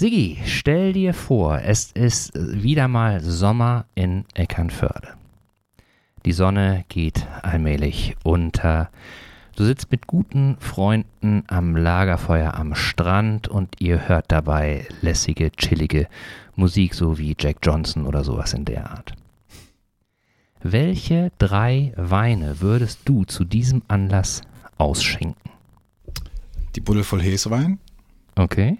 Sigi, 0.00 0.38
stell 0.46 0.94
dir 0.94 1.12
vor, 1.12 1.58
es 1.58 1.92
ist 1.92 2.32
wieder 2.34 2.88
mal 2.88 3.20
Sommer 3.20 3.84
in 3.94 4.24
Eckernförde. 4.32 5.08
Die 6.24 6.32
Sonne 6.32 6.86
geht 6.88 7.26
allmählich 7.42 8.16
unter. 8.24 8.88
Du 9.56 9.64
sitzt 9.66 9.90
mit 9.90 10.06
guten 10.06 10.56
Freunden 10.58 11.44
am 11.48 11.76
Lagerfeuer 11.76 12.54
am 12.54 12.74
Strand 12.74 13.48
und 13.48 13.78
ihr 13.78 14.08
hört 14.08 14.32
dabei 14.32 14.86
lässige, 15.02 15.50
chillige 15.52 16.08
Musik, 16.56 16.94
so 16.94 17.18
wie 17.18 17.36
Jack 17.38 17.58
Johnson 17.62 18.06
oder 18.06 18.24
sowas 18.24 18.54
in 18.54 18.64
der 18.64 18.90
Art. 18.90 19.12
Welche 20.62 21.30
drei 21.36 21.92
Weine 21.96 22.62
würdest 22.62 23.00
du 23.04 23.26
zu 23.26 23.44
diesem 23.44 23.82
Anlass 23.86 24.40
ausschenken? 24.78 25.50
Die 26.74 26.80
Buddel 26.80 27.04
voll 27.04 27.20
Hesewein. 27.20 27.78
Okay. 28.36 28.78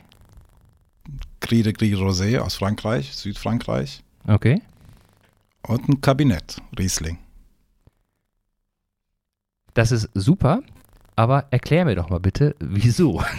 Cri 1.41 1.63
de 1.63 1.73
Gris 1.73 1.95
Rosé 1.95 2.39
aus 2.39 2.55
Frankreich, 2.55 3.12
Südfrankreich. 3.12 4.03
Okay. 4.27 4.61
Und 5.67 5.89
ein 5.89 6.01
Kabinett, 6.01 6.57
Riesling. 6.79 7.19
Das 9.75 9.93
ist 9.93 10.09
super, 10.15 10.62
aber 11.17 11.47
erklär 11.51 11.84
mir 11.84 11.95
doch 11.95 12.11
mal 12.11 12.21
bitte, 12.21 12.55
wieso. 12.61 13.23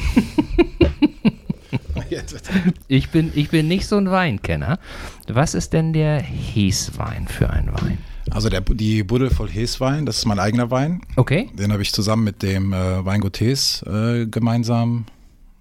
ich, 2.87 3.09
bin, 3.09 3.31
ich 3.35 3.49
bin 3.49 3.67
nicht 3.67 3.87
so 3.87 3.97
ein 3.97 4.09
Weinkenner. 4.09 4.79
Was 5.27 5.55
ist 5.55 5.73
denn 5.73 5.93
der 5.93 6.21
Heswein 6.21 7.27
für 7.27 7.49
ein 7.49 7.71
Wein? 7.73 7.97
Also 8.29 8.49
der, 8.49 8.61
die 8.61 9.03
Buddel 9.03 9.29
voll 9.29 9.49
Heswein, 9.49 10.05
das 10.05 10.19
ist 10.19 10.25
mein 10.25 10.39
eigener 10.39 10.71
Wein. 10.71 11.01
Okay. 11.15 11.49
Den 11.53 11.71
habe 11.71 11.81
ich 11.81 11.91
zusammen 11.91 12.23
mit 12.23 12.43
dem 12.43 12.71
äh, 12.71 13.03
Weingut 13.03 13.39
Hes 13.39 13.83
äh, 13.83 14.25
gemeinsam 14.25 15.05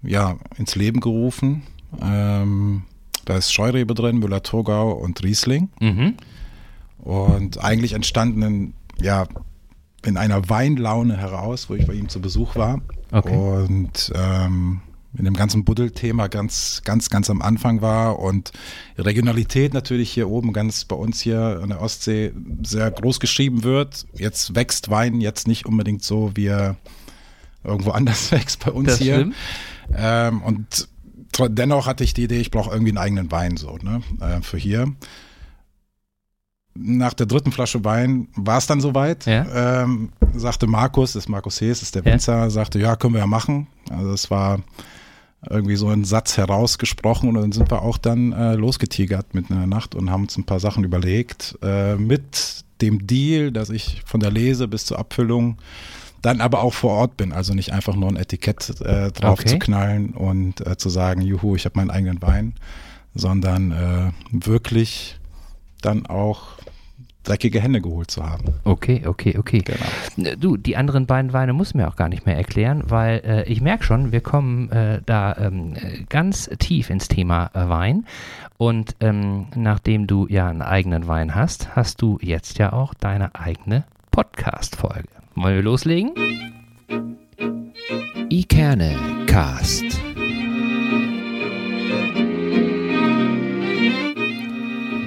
ja, 0.03 0.37
ins 0.57 0.75
Leben 0.75 0.99
gerufen. 0.99 1.63
Ähm, 2.01 2.83
da 3.25 3.37
ist 3.37 3.53
Scheurebe 3.53 3.93
drin, 3.93 4.19
Müller-Thurgau 4.19 4.91
und 4.91 5.23
Riesling. 5.23 5.69
Mhm. 5.79 6.15
Und 6.99 7.63
eigentlich 7.63 7.93
entstanden 7.93 8.41
in, 8.41 8.73
ja, 9.01 9.27
in 10.05 10.17
einer 10.17 10.49
Weinlaune 10.49 11.17
heraus, 11.17 11.69
wo 11.69 11.75
ich 11.75 11.85
bei 11.85 11.93
ihm 11.93 12.09
zu 12.09 12.21
Besuch 12.21 12.55
war. 12.55 12.81
Okay. 13.11 13.35
Und 13.35 14.11
ähm, 14.15 14.81
in 15.17 15.25
dem 15.25 15.33
ganzen 15.33 15.65
Buddel-Thema 15.65 16.27
ganz, 16.27 16.81
ganz, 16.85 17.09
ganz 17.09 17.29
am 17.29 17.41
Anfang 17.41 17.81
war 17.81 18.19
und 18.19 18.51
Regionalität 18.97 19.73
natürlich 19.73 20.11
hier 20.11 20.29
oben 20.29 20.53
ganz 20.53 20.85
bei 20.85 20.95
uns 20.95 21.19
hier 21.19 21.59
an 21.61 21.69
der 21.69 21.81
Ostsee 21.81 22.31
sehr 22.63 22.89
groß 22.91 23.19
geschrieben 23.19 23.63
wird. 23.63 24.05
Jetzt 24.13 24.55
wächst 24.55 24.89
Wein 24.89 25.19
jetzt 25.19 25.47
nicht 25.47 25.65
unbedingt 25.65 26.03
so, 26.03 26.31
wie 26.35 26.47
er 26.47 26.77
irgendwo 27.63 27.91
anders 27.91 28.31
wächst 28.31 28.63
bei 28.63 28.71
uns 28.71 28.87
Das 28.87 28.99
hier. 28.99 29.31
Ähm, 29.93 30.41
und 30.41 30.87
dennoch 31.39 31.87
hatte 31.87 32.03
ich 32.03 32.13
die 32.13 32.23
Idee, 32.23 32.39
ich 32.39 32.51
brauche 32.51 32.71
irgendwie 32.71 32.91
einen 32.91 32.97
eigenen 32.97 33.31
Wein 33.31 33.57
so, 33.57 33.77
ne, 33.81 34.01
äh, 34.19 34.41
für 34.41 34.57
hier. 34.57 34.93
Nach 36.73 37.13
der 37.13 37.25
dritten 37.25 37.51
Flasche 37.51 37.83
Wein 37.83 38.29
war 38.35 38.57
es 38.57 38.65
dann 38.67 38.79
soweit. 38.79 39.25
Ja. 39.25 39.83
Ähm, 39.83 40.09
sagte 40.33 40.67
Markus, 40.67 41.13
das 41.13 41.25
ist 41.25 41.29
Markus 41.29 41.59
Hees, 41.59 41.81
ist 41.81 41.95
der 41.95 42.03
Ja. 42.05 42.13
Winzer, 42.13 42.49
sagte, 42.49 42.79
ja, 42.79 42.95
können 42.95 43.13
wir 43.13 43.19
ja 43.19 43.27
machen. 43.27 43.67
Also 43.89 44.13
es 44.13 44.31
war 44.31 44.61
irgendwie 45.49 45.75
so 45.75 45.89
ein 45.89 46.05
Satz 46.05 46.37
herausgesprochen 46.37 47.27
und 47.27 47.35
dann 47.35 47.51
sind 47.51 47.69
wir 47.71 47.81
auch 47.81 47.97
dann 47.97 48.31
äh, 48.31 48.53
losgetigert 48.55 49.33
mit 49.33 49.51
einer 49.51 49.67
Nacht 49.67 49.95
und 49.95 50.11
haben 50.11 50.23
uns 50.23 50.37
ein 50.37 50.45
paar 50.45 50.59
Sachen 50.59 50.83
überlegt. 50.83 51.57
Äh, 51.61 51.95
mit 51.95 52.63
dem 52.81 53.05
Deal, 53.05 53.51
dass 53.51 53.69
ich 53.69 54.01
von 54.05 54.19
der 54.19 54.31
Lese 54.31 54.67
bis 54.67 54.85
zur 54.85 54.97
Abfüllung 54.99 55.57
dann 56.21 56.41
aber 56.41 56.61
auch 56.61 56.73
vor 56.73 56.91
Ort 56.91 57.17
bin, 57.17 57.31
also 57.33 57.53
nicht 57.53 57.73
einfach 57.73 57.95
nur 57.95 58.09
ein 58.09 58.15
Etikett 58.15 58.81
äh, 58.81 59.11
drauf 59.11 59.39
Okay. 59.39 59.49
zu 59.49 59.59
knallen 59.59 60.11
und 60.11 60.65
äh, 60.65 60.77
zu 60.77 60.89
sagen, 60.89 61.21
juhu, 61.21 61.55
ich 61.55 61.65
habe 61.65 61.77
meinen 61.79 61.89
eigenen 61.89 62.21
Wein, 62.21 62.53
sondern 63.15 63.71
äh, 63.71 64.11
wirklich 64.31 65.19
dann 65.81 66.05
auch 66.05 66.59
dreckige 67.23 67.61
Hände 67.61 67.81
geholt 67.81 68.09
zu 68.09 68.27
haben. 68.27 68.45
Okay, 68.63 69.03
okay, 69.05 69.37
okay. 69.37 69.63
Genau. 69.63 70.35
Du, 70.39 70.57
die 70.57 70.75
anderen 70.75 71.05
beiden 71.05 71.33
Weine 71.33 71.53
muss 71.53 71.73
mir 71.75 71.87
auch 71.87 71.95
gar 71.95 72.09
nicht 72.09 72.25
mehr 72.25 72.35
erklären, 72.35 72.83
weil 72.87 73.21
äh, 73.23 73.43
ich 73.43 73.61
merke 73.61 73.83
schon, 73.83 74.11
wir 74.11 74.21
kommen 74.21 74.71
äh, 74.71 75.01
da 75.05 75.35
ähm, 75.37 75.73
äh, 75.75 76.03
ganz 76.09 76.49
tief 76.57 76.89
ins 76.89 77.07
Thema 77.07 77.51
äh, 77.53 77.69
Wein. 77.69 78.05
Und 78.57 78.95
ähm, 79.01 79.47
nachdem 79.55 80.07
du 80.07 80.27
ja 80.29 80.47
einen 80.49 80.63
eigenen 80.63 81.07
Wein 81.07 81.35
hast, 81.35 81.75
hast 81.75 82.01
du 82.01 82.17
jetzt 82.21 82.57
ja 82.57 82.73
auch 82.73 82.93
deine 82.95 83.35
eigene 83.35 83.83
Podcast-Folge. 84.09 85.09
Wollen 85.35 85.55
wir 85.55 85.63
loslegen? 85.63 86.11
Ikerne 88.29 88.95
Cast. 89.27 89.83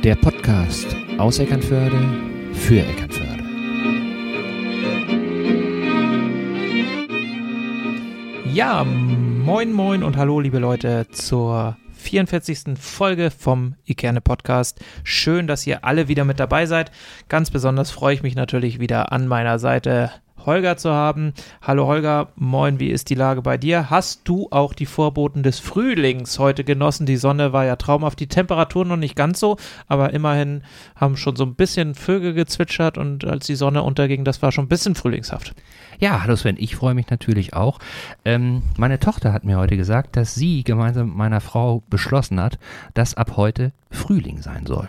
Der 0.03 0.15
Podcast 0.17 0.97
aus 1.19 1.39
Eckernförde 1.39 1.99
für 2.55 2.81
Eckernförde. 2.81 3.45
Ja, 8.53 8.85
moin 8.85 9.73
moin 9.73 10.03
und 10.03 10.17
hallo 10.17 10.41
liebe 10.41 10.59
Leute 10.59 11.07
zur 11.11 11.77
44. 12.05 12.79
Folge 12.79 13.31
vom 13.31 13.75
Ikerne 13.85 14.21
Podcast. 14.21 14.79
Schön, 15.03 15.47
dass 15.47 15.67
ihr 15.67 15.85
alle 15.85 16.07
wieder 16.07 16.25
mit 16.25 16.39
dabei 16.39 16.67
seid. 16.67 16.93
Ganz 17.29 17.51
besonders 17.51 17.91
freue 17.91 18.15
ich 18.15 18.23
mich 18.23 18.37
natürlich 18.37 18.79
wieder 18.79 19.11
an 19.11 19.27
meiner 19.27 19.59
Seite 19.59 20.11
Holger 20.47 20.77
zu 20.77 20.93
haben. 20.93 21.33
Hallo 21.63 21.87
Holger, 21.87 22.29
moin, 22.37 22.81
wie 22.81 22.91
ist 22.91 23.11
die 23.11 23.15
Lage 23.15 23.43
bei 23.43 23.57
dir? 23.57 23.91
Hast 23.91 24.29
du 24.29 24.49
auch 24.51 24.75
die 24.75 24.87
Vorboten 24.87 25.43
des 25.43 25.59
Frühlings 25.59 26.39
heute 26.39 26.65
genossen? 26.65 27.07
Die 27.07 27.17
Sonne 27.17 27.53
war 27.53 27.65
ja 27.65 27.77
traumhaft, 27.77 28.21
die 28.21 28.27
Temperaturen 28.27 28.89
noch 28.89 28.97
nicht 28.97 29.17
ganz 29.17 29.41
so, 29.41 29.57
aber 29.87 30.13
immerhin 30.13 30.63
haben 30.97 31.17
schon 31.17 31.37
so 31.37 31.45
ein 31.45 31.55
bisschen 31.55 31.95
Vögel 31.95 32.35
gezwitschert 32.35 32.99
und 32.99 33.25
als 33.25 33.47
die 33.47 33.55
Sonne 33.55 33.83
unterging, 33.83 34.25
das 34.25 34.43
war 34.43 34.53
schon 34.53 34.67
ein 34.67 34.69
bisschen 34.69 34.95
frühlingshaft. 34.95 35.55
Ja, 35.99 36.23
hallo 36.23 36.37
Sven, 36.37 36.57
ich 36.59 36.77
freue 36.77 36.95
mich 36.95 37.09
natürlich 37.09 37.55
auch. 37.55 37.79
Ähm, 38.25 38.63
meine 38.77 38.99
Tochter 38.99 39.33
hat 39.33 39.45
mir 39.45 39.59
heute 39.59 39.77
gesagt, 39.77 40.17
dass 40.17 40.35
sie 40.35 40.65
gemeinsam 40.65 41.09
mit 41.09 41.17
meiner 41.17 41.41
Frau 41.41 41.83
beschlossen 41.89 42.41
hat, 42.41 42.59
dass 42.95 43.15
ab 43.15 43.37
heute 43.37 43.73
Frühling 43.91 44.43
sein 44.43 44.67
soll. 44.67 44.89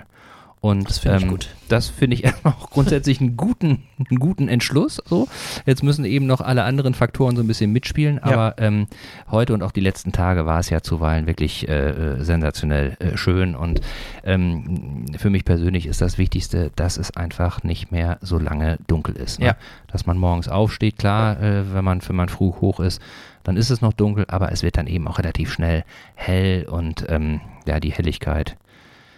Und 0.66 0.90
Das 0.90 0.98
finde 0.98 1.18
ich 1.18 1.24
ähm, 1.24 1.30
gut. 1.30 1.50
Das 1.68 1.90
finde 1.90 2.16
ich 2.16 2.24
erstmal 2.26 2.54
auch 2.54 2.72
grundsätzlich 2.72 3.22
einen 3.22 3.38
guten, 3.38 3.84
einen 4.10 4.20
guten 4.20 4.48
Entschluss. 4.48 5.00
So. 5.06 5.28
Jetzt 5.68 5.84
müssen 5.84 6.06
eben 6.06 6.26
noch 6.26 6.42
alle 6.42 6.64
anderen 6.64 6.96
Faktoren 6.96 7.36
so 7.36 7.44
ein 7.44 7.48
bisschen 7.48 7.72
mitspielen, 7.72 8.16
Ja. 8.18 8.24
aber 8.24 8.56
ähm, 8.58 8.88
heute 9.30 9.54
und 9.54 9.62
auch 9.62 9.72
die 9.72 9.82
letzten 9.82 10.12
Tage 10.12 10.48
war 10.48 10.60
es 10.60 10.72
ja 10.72 10.82
zuweilen 10.82 11.28
wirklich 11.28 11.68
äh, 11.70 11.90
äh, 11.90 12.24
sensationell 12.24 12.98
äh, 13.00 13.16
schön. 13.16 13.56
Und 13.56 13.82
ähm, 14.24 15.06
für 15.18 15.30
mich 15.30 15.46
persönlich 15.46 15.86
ist 15.86 16.02
das 16.02 16.18
Wichtigste, 16.18 16.72
dass 16.76 16.98
es 16.98 17.16
einfach 17.16 17.62
nicht 17.64 17.92
mehr 17.92 18.18
so 18.22 18.40
lange 18.40 18.80
dunkel 18.88 19.16
ist. 19.18 19.40
Ne? 19.40 19.46
Ja. 19.46 19.56
Dass 19.92 20.08
man 20.08 20.18
morgens 20.18 20.48
aufsteht, 20.48 20.98
klar, 20.98 21.40
äh, 21.40 21.74
wenn 21.74 21.84
man, 21.86 22.02
wenn 22.08 22.16
man 22.16 22.30
früh 22.30 22.52
hoch 22.52 22.80
ist, 22.80 23.00
dann 23.44 23.56
ist 23.56 23.70
es 23.70 23.82
noch 23.82 23.94
dunkel, 23.94 24.26
aber 24.30 24.52
es 24.52 24.64
wird 24.64 24.78
dann 24.78 24.88
eben 24.88 25.08
auch 25.08 25.20
relativ 25.20 25.54
schnell 25.54 25.84
hell 26.16 26.66
und 26.68 27.06
ähm, 27.08 27.40
ja, 27.68 27.80
die 27.80 27.92
Helligkeit. 27.92 28.58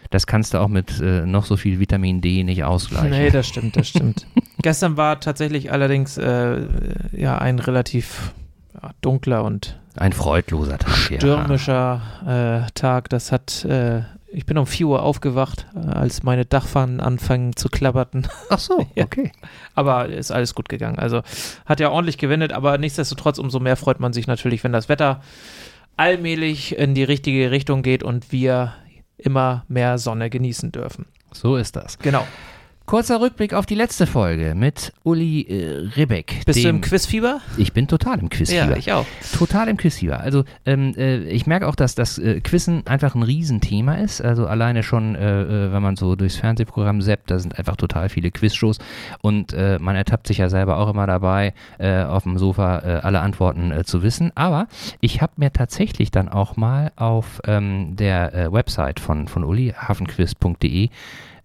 Das 0.09 0.25
kannst 0.27 0.53
du 0.53 0.59
auch 0.59 0.67
mit 0.69 0.99
äh, 1.01 1.25
noch 1.25 1.45
so 1.45 1.57
viel 1.57 1.79
Vitamin 1.79 2.21
D 2.21 2.43
nicht 2.43 2.63
ausgleichen. 2.63 3.09
Nee, 3.09 3.29
das 3.29 3.47
stimmt, 3.47 3.75
das 3.75 3.89
stimmt. 3.89 4.25
Gestern 4.61 4.97
war 4.97 5.19
tatsächlich 5.19 5.71
allerdings 5.71 6.17
äh, 6.17 6.61
ja 7.11 7.37
ein 7.37 7.59
relativ 7.59 8.33
ja, 8.81 8.91
dunkler 9.01 9.43
und 9.43 9.77
Ein 9.95 10.13
freudloser 10.13 10.77
Tag. 10.77 10.95
stürmischer 10.95 12.65
äh, 12.67 12.71
Tag. 12.73 13.09
Das 13.09 13.31
hat, 13.31 13.65
äh, 13.65 14.01
ich 14.31 14.45
bin 14.45 14.57
um 14.57 14.65
4 14.65 14.87
Uhr 14.87 15.03
aufgewacht, 15.03 15.65
äh, 15.75 15.79
als 15.89 16.23
meine 16.23 16.45
Dachpfannen 16.45 16.99
anfangen 16.99 17.55
zu 17.55 17.69
klapperten. 17.69 18.23
Ja. 18.23 18.29
Ach 18.49 18.59
so, 18.59 18.85
Ja. 18.95 19.03
okay. 19.05 19.31
Aber 19.75 20.07
ist 20.07 20.31
alles 20.31 20.55
gut 20.55 20.69
gegangen. 20.69 20.99
Also 20.99 21.21
hat 21.65 21.79
ja 21.79 21.89
ordentlich 21.89 22.17
gewendet, 22.17 22.53
aber 22.53 22.77
nichtsdestotrotz 22.77 23.39
umso 23.39 23.59
mehr 23.59 23.75
freut 23.75 23.99
man 23.99 24.13
sich 24.13 24.27
natürlich, 24.27 24.63
wenn 24.63 24.73
das 24.73 24.89
Wetter 24.89 25.21
allmählich 25.97 26.77
in 26.77 26.93
die 26.93 27.03
richtige 27.03 27.51
Richtung 27.51 27.81
geht 27.81 28.03
und 28.03 28.31
wir 28.31 28.73
immer 29.17 29.65
mehr 29.67 29.97
Sonne 29.97 30.29
genießen 30.29 30.71
dürfen. 30.71 31.05
So 31.31 31.55
ist 31.57 31.75
das. 31.75 31.97
Genau. 31.99 32.25
Kurzer 32.87 33.19
Rückblick 33.19 33.53
auf 33.53 33.65
die 33.65 33.75
letzte 33.75 34.07
Folge 34.07 34.55
mit 34.55 34.93
Uli 35.03 35.41
äh, 35.41 35.89
Ribbeck. 35.97 36.45
Bist 36.45 36.63
du 36.63 36.69
im 36.69 36.79
Quizfieber? 36.79 37.41
Ich 37.57 37.73
bin 37.73 37.89
total 37.89 38.17
im 38.19 38.29
Quizfieber. 38.29 38.69
Ja, 38.69 38.77
ich 38.77 38.93
auch. 38.93 39.05
Total 39.37 39.67
im 39.67 39.75
Quizfieber. 39.75 40.21
Also 40.21 40.45
ähm, 40.65 40.93
äh, 40.95 41.17
ich 41.23 41.45
merke 41.47 41.67
auch, 41.67 41.75
dass 41.75 41.95
das 41.95 42.17
äh, 42.17 42.39
Quizzen 42.39 42.87
einfach 42.87 43.13
ein 43.13 43.23
Riesenthema 43.23 43.95
ist. 43.95 44.21
Also 44.21 44.47
alleine 44.47 44.83
schon, 44.83 45.15
äh, 45.15 45.41
äh, 45.41 45.73
wenn 45.73 45.83
man 45.83 45.97
so 45.97 46.15
durchs 46.15 46.37
Fernsehprogramm 46.37 47.01
zappt, 47.01 47.29
da 47.29 47.39
sind 47.39 47.59
einfach 47.59 47.75
total 47.75 48.07
viele 48.07 48.31
Quizshows 48.31 48.77
und 49.19 49.51
äh, 49.51 49.79
man 49.81 49.97
ertappt 49.97 50.25
sich 50.25 50.37
ja 50.37 50.47
selber 50.47 50.77
auch 50.77 50.89
immer 50.89 51.07
dabei, 51.07 51.53
äh, 51.79 52.03
auf 52.03 52.23
dem 52.23 52.37
Sofa 52.37 52.77
alle 52.77 53.19
Antworten 53.19 53.73
zu 53.83 54.01
wissen. 54.01 54.31
Aber 54.35 54.67
ich 55.01 55.21
habe 55.21 55.33
mir 55.35 55.51
tatsächlich 55.51 56.09
dann 56.09 56.29
auch 56.29 56.55
mal 56.55 56.93
auf 56.95 57.41
ähm, 57.45 57.97
der 57.97 58.53
Website 58.53 59.01
von, 59.01 59.27
von 59.27 59.43
Uli, 59.43 59.73
hafenquiz.de, 59.77 60.89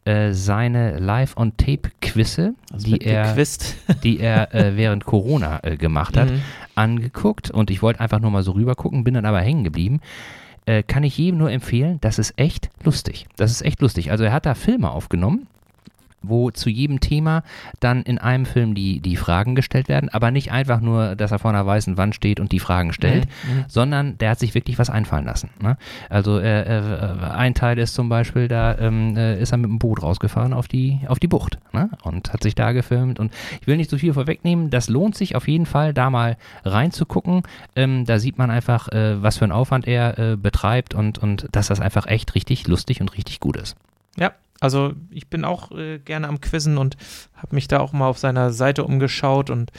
äh, 0.04 0.32
seine 0.32 0.98
Live-on-Tape-Quizze, 0.98 2.54
Also 2.72 2.86
die 2.86 3.00
er 3.00 3.36
die 4.02 4.18
er 4.20 4.54
äh, 4.54 4.76
während 4.76 5.04
Corona 5.04 5.60
äh, 5.62 5.76
gemacht 5.76 6.16
hat, 6.16 6.30
Mhm. 6.30 6.40
angeguckt 6.74 7.50
und 7.50 7.70
ich 7.70 7.82
wollte 7.82 8.00
einfach 8.00 8.20
nur 8.20 8.30
mal 8.30 8.42
so 8.42 8.52
rüber 8.52 8.74
gucken, 8.74 9.04
bin 9.04 9.14
dann 9.14 9.24
aber 9.26 9.40
hängen 9.40 9.64
geblieben. 9.64 10.00
äh, 10.64 10.82
kann 10.84 11.02
ich 11.02 11.18
jedem 11.18 11.38
nur 11.38 11.50
empfehlen, 11.50 11.98
das 12.02 12.20
ist 12.20 12.34
echt 12.38 12.70
lustig. 12.84 13.26
Das 13.36 13.50
ist 13.50 13.62
echt 13.62 13.80
lustig. 13.80 14.12
Also 14.12 14.22
er 14.22 14.32
hat 14.32 14.46
da 14.46 14.54
Filme 14.54 14.90
aufgenommen 14.90 15.48
wo 16.22 16.50
zu 16.50 16.70
jedem 16.70 17.00
Thema 17.00 17.42
dann 17.80 18.02
in 18.02 18.18
einem 18.18 18.46
Film 18.46 18.74
die, 18.74 19.00
die 19.00 19.16
Fragen 19.16 19.54
gestellt 19.54 19.88
werden, 19.88 20.08
aber 20.08 20.30
nicht 20.30 20.52
einfach 20.52 20.80
nur, 20.80 21.16
dass 21.16 21.32
er 21.32 21.38
vor 21.38 21.50
einer 21.50 21.66
weißen 21.66 21.96
Wand 21.96 22.14
steht 22.14 22.40
und 22.40 22.52
die 22.52 22.60
Fragen 22.60 22.92
stellt, 22.92 23.26
mhm. 23.46 23.54
mhm. 23.54 23.64
sondern 23.68 24.18
der 24.18 24.30
hat 24.30 24.38
sich 24.38 24.54
wirklich 24.54 24.78
was 24.78 24.90
einfallen 24.90 25.24
lassen. 25.24 25.50
Ne? 25.60 25.76
Also 26.08 26.38
äh, 26.38 26.62
äh, 26.62 27.18
ein 27.32 27.54
Teil 27.54 27.78
ist 27.78 27.94
zum 27.94 28.08
Beispiel, 28.08 28.48
da 28.48 28.76
ähm, 28.78 29.16
äh, 29.16 29.40
ist 29.40 29.52
er 29.52 29.58
mit 29.58 29.70
dem 29.70 29.78
Boot 29.78 30.02
rausgefahren 30.02 30.52
auf 30.52 30.68
die, 30.68 31.00
auf 31.08 31.18
die 31.18 31.28
Bucht 31.28 31.58
ne? 31.72 31.90
und 32.02 32.32
hat 32.32 32.42
sich 32.42 32.54
da 32.54 32.72
gefilmt 32.72 33.18
und 33.18 33.32
ich 33.60 33.66
will 33.66 33.76
nicht 33.76 33.90
so 33.90 33.98
viel 33.98 34.14
vorwegnehmen, 34.14 34.70
das 34.70 34.88
lohnt 34.88 35.16
sich 35.16 35.36
auf 35.36 35.48
jeden 35.48 35.66
Fall, 35.66 35.94
da 35.94 36.10
mal 36.10 36.36
reinzugucken. 36.64 37.42
Ähm, 37.76 38.04
da 38.04 38.18
sieht 38.18 38.38
man 38.38 38.50
einfach, 38.50 38.88
äh, 38.88 39.22
was 39.22 39.38
für 39.38 39.44
einen 39.44 39.52
Aufwand 39.52 39.86
er 39.86 40.18
äh, 40.18 40.36
betreibt 40.36 40.94
und, 40.94 41.18
und 41.18 41.48
dass 41.52 41.68
das 41.68 41.80
einfach 41.80 42.06
echt 42.06 42.34
richtig 42.34 42.66
lustig 42.66 43.00
und 43.00 43.16
richtig 43.16 43.40
gut 43.40 43.56
ist. 43.56 43.76
Ja, 44.18 44.32
also 44.62 44.92
ich 45.10 45.28
bin 45.28 45.44
auch 45.44 45.72
äh, 45.72 45.98
gerne 45.98 46.28
am 46.28 46.40
Quizzen 46.40 46.78
und 46.78 46.96
habe 47.34 47.56
mich 47.56 47.66
da 47.66 47.80
auch 47.80 47.92
mal 47.92 48.06
auf 48.06 48.18
seiner 48.18 48.52
Seite 48.52 48.84
umgeschaut 48.84 49.50
und 49.50 49.72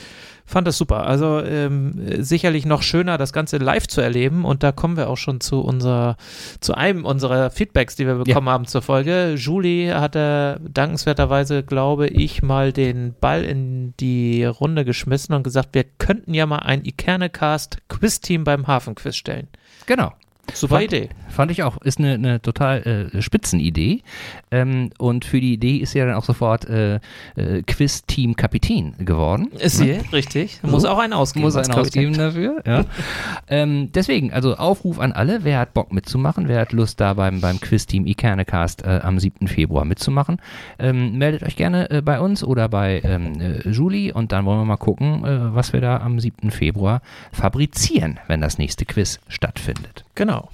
fand 0.45 0.67
das 0.67 0.77
super. 0.77 1.07
Also 1.07 1.39
ähm, 1.39 1.93
sicherlich 2.21 2.65
noch 2.65 2.81
schöner, 2.81 3.17
das 3.17 3.31
Ganze 3.31 3.59
live 3.59 3.87
zu 3.87 4.01
erleben 4.01 4.43
und 4.43 4.61
da 4.61 4.73
kommen 4.73 4.97
wir 4.97 5.09
auch 5.09 5.15
schon 5.15 5.39
zu 5.39 5.61
unserer, 5.61 6.17
zu 6.59 6.73
einem 6.73 7.05
unserer 7.05 7.49
Feedbacks, 7.49 7.95
die 7.95 8.05
wir 8.05 8.15
bekommen 8.15 8.47
ja. 8.47 8.53
haben 8.53 8.67
zur 8.67 8.81
Folge. 8.81 9.35
Julie 9.37 9.97
hatte 9.97 10.59
dankenswerterweise, 10.67 11.63
glaube 11.63 12.07
ich, 12.07 12.43
mal 12.43 12.73
den 12.73 13.15
Ball 13.21 13.45
in 13.45 13.93
die 14.01 14.43
Runde 14.43 14.83
geschmissen 14.83 15.33
und 15.33 15.43
gesagt, 15.43 15.69
wir 15.71 15.85
könnten 15.85 16.33
ja 16.33 16.45
mal 16.45 16.59
ein 16.59 16.83
Ikernecast 16.83 17.77
Quiz-Team 17.87 18.43
beim 18.43 18.67
Hafenquiz 18.67 19.15
stellen. 19.15 19.47
Genau. 19.85 20.11
Super 20.51 20.75
fand, 20.75 20.85
Idee. 20.85 21.09
Fand 21.29 21.51
ich 21.51 21.63
auch. 21.63 21.77
Ist 21.81 21.99
eine, 21.99 22.13
eine 22.13 22.41
total 22.41 23.09
äh, 23.13 23.21
Spitzenidee. 23.21 24.03
Ähm, 24.51 24.89
und 24.97 25.23
für 25.23 25.39
die 25.39 25.53
Idee 25.53 25.77
ist 25.77 25.93
ja 25.93 26.05
dann 26.05 26.15
auch 26.15 26.25
sofort 26.25 26.65
äh, 26.65 26.95
äh, 27.35 27.63
Quiz-Team-Kapitän 27.65 28.95
geworden. 28.99 29.47
Ist 29.57 29.77
sie, 29.77 29.93
ne? 29.93 30.03
richtig. 30.11 30.59
Muss 30.61 30.83
auch 30.83 30.99
einen 30.99 31.13
ausgeben. 31.13 31.45
Muss 31.45 31.55
einen 31.55 31.71
ausgeben 31.71 32.13
dafür, 32.13 32.61
ja. 32.65 32.85
ähm, 33.47 33.91
deswegen, 33.93 34.33
also 34.33 34.55
Aufruf 34.55 34.99
an 34.99 35.13
alle, 35.13 35.43
wer 35.43 35.59
hat 35.59 35.73
Bock 35.73 35.93
mitzumachen, 35.93 36.49
wer 36.49 36.59
hat 36.59 36.73
Lust 36.73 36.99
da 36.99 37.13
beim, 37.13 37.39
beim 37.39 37.59
Quiz-Team 37.59 38.05
Ikernecast 38.05 38.83
äh, 38.83 38.99
am 39.01 39.19
7. 39.19 39.47
Februar 39.47 39.85
mitzumachen, 39.85 40.41
ähm, 40.77 41.17
meldet 41.17 41.43
euch 41.43 41.55
gerne 41.55 41.89
äh, 41.89 42.01
bei 42.01 42.19
uns 42.19 42.43
oder 42.43 42.67
bei 42.67 43.01
ähm, 43.03 43.39
äh, 43.39 43.69
Julie 43.69 44.13
und 44.13 44.33
dann 44.33 44.45
wollen 44.45 44.59
wir 44.59 44.65
mal 44.65 44.77
gucken, 44.77 45.21
was 45.23 45.73
wir 45.73 45.81
da 45.81 45.97
am 45.97 46.19
7. 46.19 46.51
Februar 46.51 47.01
fabrizieren, 47.31 48.19
wenn 48.27 48.41
das 48.41 48.57
nächste 48.57 48.85
Quiz 48.85 49.19
stattfindet. 49.27 50.02
Genau. 50.15 50.49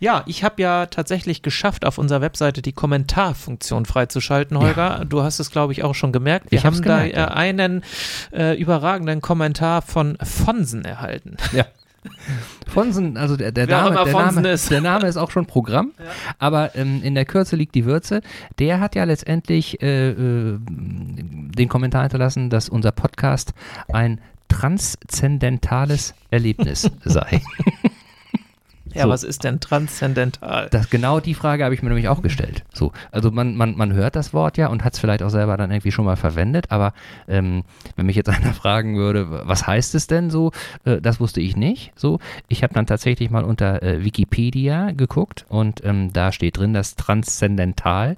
Ja, 0.00 0.22
ich 0.26 0.44
habe 0.44 0.62
ja 0.62 0.86
tatsächlich 0.86 1.42
geschafft, 1.42 1.84
auf 1.84 1.98
unserer 1.98 2.20
Webseite 2.20 2.62
die 2.62 2.72
Kommentarfunktion 2.72 3.84
freizuschalten, 3.84 4.56
Holger. 4.58 4.98
Ja. 4.98 5.04
Du 5.04 5.22
hast 5.22 5.40
es, 5.40 5.50
glaube 5.50 5.72
ich, 5.72 5.82
auch 5.82 5.94
schon 5.94 6.12
gemerkt. 6.12 6.50
Wir 6.50 6.58
ich 6.58 6.64
haben 6.64 6.80
da 6.82 7.04
ja. 7.04 7.28
einen 7.28 7.82
äh, 8.32 8.56
überragenden 8.56 9.20
Kommentar 9.20 9.82
von 9.82 10.16
Fonsen 10.22 10.84
erhalten. 10.84 11.36
Ja. 11.52 11.66
Fonsen, 12.68 13.16
also 13.16 13.36
der, 13.36 13.50
der, 13.50 13.66
Name, 13.66 13.96
der, 14.04 14.12
Name, 14.12 14.48
ist. 14.50 14.70
der 14.70 14.80
Name 14.80 15.08
ist 15.08 15.16
auch 15.16 15.32
schon 15.32 15.46
Programm, 15.46 15.92
ja. 15.98 16.04
aber 16.38 16.76
ähm, 16.76 17.02
in 17.02 17.14
der 17.14 17.24
Kürze 17.24 17.56
liegt 17.56 17.74
die 17.74 17.84
Würze. 17.84 18.20
Der 18.60 18.78
hat 18.78 18.94
ja 18.94 19.02
letztendlich 19.04 19.82
äh, 19.82 20.10
äh, 20.10 20.58
den 20.60 21.68
Kommentar 21.68 22.02
hinterlassen, 22.02 22.50
dass 22.50 22.68
unser 22.68 22.92
Podcast 22.92 23.52
ein 23.92 24.20
transzendentales 24.48 26.14
Erlebnis 26.30 26.90
sei. 27.04 27.42
Ja, 28.94 29.04
so. 29.04 29.08
was 29.08 29.22
ist 29.22 29.44
denn 29.44 29.60
transzendental? 29.60 30.68
Das, 30.70 30.90
genau 30.90 31.20
die 31.20 31.34
Frage 31.34 31.64
habe 31.64 31.74
ich 31.74 31.82
mir 31.82 31.88
nämlich 31.88 32.08
auch 32.08 32.22
gestellt. 32.22 32.64
So, 32.72 32.92
also 33.10 33.30
man, 33.30 33.56
man, 33.56 33.76
man 33.76 33.92
hört 33.92 34.16
das 34.16 34.32
Wort 34.32 34.56
ja 34.56 34.68
und 34.68 34.84
hat 34.84 34.94
es 34.94 34.98
vielleicht 34.98 35.22
auch 35.22 35.30
selber 35.30 35.56
dann 35.56 35.70
irgendwie 35.70 35.92
schon 35.92 36.04
mal 36.04 36.16
verwendet, 36.16 36.66
aber 36.70 36.92
ähm, 37.28 37.64
wenn 37.96 38.06
mich 38.06 38.16
jetzt 38.16 38.28
einer 38.28 38.54
fragen 38.54 38.96
würde, 38.96 39.46
was 39.46 39.66
heißt 39.66 39.94
es 39.94 40.06
denn 40.06 40.30
so, 40.30 40.52
äh, 40.84 41.00
das 41.00 41.20
wusste 41.20 41.40
ich 41.40 41.56
nicht. 41.56 41.92
So, 41.96 42.18
ich 42.48 42.62
habe 42.62 42.74
dann 42.74 42.86
tatsächlich 42.86 43.30
mal 43.30 43.44
unter 43.44 43.82
äh, 43.82 44.04
Wikipedia 44.04 44.92
geguckt 44.92 45.44
und 45.48 45.84
ähm, 45.84 46.12
da 46.12 46.32
steht 46.32 46.56
drin, 46.58 46.74
dass 46.74 46.96
transzendental 46.96 48.16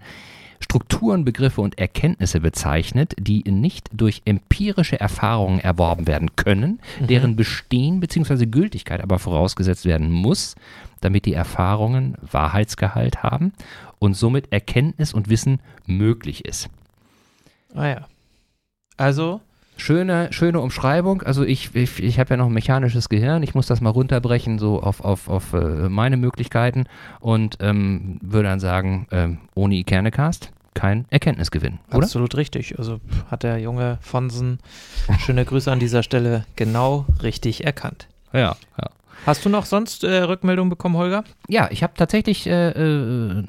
Strukturen, 0.62 1.24
Begriffe 1.24 1.62
und 1.62 1.78
Erkenntnisse 1.78 2.40
bezeichnet, 2.40 3.14
die 3.18 3.42
nicht 3.50 3.88
durch 3.92 4.22
empirische 4.24 5.00
Erfahrungen 5.00 5.58
erworben 5.58 6.06
werden 6.06 6.36
können, 6.36 6.80
mhm. 7.00 7.06
deren 7.06 7.36
Bestehen 7.36 8.00
bzw. 8.00 8.46
Gültigkeit 8.46 9.02
aber 9.02 9.18
vorausgesetzt 9.18 9.86
werden 9.86 10.10
muss, 10.10 10.54
damit 11.00 11.24
die 11.24 11.34
Erfahrungen 11.34 12.16
Wahrheitsgehalt 12.20 13.22
haben 13.22 13.52
und 13.98 14.14
somit 14.14 14.52
Erkenntnis 14.52 15.14
und 15.14 15.28
Wissen 15.28 15.60
möglich 15.86 16.44
ist. 16.44 16.68
Ah 17.74 17.86
ja. 17.86 18.08
Also 18.96 19.40
schöne, 19.80 20.32
schöne 20.32 20.60
Umschreibung. 20.60 21.22
Also 21.22 21.44
ich, 21.44 21.74
ich, 21.74 22.02
ich 22.02 22.18
habe 22.18 22.30
ja 22.30 22.36
noch 22.36 22.46
ein 22.46 22.52
mechanisches 22.52 23.08
Gehirn. 23.08 23.42
Ich 23.42 23.54
muss 23.54 23.66
das 23.66 23.80
mal 23.80 23.90
runterbrechen, 23.90 24.58
so 24.58 24.82
auf, 24.82 25.00
auf, 25.00 25.28
auf 25.28 25.52
äh, 25.52 25.88
meine 25.88 26.16
Möglichkeiten 26.16 26.84
und 27.18 27.56
ähm, 27.60 28.18
würde 28.22 28.48
dann 28.48 28.60
sagen, 28.60 29.06
ähm, 29.10 29.38
ohne 29.54 29.74
Ikernecast 29.76 30.52
kein 30.74 31.04
Erkenntnisgewinn, 31.10 31.78
oder? 31.88 32.04
Absolut 32.04 32.36
richtig. 32.36 32.78
Also 32.78 33.00
hat 33.30 33.42
der 33.42 33.58
junge 33.58 33.98
Fonsen, 34.00 34.60
schöne 35.18 35.44
Grüße 35.44 35.70
an 35.70 35.80
dieser 35.80 36.02
Stelle, 36.02 36.46
genau 36.56 37.06
richtig 37.22 37.64
erkannt. 37.64 38.06
Ja, 38.32 38.56
ja. 38.78 38.90
Hast 39.26 39.44
du 39.44 39.48
noch 39.48 39.66
sonst 39.66 40.04
äh, 40.04 40.22
Rückmeldungen 40.22 40.70
bekommen, 40.70 40.96
Holger? 40.96 41.24
Ja, 41.48 41.68
ich 41.70 41.82
habe 41.82 41.92
tatsächlich 41.96 42.46
äh, 42.46 42.70
äh, 42.70 43.44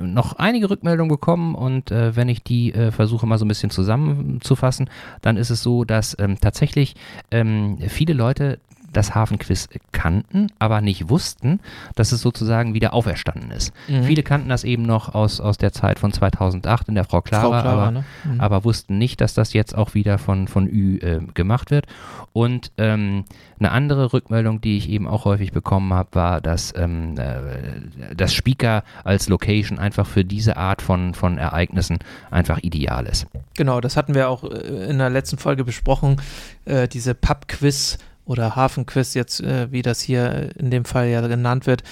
noch 0.00 0.34
einige 0.34 0.70
Rückmeldungen 0.70 1.10
bekommen 1.10 1.54
und 1.54 1.90
äh, 1.90 2.14
wenn 2.16 2.28
ich 2.28 2.42
die 2.42 2.72
äh, 2.72 2.90
versuche 2.90 3.26
mal 3.26 3.38
so 3.38 3.44
ein 3.44 3.48
bisschen 3.48 3.70
zusammenzufassen, 3.70 4.88
dann 5.22 5.36
ist 5.36 5.50
es 5.50 5.62
so, 5.62 5.84
dass 5.84 6.16
ähm, 6.18 6.38
tatsächlich 6.40 6.94
ähm, 7.30 7.78
viele 7.88 8.12
Leute 8.12 8.58
das 8.92 9.14
Hafenquiz 9.14 9.68
kannten, 9.92 10.48
aber 10.58 10.80
nicht 10.80 11.08
wussten, 11.08 11.60
dass 11.94 12.12
es 12.12 12.20
sozusagen 12.20 12.74
wieder 12.74 12.94
auferstanden 12.94 13.50
ist. 13.50 13.72
Mhm. 13.88 14.04
Viele 14.04 14.22
kannten 14.22 14.48
das 14.48 14.64
eben 14.64 14.82
noch 14.82 15.14
aus, 15.14 15.40
aus 15.40 15.58
der 15.58 15.72
Zeit 15.72 15.98
von 15.98 16.12
2008 16.12 16.88
in 16.88 16.94
der 16.94 17.04
Frau 17.04 17.20
Clara, 17.20 17.42
Frau 17.42 17.50
Clara 17.50 17.82
aber, 17.82 17.90
ne? 17.90 18.04
mhm. 18.24 18.40
aber, 18.40 18.64
wussten 18.64 18.98
nicht, 18.98 19.20
dass 19.20 19.34
das 19.34 19.52
jetzt 19.52 19.76
auch 19.76 19.94
wieder 19.94 20.18
von, 20.18 20.48
von 20.48 20.66
Ü 20.66 20.98
äh, 20.98 21.20
gemacht 21.34 21.70
wird. 21.70 21.86
Und 22.32 22.72
ähm, 22.78 23.24
eine 23.58 23.72
andere 23.72 24.12
Rückmeldung, 24.12 24.60
die 24.60 24.76
ich 24.76 24.88
eben 24.88 25.06
auch 25.06 25.24
häufig 25.24 25.52
bekommen 25.52 25.92
habe, 25.92 26.10
war, 26.12 26.40
dass 26.40 26.72
ähm, 26.76 27.14
äh, 27.18 28.14
das 28.14 28.32
Speaker 28.32 28.84
als 29.04 29.28
Location 29.28 29.78
einfach 29.78 30.06
für 30.06 30.24
diese 30.24 30.56
Art 30.56 30.82
von, 30.82 31.14
von 31.14 31.38
Ereignissen 31.38 31.98
einfach 32.30 32.58
ideal 32.62 33.06
ist. 33.06 33.26
Genau, 33.56 33.80
das 33.80 33.96
hatten 33.96 34.14
wir 34.14 34.28
auch 34.28 34.44
äh, 34.44 34.90
in 34.90 34.98
der 34.98 35.10
letzten 35.10 35.38
Folge 35.38 35.64
besprochen, 35.64 36.20
äh, 36.64 36.88
diese 36.88 37.14
Pub-Quiz- 37.14 37.98
oder 38.28 38.54
Hafenquiz 38.54 39.14
jetzt, 39.14 39.40
äh, 39.40 39.72
wie 39.72 39.82
das 39.82 40.00
hier 40.00 40.50
in 40.56 40.70
dem 40.70 40.84
Fall 40.84 41.08
ja 41.08 41.26
genannt 41.26 41.66
wird, 41.66 41.82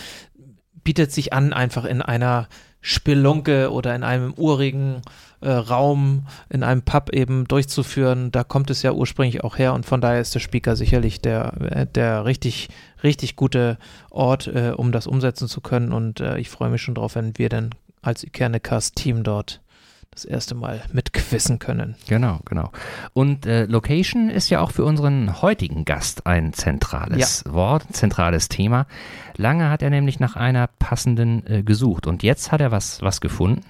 bietet 0.85 1.11
sich 1.11 1.33
an, 1.33 1.53
einfach 1.53 1.85
in 1.85 2.03
einer 2.03 2.47
Spelunke 2.81 3.73
oder 3.73 3.97
in 3.97 4.05
einem 4.05 4.35
urigen 4.37 5.03
äh, 5.41 5.51
Raum, 5.51 6.27
in 6.49 6.63
einem 6.63 6.83
Pub 6.83 7.11
eben 7.13 7.49
durchzuführen. 7.49 8.31
Da 8.31 8.45
kommt 8.45 8.71
es 8.71 8.83
ja 8.83 8.93
ursprünglich 8.93 9.43
auch 9.43 9.59
her 9.59 9.75
und 9.75 9.87
von 9.87 10.01
daher 10.01 10.21
ist 10.21 10.35
der 10.35 10.41
Speaker 10.41 10.77
sicherlich 10.77 11.21
der, 11.21 11.55
äh, 11.71 11.87
der 11.87 12.27
richtig, 12.27 12.69
richtig 13.03 13.35
gute 13.35 13.79
Ort, 14.11 14.47
äh, 14.47 14.73
um 14.77 14.93
das 14.93 15.07
umsetzen 15.07 15.49
zu 15.49 15.61
können. 15.61 15.91
Und 15.91 16.21
äh, 16.21 16.39
ich 16.39 16.51
freue 16.51 16.71
mich 16.71 16.83
schon 16.83 16.95
drauf, 16.95 17.17
wenn 17.17 17.37
wir 17.39 17.49
dann 17.49 17.71
als 18.03 18.23
Ikernecast-Team 18.23 19.25
dort 19.25 19.63
das 20.17 20.25
erste 20.25 20.55
Mal 20.55 20.83
mitquissen 20.93 21.59
können. 21.59 21.95
Genau, 22.09 22.41
genau. 22.47 22.71
Und 23.13 23.47
äh, 23.47 23.67
Location 23.67 24.31
ist 24.31 24.49
ja 24.49 24.61
auch 24.61 24.71
für 24.71 24.85
unseren 24.85 25.43
heutigen 25.43 25.85
Gast 25.85 26.27
ein 26.27 26.53
zentrales 26.55 27.45
ja. 27.45 27.53
Wort, 27.53 27.85
zentrales 27.93 28.49
Thema. 28.49 28.87
Lange 29.37 29.69
hat 29.69 29.83
er 29.83 29.91
nämlich 29.91 30.19
nach 30.19 30.35
einer 30.35 30.69
passenden 30.79 31.47
äh, 31.47 31.63
gesucht 31.63 32.07
und 32.07 32.23
jetzt 32.23 32.51
hat 32.51 32.63
er 32.63 32.71
was, 32.71 33.03
was 33.03 33.21
gefunden, 33.21 33.61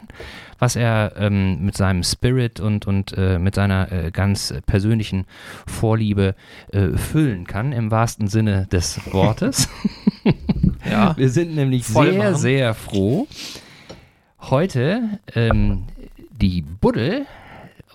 was 0.60 0.76
er 0.76 1.14
ähm, 1.16 1.64
mit 1.64 1.76
seinem 1.76 2.04
Spirit 2.04 2.60
und, 2.60 2.86
und 2.86 3.12
äh, 3.16 3.40
mit 3.40 3.56
seiner 3.56 3.90
äh, 3.90 4.10
ganz 4.12 4.54
persönlichen 4.66 5.26
Vorliebe 5.66 6.36
äh, 6.72 6.90
füllen 6.96 7.46
kann, 7.46 7.72
im 7.72 7.90
wahrsten 7.90 8.28
Sinne 8.28 8.68
des 8.70 9.00
Wortes. 9.12 9.68
ja. 10.88 11.16
Wir 11.16 11.28
sind 11.28 11.56
nämlich 11.56 11.84
Voll 11.84 12.12
sehr, 12.12 12.18
machen. 12.18 12.36
sehr 12.36 12.74
froh, 12.74 13.26
heute 14.42 15.18
ähm, 15.34 15.84
die 16.40 16.62
Buddel 16.62 17.26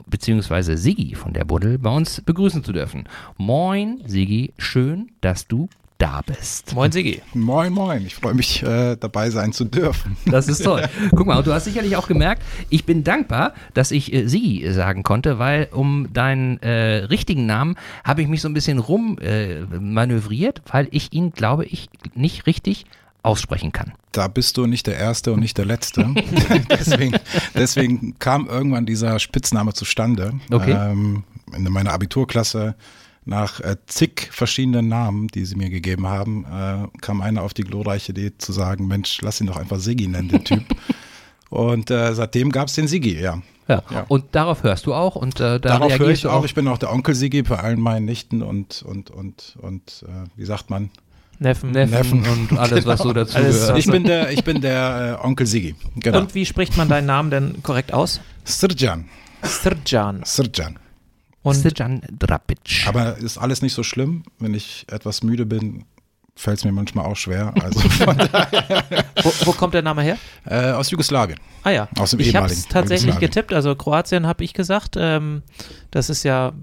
beziehungsweise 0.07 0.77
Sigi 0.77 1.15
von 1.15 1.33
der 1.33 1.45
Buddel 1.45 1.77
bei 1.77 1.89
uns 1.89 2.21
begrüßen 2.21 2.63
zu 2.63 2.73
dürfen. 2.73 3.07
Moin, 3.37 4.01
Sigi, 4.05 4.53
schön, 4.57 5.11
dass 5.21 5.47
du 5.47 5.69
da 5.97 6.21
bist. 6.25 6.73
Moin, 6.73 6.91
Sigi. 6.91 7.21
Moin, 7.35 7.71
moin. 7.71 8.03
Ich 8.05 8.15
freue 8.15 8.33
mich, 8.33 8.63
äh, 8.63 8.95
dabei 8.95 9.29
sein 9.29 9.53
zu 9.53 9.65
dürfen. 9.65 10.17
Das 10.25 10.47
ist 10.47 10.63
toll. 10.63 10.89
Guck 11.15 11.27
mal, 11.27 11.37
und 11.37 11.45
du 11.45 11.53
hast 11.53 11.65
sicherlich 11.65 11.95
auch 11.95 12.07
gemerkt, 12.07 12.41
ich 12.69 12.85
bin 12.85 13.03
dankbar, 13.03 13.53
dass 13.75 13.91
ich 13.91 14.11
äh, 14.11 14.27
Sigi 14.27 14.71
sagen 14.73 15.03
konnte, 15.03 15.37
weil 15.37 15.67
um 15.71 16.11
deinen 16.11 16.57
äh, 16.63 17.05
richtigen 17.05 17.45
Namen 17.45 17.75
habe 18.03 18.23
ich 18.23 18.27
mich 18.27 18.41
so 18.41 18.49
ein 18.49 18.55
bisschen 18.55 18.79
rummanövriert, 18.79 20.59
äh, 20.59 20.73
weil 20.73 20.87
ich 20.89 21.13
ihn, 21.13 21.33
glaube 21.33 21.65
ich, 21.65 21.89
nicht 22.15 22.47
richtig 22.47 22.85
aussprechen 23.23 23.71
kann. 23.71 23.93
Da 24.11 24.27
bist 24.27 24.57
du 24.57 24.65
nicht 24.65 24.87
der 24.87 24.97
Erste 24.97 25.33
und 25.33 25.39
nicht 25.39 25.57
der 25.57 25.65
Letzte. 25.65 26.13
deswegen, 26.69 27.15
deswegen 27.53 28.17
kam 28.19 28.47
irgendwann 28.47 28.85
dieser 28.85 29.19
Spitzname 29.19 29.73
zustande. 29.73 30.33
Okay. 30.51 30.71
Ähm, 30.71 31.23
in 31.55 31.63
meiner 31.63 31.93
Abiturklasse 31.93 32.75
nach 33.23 33.59
äh, 33.59 33.77
zig 33.85 34.29
verschiedenen 34.31 34.87
Namen, 34.87 35.27
die 35.27 35.45
sie 35.45 35.55
mir 35.55 35.69
gegeben 35.69 36.07
haben, 36.07 36.45
äh, 36.45 36.99
kam 37.01 37.21
einer 37.21 37.43
auf 37.43 37.53
die 37.53 37.63
glorreiche 37.63 38.11
Idee 38.11 38.31
zu 38.37 38.51
sagen, 38.51 38.87
Mensch, 38.87 39.19
lass 39.21 39.39
ihn 39.39 39.47
doch 39.47 39.57
einfach 39.57 39.79
Siggi 39.79 40.07
nennen, 40.07 40.29
den 40.29 40.43
Typ. 40.43 40.63
und 41.49 41.91
äh, 41.91 42.13
seitdem 42.13 42.51
gab 42.51 42.67
es 42.67 42.73
den 42.73 42.87
Siggi, 42.87 43.19
ja. 43.19 43.41
Ja. 43.67 43.83
Ja. 43.91 44.05
Und 44.07 44.25
darauf 44.31 44.63
hörst 44.63 44.85
du 44.85 44.93
auch 44.93 45.15
und 45.15 45.39
äh, 45.39 45.59
da 45.59 45.59
Darauf 45.59 45.97
höre 45.97 46.09
ich 46.09 46.21
du 46.21 46.29
auch. 46.29 46.39
auch. 46.39 46.45
Ich 46.45 46.55
bin 46.55 46.67
auch 46.67 46.79
der 46.79 46.91
Onkel 46.91 47.15
Siggi 47.15 47.43
bei 47.43 47.59
allen 47.59 47.79
meinen 47.79 48.05
Nichten 48.05 48.41
und, 48.41 48.81
und, 48.81 49.11
und, 49.11 49.55
und 49.61 50.03
äh, 50.07 50.27
wie 50.35 50.45
sagt 50.45 50.69
man? 50.69 50.89
Neffen. 51.41 51.71
Neffen, 51.71 52.21
Neffen. 52.21 52.49
und 52.51 52.57
alles, 52.59 52.85
was 52.85 52.99
so 52.99 53.11
dazu 53.13 53.35
Alles, 53.35 53.61
gehört. 53.61 53.79
Ich 53.79 53.87
bin 53.87 54.03
der, 54.03 54.29
ich 54.29 54.43
bin 54.43 54.61
der 54.61 55.17
äh, 55.19 55.25
Onkel 55.25 55.47
Siggi. 55.47 55.75
Genau. 55.95 56.19
Und 56.19 56.35
wie 56.35 56.45
spricht 56.45 56.77
man 56.77 56.87
deinen 56.87 57.07
Namen 57.07 57.31
denn 57.31 57.63
korrekt 57.63 57.93
aus? 57.93 58.21
Srjan. 58.45 59.05
Srdjan. 59.41 60.21
Srjan. 60.23 60.77
Und 61.41 61.55
Srđan 61.55 62.01
Drapic. 62.11 62.85
Aber 62.87 63.17
ist 63.17 63.39
alles 63.39 63.63
nicht 63.63 63.73
so 63.73 63.81
schlimm. 63.81 64.21
Wenn 64.37 64.53
ich 64.53 64.85
etwas 64.91 65.23
müde 65.23 65.47
bin, 65.47 65.85
fällt 66.35 66.59
es 66.59 66.63
mir 66.63 66.71
manchmal 66.71 67.07
auch 67.07 67.15
schwer. 67.15 67.51
Also 67.59 67.79
wo, 69.23 69.33
wo 69.45 69.51
kommt 69.53 69.73
der 69.73 69.81
Name 69.81 70.03
her? 70.03 70.17
äh, 70.45 70.73
aus 70.73 70.91
Jugoslawien. 70.91 71.39
Ah 71.63 71.71
ja, 71.71 71.87
Aus 71.97 72.11
dem 72.11 72.19
ich 72.19 72.35
habe 72.35 72.45
es 72.45 72.67
tatsächlich 72.67 73.17
getippt. 73.17 73.51
Also 73.51 73.75
Kroatien 73.75 74.27
habe 74.27 74.43
ich 74.43 74.53
gesagt. 74.53 74.95
Ähm, 74.95 75.41
das 75.89 76.11
ist 76.11 76.21
ja 76.21 76.53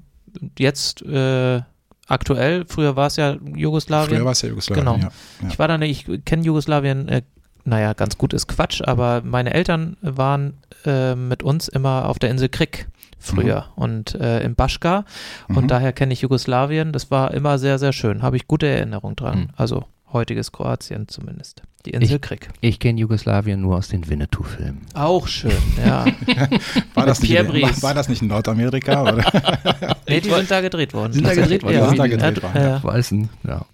jetzt 0.57 1.03
äh, 1.03 1.63
aktuell. 2.09 2.65
Früher 2.67 2.97
war 2.97 3.07
es 3.07 3.17
ja 3.17 3.37
Jugoslawien. 3.55 4.17
Früher 4.17 4.25
war 4.25 4.33
es 4.33 4.43
ja 4.43 4.49
Jugoslawien. 4.49 4.85
Genau. 4.85 4.97
Ja. 4.99 5.11
Ja. 5.43 5.49
Ich 5.49 5.59
war 5.59 5.69
da 5.69 5.79
nicht, 5.79 6.09
ich 6.09 6.25
kenne 6.25 6.43
Jugoslawien, 6.43 7.09
äh, 7.09 7.23
naja, 7.65 7.93
ganz 7.93 8.17
gut 8.19 8.33
ist 8.33 8.47
Quatsch, 8.49 8.81
aber 8.83 9.21
meine 9.25 9.53
Eltern 9.53 9.97
waren 10.01 10.55
äh, 10.87 11.15
mit 11.15 11.43
uns 11.43 11.69
immer 11.69 12.09
auf 12.09 12.19
der 12.19 12.31
Insel 12.31 12.49
Krik 12.49 12.89
früher 13.19 13.67
und 13.75 14.15
äh, 14.15 14.41
im 14.43 14.55
Baschka 14.55 15.05
und 15.49 15.65
Mhm. 15.65 15.69
daher 15.69 15.93
kenne 15.93 16.13
ich 16.13 16.23
Jugoslawien. 16.23 16.93
Das 16.93 17.11
war 17.11 17.35
immer 17.35 17.59
sehr, 17.59 17.79
sehr 17.79 17.93
schön. 17.93 18.23
Habe 18.23 18.37
ich 18.37 18.47
gute 18.49 18.67
Erinnerungen 18.69 19.17
dran. 19.17 19.39
Mhm. 19.41 19.49
Also 19.57 19.85
heutiges 20.13 20.53
Kroatien 20.53 21.09
zumindest. 21.09 21.63
Die 21.87 21.91
Insel 21.91 22.17
Ich- 22.17 22.23
Krik. 22.23 22.49
Ich 22.61 22.79
kenne 22.81 22.99
Jugoslawien 23.01 23.61
nur 23.61 23.77
aus 23.77 23.89
den 23.89 24.09
Winnetou-Filmen. 24.09 24.81
Auch 24.95 25.29
schön, 25.29 25.53
ja. 25.85 26.05
War, 26.95 27.07
das 27.07 27.21
nicht, 27.21 27.33
war, 27.35 27.83
war 27.83 27.95
das 27.95 28.09
nicht 28.09 28.21
in 28.23 28.29
Nordamerika? 28.29 29.03
Oder? 29.03 29.97
nee, 30.09 30.21
die 30.21 30.29
sind 30.31 30.51
da 30.51 30.61
gedreht 30.61 30.93
worden. 30.93 31.13
Sind 31.13 31.27
da 31.27 31.35
gedreht 31.35 31.63
worden? 31.63 31.75
Ja, 31.75 31.89
Sind 31.89 31.99
da 31.99 32.05
ja, 32.05 32.17
gedreht 32.17 32.43
worden, 32.43 32.57
ja. 32.63 32.83
Weißen, 32.85 33.29
ja. 33.47 33.65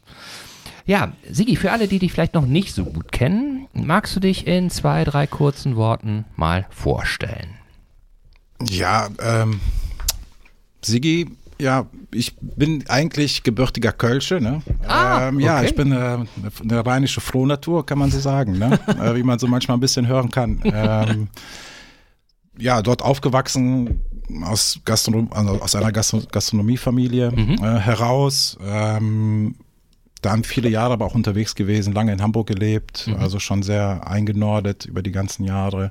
Ja, 0.87 1.12
Sigi, 1.30 1.56
für 1.56 1.73
alle, 1.73 1.88
die 1.88 1.99
dich 1.99 2.12
vielleicht 2.12 2.34
noch 2.34 2.44
nicht 2.44 2.75
so 2.75 2.84
gut 2.84 3.11
kennen, 3.11 3.68
magst 3.73 4.14
du 4.16 4.20
dich 4.20 4.46
in 4.46 4.68
zwei, 4.68 5.04
drei 5.04 5.26
kurzen 5.26 5.76
Worten 5.76 6.26
mal 6.37 6.66
vorstellen? 6.68 7.49
Ja, 8.68 9.08
ähm, 9.23 9.61
Sigi, 10.82 11.30
ja, 11.61 11.87
ich 12.12 12.34
bin 12.40 12.84
eigentlich 12.88 13.42
gebürtiger 13.42 13.92
Kölsche, 13.92 14.40
ne? 14.40 14.62
Ah, 14.87 15.28
ähm, 15.28 15.40
ja, 15.40 15.58
okay. 15.58 15.66
ich 15.66 15.75
bin 15.75 15.92
äh, 15.92 15.94
eine, 15.96 16.26
eine 16.62 16.87
rheinische 16.87 17.20
Frohnatur, 17.20 17.87
kann 17.87 17.99
man 17.99 18.11
so 18.11 18.18
sagen, 18.20 18.58
ne? 18.58 18.78
äh, 18.88 19.14
wie 19.14 19.23
man 19.23 19.38
so 19.38 19.46
manchmal 19.46 19.76
ein 19.76 19.80
bisschen 19.80 20.06
hören 20.08 20.30
kann. 20.30 20.61
Ähm, 20.64 21.28
ja, 22.58 22.82
dort 22.82 23.02
aufgewachsen, 23.02 24.00
aus, 24.42 24.80
Gastronom 24.84 25.28
also 25.32 25.61
aus 25.61 25.75
einer 25.75 25.92
Gastro 25.92 26.23
Gastronomiefamilie 26.30 27.30
Mhm. 27.32 27.58
äh, 27.64 27.78
heraus. 27.78 28.56
Ähm, 28.64 29.56
dann 30.23 30.42
viele 30.44 30.70
Jahre 30.70 30.94
aber 30.94 31.04
auch 31.04 31.14
unterwegs 31.14 31.54
gewesen, 31.54 31.92
lange 31.92 32.12
in 32.12 32.23
Hamburg 32.23 32.46
gelebt, 32.46 33.08
Mhm. 33.08 33.16
also 33.16 33.38
schon 33.38 33.62
sehr 33.62 34.06
eingenordet 34.08 34.87
über 34.87 35.02
die 35.02 35.12
ganzen 35.12 35.44
Jahre. 35.44 35.90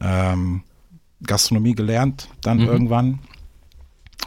Ähm, 0.00 0.62
Gastronomie 1.26 1.74
gelernt, 1.74 2.28
dann 2.42 2.58
Mhm. 2.58 2.66
irgendwann. 2.68 3.18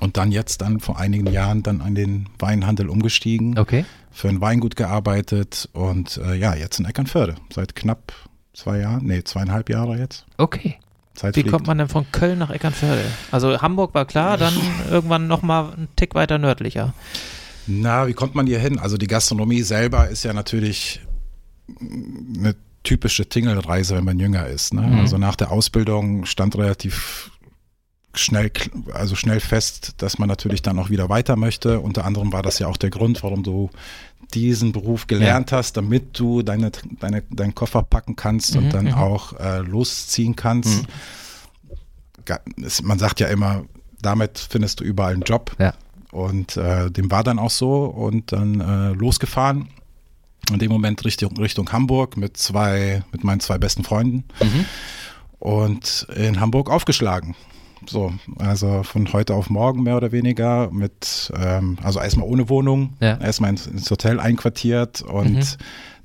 Und 0.02 0.18
dann 0.18 0.32
jetzt 0.32 0.62
dann 0.62 0.80
vor 0.80 1.00
einigen 1.00 1.28
Jahren 1.32 1.64
dann 1.64 1.82
an 1.82 1.96
den 1.96 2.28
Weinhandel 2.40 2.90
umgestiegen, 2.90 3.58
Okay. 3.58 3.86
für 4.12 4.28
ein 4.30 4.42
Weingut 4.42 4.76
gearbeitet 4.76 5.70
und 5.74 6.18
äh, 6.18 6.36
ja, 6.36 6.54
jetzt 6.54 6.80
in 6.80 6.86
Eckernförde. 6.86 7.36
Seit 7.54 7.76
knapp 7.76 8.12
zwei 8.54 8.80
Jahren, 8.80 9.06
nee, 9.06 9.24
zweieinhalb 9.24 9.70
Jahre 9.70 9.98
jetzt. 9.98 10.26
Okay. 10.38 10.76
Zeit 11.14 11.36
Wie 11.38 11.42
fliegt. 11.42 11.54
kommt 11.54 11.68
man 11.68 11.78
denn 11.78 11.88
von 11.88 12.06
Köln 12.12 12.40
nach 12.40 12.50
Eckernförde? 12.50 13.04
Also 13.32 13.62
Hamburg 13.62 13.94
war 13.94 14.06
klar, 14.06 14.38
dann 14.38 14.54
irgendwann 14.92 15.28
nochmal 15.28 15.72
einen 15.74 15.88
Tick 15.96 16.14
weiter 16.14 16.38
nördlicher. 16.38 16.94
Na, 17.68 18.06
wie 18.08 18.14
kommt 18.14 18.36
man 18.36 18.46
hier 18.48 18.60
hin? 18.60 18.78
Also 18.78 18.98
die 18.98 19.08
Gastronomie 19.08 19.62
selber 19.62 20.10
ist 20.10 20.24
ja 20.26 20.34
natürlich 20.34 21.00
eine 22.38 22.56
typische 22.84 23.28
Tingelreise, 23.28 23.96
wenn 23.96 24.04
man 24.04 24.20
jünger 24.20 24.46
ist. 24.48 24.74
Ne? 24.74 24.82
Mhm. 24.82 25.00
Also 25.00 25.18
nach 25.18 25.36
der 25.36 25.52
Ausbildung 25.52 26.26
stand 26.26 26.56
relativ 26.58 27.32
schnell, 28.16 28.52
also 28.94 29.16
schnell 29.16 29.40
fest, 29.40 29.96
dass 29.98 30.18
man 30.20 30.28
natürlich 30.30 30.62
dann 30.62 30.80
auch 30.80 30.90
wieder 30.90 31.10
weiter 31.10 31.36
möchte. 31.36 31.80
Unter 31.80 32.06
anderem 32.06 32.32
war 32.34 32.42
das 32.44 32.60
ja 32.60 32.68
auch 32.68 32.78
der 32.78 32.90
Grund, 32.90 33.24
warum 33.24 33.44
du 33.44 33.70
diesen 34.34 34.72
Beruf 34.72 35.08
gelernt 35.08 35.52
hast, 35.52 35.78
damit 35.78 36.18
du 36.20 36.42
deine, 36.42 36.72
deine, 37.00 37.22
deinen 37.30 37.54
Koffer 37.56 37.84
packen 37.84 38.16
kannst 38.16 38.56
Mhm, 38.56 38.64
und 38.64 38.74
dann 38.74 38.86
mhm. 38.86 38.94
auch 38.94 39.34
äh, 39.40 39.60
losziehen 39.60 40.36
kannst. 40.36 40.84
Mhm. 40.84 40.88
Man 42.84 43.00
sagt 43.00 43.20
ja 43.20 43.28
immer, 43.28 43.66
damit 44.02 44.40
findest 44.40 44.80
du 44.80 44.84
überall 44.84 45.14
einen 45.14 45.22
Job. 45.24 45.56
Ja. 45.60 45.74
Und 46.12 46.58
äh, 46.58 46.90
dem 46.90 47.12
war 47.12 47.24
dann 47.24 47.40
auch 47.40 47.52
so 47.52 47.86
und 47.86 48.32
dann 48.32 48.62
äh, 48.62 48.94
losgefahren. 48.94 49.68
In 50.52 50.60
dem 50.60 50.72
Moment 50.72 51.04
Richtung, 51.06 51.36
Richtung 51.38 51.72
Hamburg 51.72 52.18
mit 52.18 52.38
zwei, 52.38 53.04
mit 53.12 53.24
meinen 53.24 53.40
zwei 53.40 53.58
besten 53.58 53.84
Freunden 53.84 54.24
Mhm. 54.42 54.66
und 55.40 56.08
in 56.16 56.40
Hamburg 56.40 56.70
aufgeschlagen. 56.70 57.36
So, 57.88 58.14
also 58.40 58.84
von 58.84 59.12
heute 59.14 59.34
auf 59.36 59.50
morgen 59.50 59.84
mehr 59.84 59.98
oder 59.98 60.12
weniger 60.12 60.70
mit, 60.72 61.32
ähm, 61.40 61.78
also 61.84 62.00
erstmal 62.00 62.28
ohne 62.28 62.50
Wohnung, 62.50 62.94
Ja. 63.00 63.18
erstmal 63.20 63.52
ins, 63.52 63.68
ins 63.68 63.90
Hotel 63.92 64.20
einquartiert 64.20 65.02
und 65.04 65.34
Mhm. 65.36 65.44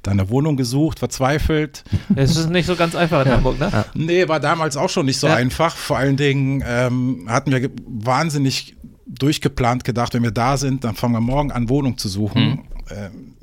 dann 0.03 0.21
eine 0.21 0.31
Wohnung 0.31 0.57
gesucht, 0.57 0.99
verzweifelt. 0.99 1.85
Es 2.17 2.37
ist 2.37 2.51
nicht 2.51 2.67
so 2.67 2.77
ganz 2.77 2.95
einfach 2.95 3.25
in 3.25 3.33
Hamburg, 3.33 3.59
ne? 3.59 3.69
Ja. 3.73 3.85
Nee, 3.95 4.29
war 4.29 4.41
damals 4.41 4.77
auch 4.77 4.89
schon 4.91 5.07
nicht 5.07 5.19
so 5.19 5.27
Ja. 5.27 5.35
einfach. 5.35 5.77
Vor 5.77 5.97
allen 5.99 6.17
Dingen 6.17 6.63
ähm, 6.67 7.27
hatten 7.29 7.51
wir 7.53 7.71
wahnsinnig 7.87 8.77
durchgeplant 9.07 9.85
gedacht, 9.85 10.15
wenn 10.15 10.23
wir 10.23 10.31
da 10.31 10.57
sind, 10.57 10.85
dann 10.85 10.95
fangen 10.95 11.15
wir 11.15 11.21
morgen 11.21 11.51
an, 11.53 11.69
Wohnung 11.69 11.99
zu 11.99 12.09
suchen. 12.09 12.63
Ähm, 12.91 13.35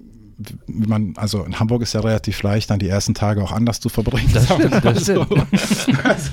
wie 0.67 0.87
man, 0.87 1.13
also 1.17 1.43
in 1.43 1.59
Hamburg 1.59 1.81
ist 1.81 1.93
ja 1.93 2.01
relativ 2.01 2.43
leicht, 2.43 2.69
dann 2.69 2.79
die 2.79 2.87
ersten 2.89 3.13
Tage 3.13 3.43
auch 3.43 3.51
anders 3.51 3.79
zu 3.79 3.89
verbringen. 3.89 4.29
Das 4.33 4.45
stimmt, 4.45 4.73
das 4.83 5.05
so. 5.05 5.21
also, 6.03 6.31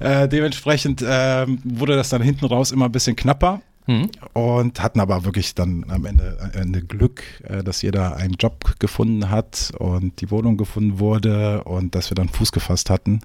äh, 0.00 0.28
dementsprechend 0.28 1.04
ähm, 1.06 1.58
wurde 1.64 1.96
das 1.96 2.08
dann 2.10 2.22
hinten 2.22 2.44
raus 2.46 2.72
immer 2.72 2.86
ein 2.86 2.92
bisschen 2.92 3.16
knapper 3.16 3.60
Mhm. 3.88 4.10
und 4.32 4.82
hatten 4.82 4.98
aber 4.98 5.24
wirklich 5.24 5.54
dann 5.54 5.84
am 5.88 6.06
Ende, 6.06 6.36
am 6.40 6.60
Ende 6.60 6.82
Glück, 6.82 7.22
äh, 7.44 7.62
dass 7.62 7.82
jeder 7.82 8.16
einen 8.16 8.34
Job 8.34 8.74
gefunden 8.80 9.30
hat 9.30 9.72
und 9.78 10.20
die 10.20 10.30
Wohnung 10.32 10.56
gefunden 10.56 10.98
wurde 10.98 11.62
und 11.62 11.94
dass 11.94 12.10
wir 12.10 12.16
dann 12.16 12.28
Fuß 12.28 12.50
gefasst 12.50 12.90
hatten. 12.90 13.20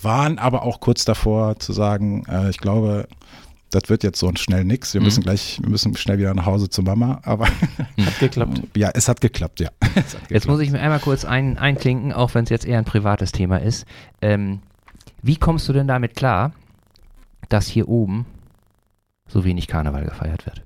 Waren 0.00 0.38
aber 0.38 0.62
auch 0.62 0.80
kurz 0.80 1.06
davor 1.06 1.58
zu 1.58 1.72
sagen, 1.72 2.24
äh, 2.28 2.50
ich 2.50 2.58
glaube, 2.58 3.08
das 3.74 3.88
wird 3.88 4.02
jetzt 4.02 4.18
so 4.18 4.30
schnell 4.36 4.64
nix. 4.64 4.94
Wir 4.94 5.00
Mhm. 5.00 5.04
müssen 5.06 5.22
gleich, 5.22 5.58
wir 5.60 5.68
müssen 5.68 5.96
schnell 5.96 6.18
wieder 6.18 6.32
nach 6.34 6.46
Hause 6.46 6.68
zu 6.68 6.82
Mama. 6.82 7.20
Aber 7.24 7.46
Hat 7.98 8.18
geklappt. 8.20 8.60
ja, 8.76 8.90
es 8.94 9.08
hat 9.08 9.20
geklappt, 9.20 9.60
ja. 9.60 9.68
Hat 9.82 9.94
Jetzt 9.96 10.12
geklappt. 10.28 10.46
muss 10.48 10.60
ich 10.60 10.70
mir 10.70 10.80
einmal 10.80 11.00
kurz 11.00 11.24
ein, 11.24 11.58
einklinken, 11.58 12.12
auch 12.12 12.34
wenn 12.34 12.44
es 12.44 12.50
jetzt 12.50 12.66
eher 12.66 12.78
ein 12.78 12.84
privates 12.84 13.32
Thema 13.32 13.56
ist. 13.58 13.86
Ähm, 14.22 14.60
wie 15.22 15.36
kommst 15.36 15.68
du 15.68 15.72
denn 15.72 15.88
damit 15.88 16.14
klar, 16.16 16.52
dass 17.48 17.66
hier 17.66 17.88
oben 17.88 18.26
so 19.28 19.44
wenig 19.44 19.66
Karneval 19.68 20.04
gefeiert 20.04 20.46
wird? 20.46 20.62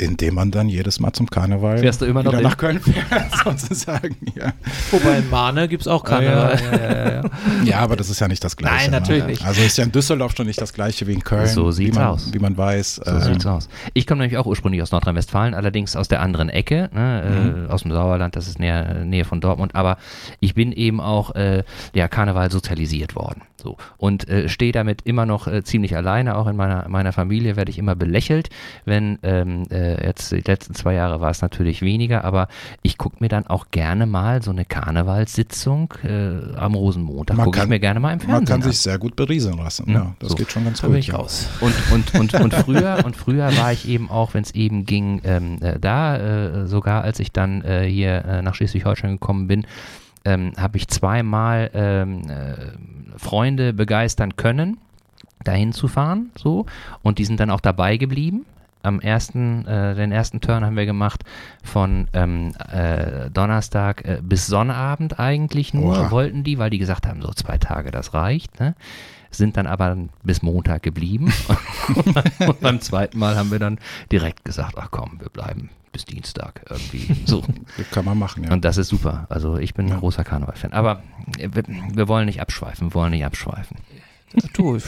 Indem 0.00 0.34
man 0.34 0.50
dann 0.50 0.70
jedes 0.70 0.98
Mal 0.98 1.12
zum 1.12 1.28
Karneval 1.28 1.76
Fährst 1.76 2.00
du 2.00 2.06
immer 2.06 2.22
noch 2.22 2.32
wieder 2.32 2.40
nach 2.40 2.56
Köln 2.56 2.80
fährt, 2.80 3.34
sozusagen. 3.44 4.16
Ja. 4.34 4.54
Wobei 4.90 5.18
in 5.18 5.28
Mahne 5.28 5.68
gibt 5.68 5.82
es 5.82 5.88
auch 5.88 6.02
Karneval. 6.02 6.58
Ja, 6.58 6.76
ja, 6.78 6.92
ja, 6.92 7.12
ja. 7.12 7.30
ja, 7.64 7.78
aber 7.80 7.96
das 7.96 8.08
ist 8.08 8.18
ja 8.18 8.26
nicht 8.26 8.42
das 8.42 8.56
Gleiche. 8.56 8.76
Nein, 8.76 8.90
natürlich 8.92 9.24
ne? 9.24 9.28
nicht. 9.28 9.44
Also 9.44 9.60
ist 9.60 9.76
ja 9.76 9.84
in 9.84 9.92
Düsseldorf 9.92 10.34
schon 10.34 10.46
nicht 10.46 10.58
das 10.58 10.72
Gleiche 10.72 11.06
wie 11.06 11.12
in 11.12 11.22
Köln. 11.22 11.48
So 11.48 11.70
sieht's 11.70 11.96
wie 11.96 11.98
man, 11.98 12.08
aus. 12.08 12.32
Wie 12.32 12.38
man 12.38 12.56
weiß. 12.56 13.02
So 13.04 13.10
äh, 13.10 13.20
sieht's 13.20 13.44
aus. 13.44 13.68
Ich 13.92 14.06
komme 14.06 14.22
nämlich 14.22 14.38
auch 14.38 14.46
ursprünglich 14.46 14.80
aus 14.80 14.90
Nordrhein-Westfalen, 14.90 15.52
allerdings 15.52 15.96
aus 15.96 16.08
der 16.08 16.22
anderen 16.22 16.48
Ecke, 16.48 16.88
ne, 16.94 17.66
äh, 17.68 17.70
aus 17.70 17.82
dem 17.82 17.92
Sauerland, 17.92 18.36
das 18.36 18.48
ist 18.48 18.58
näher, 18.58 19.04
Nähe 19.04 19.26
von 19.26 19.42
Dortmund, 19.42 19.74
aber 19.74 19.98
ich 20.40 20.54
bin 20.54 20.72
eben 20.72 21.02
auch 21.02 21.34
äh, 21.34 21.62
ja, 21.92 22.08
Karneval 22.08 22.50
sozialisiert 22.50 23.16
worden. 23.16 23.42
So. 23.60 23.76
Und 23.98 24.28
äh, 24.28 24.48
stehe 24.48 24.72
damit 24.72 25.02
immer 25.02 25.26
noch 25.26 25.46
äh, 25.46 25.62
ziemlich 25.62 25.94
alleine, 25.94 26.36
auch 26.36 26.46
in 26.46 26.56
meiner, 26.56 26.88
meiner 26.88 27.12
Familie 27.12 27.56
werde 27.56 27.70
ich 27.70 27.78
immer 27.78 27.94
belächelt, 27.94 28.48
wenn 28.84 29.18
ähm, 29.22 29.64
äh, 29.98 30.06
jetzt 30.06 30.32
die 30.32 30.40
letzten 30.40 30.74
zwei 30.74 30.94
Jahre 30.94 31.20
war 31.20 31.30
es 31.30 31.42
natürlich 31.42 31.82
weniger, 31.82 32.24
aber 32.24 32.48
ich 32.82 32.98
gucke 32.98 33.16
mir 33.20 33.28
dann 33.28 33.46
auch 33.46 33.66
gerne 33.70 34.06
mal 34.06 34.42
so 34.42 34.50
eine 34.50 34.64
Karnevalssitzung 34.64 35.94
äh, 36.04 36.56
am 36.56 36.74
Rosenmontag, 36.74 37.36
Man 37.36 37.46
gucke 37.46 37.60
ich 37.60 37.66
mir 37.68 37.80
gerne 37.80 38.00
mal 38.00 38.12
im 38.12 38.18
Man 38.18 38.26
Fernsehen 38.28 38.46
kann 38.46 38.62
an. 38.62 38.70
sich 38.70 38.78
sehr 38.80 38.98
gut 38.98 39.16
berieseln 39.16 39.58
lassen. 39.58 39.84
Mhm. 39.88 39.94
Ja, 39.94 40.14
das 40.18 40.30
So. 40.30 40.34
geht 40.36 40.50
schon 40.52 40.64
ganz 40.64 40.80
Da 40.80 40.88
gut. 40.88 41.00
ja. 41.00 41.16
raus. 41.16 41.48
Und, 41.60 41.74
und, 41.92 42.14
und, 42.14 42.34
und 42.34 42.54
früher, 42.54 43.02
und 43.04 43.16
früher 43.16 43.56
war 43.58 43.72
ich 43.72 43.88
eben 43.88 44.10
auch, 44.10 44.34
wenn 44.34 44.42
es 44.42 44.52
eben 44.54 44.84
ging, 44.84 45.20
ähm, 45.24 45.58
äh, 45.60 45.78
da, 45.78 46.16
äh, 46.16 46.66
sogar 46.66 47.02
als 47.02 47.18
ich 47.20 47.32
dann 47.32 47.62
äh, 47.62 47.86
hier 47.88 48.24
äh, 48.24 48.42
nach 48.42 48.54
Schleswig-Holstein 48.54 49.12
gekommen 49.12 49.46
bin, 49.48 49.66
ähm, 50.24 50.52
habe 50.56 50.76
ich 50.76 50.88
zweimal 50.88 51.70
ähm, 51.74 52.22
äh, 52.28 52.54
Freunde 53.18 53.72
begeistern 53.72 54.36
können, 54.36 54.78
dahin 55.44 55.72
zu 55.72 55.88
fahren, 55.88 56.30
so. 56.36 56.66
Und 57.02 57.18
die 57.18 57.24
sind 57.24 57.40
dann 57.40 57.50
auch 57.50 57.60
dabei 57.60 57.96
geblieben. 57.96 58.44
Am 58.82 59.00
ersten, 59.00 59.66
äh, 59.66 59.94
den 59.94 60.10
ersten 60.12 60.40
Turn 60.40 60.64
haben 60.64 60.76
wir 60.76 60.86
gemacht 60.86 61.22
von 61.62 62.08
ähm, 62.12 62.54
äh, 62.72 63.28
Donnerstag 63.30 64.04
äh, 64.06 64.20
bis 64.22 64.46
Sonnabend 64.46 65.18
eigentlich 65.20 65.74
nur, 65.74 65.98
Oha. 65.98 66.10
wollten 66.10 66.44
die, 66.44 66.58
weil 66.58 66.70
die 66.70 66.78
gesagt 66.78 67.06
haben, 67.06 67.20
so 67.20 67.30
zwei 67.32 67.58
Tage, 67.58 67.90
das 67.90 68.14
reicht, 68.14 68.58
ne? 68.60 68.74
Sind 69.32 69.56
dann 69.56 69.68
aber 69.68 69.96
bis 70.24 70.42
Montag 70.42 70.82
geblieben. 70.82 71.32
Und 72.46 72.60
beim 72.60 72.80
zweiten 72.80 73.16
Mal 73.18 73.36
haben 73.36 73.52
wir 73.52 73.60
dann 73.60 73.78
direkt 74.10 74.44
gesagt, 74.44 74.74
ach 74.76 74.88
komm, 74.90 75.20
wir 75.20 75.28
bleiben 75.28 75.70
bis 75.92 76.04
Dienstag 76.04 76.62
irgendwie. 76.68 77.14
So. 77.26 77.44
Kann 77.92 78.04
man 78.06 78.18
machen, 78.18 78.42
ja. 78.44 78.52
Und 78.52 78.64
das 78.64 78.76
ist 78.76 78.88
super. 78.88 79.26
Also 79.28 79.56
ich 79.56 79.74
bin 79.74 79.86
Ja. 79.86 79.94
ein 79.94 80.00
großer 80.00 80.24
Karneval-Fan. 80.24 80.72
Aber 80.72 81.02
wir, 81.38 81.62
wir 81.92 82.08
wollen 82.08 82.26
nicht 82.26 82.40
abschweifen, 82.40 82.88
wir 82.88 82.94
wollen 82.94 83.12
nicht 83.12 83.24
abschweifen. 83.24 83.76
Du, 84.52 84.78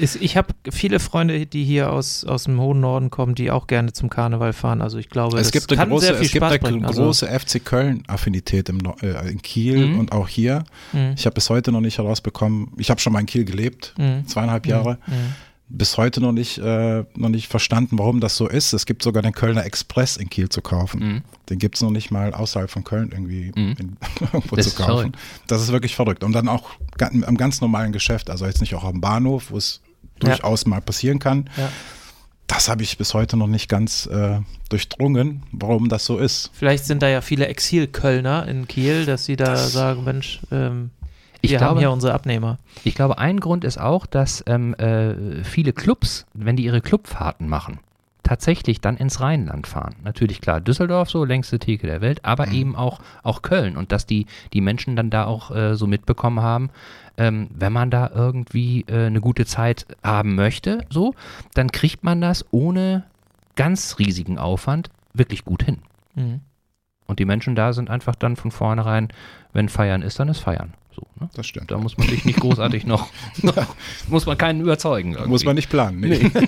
ist, 0.00 0.16
ich 0.16 0.36
habe 0.36 0.54
viele 0.70 0.98
Freunde, 1.00 1.46
die 1.46 1.64
hier 1.64 1.92
aus, 1.92 2.24
aus 2.24 2.44
dem 2.44 2.60
hohen 2.60 2.80
Norden 2.80 3.10
kommen, 3.10 3.34
die 3.34 3.50
auch 3.50 3.66
gerne 3.66 3.92
zum 3.92 4.10
Karneval 4.10 4.52
fahren. 4.52 4.82
Also 4.82 4.98
ich 4.98 5.08
glaube, 5.08 5.38
es 5.38 5.50
gibt 5.52 5.70
eine 5.70 5.78
kann 5.80 5.88
große, 5.90 6.06
sehr 6.06 6.14
viel 6.16 6.26
es 6.26 6.32
gibt 6.32 6.42
Spaß 6.44 6.52
eine 6.52 6.70
bringen. 6.72 6.84
Also, 6.84 7.02
große 7.04 7.26
FC 7.40 7.64
Köln-Affinität 7.64 8.68
äh, 8.68 9.30
in 9.30 9.42
Kiel 9.42 9.86
Mhm. 9.88 9.98
und 9.98 10.12
auch 10.12 10.28
hier. 10.28 10.64
mh, 10.92 11.12
Ich 11.16 11.26
habe 11.26 11.34
bis 11.34 11.48
heute 11.50 11.72
noch 11.72 11.80
nicht 11.80 11.98
herausbekommen, 11.98 12.72
ich 12.78 12.90
habe 12.90 13.00
schon 13.00 13.12
mal 13.12 13.20
in 13.20 13.26
Kiel 13.26 13.44
gelebt, 13.44 13.94
mh, 13.98 14.24
zweieinhalb 14.26 14.66
Jahre. 14.66 14.98
Bis 15.68 15.96
heute 15.96 16.20
noch 16.20 16.30
nicht, 16.32 16.58
äh, 16.58 17.04
noch 17.16 17.28
nicht 17.28 17.48
verstanden, 17.48 17.98
warum 17.98 18.20
das 18.20 18.36
so 18.36 18.46
ist. 18.48 18.72
Es 18.72 18.86
gibt 18.86 19.02
sogar 19.02 19.22
den 19.22 19.32
Kölner 19.32 19.64
Express 19.64 20.16
in 20.16 20.30
Kiel 20.30 20.48
zu 20.48 20.62
kaufen. 20.62 21.00
Mhm. 21.00 21.22
Den 21.50 21.58
gibt 21.58 21.74
es 21.74 21.82
noch 21.82 21.90
nicht 21.90 22.12
mal 22.12 22.32
außerhalb 22.34 22.70
von 22.70 22.84
Köln 22.84 23.10
irgendwie 23.10 23.50
Mhm. 23.56 23.74
in, 23.78 23.96
irgendwo 24.32 24.54
Das 24.54 24.66
zu 24.66 24.70
ist 24.70 24.76
kaufen. 24.76 24.86
verrückt. 25.12 25.16
Das 25.48 25.62
ist 25.62 25.72
wirklich 25.72 25.96
verrückt. 25.96 26.22
Und 26.22 26.32
dann 26.32 26.48
auch 26.48 26.70
am 27.00 27.36
ganz 27.36 27.60
normalen 27.60 27.90
Geschäft, 27.92 28.30
also 28.30 28.46
jetzt 28.46 28.60
nicht 28.60 28.74
auch 28.76 28.84
am 28.84 29.00
Bahnhof, 29.00 29.50
wo 29.50 29.56
es 29.56 29.80
Ja. 30.22 30.28
durchaus 30.30 30.66
mal 30.66 30.80
passieren 30.80 31.18
kann. 31.18 31.50
Ja. 31.56 31.68
Das 32.46 32.68
habe 32.68 32.84
ich 32.84 32.96
bis 32.96 33.12
heute 33.12 33.36
noch 33.36 33.48
nicht 33.48 33.68
ganz 33.68 34.06
äh, 34.06 34.38
durchdrungen, 34.68 35.42
warum 35.50 35.88
das 35.88 36.04
so 36.04 36.16
ist. 36.18 36.50
Vielleicht 36.54 36.84
sind 36.84 37.02
da 37.02 37.08
ja 37.08 37.20
viele 37.20 37.48
Exil-Kölner 37.48 38.46
in 38.46 38.68
Kiel, 38.68 39.04
dass 39.04 39.24
sie 39.24 39.34
da 39.34 39.46
Das- 39.46 39.72
sagen, 39.72 40.04
Mensch, 40.04 40.40
ähm, 40.52 40.90
Ich 41.46 41.52
wir 41.52 41.60
haben 41.60 41.66
glaube, 41.68 41.80
hier 41.80 41.90
unsere 41.90 42.14
Abnehmer. 42.14 42.58
ich 42.84 42.94
glaube, 42.94 43.18
ein 43.18 43.40
Grund 43.40 43.64
ist 43.64 43.78
auch, 43.78 44.06
dass 44.06 44.44
ähm, 44.46 44.74
äh, 44.74 45.42
viele 45.44 45.72
Clubs, 45.72 46.26
wenn 46.34 46.56
die 46.56 46.64
ihre 46.64 46.80
Clubfahrten 46.80 47.48
machen, 47.48 47.78
tatsächlich 48.22 48.80
dann 48.80 48.96
ins 48.96 49.20
Rheinland 49.20 49.68
fahren. 49.68 49.94
Natürlich 50.02 50.40
klar, 50.40 50.60
Düsseldorf 50.60 51.08
so, 51.08 51.24
längste 51.24 51.60
Theke 51.60 51.86
der 51.86 52.00
Welt, 52.00 52.24
aber 52.24 52.46
Mhm. 52.46 52.52
eben 52.54 52.76
auch, 52.76 52.98
auch 53.22 53.40
Köln 53.42 53.76
und 53.76 53.92
dass 53.92 54.04
die, 54.04 54.26
die 54.52 54.60
Menschen 54.60 54.96
dann 54.96 55.10
da 55.10 55.26
auch 55.26 55.54
äh, 55.54 55.76
so 55.76 55.86
mitbekommen 55.86 56.40
haben, 56.40 56.70
ähm, 57.18 57.48
wenn 57.54 57.72
man 57.72 57.90
da 57.90 58.10
irgendwie 58.12 58.84
äh, 58.88 59.06
eine 59.06 59.20
gute 59.20 59.46
Zeit 59.46 59.86
haben 60.02 60.34
möchte, 60.34 60.84
so, 60.90 61.14
dann 61.54 61.70
kriegt 61.70 62.02
man 62.02 62.20
das 62.20 62.44
ohne 62.50 63.04
ganz 63.54 63.98
riesigen 64.00 64.38
Aufwand 64.38 64.90
wirklich 65.14 65.44
gut 65.44 65.62
hin. 65.62 65.78
Mhm. 66.16 66.40
Und 67.06 67.20
die 67.20 67.24
Menschen 67.24 67.54
da 67.54 67.72
sind 67.72 67.88
einfach 67.90 68.16
dann 68.16 68.34
von 68.34 68.50
vornherein, 68.50 69.08
wenn 69.52 69.68
Feiern 69.68 70.02
ist, 70.02 70.18
dann 70.18 70.28
ist 70.28 70.40
Feiern. 70.40 70.74
So, 70.96 71.02
ne? 71.20 71.28
Das 71.34 71.46
stimmt. 71.46 71.70
Da 71.70 71.76
muss 71.78 71.98
man 71.98 72.08
sich 72.08 72.24
nicht 72.24 72.40
großartig 72.40 72.86
noch, 72.86 73.08
noch 73.42 73.54
muss 74.08 74.24
man 74.26 74.38
keinen 74.38 74.60
überzeugen. 74.62 75.12
Irgendwie. 75.12 75.28
Muss 75.28 75.44
man 75.44 75.54
nicht 75.56 75.68
planen. 75.70 76.00
Nee. 76.00 76.30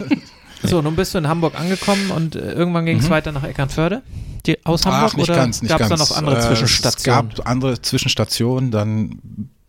So, 0.60 0.82
nun 0.82 0.96
bist 0.96 1.14
du 1.14 1.18
in 1.18 1.28
Hamburg 1.28 1.54
angekommen 1.54 2.10
und 2.10 2.34
äh, 2.34 2.50
irgendwann 2.52 2.84
ging 2.84 2.98
es 2.98 3.04
Mhm. 3.04 3.10
weiter 3.10 3.30
nach 3.30 3.44
Eckernförde? 3.44 4.02
Die, 4.44 4.58
aus 4.66 4.84
Hamburg 4.86 5.12
Ach, 5.12 5.16
nicht 5.16 5.28
oder 5.30 5.36
ganz, 5.38 5.62
nicht 5.62 5.70
gab 5.70 5.80
es 5.80 5.88
ganz. 5.88 6.00
da 6.00 6.04
noch 6.14 6.18
andere 6.18 6.38
Äh, 6.38 6.48
Zwischenstationen? 6.48 7.28
Es 7.30 7.36
gab 7.36 7.46
andere 7.48 7.80
Zwischenstationen, 7.80 8.70
dann 8.72 9.20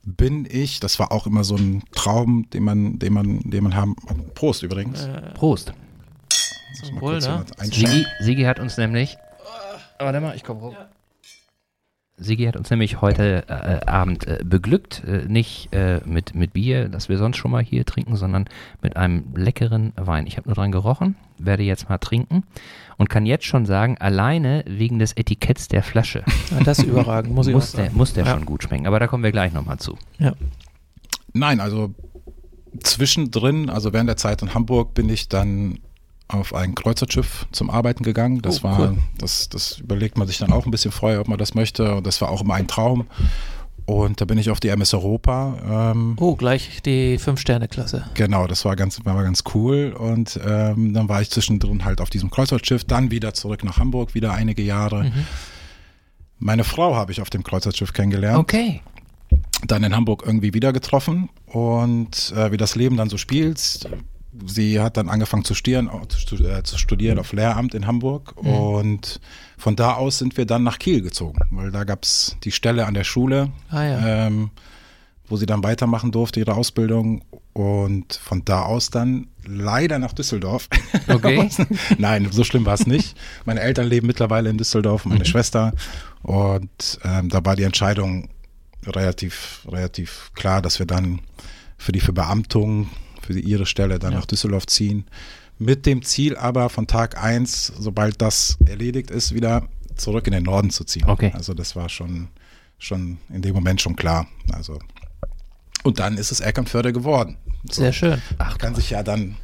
bin 0.03 0.47
ich, 0.49 0.79
das 0.79 0.97
war 0.97 1.11
auch 1.11 1.27
immer 1.27 1.43
so 1.43 1.55
ein 1.57 1.83
Traum, 1.93 2.49
den 2.49 2.63
man, 2.63 2.97
den 2.97 3.13
man, 3.13 3.39
den 3.41 3.63
man 3.65 3.75
haben. 3.75 3.95
Prost 4.33 4.63
übrigens. 4.63 5.03
Äh, 5.03 5.31
Prost. 5.35 5.73
zum 6.83 6.95
Mal 6.95 7.01
Wohl, 7.01 7.11
kurz 7.19 7.27
ne? 7.27 7.45
Sigi, 7.65 8.05
Sigi 8.21 8.43
hat 8.45 8.59
uns 8.59 8.75
nämlich. 8.77 9.15
Warte 9.99 10.19
mal, 10.21 10.35
ich 10.35 10.43
komme 10.43 10.59
rum. 10.59 10.75
Sigi 12.19 12.45
hat 12.45 12.57
uns 12.57 12.69
nämlich 12.69 13.01
heute 13.01 13.47
äh, 13.47 13.85
Abend 13.85 14.27
äh, 14.27 14.39
beglückt, 14.43 15.03
äh, 15.05 15.25
nicht 15.27 15.73
äh, 15.73 16.01
mit, 16.05 16.35
mit 16.35 16.53
Bier, 16.53 16.89
das 16.89 17.07
wir 17.09 17.17
sonst 17.17 17.37
schon 17.37 17.51
mal 17.51 17.63
hier 17.63 17.85
trinken, 17.85 18.15
sondern 18.15 18.45
mit 18.81 18.97
einem 18.97 19.23
leckeren 19.35 19.93
Wein. 19.95 20.27
Ich 20.27 20.37
habe 20.37 20.47
nur 20.49 20.55
dran 20.55 20.71
gerochen, 20.71 21.15
werde 21.37 21.63
jetzt 21.63 21.87
mal 21.89 21.97
trinken 21.97 22.43
und 22.97 23.09
kann 23.09 23.25
jetzt 23.25 23.45
schon 23.45 23.65
sagen, 23.65 23.97
alleine 23.99 24.63
wegen 24.67 24.99
des 24.99 25.13
Etiketts 25.13 25.67
der 25.69 25.81
Flasche 25.83 26.23
Ja, 26.51 26.59
das 26.63 26.79
ist 26.79 26.85
überragend, 26.87 27.33
muss 27.33 27.47
ich 27.47 27.53
muss 27.53 27.71
der, 27.71 27.85
sagen. 27.85 27.97
muss 27.97 28.13
der 28.13 28.25
Ja. 28.25 28.31
schon 28.33 28.45
gut 28.45 28.63
schmecken. 28.63 28.85
Aber 28.87 28.99
da 28.99 29.07
kommen 29.07 29.23
wir 29.23 29.31
gleich 29.31 29.53
nochmal 29.53 29.77
zu. 29.79 29.97
Nein, 31.33 31.59
also 31.59 31.93
zwischendrin, 32.83 33.69
also 33.69 33.93
während 33.93 34.09
der 34.09 34.17
Zeit 34.17 34.41
in 34.41 34.53
Hamburg, 34.53 34.93
bin 34.93 35.09
ich 35.09 35.29
dann 35.29 35.79
auf 36.29 36.53
ein 36.53 36.75
Kreuzerschiff 36.75 37.47
zum 37.51 37.69
Arbeiten 37.69 38.03
gegangen. 38.03 38.41
Das 38.41 38.59
Oh, 38.61 38.63
war, 38.63 38.79
cool. 38.79 38.97
das, 39.17 39.49
das 39.49 39.79
überlegt 39.79 40.17
man 40.17 40.27
sich 40.27 40.37
dann 40.37 40.53
auch 40.53 40.65
ein 40.65 40.71
bisschen 40.71 40.91
vorher, 40.91 41.19
ob 41.19 41.27
man 41.27 41.37
das 41.39 41.53
möchte. 41.55 41.95
Und 41.95 42.07
das 42.07 42.21
war 42.21 42.29
auch 42.29 42.41
immer 42.41 42.53
ein 42.53 42.67
Traum. 42.67 43.07
Und 43.85 44.21
da 44.21 44.25
bin 44.25 44.37
ich 44.37 44.51
auf 44.51 44.59
die 44.59 44.67
MS 44.69 44.93
Europa. 44.93 45.91
Ähm, 45.91 46.15
Oh, 46.19 46.35
gleich 46.35 46.81
die 46.85 47.17
Fünf-Sterne-Klasse. 47.17 48.05
Genau, 48.13 48.45
das 48.45 48.63
war 48.63 48.75
ganz, 48.75 49.03
war 49.03 49.23
ganz 49.23 49.43
cool. 49.55 49.95
Und 49.97 50.39
ähm, 50.45 50.93
dann 50.93 51.09
war 51.09 51.21
ich 51.23 51.31
zwischendrin 51.31 51.83
halt 51.83 51.99
auf 51.99 52.11
diesem 52.11 52.29
Kreuzfahrtschiff, 52.29 52.83
dann 52.83 53.09
wieder 53.09 53.33
zurück 53.33 53.63
nach 53.63 53.77
Hamburg, 53.79 54.13
wieder 54.13 54.31
einige 54.33 54.61
Jahre. 54.61 55.05
Mhm. 55.05 55.25
Meine 56.37 56.63
Frau 56.63 56.95
habe 56.95 57.11
ich 57.11 57.21
auf 57.21 57.31
dem 57.31 57.41
Kreuzfahrtschiff 57.43 57.91
kennengelernt, 57.91 58.37
Okay. 58.37 58.81
dann 59.65 59.83
in 59.83 59.95
Hamburg 59.95 60.21
irgendwie 60.25 60.53
wieder 60.53 60.71
getroffen 60.71 61.29
und 61.47 62.31
äh, 62.37 62.51
wie 62.51 62.57
das 62.57 62.75
Leben 62.75 62.95
dann 62.95 63.09
so 63.09 63.17
spielt. 63.17 63.89
Sie 64.45 64.79
hat 64.79 64.97
dann 64.97 65.09
angefangen 65.09 65.43
zu 65.43 65.55
studieren, 65.55 65.89
zu 66.07 66.19
stu- 66.19 66.43
äh, 66.43 66.61
zu 66.63 66.77
studieren 66.77 67.17
auf 67.19 67.33
Lehramt 67.33 67.73
in 67.73 67.87
Hamburg 67.87 68.35
Mhm. 68.41 68.49
und 68.49 69.19
von 69.57 69.75
da 69.75 69.93
aus 69.93 70.19
sind 70.19 70.37
wir 70.37 70.45
dann 70.45 70.63
nach 70.63 70.77
Kiel 70.79 71.01
gezogen, 71.01 71.39
weil 71.51 71.71
da 71.71 71.83
gab 71.83 72.03
es 72.03 72.37
die 72.43 72.51
Stelle 72.51 72.85
an 72.85 72.93
der 72.93 73.03
Schule, 73.03 73.51
Ah 73.69 73.83
ja. 73.83 74.27
ähm, 74.27 74.51
wo 75.27 75.35
sie 75.37 75.45
dann 75.45 75.63
weitermachen 75.63 76.11
durfte, 76.11 76.39
ihre 76.39 76.53
Ausbildung. 76.55 77.23
Und 77.53 78.13
von 78.13 78.45
da 78.45 78.61
aus 78.63 78.89
dann 78.89 79.27
leider 79.45 79.99
nach 79.99 80.13
Düsseldorf. 80.13 80.69
Okay. 81.07 81.49
Nein, 81.97 82.27
so 82.31 82.43
schlimm 82.43 82.65
war 82.65 82.75
es 82.75 82.87
nicht. 82.87 83.17
Meine 83.45 83.59
Eltern 83.59 83.87
leben 83.87 84.07
mittlerweile 84.07 84.49
in 84.49 84.57
Düsseldorf, 84.57 85.05
meine 85.05 85.19
Mhm. 85.21 85.25
Schwester. 85.25 85.73
Und 86.21 86.99
ähm, 87.03 87.27
da 87.29 87.43
war 87.43 87.55
die 87.55 87.63
Entscheidung 87.63 88.29
relativ, 88.85 89.61
relativ 89.67 90.31
klar, 90.35 90.61
dass 90.61 90.79
wir 90.79 90.85
dann 90.85 91.19
für 91.77 91.91
die 91.91 91.99
Verbeamtung, 91.99 92.89
für 93.33 93.39
ihre 93.39 93.65
Stelle 93.65 93.99
dann 93.99 94.13
Ja. 94.13 94.19
nach 94.19 94.25
Düsseldorf 94.25 94.67
ziehen. 94.67 95.05
Mit 95.57 95.85
dem 95.85 96.03
Ziel 96.03 96.37
aber 96.37 96.69
von 96.69 96.87
Tag 96.87 97.21
eins, 97.21 97.71
sobald 97.77 98.21
das 98.21 98.57
erledigt 98.65 99.11
ist, 99.11 99.33
wieder 99.33 99.67
zurück 99.95 100.25
in 100.27 100.33
den 100.33 100.43
Norden 100.43 100.69
zu 100.69 100.83
ziehen. 100.85 101.05
Okay. 101.05 101.31
Also 101.33 101.53
das 101.53 101.75
war 101.75 101.89
schon, 101.89 102.29
schon 102.77 103.17
in 103.29 103.41
dem 103.41 103.53
Moment 103.53 103.81
schon 103.81 103.95
klar. 103.95 104.27
Also 104.51 104.79
und 105.83 105.99
dann 105.99 106.17
ist 106.17 106.31
es 106.31 106.39
Eckernförde 106.41 106.91
geworden. 106.91 107.37
So. 107.69 107.81
Sehr 107.81 107.93
schön. 107.93 108.21
Ach, 108.37 108.57
kann 108.57 108.75
sich 108.75 108.89
ja 108.89 109.03
dann 109.03 109.35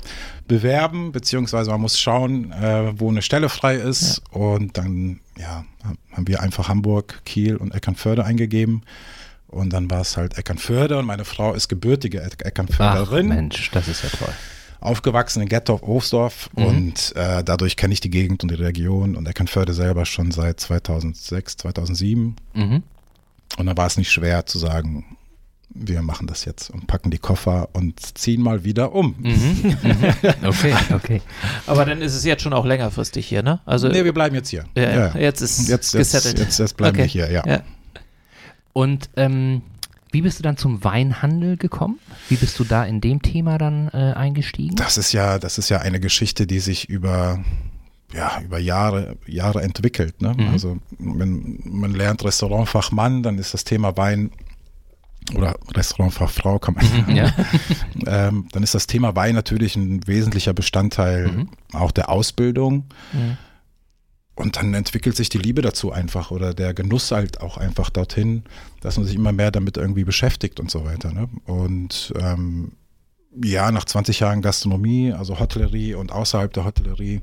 bewerben, 0.47 1.11
beziehungsweise 1.11 1.71
man 1.71 1.81
muss 1.81 1.99
schauen, 1.99 2.51
äh, 2.51 2.93
wo 2.99 3.09
eine 3.09 3.21
Stelle 3.21 3.49
frei 3.49 3.75
ist. 3.75 4.21
Und 4.31 4.77
dann 4.77 5.19
ja, 5.37 5.65
haben 6.11 6.27
wir 6.27 6.41
einfach 6.41 6.67
Hamburg, 6.69 7.21
Kiel 7.25 7.55
und 7.57 7.73
Eckernförde 7.73 8.23
eingegeben. 8.25 8.83
Und 9.55 9.71
dann 9.73 9.89
war 9.89 10.01
es 10.01 10.17
halt 10.17 10.37
Eckernförde 10.37 10.97
und 10.99 11.05
meine 11.05 11.25
Frau 11.25 11.53
ist 11.53 11.67
gebürtige 11.69 12.21
Eck- 12.21 12.37
Ach 12.41 12.45
Eckernförderin, 12.47 13.27
Mensch, 13.29 13.71
das 13.71 13.87
ist 13.87 14.03
ja 14.03 14.09
toll. 14.09 14.33
aufgewachsen 14.81 15.41
in 15.41 15.49
Gettorf, 15.49 15.81
Ohlsdorf 15.81 16.49
Mhm. 16.55 16.65
und 16.65 17.15
äh, 17.15 17.43
dadurch 17.43 17.75
kenne 17.77 17.93
ich 17.93 18.01
die 18.01 18.09
Gegend 18.11 18.43
und 18.43 18.49
die 18.51 18.55
Region 18.55 19.15
und 19.15 19.25
Eckernförde 19.27 19.73
selber 19.73 20.05
schon 20.05 20.31
seit 20.31 20.59
2006, 20.59 21.57
2007. 21.57 22.35
Mhm. 22.53 22.83
Und 23.57 23.65
da 23.65 23.77
war 23.77 23.87
es 23.87 23.97
nicht 23.97 24.11
schwer 24.11 24.45
zu 24.45 24.59
sagen, 24.59 25.05
wir 25.77 26.01
machen 26.01 26.27
das 26.27 26.45
jetzt 26.45 26.69
und 26.69 26.87
packen 26.87 27.11
die 27.11 27.17
Koffer 27.17 27.69
und 27.73 28.17
ziehen 28.17 28.41
mal 28.41 28.63
wieder 28.63 28.93
um. 28.93 29.15
Mhm. 29.19 29.75
Mhm. 29.81 30.13
Okay, 30.47 30.73
okay. 30.93 31.21
Aber 31.67 31.85
dann 31.85 32.01
ist 32.01 32.13
es 32.15 32.23
jetzt 32.23 32.43
schon 32.43 32.53
auch 32.53 32.65
längerfristig 32.65 33.25
hier, 33.27 33.43
ne? 33.43 33.59
Also 33.65 33.87
nee, 33.89 34.03
wir 34.05 34.13
bleiben 34.13 34.35
jetzt 34.35 34.49
hier. 34.49 34.65
ja, 34.75 34.93
ja, 34.93 35.17
jetzt 35.17 35.41
ist 35.41 35.67
Jetzt, 35.67 35.93
jetzt, 35.93 36.13
gesettelt. 36.13 36.39
jetzt, 36.39 36.59
jetzt 36.59 36.77
bleiben 36.77 36.97
wir 36.97 37.03
Okay. 37.05 37.11
hier, 37.11 37.31
ja. 37.31 37.43
Ja. 37.45 37.61
Und 38.75 39.09
ähm, 39.15 39.61
wie 40.11 40.21
bist 40.21 40.37
du 40.39 40.43
dann 40.43 40.57
zum 40.57 40.83
Weinhandel 40.83 41.55
gekommen? 41.55 41.97
Wie 42.27 42.35
bist 42.35 42.59
du 42.59 42.65
da 42.65 42.83
in 42.83 42.99
dem 42.99 43.21
Thema 43.21 43.57
dann 43.57 43.87
äh, 43.93 44.11
eingestiegen? 44.13 44.75
Das 44.75 44.97
ist 44.97 45.13
ja, 45.13 45.39
das 45.39 45.57
ist 45.57 45.69
ja 45.69 45.77
eine 45.79 46.01
Geschichte, 46.01 46.45
die 46.45 46.59
sich 46.59 46.89
über, 46.89 47.39
ja, 48.13 48.41
über 48.43 48.59
Jahre, 48.59 49.15
Jahre 49.27 49.61
entwickelt. 49.61 50.21
Ne? 50.21 50.33
Mhm. 50.37 50.49
Also 50.49 50.77
wenn 50.99 51.61
man 51.63 51.93
lernt 51.93 52.25
Restaurantfachmann, 52.25 53.23
dann 53.23 53.37
ist 53.37 53.53
das 53.53 53.63
Thema 53.63 53.95
Wein 53.95 54.29
oder 55.33 55.55
Restaurantfachfrau 55.73 56.59
kann 56.59 56.73
man 56.73 56.85
sagen. 56.85 57.15
ja. 57.15 57.31
ähm, 58.07 58.49
dann 58.51 58.61
ist 58.61 58.75
das 58.75 58.87
Thema 58.87 59.15
Wein 59.15 59.35
natürlich 59.35 59.77
ein 59.77 60.05
wesentlicher 60.05 60.53
Bestandteil 60.53 61.29
Mhm. 61.29 61.49
auch 61.71 61.91
der 61.93 62.09
Ausbildung. 62.09 62.83
Mhm. 63.13 63.37
Und 64.35 64.57
dann 64.57 64.73
entwickelt 64.73 65.15
sich 65.15 65.29
die 65.29 65.37
Liebe 65.37 65.61
dazu 65.61 65.91
einfach 65.91 66.31
oder 66.31 66.53
der 66.53 66.73
Genuss 66.73 67.11
halt 67.11 67.41
auch 67.41 67.57
einfach 67.57 67.89
dorthin, 67.89 68.43
dass 68.81 68.97
man 68.97 69.05
sich 69.05 69.15
immer 69.15 69.31
mehr 69.31 69.51
damit 69.51 69.77
irgendwie 69.77 70.03
beschäftigt 70.03 70.59
und 70.59 70.69
so 70.69 70.83
weiter. 70.85 71.13
Ne? 71.13 71.29
Und 71.45 72.13
ähm, 72.19 72.73
ja, 73.41 73.71
nach 73.71 73.85
20 73.85 74.19
Jahren 74.19 74.41
Gastronomie, 74.41 75.13
also 75.13 75.39
Hotellerie 75.39 75.95
und 75.95 76.11
außerhalb 76.11 76.51
der 76.51 76.65
Hotellerie, 76.65 77.21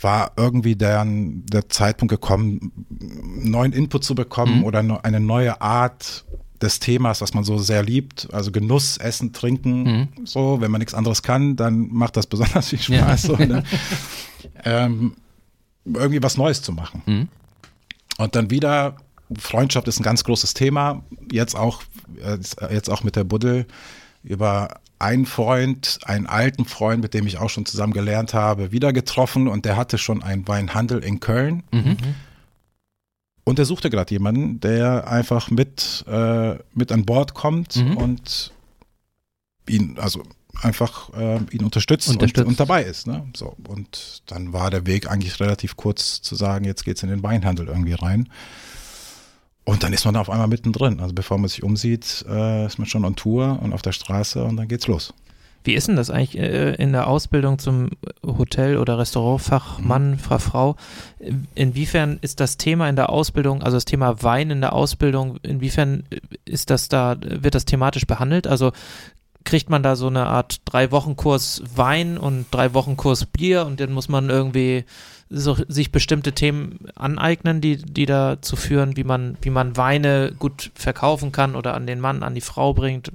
war 0.00 0.32
irgendwie 0.36 0.76
der, 0.76 1.04
der 1.06 1.68
Zeitpunkt 1.68 2.10
gekommen, 2.10 2.72
neuen 2.88 3.72
Input 3.72 4.04
zu 4.04 4.14
bekommen 4.14 4.58
mhm. 4.58 4.64
oder 4.64 5.04
eine 5.04 5.20
neue 5.20 5.60
Art 5.60 6.24
des 6.60 6.78
Themas, 6.78 7.20
was 7.20 7.34
man 7.34 7.44
so 7.44 7.58
sehr 7.58 7.82
liebt, 7.82 8.28
also 8.32 8.52
Genuss, 8.52 8.96
Essen, 8.98 9.32
Trinken, 9.32 9.82
mhm. 9.82 10.08
so, 10.24 10.60
wenn 10.60 10.70
man 10.70 10.78
nichts 10.78 10.94
anderes 10.94 11.22
kann, 11.22 11.56
dann 11.56 11.88
macht 11.88 12.16
das 12.16 12.26
besonders 12.26 12.68
viel 12.68 12.80
Spaß. 12.80 12.98
Ja. 12.98 13.16
So, 13.16 13.36
ne? 13.36 13.64
ähm, 14.64 15.14
irgendwie 15.84 16.22
was 16.22 16.36
Neues 16.36 16.62
zu 16.62 16.72
machen. 16.72 17.02
Mhm. 17.06 17.28
Und 18.18 18.36
dann 18.36 18.50
wieder, 18.50 18.96
Freundschaft 19.38 19.88
ist 19.88 20.00
ein 20.00 20.04
ganz 20.04 20.24
großes 20.24 20.54
Thema, 20.54 21.02
jetzt 21.30 21.56
auch, 21.56 21.82
jetzt 22.70 22.90
auch 22.90 23.02
mit 23.02 23.16
der 23.16 23.24
Buddel, 23.24 23.66
über 24.22 24.80
einen 24.98 25.26
Freund, 25.26 25.98
einen 26.04 26.26
alten 26.26 26.64
Freund, 26.64 27.02
mit 27.02 27.14
dem 27.14 27.26
ich 27.26 27.38
auch 27.38 27.50
schon 27.50 27.66
zusammen 27.66 27.92
gelernt 27.92 28.32
habe, 28.32 28.72
wieder 28.72 28.92
getroffen 28.92 29.48
und 29.48 29.64
der 29.64 29.76
hatte 29.76 29.98
schon 29.98 30.22
einen 30.22 30.46
Weinhandel 30.48 31.02
in 31.04 31.20
Köln. 31.20 31.62
Mhm. 31.72 31.96
Und 33.44 33.58
er 33.58 33.66
suchte 33.66 33.90
gerade 33.90 34.10
jemanden, 34.14 34.60
der 34.60 35.06
einfach 35.08 35.50
mit, 35.50 36.04
äh, 36.08 36.54
mit 36.72 36.90
an 36.92 37.04
Bord 37.04 37.34
kommt 37.34 37.76
mhm. 37.76 37.96
und 37.96 38.52
ihn, 39.68 39.98
also 39.98 40.22
einfach 40.62 41.12
äh, 41.14 41.38
ihn 41.50 41.64
unterstützt, 41.64 42.08
unterstützt. 42.08 42.44
Und, 42.44 42.52
und, 42.52 42.60
dabei 42.60 42.82
ist. 42.82 43.06
Ne? 43.06 43.26
So, 43.34 43.56
und 43.68 44.22
dann 44.26 44.52
war 44.52 44.70
der 44.70 44.86
Weg 44.86 45.10
eigentlich 45.10 45.40
relativ 45.40 45.76
kurz 45.76 46.22
zu 46.22 46.34
sagen, 46.34 46.64
jetzt 46.64 46.84
geht 46.84 46.96
es 46.96 47.02
in 47.02 47.08
den 47.08 47.22
Weinhandel 47.22 47.68
irgendwie 47.68 47.94
rein. 47.94 48.28
Und 49.64 49.82
dann 49.82 49.92
ist 49.92 50.04
man 50.04 50.14
da 50.14 50.20
auf 50.20 50.30
einmal 50.30 50.48
mittendrin. 50.48 51.00
Also 51.00 51.14
bevor 51.14 51.38
man 51.38 51.48
sich 51.48 51.62
umsieht, 51.62 52.24
äh, 52.28 52.66
ist 52.66 52.78
man 52.78 52.86
schon 52.86 53.04
on 53.04 53.16
Tour 53.16 53.58
und 53.62 53.72
auf 53.72 53.82
der 53.82 53.92
Straße 53.92 54.44
und 54.44 54.56
dann 54.56 54.68
geht's 54.68 54.86
los. 54.86 55.14
Wie 55.64 55.72
ist 55.72 55.88
denn 55.88 55.96
das 55.96 56.10
eigentlich 56.10 56.38
äh, 56.38 56.74
in 56.74 56.92
der 56.92 57.06
Ausbildung 57.06 57.58
zum 57.58 57.88
Hotel- 58.22 58.76
oder 58.76 58.98
Restaurantfachmann, 58.98 60.10
mhm. 60.10 60.18
Frau 60.18 60.38
Frau? 60.38 60.76
Inwiefern 61.54 62.18
ist 62.20 62.40
das 62.40 62.58
Thema 62.58 62.90
in 62.90 62.96
der 62.96 63.08
Ausbildung, 63.08 63.62
also 63.62 63.78
das 63.78 63.86
Thema 63.86 64.22
Wein 64.22 64.50
in 64.50 64.60
der 64.60 64.74
Ausbildung, 64.74 65.38
inwiefern 65.42 66.04
ist 66.44 66.68
das 66.68 66.88
da, 66.88 67.16
wird 67.18 67.54
das 67.54 67.64
thematisch 67.64 68.06
behandelt? 68.06 68.46
Also 68.46 68.72
kriegt 69.44 69.70
man 69.70 69.82
da 69.82 69.94
so 69.94 70.06
eine 70.06 70.26
Art 70.26 70.62
drei 70.64 70.90
Wochen 70.90 71.16
Kurs 71.16 71.62
Wein 71.74 72.18
und 72.18 72.46
drei 72.50 72.74
Wochen 72.74 72.96
Kurs 72.96 73.26
Bier 73.26 73.66
und 73.66 73.78
dann 73.80 73.92
muss 73.92 74.08
man 74.08 74.30
irgendwie 74.30 74.84
so, 75.30 75.56
sich 75.68 75.92
bestimmte 75.92 76.32
Themen 76.32 76.80
aneignen, 76.94 77.60
die, 77.60 77.76
die 77.76 78.06
dazu 78.06 78.56
führen, 78.56 78.96
wie 78.96 79.04
man, 79.04 79.36
wie 79.42 79.50
man 79.50 79.76
Weine 79.76 80.32
gut 80.38 80.70
verkaufen 80.74 81.32
kann 81.32 81.56
oder 81.56 81.74
an 81.74 81.86
den 81.86 82.00
Mann, 82.00 82.22
an 82.22 82.34
die 82.34 82.40
Frau 82.40 82.72
bringt. 82.72 83.10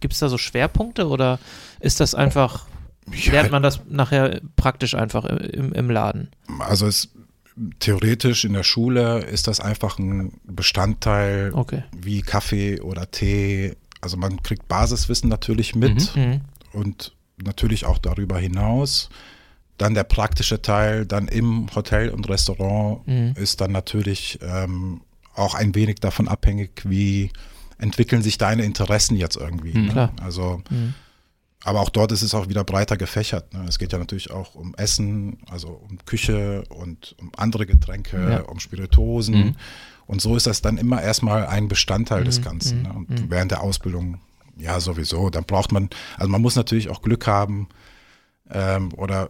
Gibt 0.00 0.14
es 0.14 0.20
da 0.20 0.28
so 0.28 0.38
Schwerpunkte 0.38 1.08
oder 1.08 1.38
ist 1.80 2.00
das 2.00 2.14
einfach, 2.14 2.66
ja. 3.12 3.32
lernt 3.32 3.50
man 3.50 3.62
das 3.62 3.80
nachher 3.88 4.40
praktisch 4.56 4.94
einfach 4.94 5.24
im, 5.24 5.72
im 5.72 5.90
Laden? 5.90 6.28
Also 6.60 6.86
es 6.86 7.08
theoretisch 7.80 8.44
in 8.44 8.52
der 8.52 8.62
Schule 8.62 9.20
ist 9.24 9.48
das 9.48 9.60
einfach 9.60 9.98
ein 9.98 10.32
Bestandteil 10.44 11.50
okay. 11.54 11.82
wie 11.96 12.22
Kaffee 12.22 12.80
oder 12.80 13.10
Tee 13.10 13.76
also 14.00 14.16
man 14.16 14.42
kriegt 14.42 14.68
Basiswissen 14.68 15.28
natürlich 15.28 15.74
mit 15.74 16.14
mhm. 16.14 16.22
mhm. 16.22 16.40
und 16.72 17.12
natürlich 17.42 17.86
auch 17.86 17.98
darüber 17.98 18.38
hinaus. 18.38 19.08
Dann 19.76 19.94
der 19.94 20.04
praktische 20.04 20.60
Teil, 20.60 21.06
dann 21.06 21.28
im 21.28 21.72
Hotel 21.74 22.10
und 22.10 22.28
Restaurant 22.28 23.06
mhm. 23.06 23.34
ist 23.36 23.60
dann 23.60 23.70
natürlich 23.70 24.38
ähm, 24.42 25.02
auch 25.34 25.54
ein 25.54 25.74
wenig 25.74 26.00
davon 26.00 26.26
abhängig, 26.26 26.82
wie 26.84 27.30
entwickeln 27.78 28.22
sich 28.22 28.38
deine 28.38 28.64
Interessen 28.64 29.16
jetzt 29.16 29.36
irgendwie. 29.36 29.76
Mhm, 29.78 29.86
ne? 29.94 30.10
Also, 30.20 30.62
mhm. 30.68 30.94
aber 31.62 31.80
auch 31.80 31.90
dort 31.90 32.10
ist 32.10 32.22
es 32.22 32.34
auch 32.34 32.48
wieder 32.48 32.64
breiter 32.64 32.96
gefächert. 32.96 33.54
Ne? 33.54 33.64
Es 33.68 33.78
geht 33.78 33.92
ja 33.92 33.98
natürlich 33.98 34.32
auch 34.32 34.56
um 34.56 34.74
Essen, 34.74 35.38
also 35.48 35.68
um 35.68 35.98
Küche 36.04 36.64
und 36.70 37.14
um 37.20 37.30
andere 37.36 37.66
Getränke, 37.66 38.30
ja. 38.30 38.40
um 38.40 38.58
Spirituosen. 38.58 39.34
Mhm. 39.34 39.54
Und 40.08 40.22
so 40.22 40.34
ist 40.34 40.46
das 40.46 40.62
dann 40.62 40.78
immer 40.78 41.02
erstmal 41.02 41.46
ein 41.46 41.68
Bestandteil 41.68 42.22
mhm. 42.22 42.24
des 42.24 42.42
Ganzen. 42.42 42.82
Ne? 42.82 42.92
Und 42.92 43.10
mhm. 43.10 43.26
während 43.28 43.52
der 43.52 43.62
Ausbildung, 43.62 44.18
ja, 44.56 44.80
sowieso. 44.80 45.28
Dann 45.28 45.44
braucht 45.44 45.70
man, 45.70 45.90
also 46.16 46.30
man 46.30 46.40
muss 46.40 46.56
natürlich 46.56 46.88
auch 46.88 47.02
Glück 47.02 47.26
haben 47.26 47.68
ähm, 48.50 48.90
oder, 48.96 49.28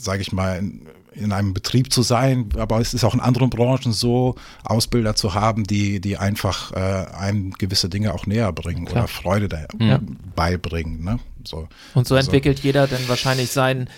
sage 0.00 0.22
ich 0.22 0.32
mal, 0.32 0.58
in, 0.58 0.88
in, 1.12 1.30
einem 1.30 1.52
Betrieb 1.52 1.92
zu 1.92 2.00
sein. 2.00 2.48
Aber 2.56 2.80
es 2.80 2.94
ist 2.94 3.04
auch 3.04 3.12
in 3.12 3.20
anderen 3.20 3.50
Branchen 3.50 3.92
so, 3.92 4.34
Ausbilder 4.64 5.14
zu 5.14 5.34
haben, 5.34 5.64
die, 5.64 6.00
die 6.00 6.16
einfach 6.16 6.72
äh, 6.72 7.06
einem 7.14 7.52
gewisse 7.52 7.90
Dinge 7.90 8.14
auch 8.14 8.26
näher 8.26 8.50
bringen 8.50 8.86
Klar. 8.86 9.04
oder 9.04 9.08
Freude 9.08 9.48
da, 9.50 9.66
ja. 9.78 10.00
beibringen. 10.34 11.04
Ne? 11.04 11.18
So. 11.44 11.68
Und 11.92 12.08
so 12.08 12.14
also, 12.14 12.28
entwickelt 12.28 12.60
jeder 12.60 12.86
dann 12.86 13.06
wahrscheinlich 13.08 13.50
sein 13.50 13.88
äh, 13.88 13.90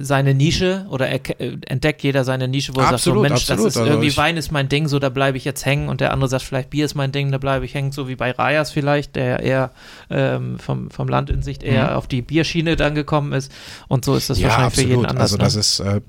seine 0.00 0.34
Nische 0.34 0.84
oder 0.90 1.08
er, 1.08 1.20
äh, 1.40 1.56
entdeckt 1.66 2.02
jeder 2.02 2.24
seine 2.24 2.48
Nische, 2.48 2.74
wo 2.74 2.80
er 2.80 2.88
sagt, 2.88 3.02
so 3.02 3.14
Mensch, 3.14 3.34
absolut. 3.34 3.66
das 3.66 3.76
ist 3.76 3.80
irgendwie 3.80 4.08
also 4.08 4.16
Wein 4.16 4.36
ist 4.36 4.50
mein 4.50 4.68
Ding, 4.68 4.88
so 4.88 4.98
da 4.98 5.10
bleibe 5.10 5.36
ich 5.38 5.44
jetzt 5.44 5.64
hängen 5.64 5.88
und 5.88 6.00
der 6.00 6.12
andere 6.12 6.28
sagt 6.28 6.42
vielleicht 6.42 6.70
Bier 6.70 6.84
ist 6.84 6.96
mein 6.96 7.12
Ding, 7.12 7.30
da 7.30 7.38
bleibe 7.38 7.64
ich 7.64 7.74
hängen, 7.74 7.92
so 7.92 8.08
wie 8.08 8.16
bei 8.16 8.32
Rajas 8.32 8.72
vielleicht, 8.72 9.14
der 9.14 9.40
eher 9.40 9.70
ähm, 10.10 10.58
vom, 10.58 10.90
vom 10.90 11.06
Land 11.06 11.30
in 11.30 11.42
Sicht 11.42 11.62
eher 11.62 11.90
mhm. 11.90 11.96
auf 11.96 12.08
die 12.08 12.20
Bierschiene 12.20 12.74
dann 12.74 12.96
gekommen 12.96 13.32
ist 13.32 13.52
und 13.86 14.04
so 14.04 14.16
ist 14.16 14.28
das 14.28 14.40
ja, 14.40 14.48
wahrscheinlich 14.48 14.66
absolut. 14.66 14.88
für 14.88 14.96
jeden 14.96 15.06
anders. 15.06 15.32
Also 15.32 15.36
das 15.36 15.54
ne? 15.54 15.60
ist, 15.60 15.80
äh, 15.80 16.00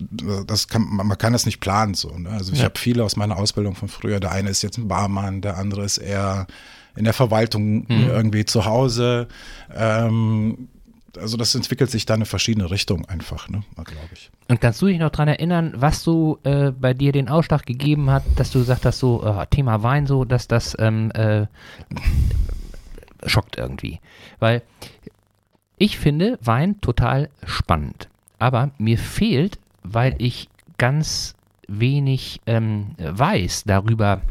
das 0.47 0.67
kann, 0.67 0.88
man 0.89 1.17
kann 1.19 1.34
das 1.34 1.45
nicht 1.45 1.60
planen 1.60 1.93
so. 1.93 2.10
Ne? 2.17 2.30
Also 2.30 2.54
ich 2.54 2.60
ja. 2.60 2.65
habe 2.65 2.80
viele 2.80 3.04
aus 3.04 3.15
meiner 3.15 3.38
Ausbildung 3.38 3.76
von 3.76 3.89
früher, 3.89 4.19
der 4.19 4.32
eine 4.32 4.50
ist 4.50 4.63
jetzt 4.63 4.80
ein 4.80 4.88
Barmann, 4.88 5.41
der 5.41 5.58
andere 5.58 5.84
ist 5.84 6.00
eher 6.00 6.47
in 6.95 7.04
der 7.04 7.13
Verwaltung 7.13 7.86
mhm. 7.88 8.10
irgendwie 8.10 8.45
zu 8.45 8.65
Hause. 8.65 9.28
Ähm, 9.74 10.67
also 11.17 11.38
das 11.38 11.56
entwickelt 11.56 11.91
sich 11.91 12.06
dann 12.06 12.21
in 12.21 12.26
verschiedene 12.26 12.71
Richtungen 12.71 13.06
einfach, 13.06 13.50
ne, 13.50 13.63
glaube 13.76 14.10
ich. 14.13 14.30
Und 14.47 14.62
kannst 14.62 14.82
du 14.82 14.88
dich 14.88 15.00
noch 15.00 15.10
daran 15.10 15.28
erinnern, 15.28 15.74
was 15.76 16.04
so 16.04 16.39
äh, 16.43 16.71
bei 16.71 16.93
dir 16.93 17.12
den 17.12 17.30
Ausschlag 17.30 17.65
gegeben 17.65 18.10
hat, 18.10 18.24
dass 18.36 18.52
du 18.52 18.60
gesagt 18.60 18.86
hast, 18.86 19.00
so 19.00 19.24
äh, 19.24 19.45
Thema 19.47 19.84
Wein, 19.84 20.08
so, 20.08 20.26
dass 20.26 20.47
das 20.47 20.76
ähm, 20.80 21.12
äh, 21.12 21.47
schockt 23.26 23.58
irgendwie. 23.58 24.00
Weil 24.39 24.62
ich 25.78 25.97
finde 25.97 26.38
Wein 26.41 26.80
total 26.82 27.30
spannend. 27.45 28.08
Aber 28.39 28.71
mir 28.78 28.97
fehlt, 28.97 29.60
weil 29.84 30.15
ich 30.17 30.50
ganz 30.78 31.36
wenig 31.67 32.41
ähm, 32.45 32.95
weiß 32.97 33.63
darüber, 33.65 34.21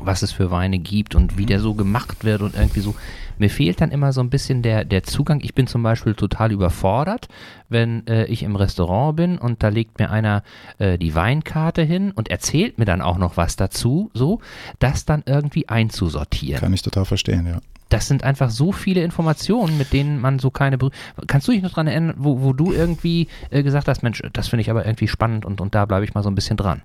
was 0.00 0.22
es 0.22 0.32
für 0.32 0.50
Weine 0.50 0.78
gibt 0.78 1.14
und 1.14 1.36
wie 1.36 1.46
der 1.46 1.60
so 1.60 1.74
gemacht 1.74 2.24
wird 2.24 2.42
und 2.42 2.54
irgendwie 2.54 2.80
so. 2.80 2.94
Mir 3.38 3.50
fehlt 3.50 3.80
dann 3.80 3.90
immer 3.90 4.12
so 4.12 4.20
ein 4.20 4.30
bisschen 4.30 4.62
der, 4.62 4.84
der 4.84 5.02
Zugang. 5.02 5.40
Ich 5.42 5.54
bin 5.54 5.66
zum 5.66 5.82
Beispiel 5.82 6.14
total 6.14 6.52
überfordert, 6.52 7.28
wenn 7.68 8.06
äh, 8.06 8.26
ich 8.26 8.42
im 8.42 8.56
Restaurant 8.56 9.16
bin 9.16 9.38
und 9.38 9.62
da 9.62 9.68
legt 9.68 9.98
mir 9.98 10.10
einer 10.10 10.42
äh, 10.78 10.98
die 10.98 11.14
Weinkarte 11.14 11.82
hin 11.82 12.12
und 12.12 12.30
erzählt 12.30 12.78
mir 12.78 12.84
dann 12.84 13.02
auch 13.02 13.18
noch 13.18 13.36
was 13.36 13.56
dazu, 13.56 14.10
so, 14.14 14.40
das 14.78 15.04
dann 15.04 15.22
irgendwie 15.26 15.68
einzusortieren. 15.68 16.60
Kann 16.60 16.72
ich 16.72 16.82
total 16.82 17.04
verstehen, 17.04 17.46
ja 17.46 17.60
das 17.88 18.06
sind 18.06 18.22
einfach 18.22 18.50
so 18.50 18.72
viele 18.72 19.02
Informationen, 19.02 19.78
mit 19.78 19.92
denen 19.92 20.20
man 20.20 20.38
so 20.38 20.50
keine. 20.50 20.78
Ber 20.78 20.90
Kannst 21.26 21.48
du 21.48 21.52
dich 21.52 21.62
noch 21.62 21.72
dran 21.72 21.86
erinnern, 21.86 22.16
wo, 22.18 22.42
wo 22.42 22.52
du 22.52 22.72
irgendwie 22.72 23.28
äh, 23.50 23.62
gesagt 23.62 23.88
hast, 23.88 24.02
Mensch, 24.02 24.22
das 24.32 24.48
finde 24.48 24.62
ich 24.62 24.70
aber 24.70 24.84
irgendwie 24.84 25.08
spannend 25.08 25.44
und, 25.44 25.60
und 25.60 25.74
da 25.74 25.86
bleibe 25.86 26.04
ich 26.04 26.14
mal 26.14 26.22
so 26.22 26.30
ein 26.30 26.34
bisschen 26.34 26.56
dran? 26.56 26.82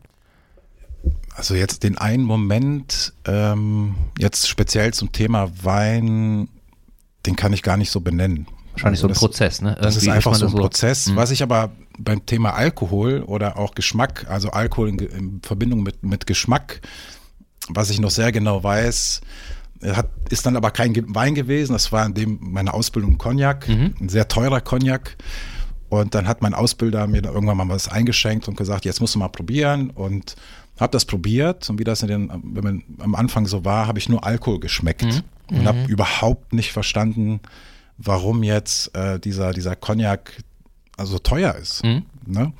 Also 1.35 1.55
jetzt 1.55 1.83
den 1.83 1.97
einen 1.97 2.23
Moment, 2.23 3.13
ähm, 3.25 3.95
jetzt 4.19 4.47
speziell 4.47 4.93
zum 4.93 5.11
Thema 5.11 5.49
Wein, 5.63 6.47
den 7.25 7.35
kann 7.35 7.53
ich 7.53 7.63
gar 7.63 7.77
nicht 7.77 7.91
so 7.91 8.01
benennen. 8.01 8.47
Wahrscheinlich 8.73 8.99
also 8.99 9.01
so 9.01 9.07
ein 9.07 9.09
das, 9.09 9.19
Prozess, 9.19 9.61
ne? 9.61 9.69
Irgendwie 9.69 9.83
das 9.83 9.95
ist 9.97 10.07
einfach 10.09 10.35
so 10.35 10.45
ein 10.45 10.51
so 10.51 10.57
Prozess. 10.57 11.07
Mh. 11.07 11.15
Was 11.15 11.31
ich 11.31 11.43
aber 11.43 11.71
beim 11.97 12.25
Thema 12.25 12.53
Alkohol 12.53 13.21
oder 13.21 13.57
auch 13.57 13.75
Geschmack, 13.75 14.25
also 14.29 14.49
Alkohol 14.49 14.89
in, 14.89 14.99
in 14.99 15.41
Verbindung 15.43 15.83
mit, 15.83 16.03
mit 16.03 16.27
Geschmack, 16.27 16.81
was 17.69 17.89
ich 17.89 17.99
noch 17.99 18.11
sehr 18.11 18.31
genau 18.31 18.63
weiß, 18.63 19.21
hat, 19.91 20.09
ist 20.29 20.45
dann 20.45 20.55
aber 20.55 20.71
kein 20.71 20.95
Wein 21.13 21.35
gewesen. 21.35 21.73
Das 21.73 21.91
war 21.91 22.05
in 22.05 22.13
dem 22.13 22.39
meine 22.41 22.73
Ausbildung 22.73 23.17
Cognac, 23.17 23.67
mhm. 23.67 23.95
ein 23.99 24.09
sehr 24.09 24.27
teurer 24.27 24.61
Cognac. 24.61 25.17
Und 25.89 26.15
dann 26.15 26.27
hat 26.27 26.41
mein 26.41 26.55
Ausbilder 26.55 27.05
mir 27.05 27.23
irgendwann 27.23 27.57
mal 27.57 27.69
was 27.69 27.87
eingeschenkt 27.87 28.47
und 28.47 28.57
gesagt, 28.57 28.85
jetzt 28.85 28.99
musst 28.99 29.13
du 29.13 29.19
mal 29.19 29.27
probieren. 29.27 29.91
Und 29.91 30.35
habe 30.79 30.91
das 30.91 31.05
probiert. 31.05 31.69
Und 31.69 31.79
wie 31.79 31.83
das 31.83 32.01
in 32.01 32.07
den, 32.07 32.29
wenn 32.43 32.63
man 32.63 32.83
am 32.99 33.15
Anfang 33.15 33.47
so 33.47 33.65
war, 33.65 33.87
habe 33.87 33.99
ich 33.99 34.09
nur 34.09 34.25
Alkohol 34.25 34.59
geschmeckt 34.59 35.03
mhm. 35.03 35.57
und 35.57 35.67
habe 35.67 35.79
mhm. 35.79 35.85
überhaupt 35.85 36.53
nicht 36.53 36.71
verstanden, 36.71 37.39
warum 37.97 38.43
jetzt 38.43 38.95
äh, 38.95 39.19
dieser, 39.19 39.53
dieser 39.53 39.75
Cognac 39.75 40.43
also 40.97 41.19
teuer 41.19 41.55
ist. 41.55 41.83
Mhm. 41.83 42.03
Ne? 42.25 42.53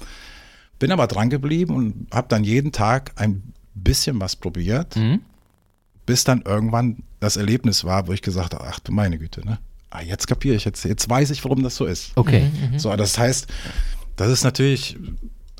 Bin 0.80 0.92
aber 0.92 1.08
dran 1.08 1.30
geblieben 1.30 1.76
und 1.76 2.08
habe 2.12 2.28
dann 2.30 2.44
jeden 2.44 2.72
Tag 2.72 3.12
ein 3.16 3.54
bisschen 3.74 4.20
was 4.20 4.36
probiert. 4.36 4.96
Mhm 4.96 5.22
bis 6.06 6.24
dann 6.24 6.42
irgendwann 6.42 6.98
das 7.20 7.38
Erlebnis 7.38 7.84
war, 7.84 8.08
wo 8.08 8.14
ich 8.14 8.22
gesagt 8.22 8.54
habe, 8.54 8.66
ach 8.68 8.80
du 8.80 8.92
meine 8.92 9.18
Güte, 9.18 9.46
ne? 9.46 9.60
Ah, 9.90 10.02
jetzt 10.02 10.28
kapiere 10.28 10.56
ich, 10.56 10.66
jetzt, 10.66 10.84
jetzt 10.86 11.08
weiß 11.08 11.30
ich, 11.30 11.44
warum 11.44 11.62
das 11.62 11.76
so 11.76 11.86
ist. 11.86 12.12
Okay. 12.16 12.50
Mhm, 12.50 12.74
mhm. 12.74 12.80
so, 12.80 12.94
das 12.96 13.18
heißt, 13.18 13.48
das 14.16 14.30
ist 14.30 14.44
natürlich 14.44 14.98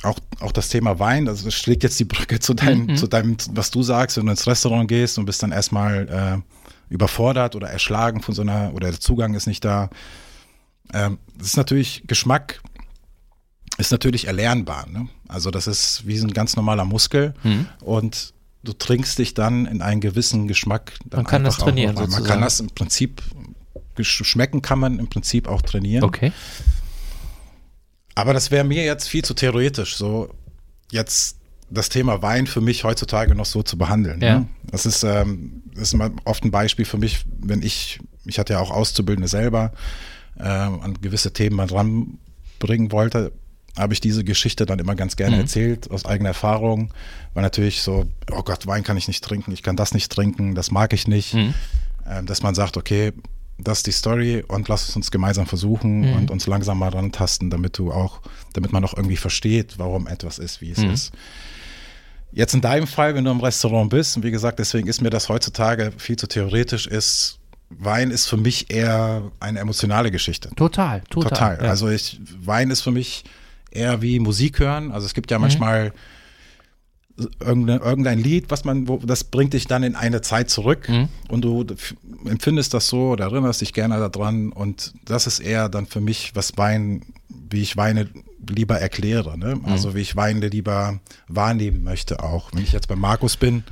auch, 0.04 0.20
auch 0.40 0.52
das 0.52 0.70
Thema 0.70 1.00
Wein, 1.00 1.28
also 1.28 1.46
das 1.46 1.54
schlägt 1.54 1.84
jetzt 1.84 2.00
die 2.00 2.06
Brücke 2.06 2.40
zu 2.40 2.54
deinem, 2.54 2.86
Mhm. 2.88 2.96
zu 2.98 3.08
deinem, 3.08 3.38
was 3.52 3.72
du 3.72 3.84
sagst, 3.84 4.18
wenn 4.18 4.26
du 4.26 4.32
ins 4.32 4.46
Restaurant 4.48 4.88
gehst 4.88 5.18
und 5.18 5.26
bist 5.26 5.42
dann 5.44 5.52
erstmal 5.52 6.42
äh, 6.42 6.94
überfordert 6.94 7.56
oder 7.56 7.70
erschlagen 7.70 8.22
von 8.22 8.36
so 8.36 8.42
einer, 8.42 8.74
oder 8.74 8.92
der 8.92 9.00
Zugang 9.00 9.34
ist 9.34 9.48
nicht 9.48 9.64
da. 9.66 9.90
Ähm, 10.94 11.18
das 11.38 11.48
ist 11.48 11.58
natürlich 11.58 12.04
Geschmack, 12.08 12.62
ist 13.78 13.92
natürlich 13.92 14.28
erlernbar. 14.28 14.88
Ne? 14.90 15.08
Also 15.28 15.50
das 15.52 15.68
ist 15.68 16.06
wie 16.06 16.18
so 16.18 16.28
ein 16.28 16.34
ganz 16.34 16.56
normaler 16.56 16.86
Muskel 16.86 17.34
Mhm. 17.44 17.68
und 17.82 18.34
du 18.64 18.74
trinkst 18.74 19.18
dich 19.20 19.34
dann 19.34 19.66
in 19.66 19.82
einen 19.82 20.02
gewissen 20.02 20.48
Geschmack. 20.48 20.94
Man 21.12 21.26
kann 21.26 21.44
das 21.44 21.60
auch 21.60 21.64
trainieren 21.66 21.98
rein. 21.98 22.10
Man 22.10 22.24
kann 22.24 22.42
das 22.42 22.60
im 22.60 22.68
Prinzip, 22.70 23.22
schmecken 24.00 24.62
kann 24.62 24.80
man 24.80 25.00
im 25.00 25.08
Prinzip 25.08 25.48
auch 25.48 25.62
trainieren. 25.62 26.04
Okay. 26.04 26.32
Aber 28.16 28.34
das 28.34 28.52
wäre 28.52 28.64
mir 28.64 28.84
jetzt 28.84 29.08
viel 29.08 29.24
zu 29.24 29.34
theoretisch, 29.34 29.96
so 29.96 30.30
jetzt 30.92 31.38
das 31.70 31.90
Thema 31.90 32.22
Wein 32.22 32.46
für 32.46 32.62
mich 32.62 32.84
heutzutage 32.84 33.34
noch 33.34 33.46
so 33.48 33.64
zu 33.64 33.78
behandeln. 33.78 34.22
Ja. 34.22 34.40
Ne? 34.40 34.48
Das 34.64 34.86
ist, 34.86 35.04
ähm, 35.04 35.64
das 35.74 35.94
ist 35.94 36.00
oft 36.26 36.44
ein 36.44 36.52
Beispiel 36.52 36.86
für 36.86 36.98
mich, 36.98 37.26
wenn 37.40 37.64
ich, 37.64 38.00
ich 38.26 38.38
hatte 38.38 38.54
ja 38.54 38.60
auch 38.60 38.70
Auszubildende 38.70 39.28
selber, 39.28 39.72
äh, 40.38 40.44
an 40.44 40.98
gewisse 41.02 41.34
Themen 41.34 41.56
mal 41.56 41.68
ranbringen 41.68 42.92
wollte, 42.92 43.32
habe 43.76 43.94
ich 43.94 44.02
diese 44.02 44.24
Geschichte 44.24 44.68
dann 44.68 44.78
immer 44.78 44.94
ganz 44.94 45.16
gerne 45.16 45.36
Mhm. 45.38 45.42
erzählt, 45.42 45.90
aus 45.90 46.06
eigener 46.06 46.30
Erfahrung, 46.30 46.94
weil 47.34 47.42
natürlich 47.42 47.82
so, 47.82 48.06
oh 48.32 48.44
Gott, 48.44 48.68
Wein 48.68 48.84
kann 48.84 48.98
ich 48.98 49.08
nicht 49.08 49.24
trinken, 49.24 49.52
ich 49.52 49.64
kann 49.64 49.76
das 49.76 49.96
nicht 49.96 50.12
trinken, 50.12 50.54
das 50.54 50.70
mag 50.70 50.94
ich 50.94 51.08
nicht, 51.08 51.34
Mhm. 51.34 51.54
ähm, 52.08 52.26
dass 52.28 52.44
man 52.44 52.54
sagt, 52.54 52.78
okay, 52.78 53.14
das 53.58 53.80
ist 53.80 53.88
die 53.88 53.92
Story 53.92 54.44
und 54.48 54.68
lass 54.68 54.90
es 54.90 54.96
uns 54.96 55.12
gemeinsam 55.12 55.46
versuchen 55.46 56.02
Mhm. 56.02 56.14
und 56.16 56.32
uns 56.32 56.48
langsam 56.48 56.80
mal 56.80 56.90
rantasten, 56.90 57.50
damit 57.50 57.78
du 57.78 57.92
auch, 57.92 58.22
damit 58.54 58.72
man 58.74 58.84
auch 58.84 58.96
irgendwie 58.96 59.18
versteht, 59.18 59.76
warum 59.78 60.08
etwas 60.08 60.40
ist, 60.40 60.60
wie 60.62 60.72
es 60.72 60.80
Mhm. 60.80 60.92
ist. 60.92 61.12
Jetzt 62.32 62.56
in 62.56 62.62
deinem 62.62 62.88
Fall, 62.88 63.14
wenn 63.14 63.24
du 63.26 63.32
im 63.32 63.40
Restaurant 63.42 63.90
bist, 63.92 64.18
und 64.18 64.24
wie 64.24 64.32
gesagt, 64.32 64.58
deswegen 64.58 64.88
ist 64.88 65.02
mir 65.02 65.12
das 65.12 65.30
heutzutage 65.30 65.92
viel 65.98 66.16
zu 66.16 66.28
theoretisch, 66.28 66.88
ist 66.88 67.40
Wein 67.70 68.12
ist 68.12 68.28
für 68.28 68.38
mich 68.38 68.70
eher 68.72 69.32
eine 69.40 69.60
emotionale 69.60 70.12
Geschichte. 70.12 70.50
Total, 70.56 71.02
total. 71.10 71.30
Total. 71.30 71.58
Ja. 71.64 71.70
Also 71.72 71.90
ich, 71.90 72.20
Wein 72.40 72.70
ist 72.70 72.82
für 72.82 72.92
mich 72.92 73.24
eher 73.72 74.02
wie 74.04 74.20
Musik 74.20 74.60
hören. 74.60 74.92
Also 74.92 75.06
es 75.08 75.14
gibt 75.16 75.30
Mhm. 75.32 75.34
ja 75.34 75.40
manchmal 75.40 75.94
irgendein, 77.40 77.80
irgendein 77.82 78.20
Lied, 78.20 78.46
was 78.50 78.66
man, 78.66 78.88
wo, 78.88 78.98
das 78.98 79.24
bringt 79.24 79.54
dich 79.54 79.68
dann 79.68 79.84
in 79.84 79.96
eine 79.96 80.22
Zeit 80.22 80.50
zurück 80.50 80.90
Mhm. 80.90 81.10
und 81.30 81.42
du 81.44 81.66
empfindest 82.26 82.74
das 82.74 82.88
so 82.88 83.10
oder 83.12 83.26
erinnerst 83.26 83.62
dich 83.62 83.74
gerne 83.74 83.98
daran 84.10 84.52
und 84.52 84.94
das 85.06 85.28
ist 85.28 85.40
eher 85.40 85.70
dann 85.70 85.86
für 85.86 86.02
mich, 86.02 86.32
was 86.36 86.58
Wein, 86.58 87.04
wie 87.50 87.62
ich 87.62 87.78
Weine 87.78 88.08
lieber 88.50 88.80
erkläre, 88.80 89.38
ne? 89.38 89.56
Mhm. 89.56 89.66
Also 89.66 89.94
wie 89.96 90.02
ich 90.02 90.16
Weine 90.16 90.48
lieber 90.48 91.00
wahrnehmen 91.28 91.84
möchte 91.84 92.24
auch. 92.24 92.52
Wenn 92.52 92.64
ich 92.64 92.72
jetzt 92.72 92.88
bei 92.88 92.96
Markus 92.96 93.38
bin, 93.38 93.64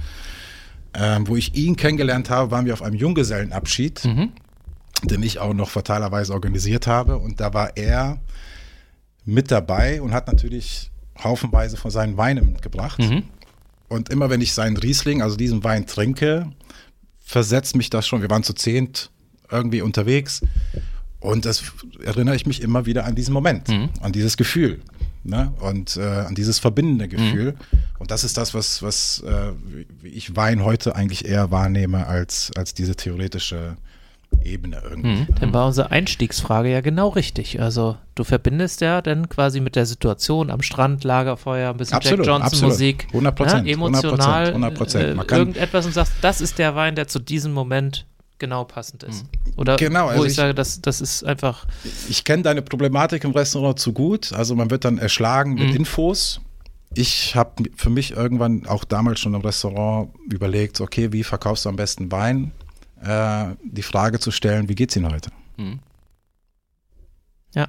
ähm, 0.93 1.27
wo 1.27 1.35
ich 1.35 1.55
ihn 1.55 1.75
kennengelernt 1.75 2.29
habe, 2.29 2.51
waren 2.51 2.65
wir 2.65 2.73
auf 2.73 2.81
einem 2.83 2.95
Junggesellenabschied 2.95 4.05
Mhm. 4.05 4.29
den 5.03 5.23
ich 5.23 5.39
auch 5.39 5.53
noch 5.55 5.69
fatalerweise 5.71 6.31
organisiert 6.31 6.85
habe. 6.85 7.17
Und 7.17 7.39
da 7.39 7.55
war 7.55 7.75
er 7.75 8.19
mit 9.25 9.49
dabei 9.49 9.99
und 9.99 10.13
hat 10.13 10.27
natürlich 10.27 10.90
haufenweise 11.23 11.77
von 11.77 11.91
seinen 11.91 12.17
Weinen 12.17 12.51
mitgebracht. 12.51 12.99
Mhm. 12.99 13.23
Und 13.87 14.09
immer 14.09 14.29
wenn 14.29 14.41
ich 14.41 14.53
seinen 14.53 14.77
Riesling, 14.77 15.21
also 15.21 15.35
diesen 15.35 15.63
Wein 15.63 15.85
trinke, 15.85 16.51
versetzt 17.19 17.75
mich 17.75 17.89
das 17.89 18.07
schon. 18.07 18.21
Wir 18.21 18.29
waren 18.29 18.43
zu 18.43 18.53
zehnt 18.53 19.09
irgendwie 19.49 19.81
unterwegs. 19.81 20.41
Und 21.19 21.45
das 21.45 21.63
erinnere 22.03 22.35
ich 22.35 22.45
mich 22.45 22.61
immer 22.61 22.85
wieder 22.85 23.05
an 23.05 23.15
diesen 23.15 23.33
Moment, 23.33 23.67
Mhm. 23.69 23.89
an 24.01 24.11
dieses 24.11 24.37
Gefühl. 24.37 24.79
Ne? 25.23 25.53
Und 25.59 25.97
äh, 25.97 26.01
an 26.01 26.33
dieses 26.33 26.57
verbindende 26.57 27.07
Gefühl. 27.07 27.55
Und 27.99 28.09
das 28.09 28.23
ist 28.23 28.37
das, 28.37 28.53
was, 28.55 28.81
was 28.81 29.23
äh, 29.27 29.51
ich 30.07 30.35
Wein 30.35 30.63
heute 30.63 30.95
eigentlich 30.95 31.25
eher 31.25 31.51
wahrnehme 31.51 32.07
als, 32.07 32.51
als 32.55 32.73
diese 32.73 32.95
theoretische 32.95 33.77
Ebene 34.45 34.81
irgendwie. 34.83 35.07
Mhm. 35.21 35.27
Dann 35.39 35.53
war 35.53 35.67
unsere 35.67 35.91
Einstiegsfrage 35.91 36.69
ja 36.71 36.81
genau 36.81 37.09
richtig. 37.09 37.61
Also 37.61 37.97
du 38.15 38.23
verbindest 38.23 38.81
ja 38.81 39.01
dann 39.01 39.29
quasi 39.29 39.59
mit 39.59 39.75
der 39.75 39.85
Situation 39.85 40.49
am 40.51 40.61
Strand, 40.61 41.03
Lagerfeuer, 41.03 41.69
ein 41.71 41.77
bisschen 41.77 41.97
Absolut, 41.97 42.19
Jack 42.19 42.27
Johnson 42.27 42.45
absolut. 42.45 42.69
Musik, 42.73 43.07
100 43.09 43.35
Prozent, 43.35 43.65
ne, 43.65 43.71
emotional, 43.71 44.47
100 44.47 44.73
Prozent. 44.73 45.03
äh, 45.31 45.35
irgendetwas 45.35 45.85
und 45.85 45.93
sagst, 45.93 46.13
das 46.21 46.41
ist 46.41 46.57
der 46.59 46.75
Wein, 46.75 46.95
der 46.95 47.07
zu 47.07 47.19
diesem 47.19 47.53
Moment 47.53 48.05
genau 48.39 48.63
passend 48.63 49.03
ist. 49.03 49.25
Oder 49.55 49.75
Genau, 49.77 50.05
wo 50.05 50.09
also 50.09 50.23
ich, 50.25 50.31
ich- 50.31 50.35
sage, 50.35 50.55
das, 50.55 50.81
das 50.81 50.99
ist 50.99 51.23
einfach, 51.23 51.65
Ich 52.09 52.23
kenne 52.23 52.41
deine 52.43 52.61
Problematik 52.63 53.23
im 53.23 53.31
Restaurant 53.31 53.77
zu 53.79 53.93
gut. 53.93 54.33
Also 54.33 54.55
man 54.55 54.71
wird 54.71 54.83
dann 54.85 54.97
erschlagen 54.97 55.53
mit 55.53 55.69
Mhm. 55.69 55.75
Infos. 55.75 56.41
Ich 56.93 57.35
habe 57.35 57.63
für 57.77 57.89
mich 57.89 58.11
irgendwann 58.17 58.65
auch 58.67 58.83
damals 58.83 59.19
schon 59.21 59.33
im 59.33 59.41
Restaurant 59.41 60.09
überlegt, 60.29 60.81
okay, 60.81 61.13
wie 61.13 61.23
verkaufst 61.23 61.63
du 61.65 61.69
am 61.69 61.75
besten 61.77 62.11
Wein? 62.11 62.51
Äh, 63.03 63.55
die 63.63 63.81
Frage 63.81 64.19
zu 64.19 64.31
stellen, 64.31 64.69
wie 64.69 64.75
geht's 64.75 64.95
Ihnen 64.95 65.11
heute? 65.11 65.31
Mhm. 65.57 65.79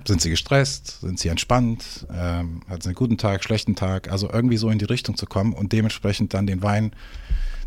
Sind 0.07 0.21
Sie 0.21 0.31
gestresst? 0.31 1.01
Sind 1.01 1.19
Sie 1.19 1.29
entspannt? 1.29 2.07
Ähm, 2.13 2.63
hatten 2.69 2.83
Sie 2.83 2.89
einen 2.89 2.95
guten 2.95 3.19
Tag, 3.19 3.43
schlechten 3.43 3.75
Tag? 3.75 4.11
Also 4.13 4.31
irgendwie 4.31 4.57
so 4.57 4.71
in 4.71 4.79
die 4.79 4.85
Richtung 4.85 5.17
zu 5.17 5.27
kommen 5.27 5.55
und 5.55 5.73
dementsprechend 5.73 6.35
dann 6.35 6.47
den 6.47 6.63
Wein, 6.63 6.93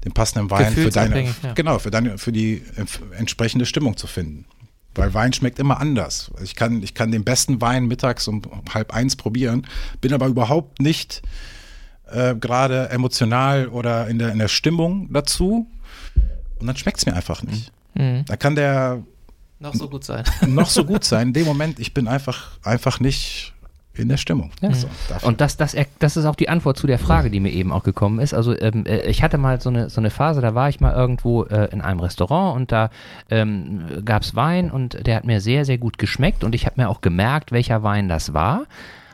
den 0.06 0.14
passenden 0.14 0.50
Wein 0.50 0.74
für 0.74 0.90
deine, 0.90 1.24
ja. 1.24 1.54
genau, 1.56 1.78
für 1.80 1.92
deine, 1.92 2.18
für 2.18 2.32
die 2.32 2.64
entsprechende 3.18 3.66
Stimmung 3.66 3.98
zu 3.98 4.08
finden. 4.08 4.46
Weil 4.94 5.14
Wein 5.14 5.34
schmeckt 5.34 5.60
immer 5.60 5.82
anders. 5.82 6.32
Ich 6.42 6.56
kann, 6.56 6.82
ich 6.84 6.94
kann 6.94 7.12
den 7.12 7.26
besten 7.26 7.60
Wein 7.60 7.86
mittags 7.86 8.30
um 8.30 8.42
halb 8.74 8.94
eins 8.94 9.18
probieren, 9.18 9.68
bin 10.00 10.14
aber 10.14 10.28
überhaupt 10.28 10.80
nicht 10.80 11.22
äh, 12.10 12.34
gerade 12.36 12.90
emotional 12.90 13.68
oder 13.68 14.08
in 14.08 14.20
der, 14.20 14.32
in 14.32 14.40
der 14.40 14.48
Stimmung 14.48 15.12
dazu. 15.12 15.68
Und 16.60 16.68
dann 16.68 16.76
schmeckt 16.78 16.98
es 17.00 17.06
mir 17.06 17.14
einfach 17.14 17.44
nicht. 17.44 17.72
mh, 17.96 18.24
Da 18.28 18.36
kann 18.38 18.56
der 18.56 19.02
noch 19.60 19.74
so 19.74 19.90
gut 19.90 20.04
sein. 20.04 20.24
noch 20.48 20.70
so 20.70 20.84
gut 20.86 21.04
sein. 21.12 21.28
In 21.30 21.34
dem 21.34 21.46
Moment, 21.46 21.80
ich 21.80 21.94
bin 21.94 22.08
einfach, 22.08 22.52
einfach 22.64 23.00
nicht 23.00 23.54
in 23.98 24.10
der 24.10 24.18
Stimmung. 24.18 24.52
Ja. 24.60 24.74
So. 24.74 24.88
Und 25.22 25.40
das, 25.40 25.56
das, 25.56 25.74
er- 25.74 25.86
das 26.00 26.18
ist 26.18 26.26
auch 26.26 26.36
die 26.36 26.50
Antwort 26.50 26.78
zu 26.78 26.86
der 26.86 27.00
Frage, 27.00 27.30
die 27.30 27.40
mir 27.40 27.52
eben 27.52 27.72
auch 27.72 27.84
gekommen 27.84 28.20
ist. 28.20 28.34
Also 28.34 28.54
ähm, 28.60 28.86
äh, 28.86 29.02
ich 29.10 29.24
hatte 29.24 29.38
mal 29.38 29.62
so 29.62 29.70
eine, 29.70 29.90
so 29.90 30.02
eine 30.02 30.10
Phase, 30.10 30.42
da 30.42 30.54
war 30.54 30.68
ich 30.68 30.82
mal 30.82 30.94
irgendwo 30.94 31.44
äh, 31.46 31.70
in 31.72 31.80
einem 31.80 32.02
Restaurant 32.02 32.58
und 32.58 32.72
da 32.74 32.90
ähm, 33.30 33.86
gab 34.04 34.24
es 34.24 34.36
Wein 34.36 34.70
und 34.70 35.08
der 35.08 35.16
hat 35.16 35.24
mir 35.24 35.40
sehr, 35.40 35.64
sehr 35.64 35.78
gut 35.78 35.98
geschmeckt 35.98 36.44
und 36.44 36.54
ich 36.56 36.66
habe 36.66 36.82
mir 36.82 36.90
auch 36.90 37.00
gemerkt, 37.00 37.54
welcher 37.54 37.84
Wein 37.84 38.10
das 38.10 38.34
war 38.34 38.64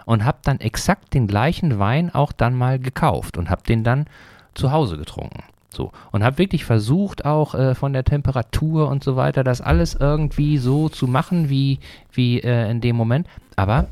und 0.05 0.25
habe 0.25 0.39
dann 0.43 0.59
exakt 0.59 1.13
den 1.13 1.27
gleichen 1.27 1.77
Wein 1.77 2.11
auch 2.13 2.31
dann 2.31 2.55
mal 2.55 2.79
gekauft 2.79 3.37
und 3.37 3.51
habe 3.51 3.61
den 3.61 3.83
dann 3.83 4.07
zu 4.55 4.71
Hause 4.71 4.97
getrunken. 4.97 5.43
So. 5.73 5.91
Und 6.11 6.23
habe 6.23 6.37
wirklich 6.37 6.65
versucht, 6.65 7.25
auch 7.25 7.55
äh, 7.55 7.75
von 7.75 7.93
der 7.93 8.03
Temperatur 8.03 8.89
und 8.89 9.03
so 9.03 9.15
weiter, 9.15 9.43
das 9.43 9.61
alles 9.61 9.95
irgendwie 9.97 10.57
so 10.57 10.89
zu 10.89 11.07
machen, 11.07 11.49
wie, 11.49 11.79
wie 12.11 12.39
äh, 12.39 12.69
in 12.69 12.81
dem 12.81 12.95
Moment. 12.95 13.27
Aber 13.55 13.87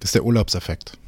das 0.00 0.08
ist 0.08 0.14
der 0.14 0.24
Urlaubseffekt. 0.24 0.98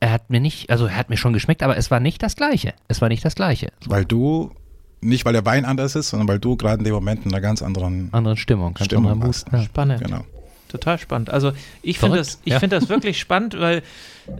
er 0.00 0.12
hat 0.12 0.30
mir 0.30 0.40
nicht, 0.40 0.70
also 0.70 0.86
er 0.86 0.96
hat 0.96 1.10
mir 1.10 1.16
schon 1.16 1.32
geschmeckt, 1.32 1.62
aber 1.62 1.76
es 1.76 1.90
war 1.90 2.00
nicht 2.00 2.22
das 2.22 2.36
Gleiche. 2.36 2.74
Es 2.88 3.00
war 3.00 3.08
nicht 3.08 3.24
das 3.24 3.34
Gleiche. 3.34 3.72
Weil 3.86 4.04
du, 4.04 4.50
nicht 5.00 5.24
weil 5.24 5.32
der 5.32 5.44
Wein 5.44 5.64
anders 5.64 5.94
ist, 5.96 6.10
sondern 6.10 6.28
weil 6.28 6.38
du 6.38 6.56
gerade 6.56 6.78
in 6.78 6.84
dem 6.84 6.94
Moment 6.94 7.24
in 7.24 7.32
einer 7.32 7.40
ganz 7.40 7.62
anderen 7.62 8.08
Andere 8.12 8.36
Stimmung, 8.36 8.74
ganz 8.74 8.86
Stimmung 8.86 9.12
anderer 9.12 9.28
warst. 9.28 9.50
Mut. 9.52 9.60
Ja. 9.60 9.66
Spannend. 9.66 10.02
Genau. 10.02 10.24
Total 10.74 10.98
spannend. 10.98 11.30
Also 11.30 11.52
ich 11.82 12.00
finde 12.00 12.16
das, 12.18 12.40
ich 12.44 12.54
ja. 12.54 12.58
finde 12.58 12.80
das 12.80 12.88
wirklich 12.94 13.20
spannend, 13.20 13.60
weil 13.60 13.84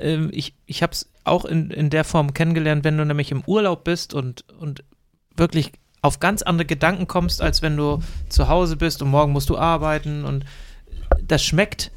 ähm, 0.01 0.31
ich, 0.33 0.53
ich 0.67 0.83
habe 0.83 0.93
es 0.93 1.09
auch 1.23 1.45
in, 1.45 1.71
in 1.71 1.91
der 1.91 2.03
Form 2.03 2.35
kennengelernt, 2.35 2.83
wenn 2.83 2.99
du 2.99 3.05
nämlich 3.05 3.31
im 3.31 3.45
Urlaub 3.47 3.85
bist 3.85 4.15
und, 4.15 4.45
und 4.59 4.83
wirklich 5.37 5.71
auf 6.03 6.19
ganz 6.19 6.43
andere 6.43 6.67
Gedanken 6.67 7.07
kommst, 7.07 7.41
als 7.41 7.63
wenn 7.63 7.77
du 7.77 8.03
zu 8.29 8.49
Hause 8.49 8.77
bist 8.77 9.01
und 9.01 9.11
morgen 9.11 9.31
musst 9.31 9.49
du 9.49 9.57
arbeiten 9.57 10.25
und 10.25 10.45
das 11.23 11.45
schmeckt 11.45 11.93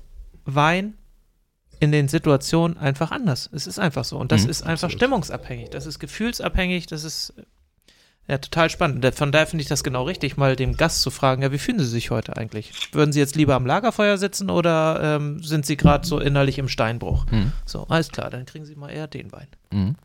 Wein 0.46 0.94
in 1.80 1.92
den 1.92 2.08
Situationen 2.08 2.78
einfach 2.78 3.10
anders. 3.10 3.50
Es 3.52 3.66
ist 3.66 3.80
einfach 3.80 4.06
so. 4.06 4.20
Und 4.20 4.32
das 4.32 4.44
Mhm, 4.44 4.50
ist 4.52 4.62
einfach 4.62 4.74
absolut. 4.84 4.94
stimmungsabhängig. 4.94 5.72
Das 5.72 5.88
ist 5.88 5.98
gefühlsabhängig. 5.98 6.86
Das 6.86 7.04
ist 7.04 7.34
ja 8.28 8.38
total 8.38 8.70
spannend. 8.70 9.06
Von 9.16 9.32
daher 9.32 9.48
finde 9.48 9.62
ich 9.62 9.70
das 9.70 9.84
genau 9.84 10.04
richtig, 10.04 10.38
mal 10.38 10.56
dem 10.56 10.76
Gast 10.76 11.02
zu 11.02 11.12
fragen, 11.12 11.42
ja, 11.42 11.52
wie 11.52 11.58
fühlen 11.58 11.80
Sie 11.80 11.86
sich 11.86 12.12
heute 12.12 12.38
eigentlich? 12.38 12.72
Würden 12.92 13.12
Sie 13.12 13.20
jetzt 13.20 13.36
lieber 13.36 13.56
am 13.56 13.66
Lagerfeuer 13.66 14.18
sitzen 14.18 14.50
oder 14.50 15.18
ähm, 15.18 15.42
sind 15.42 15.66
Sie 15.66 15.78
gerade 15.78 16.06
so 16.06 16.20
innerlich 16.20 16.60
im 16.60 16.68
Steinbruch? 16.68 17.26
Mhm. 17.32 17.52
So, 17.66 17.86
alles 17.90 18.10
klar, 18.10 18.30
dann 18.30 18.46
kriegen 18.46 18.66
Sie 18.66 18.76
mal 18.76 18.90
eher 18.90 19.08
den 19.08 19.32
Wein. 19.32 19.48
Mhm. 19.72 19.96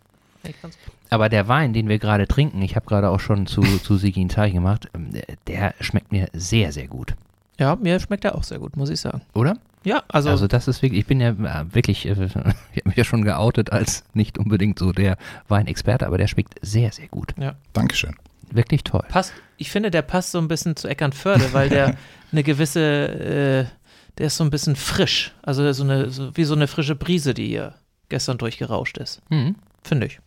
Aber 1.10 1.28
der 1.28 1.46
Wein, 1.46 1.72
den 1.72 1.88
wir 1.88 1.98
gerade 1.98 2.26
trinken, 2.26 2.62
ich 2.62 2.74
habe 2.74 2.86
gerade 2.86 3.10
auch 3.10 3.20
schon 3.20 3.46
zu, 3.46 3.62
zu 3.62 3.96
Sigi 3.96 4.24
ein 4.24 4.30
Zeichen 4.30 4.56
gemacht, 4.56 4.88
ähm, 4.94 5.10
der 5.46 5.74
schmeckt 5.80 6.10
mir 6.10 6.28
sehr, 6.32 6.72
sehr 6.72 6.88
gut. 6.88 7.14
Ja, 7.62 7.76
mir 7.76 8.00
schmeckt 8.00 8.24
er 8.24 8.34
auch 8.34 8.42
sehr 8.42 8.58
gut, 8.58 8.76
muss 8.76 8.90
ich 8.90 9.00
sagen. 9.00 9.22
Oder? 9.34 9.56
Ja, 9.84 10.02
also, 10.08 10.30
Also, 10.30 10.48
das 10.48 10.66
ist 10.66 10.82
wirklich, 10.82 10.98
ich 11.02 11.06
bin 11.06 11.20
ja 11.20 11.30
äh, 11.30 11.64
wirklich, 11.72 12.06
äh, 12.06 12.10
ich 12.24 12.34
habe 12.34 12.56
mich 12.84 12.96
ja 12.96 13.04
schon 13.04 13.22
geoutet 13.22 13.70
als 13.70 14.02
nicht 14.14 14.36
unbedingt 14.36 14.80
so 14.80 14.90
der 14.90 15.16
Weinexperte, 15.46 16.08
aber 16.08 16.18
der 16.18 16.26
schmeckt 16.26 16.54
sehr, 16.60 16.90
sehr 16.90 17.06
gut. 17.06 17.34
Dankeschön. 17.72 18.16
Wirklich 18.50 18.82
toll. 18.82 19.04
passt, 19.08 19.32
ich 19.58 19.70
finde, 19.70 19.92
der 19.92 20.02
passt 20.02 20.32
so 20.32 20.38
ein 20.38 20.48
bisschen 20.48 20.74
zu 20.74 20.88
Eckernförde, 20.88 21.52
weil 21.52 21.68
der 21.68 21.96
eine 22.32 22.42
gewisse, 22.42 22.80
äh, 22.80 23.64
der 24.18 24.26
ist 24.26 24.36
so 24.38 24.44
ein 24.44 24.50
bisschen 24.50 24.74
frisch. 24.74 25.32
Also 25.42 25.72
so 25.72 25.84
eine, 25.84 26.10
so, 26.10 26.36
wie 26.36 26.44
so 26.44 26.54
eine 26.54 26.66
frische 26.66 26.96
Brise, 26.96 27.32
die 27.32 27.46
hier 27.46 27.74
gestern 28.08 28.38
durchgerauscht 28.38 28.98
ist. 28.98 29.22
Mhm. 29.30 29.54
Finde 29.84 30.08
ich. 30.08 30.18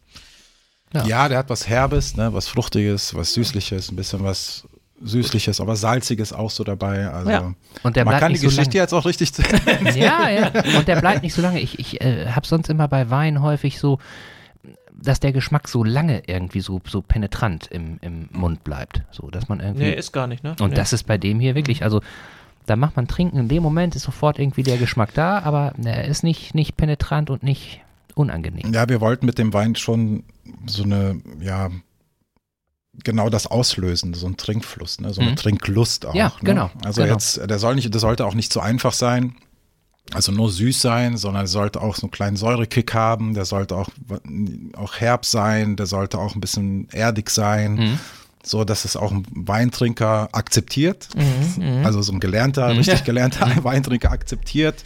Ja. 0.93 1.06
Ja. 1.06 1.28
der 1.28 1.39
hat 1.39 1.50
was 1.50 1.67
Herbes, 1.67 2.15
ne, 2.15 2.34
was 2.34 2.48
Fruchtiges, 2.48 3.13
was 3.13 3.34
Süßliches, 3.34 3.91
ein 3.91 3.98
bisschen 3.98 4.24
was 4.24 4.65
Süßliches, 5.01 5.60
aber 5.60 5.75
Salziges 5.75 6.31
auch 6.31 6.49
so 6.49 6.63
dabei. 6.63 7.10
Also 7.10 7.29
Ja. 7.29 7.53
Und 7.84 7.95
der 7.95 8.05
man 8.05 8.12
bleibt 8.13 8.21
kann 8.21 8.29
die 8.29 8.34
nicht 8.34 8.41
so 8.41 8.47
Geschichte 8.47 8.77
lange. 8.77 8.84
jetzt 8.84 8.93
auch 8.93 9.05
richtig 9.05 9.31
Ja, 9.95 10.29
ja. 10.29 10.51
Und 10.77 10.88
der 10.88 10.99
bleibt 11.01 11.23
nicht 11.23 11.34
so 11.34 11.41
lange. 11.41 11.60
Ich, 11.60 11.79
ich 11.79 12.01
äh, 12.01 12.27
habe 12.29 12.47
sonst 12.47 12.69
immer 12.69 12.88
bei 12.88 13.10
Wein 13.10 13.41
häufig 13.41 13.79
so, 13.79 13.99
dass 14.93 15.19
der 15.19 15.34
Geschmack 15.34 15.67
so 15.67 15.84
lange 15.84 16.23
irgendwie 16.27 16.62
so, 16.62 16.81
so 16.88 17.01
penetrant 17.01 17.67
im, 17.67 17.97
im 18.01 18.29
Mund 18.31 18.63
bleibt. 18.63 19.03
So, 19.12 19.29
dass 19.29 19.49
man 19.49 19.60
irgendwie. 19.60 19.84
Nee, 19.84 19.93
ist 19.93 20.13
gar 20.13 20.27
nicht, 20.27 20.43
ne? 20.43 20.55
und 20.60 20.69
nee. 20.69 20.75
das 20.75 20.93
ist 20.93 21.03
bei 21.03 21.17
dem 21.17 21.39
hier 21.39 21.55
wirklich, 21.55 21.84
also 21.84 22.01
da 22.65 22.75
macht 22.75 22.95
man 22.95 23.08
trinken, 23.08 23.38
in 23.38 23.47
dem 23.47 23.62
Moment 23.62 23.95
ist 23.95 24.03
sofort 24.03 24.39
irgendwie 24.39 24.63
der 24.63 24.77
Geschmack 24.77 25.13
da, 25.13 25.39
aber 25.39 25.73
er 25.84 26.05
ist 26.05 26.23
nicht, 26.23 26.55
nicht 26.55 26.77
penetrant 26.77 27.29
und 27.29 27.43
nicht 27.43 27.81
unangenehm. 28.15 28.73
Ja, 28.73 28.89
wir 28.89 29.01
wollten 29.01 29.25
mit 29.25 29.38
dem 29.38 29.53
Wein 29.53 29.75
schon 29.75 30.23
so 30.65 30.84
eine, 30.84 31.21
ja, 31.39 31.69
genau 33.03 33.29
das 33.29 33.47
auslösen, 33.47 34.13
so 34.13 34.27
ein 34.27 34.38
Trinkfluss, 34.38 34.99
ne? 35.01 35.13
so 35.13 35.21
eine 35.21 35.31
Mhm. 35.31 35.36
Trinklust 35.36 36.05
auch. 36.05 36.15
Ja, 36.15 36.27
ne? 36.27 36.34
genau, 36.43 36.69
Also 36.84 37.01
genau. 37.01 37.13
jetzt, 37.13 37.38
der 37.49 37.60
soll 37.60 37.75
nicht, 37.75 37.93
der 37.93 37.99
sollte 38.01 38.25
auch 38.25 38.34
nicht 38.36 38.51
so 38.53 38.60
einfach 38.60 38.93
sein. 38.93 39.36
Also 40.13 40.31
nur 40.31 40.51
süß 40.51 40.81
sein, 40.81 41.17
sondern 41.17 41.45
er 41.45 41.47
sollte 41.47 41.81
auch 41.81 41.95
so 41.95 42.03
einen 42.03 42.12
kleinen 42.12 42.38
Säurekick 42.38 42.93
haben, 42.93 43.34
der 43.34 43.45
sollte 43.45 43.75
auch, 43.75 43.89
auch 44.75 44.95
herb 44.97 45.25
sein, 45.25 45.75
der 45.75 45.88
sollte 45.88 46.19
auch 46.19 46.36
ein 46.36 46.41
bisschen 46.41 46.88
erdig 46.91 47.31
sein, 47.31 47.73
Mhm. 47.73 47.99
so 48.43 48.63
dass 48.63 48.86
es 48.86 48.95
auch 48.97 49.12
ein 49.12 49.25
Weintrinker 49.31 50.29
akzeptiert. 50.31 51.08
Mhm, 51.58 51.79
mhm. 51.79 51.86
Also 51.88 52.03
so 52.03 52.12
ein 52.13 52.19
gelernter, 52.19 52.69
Mhm. 52.71 52.77
richtig 52.77 53.03
gelernter 53.03 53.51
Weintrinker 53.63 54.12
akzeptiert. 54.12 54.84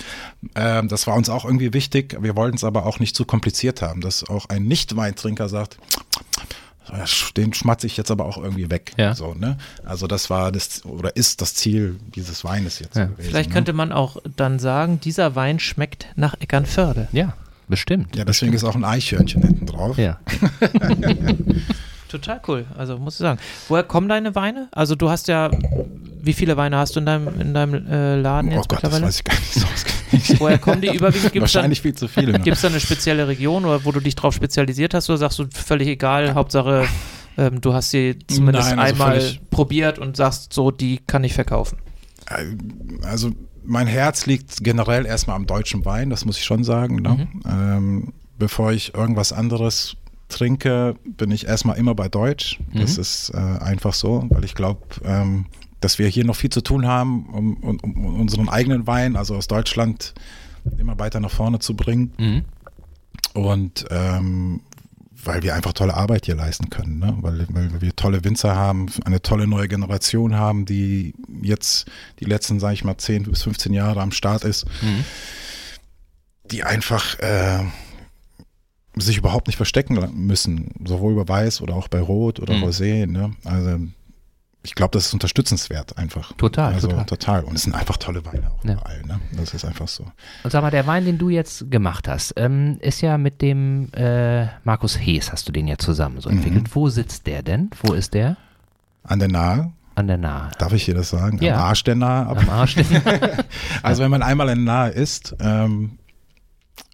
Ähm, 0.56 0.88
das 0.88 1.06
war 1.06 1.16
uns 1.16 1.30
auch 1.30 1.44
irgendwie 1.44 1.74
wichtig. 1.74 2.16
Wir 2.22 2.38
wollten 2.38 2.56
es 2.56 2.64
aber 2.64 2.86
auch 2.86 3.00
nicht 3.00 3.14
zu 3.14 3.26
kompliziert 3.26 3.82
haben, 3.82 4.00
dass 4.00 4.24
auch 4.24 4.46
ein 4.48 4.64
Nicht-Weintrinker 4.64 5.50
sagt, 5.50 5.78
den 7.38 7.54
schmatze 7.54 7.88
ich 7.88 7.98
jetzt 7.98 8.12
aber 8.12 8.26
auch 8.26 8.38
irgendwie 8.38 8.70
weg. 8.70 8.94
Ja. 8.98 9.16
So, 9.16 9.34
ne? 9.34 9.58
Also 9.86 10.08
das 10.08 10.30
war 10.30 10.52
das 10.52 10.86
oder 10.86 11.16
ist 11.16 11.42
das 11.42 11.54
Ziel 11.56 12.00
dieses 12.16 12.44
Weines 12.44 12.80
jetzt. 12.80 12.96
Ja. 12.98 13.06
gewesen, 13.06 13.30
Vielleicht 13.30 13.50
ne? 13.50 13.54
könnte 13.54 13.74
man 13.74 13.92
auch 13.92 14.18
dann 14.36 14.60
sagen, 14.60 15.00
dieser 15.00 15.36
Wein 15.36 15.60
schmeckt 15.60 16.08
nach 16.16 16.36
Eckernförde. 16.40 17.08
Ja, 17.12 17.34
bestimmt. 17.68 18.16
Ja, 18.16 18.26
deswegen 18.26 18.54
ist 18.54 18.64
auch 18.64 18.76
ein 18.76 18.86
Eichhörnchen 18.86 19.42
hinten 19.42 19.66
drauf. 19.66 19.98
Ja. 19.98 20.20
Total 22.10 22.42
cool, 22.48 22.66
also 22.78 22.98
muss 22.98 23.14
ich 23.16 23.20
sagen. 23.20 23.40
Woher 23.68 23.84
kommen 23.84 24.10
deine 24.10 24.36
Weine? 24.36 24.68
Also 24.72 24.96
du 24.96 25.10
hast 25.10 25.28
ja, 25.28 25.50
wie 26.22 26.34
viele 26.34 26.58
Weine 26.58 26.78
hast 26.78 26.96
du 26.96 27.00
in 27.00 27.06
deinem, 27.06 27.40
in 27.40 27.54
deinem 27.54 27.88
äh, 27.88 28.16
Laden 28.20 28.52
Oh 28.52 28.56
jetzt 28.56 28.68
Gott, 28.68 28.84
das 28.84 28.92
mittlerweile? 28.92 29.08
weiß 29.08 29.18
ich 29.20 29.24
gar 29.24 29.40
nicht 30.12 30.26
so. 30.26 30.40
Woher 30.40 30.58
kommen 30.58 30.82
die 30.82 30.88
überwiegend? 30.96 31.32
Gibt 31.32 31.46
es 31.46 31.52
dann, 31.54 31.60
Wahrscheinlich 31.62 31.82
viel 31.82 31.94
zu 31.94 32.08
viele. 32.08 32.34
noch. 32.34 32.44
gibt's 32.44 32.62
da 32.62 32.68
eine 32.68 32.80
spezielle 32.80 33.28
Region 33.28 33.64
oder 33.64 33.86
wo 33.86 33.92
du 33.92 34.00
dich 34.00 34.16
drauf 34.16 34.34
spezialisiert 34.34 34.94
hast 34.94 35.10
oder 35.10 35.18
sagst 35.20 35.40
du 35.40 35.46
völlig 35.54 35.88
egal, 35.88 36.34
Hauptsache 36.34 36.86
ähm, 37.38 37.62
du 37.62 37.74
hast 37.74 37.92
sie 37.92 38.18
zumindest 38.28 38.70
Nein, 38.72 38.80
also 38.80 38.92
einmal 39.04 39.22
probiert 39.52 40.00
und 40.00 40.18
sagst 40.18 40.52
so, 40.52 40.72
die 40.72 41.00
kann 41.08 41.24
ich 41.24 41.34
verkaufen. 41.34 41.78
Also 43.04 43.32
mein 43.64 43.88
Herz 43.88 44.26
liegt 44.26 44.64
generell 44.64 45.06
erstmal 45.06 45.36
am 45.36 45.46
deutschen 45.46 45.86
Wein, 45.86 46.10
das 46.10 46.26
muss 46.26 46.38
ich 46.38 46.44
schon 46.44 46.64
sagen. 46.64 46.98
Ne? 46.98 47.28
Ähm, 47.48 48.14
bevor 48.38 48.72
ich 48.72 48.94
irgendwas 48.94 49.32
anderes 49.32 49.96
trinke, 50.30 50.96
bin 51.06 51.32
ich 51.32 51.46
erstmal 51.48 51.78
immer 51.78 51.94
bei 51.96 52.08
Deutsch. 52.08 52.60
Das 52.74 52.96
Mhm. 52.96 53.02
ist 53.02 53.30
äh, 53.34 53.38
einfach 53.38 53.94
so, 53.94 54.26
weil 54.30 54.46
ich 54.46 54.56
glaube, 54.56 54.82
ähm, 55.04 55.46
dass 55.82 56.00
wir 56.00 56.08
hier 56.08 56.26
noch 56.26 56.36
viel 56.36 56.50
zu 56.50 56.62
tun 56.62 56.86
haben, 56.88 57.26
um, 57.30 57.58
um, 57.58 57.78
um 57.80 58.20
unseren 58.22 58.48
eigenen 58.50 58.86
Wein, 58.88 59.16
also 59.16 59.36
aus 59.36 59.48
Deutschland, 59.48 60.14
immer 60.78 60.98
weiter 61.00 61.20
nach 61.20 61.32
vorne 61.32 61.60
zu 61.60 61.76
bringen. 61.76 62.14
Mhm. 62.18 62.46
Und 63.34 63.86
ähm, 63.90 64.62
weil 65.24 65.44
wir 65.44 65.54
einfach 65.54 65.74
tolle 65.74 65.96
Arbeit 65.96 66.26
hier 66.28 66.36
leisten 66.36 66.70
können, 66.70 67.00
ne? 67.00 67.14
weil, 67.22 67.46
weil 67.50 67.82
wir 67.82 67.94
tolle 67.96 68.24
Winzer 68.24 68.56
haben, 68.56 68.86
eine 69.04 69.22
tolle 69.22 69.48
neue 69.48 69.68
Generation 69.68 70.36
haben, 70.36 70.66
die 70.66 71.14
jetzt 71.42 71.88
die 72.22 72.26
letzten, 72.26 72.60
sage 72.62 72.76
ich 72.76 72.84
mal, 72.86 72.98
10 72.98 73.24
bis 73.24 73.44
15 73.44 73.74
Jahre 73.74 74.02
am 74.02 74.12
Start 74.14 74.46
ist, 74.46 74.66
Mhm. 74.82 75.04
die 76.52 76.64
einfach 76.64 77.20
äh, 77.20 77.60
sich 79.00 79.18
überhaupt 79.18 79.48
nicht 79.48 79.58
verstecken 79.58 79.98
müssen, 80.14 80.72
sowohl 80.86 81.16
bei 81.16 81.28
Weiß 81.28 81.62
oder 81.62 81.76
auch 81.76 81.88
bei 81.88 82.00
Rot 82.00 82.40
oder 82.40 82.54
Mhm. 82.54 82.64
Rosé. 82.64 83.06
Ne? 83.08 83.32
Also 83.46 83.78
ich 84.62 84.76
glaube, 84.76 84.92
das 84.92 85.06
ist 85.08 85.14
unterstützenswert 85.14 85.98
einfach. 85.98 86.34
Total, 86.34 86.74
also 86.74 86.88
total. 86.90 87.06
total. 87.06 87.44
Und 87.46 87.56
es 87.56 87.64
sind 87.64 87.74
einfach 87.76 87.96
tolle 87.98 88.26
Weine 88.26 88.52
auch 88.52 88.64
Ja. 88.66 88.74
überall. 88.74 89.02
Ne? 89.08 89.20
Das 89.38 89.54
ist 89.54 89.64
einfach 89.64 89.88
so. 89.88 90.04
Und 90.44 90.52
sag 90.52 90.62
mal, 90.62 90.70
der 90.72 90.86
Wein, 90.86 91.06
den 91.06 91.18
du 91.18 91.30
jetzt 91.30 91.72
gemacht 91.72 92.08
hast, 92.10 92.34
ähm, 92.36 92.78
ist 92.82 93.00
ja 93.02 93.18
mit 93.18 93.42
dem 93.42 93.88
äh, 93.94 94.48
Markus 94.66 95.00
Hees, 95.00 95.32
hast 95.32 95.48
du 95.48 95.52
den 95.54 95.68
ja 95.68 95.78
zusammen 95.78 96.20
so 96.20 96.30
Mhm. 96.30 96.38
entwickelt. 96.38 96.76
Wo 96.76 96.90
sitzt 96.90 97.26
der 97.28 97.42
denn? 97.42 97.70
Wo 97.82 97.94
ist 97.94 98.14
der? 98.14 98.36
An 99.04 99.20
der 99.20 99.30
Nahe, 99.30 99.72
An 99.96 100.08
der 100.08 100.18
Nahe. 100.18 100.52
darf 100.60 100.74
ich 100.74 100.84
dir 100.86 100.94
das 100.94 101.10
sagen? 101.10 101.38
Ja. 101.42 101.56
Am 101.56 101.62
Arsch 101.62 101.84
der 101.86 101.96
Nahe, 101.96 102.26
Am 102.28 102.50
Arsch. 102.50 102.76
Also 103.82 104.04
wenn 104.04 104.12
man 104.12 104.22
einmal 104.24 104.50
in 104.50 104.66
Nahe 104.66 104.90
ist 104.90 105.36
ähm, 105.40 105.99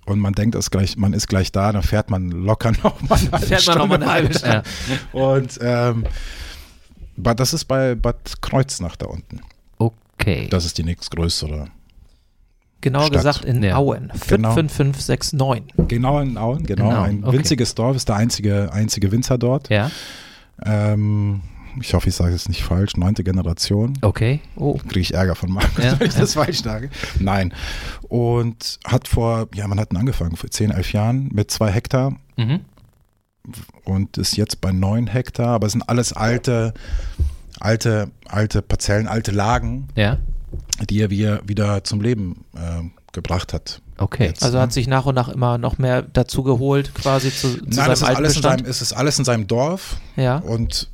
und 0.06 0.20
man 0.20 0.34
denkt, 0.34 0.56
es 0.56 0.72
gleich, 0.72 0.98
man 0.98 1.14
ist 1.14 1.28
gleich 1.28 1.52
da, 1.52 1.72
dann 1.72 1.84
fährt 1.84 2.10
man 2.10 2.30
locker 2.30 2.72
noch 2.84 3.02
mal 3.02 3.18
eine 3.18 3.32
halbe 3.32 3.46
Fährt 3.46 3.68
man 3.68 3.78
noch 3.78 3.88
mal 3.88 3.96
eine 3.96 4.12
halbe 4.12 4.34
Stunde. 4.34 4.64
ja. 5.14 5.20
Und 5.20 5.60
ähm, 5.62 6.06
das 7.18 7.54
ist 7.54 7.66
bei 7.66 7.96
Bad 7.96 8.42
Kreuznach 8.42 8.96
da 8.96 9.08
unten. 9.08 9.42
Okay. 9.78 10.48
Das 10.50 10.66
ist 10.66 10.78
die 10.78 10.84
nächstgrößere. 10.84 11.68
Genauer 12.82 13.08
Stadt. 13.08 13.14
gesagt 13.14 13.46
in 13.46 13.64
Ja. 13.64 13.78
Auen. 13.78 14.12
Genau. 14.28 14.54
55569. 14.54 15.88
Genau 15.88 16.20
in 16.20 16.38
Auen, 16.38 16.64
genau. 16.66 16.90
Genau, 16.90 17.02
ein 17.02 17.24
okay. 17.24 17.38
winziges 17.38 17.74
Dorf, 17.74 17.96
ist 17.96 18.08
der 18.10 18.16
einzige, 18.18 18.72
einzige 18.72 19.12
Winzer 19.12 19.38
dort. 19.38 19.70
ja, 19.70 19.90
Ähm, 20.64 21.42
ich 21.82 21.94
hoffe, 21.94 22.10
ich 22.10 22.16
sage 22.16 22.34
es 22.36 22.48
nicht 22.50 22.64
falsch. 22.64 22.98
Neunte 22.98 23.24
Generation. 23.24 23.94
okay. 24.02 24.42
Oh. 24.56 24.74
kriege 24.78 25.00
ich 25.02 25.14
Ärger 25.14 25.36
von 25.36 25.52
Markus, 25.52 25.84
Ja, 25.84 26.00
wenn 26.00 26.08
ich 26.08 26.16
das 26.16 26.34
falsch 26.36 26.62
sage. 26.64 26.90
Nein. 27.20 27.54
Und 28.08 28.80
hat 28.86 29.08
vor, 29.08 29.48
ja, 29.54 29.68
man 29.68 29.80
hat 29.80 29.92
ihn 29.94 29.98
angefangen, 29.98 30.36
vor 30.36 30.50
10, 30.50 30.72
11 30.72 30.94
Jahren 30.94 31.30
mit 31.34 31.52
zwei 31.52 31.72
Hektar 31.72 32.16
Mhm. 32.38 32.60
und 33.86 34.18
ist 34.18 34.36
jetzt 34.38 34.60
bei 34.62 34.72
9 34.72 35.08
Hektar, 35.08 35.50
aber 35.50 35.68
es 35.68 35.74
sind 35.74 35.88
alles 35.88 36.12
alte, 36.14 36.74
alte, 37.60 38.12
alte 38.28 38.62
Parzellen, 38.62 39.08
alte 39.08 39.32
Lagen, 39.32 39.88
Ja, 39.96 40.18
die 40.90 41.00
er 41.02 41.10
wieder, 41.10 41.84
zum 41.84 42.02
Leben 42.02 42.44
äh, 42.56 42.82
gebracht 43.14 43.54
hat. 43.54 43.82
okay. 43.98 44.26
Jetzt, 44.28 44.44
Also 44.44 44.58
ne? 44.58 44.64
hat 44.64 44.74
sich 44.74 44.88
nach 44.88 45.06
und 45.06 45.16
nach 45.16 45.30
immer 45.30 45.58
noch 45.58 45.78
mehr 45.78 46.02
dazu 46.02 46.44
geholt, 46.44 46.94
quasi 46.96 47.30
zu, 47.32 47.58
zu 47.58 47.64
Nein, 47.64 47.72
seinem 47.74 47.92
es 47.94 48.02
ist, 48.02 48.08
alles 48.08 48.36
in 48.36 48.42
seinem, 48.42 48.66
es 48.66 48.82
ist 48.82 48.94
alles 48.94 49.20
in 49.20 49.26
seinem 49.26 49.48
Dorf 49.48 49.98
ja. 50.18 50.38
und 50.40 50.90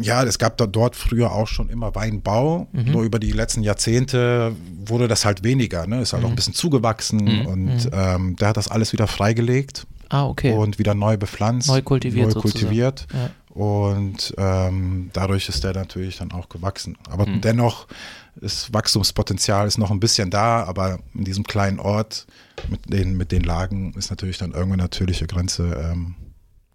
ja, 0.00 0.22
es 0.24 0.38
gab 0.38 0.56
da 0.56 0.66
dort 0.66 0.96
früher 0.96 1.32
auch 1.32 1.48
schon 1.48 1.68
immer 1.68 1.94
Weinbau. 1.94 2.68
Mhm. 2.72 2.92
Nur 2.92 3.02
über 3.02 3.18
die 3.18 3.32
letzten 3.32 3.62
Jahrzehnte 3.62 4.52
wurde 4.84 5.08
das 5.08 5.24
halt 5.24 5.42
weniger. 5.44 5.86
Ne? 5.86 6.00
Ist 6.00 6.12
halt 6.12 6.24
auch 6.24 6.28
ein 6.30 6.36
bisschen 6.36 6.54
zugewachsen 6.54 7.24
Mhm. 7.24 7.46
und 7.46 7.90
ähm, 7.92 8.36
der 8.36 8.48
hat 8.48 8.56
das 8.56 8.68
alles 8.68 8.92
wieder 8.92 9.06
freigelegt 9.06 9.86
Ah, 10.08 10.26
okay. 10.26 10.52
und 10.52 10.78
wieder 10.78 10.94
neu 10.94 11.16
bepflanzt. 11.16 11.68
Neu 11.68 11.82
kultiviert 11.82 12.34
Neu 12.34 12.40
kultiviert. 12.40 13.06
Ja. 13.12 13.30
Und 13.54 14.34
ähm, 14.36 15.08
dadurch 15.14 15.48
ist 15.48 15.64
der 15.64 15.72
natürlich 15.72 16.18
dann 16.18 16.30
auch 16.32 16.48
gewachsen. 16.50 16.96
Aber 17.10 17.26
Mhm. 17.26 17.40
dennoch 17.40 17.86
ist 18.40 18.72
Wachstumspotenzial 18.74 19.66
ist 19.66 19.78
noch 19.78 19.90
ein 19.90 19.98
bisschen 19.98 20.28
da, 20.30 20.62
aber 20.64 20.98
in 21.14 21.24
diesem 21.24 21.44
kleinen 21.44 21.78
Ort 21.80 22.26
mit 22.68 22.92
den, 22.92 23.16
mit 23.16 23.32
den 23.32 23.42
Lagen 23.44 23.94
ist 23.94 24.10
natürlich 24.10 24.36
dann 24.36 24.52
irgendeine 24.52 24.82
natürliche 24.82 25.26
Grenze 25.26 25.90
ähm, 25.92 26.14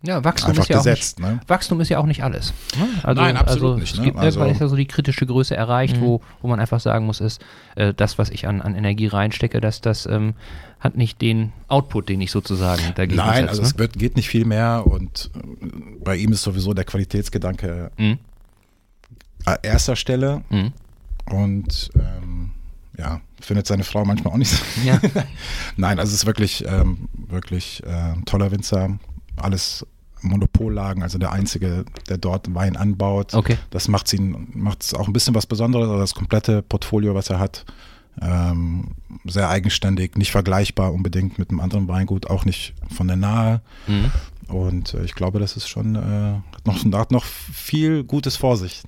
ja, 0.04 0.24
Wachstum 0.24 0.52
ist 0.58 0.68
ja 0.70 0.78
gesetzt. 0.78 1.18
auch 1.20 1.22
ne? 1.28 1.34
nicht, 1.36 1.50
Wachstum 1.50 1.80
ist 1.82 1.90
ja 1.90 2.00
auch 2.00 2.06
nicht 2.06 2.24
alles. 2.24 2.54
ne? 2.78 2.88
Also, 3.04 3.22
Nein, 3.22 3.38
absolut 3.38 3.64
also 3.72 3.78
nicht, 3.80 3.94
Es 3.94 4.00
ne? 4.00 4.06
gibt 4.06 4.18
Also- 4.18 4.40
irgendwann 4.40 4.56
ist 4.56 4.62
ja 4.62 4.68
so 4.68 4.76
die 4.76 4.86
kritische 4.88 5.26
Größe 5.26 5.56
erreicht, 5.56 5.98
Mhm. 5.98 6.02
wo, 6.02 6.22
wo 6.42 6.48
man 6.48 6.60
einfach 6.60 6.80
sagen 6.80 7.06
muss, 7.06 7.20
ist, 7.22 7.42
äh, 7.76 7.94
das, 7.94 8.18
was 8.18 8.30
ich 8.30 8.48
an, 8.48 8.62
an 8.62 8.76
Energie 8.76 9.08
reinstecke, 9.08 9.62
dass 9.62 9.82
das 9.82 10.06
ähm, 10.06 10.34
hat 10.80 10.98
nicht 10.98 11.22
den 11.22 11.54
Output, 11.68 12.10
den 12.10 12.20
ich 12.22 12.32
sozusagen 12.32 12.82
dagegen 12.96 13.18
Nein, 13.18 13.34
setze, 13.46 13.50
also 13.50 13.62
ne? 13.62 13.68
es 13.68 13.78
wird, 13.78 13.94
geht 14.00 14.16
nicht 14.16 14.30
viel 14.30 14.46
mehr 14.46 14.84
und 14.88 15.30
äh, 15.36 15.68
bei 16.04 16.16
ihm 16.16 16.32
ist 16.32 16.42
sowieso 16.44 16.74
der 16.74 16.86
Qualitätsgedanke 16.86 17.92
Mhm. 17.98 18.18
an 19.46 19.58
erster 19.62 19.96
Stelle 19.96 20.42
Mhm. 20.50 20.72
und 21.30 21.90
ähm, 21.96 22.52
ja, 22.98 23.22
findet 23.40 23.66
seine 23.68 23.84
Frau 23.84 24.06
manchmal 24.06 24.34
auch 24.34 24.38
nicht 24.38 24.52
so. 24.52 24.64
Ja. 24.84 25.00
Nein, 25.78 26.00
also 26.00 26.10
es 26.10 26.20
ist 26.22 26.26
wirklich, 26.26 26.66
ähm, 26.68 27.08
wirklich 27.14 27.82
äh, 27.86 27.90
ein 28.14 28.26
toller 28.26 28.52
Winzer, 28.52 28.98
alles 29.38 29.86
Monopollagen, 30.22 31.04
also 31.04 31.18
der 31.18 31.32
einzige, 31.32 31.86
der 32.10 32.18
dort 32.18 32.54
Wein 32.54 32.76
anbaut. 32.76 33.34
Okay. 33.34 33.58
Das 33.70 33.88
macht 33.88 34.14
es 34.14 34.94
auch 34.94 35.08
ein 35.08 35.14
bisschen 35.14 35.36
was 35.36 35.46
Besonderes, 35.46 35.88
also 35.88 36.00
das 36.00 36.16
komplette 36.16 36.62
Portfolio, 36.62 37.16
was 37.16 37.30
er 37.30 37.40
hat. 37.40 37.66
Ähm, 38.22 38.90
sehr 39.26 39.50
eigenständig, 39.50 40.18
nicht 40.18 40.32
vergleichbar 40.32 40.94
unbedingt 40.94 41.40
mit 41.40 41.50
einem 41.50 41.62
anderen 41.62 41.88
Weingut, 41.88 42.30
auch 42.30 42.46
nicht 42.46 42.74
von 42.94 43.08
der 43.08 43.16
Nahe. 43.16 43.62
Mhm. 43.88 44.12
Und 44.48 44.94
äh, 44.94 45.04
ich 45.04 45.16
glaube, 45.16 45.40
das 45.40 45.56
ist 45.56 45.68
schon, 45.68 45.96
äh, 45.96 46.56
hat, 46.56 46.66
noch, 46.66 47.00
hat 47.00 47.12
noch 47.12 47.24
viel 47.24 48.04
Gutes 48.04 48.36
vor 48.36 48.58
sich. 48.58 48.84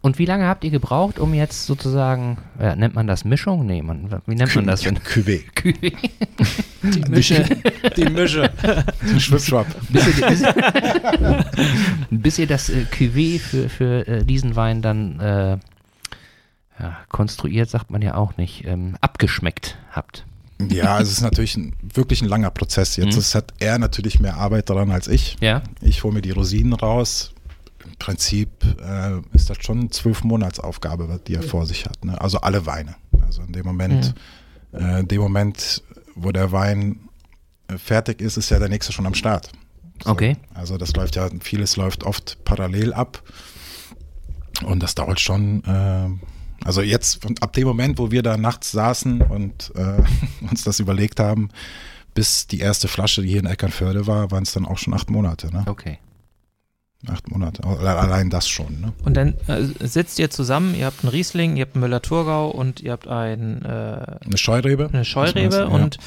Und 0.00 0.18
wie 0.18 0.24
lange 0.26 0.46
habt 0.46 0.62
ihr 0.64 0.70
gebraucht, 0.70 1.18
um 1.18 1.34
jetzt 1.34 1.66
sozusagen, 1.66 2.38
ja, 2.60 2.76
nennt 2.76 2.94
man 2.94 3.06
das 3.08 3.24
Mischung? 3.24 3.66
Nee, 3.66 3.82
man, 3.82 4.08
wie 4.26 4.34
nennt 4.36 4.54
man 4.54 4.66
das 4.66 4.82
denn? 4.82 4.98
Cuvée. 4.98 5.42
Die 6.82 7.10
Mische. 7.10 7.44
Die 7.96 8.04
Mische. 8.04 8.50
Schwipschwapp. 9.18 9.66
bis, 9.88 10.06
ihr, 10.18 10.26
bis, 10.28 10.42
bis 12.10 12.38
ihr 12.38 12.46
das 12.46 12.68
äh, 12.70 12.84
Cuvée 12.92 13.38
für, 13.40 13.68
für 13.68 14.06
äh, 14.06 14.24
diesen 14.24 14.54
Wein 14.56 14.82
dann 14.82 15.18
äh, 15.18 15.58
ja, 16.80 16.96
konstruiert, 17.08 17.68
sagt 17.68 17.90
man 17.90 18.00
ja 18.02 18.14
auch 18.14 18.36
nicht, 18.36 18.64
ähm, 18.66 18.96
abgeschmeckt 19.00 19.76
habt. 19.90 20.24
Ja, 20.70 21.00
es 21.00 21.10
ist 21.10 21.20
natürlich 21.20 21.56
ein, 21.56 21.72
wirklich 21.94 22.20
ein 22.22 22.28
langer 22.28 22.50
Prozess. 22.50 22.96
Jetzt 22.96 23.16
Mhm. 23.16 23.36
hat 23.38 23.54
er 23.58 23.78
natürlich 23.78 24.18
mehr 24.20 24.36
Arbeit 24.36 24.70
daran 24.70 24.90
als 24.90 25.06
ich. 25.08 25.36
Ja? 25.40 25.62
Ich 25.80 26.02
hole 26.04 26.14
mir 26.14 26.22
die 26.22 26.30
Rosinen 26.32 26.72
raus. 26.72 27.32
Im 27.88 27.96
Prinzip 27.98 28.50
äh, 28.80 29.20
ist 29.32 29.48
das 29.48 29.58
schon 29.60 29.80
eine 29.80 29.90
zwölf 29.90 30.24
Monatsaufgabe, 30.24 31.20
die 31.26 31.34
er 31.34 31.42
vor 31.42 31.66
sich 31.66 31.86
hat. 31.86 32.04
Ne? 32.04 32.20
Also 32.20 32.38
alle 32.40 32.66
Weine. 32.66 32.96
Also 33.24 33.42
in 33.42 33.52
dem 33.52 33.64
Moment, 33.64 34.14
äh, 34.72 35.00
in 35.00 35.08
dem 35.08 35.20
Moment, 35.20 35.82
wo 36.14 36.30
der 36.30 36.52
Wein 36.52 37.00
äh, 37.68 37.78
fertig 37.78 38.20
ist, 38.20 38.36
ist 38.36 38.50
ja 38.50 38.58
der 38.58 38.68
nächste 38.68 38.92
schon 38.92 39.06
am 39.06 39.14
Start. 39.14 39.50
So. 40.04 40.10
Okay. 40.10 40.36
Also 40.54 40.76
das 40.76 40.94
läuft 40.94 41.16
ja, 41.16 41.28
vieles 41.40 41.76
läuft 41.76 42.04
oft 42.04 42.44
parallel 42.44 42.92
ab. 42.92 43.22
Und 44.64 44.82
das 44.82 44.94
dauert 44.94 45.20
schon. 45.20 45.64
Äh, 45.64 46.08
also 46.64 46.82
jetzt, 46.82 47.22
von, 47.22 47.36
ab 47.40 47.52
dem 47.54 47.66
Moment, 47.66 47.98
wo 47.98 48.10
wir 48.10 48.22
da 48.22 48.36
nachts 48.36 48.72
saßen 48.72 49.22
und 49.22 49.72
äh, 49.76 50.02
uns 50.50 50.64
das 50.64 50.80
überlegt 50.80 51.20
haben, 51.20 51.50
bis 52.14 52.46
die 52.46 52.58
erste 52.58 52.88
Flasche, 52.88 53.22
die 53.22 53.28
hier 53.28 53.40
in 53.40 53.46
Eckernförde 53.46 54.06
war, 54.06 54.30
waren 54.30 54.42
es 54.42 54.52
dann 54.52 54.66
auch 54.66 54.78
schon 54.78 54.92
acht 54.92 55.08
Monate. 55.08 55.52
Ne? 55.52 55.64
Okay. 55.66 55.98
Acht 57.06 57.30
Monate. 57.30 57.62
Allein 57.64 58.28
das 58.28 58.48
schon. 58.48 58.80
Ne? 58.80 58.92
Und 59.04 59.16
dann 59.16 59.34
äh, 59.46 59.62
sitzt 59.86 60.18
ihr 60.18 60.30
zusammen, 60.30 60.74
ihr 60.74 60.86
habt 60.86 61.04
einen 61.04 61.10
Riesling, 61.10 61.56
ihr 61.56 61.62
habt 61.64 61.76
einen 61.76 61.82
Müller-Thurgau 61.82 62.48
und 62.50 62.80
ihr 62.80 62.90
habt 62.92 63.06
ein, 63.06 63.62
äh, 63.64 63.68
Eine 64.24 64.36
Scheurebe. 64.36 64.90
eine 64.92 65.04
Scheurebe 65.04 65.56
Ja. 65.58 65.64
und 65.66 65.98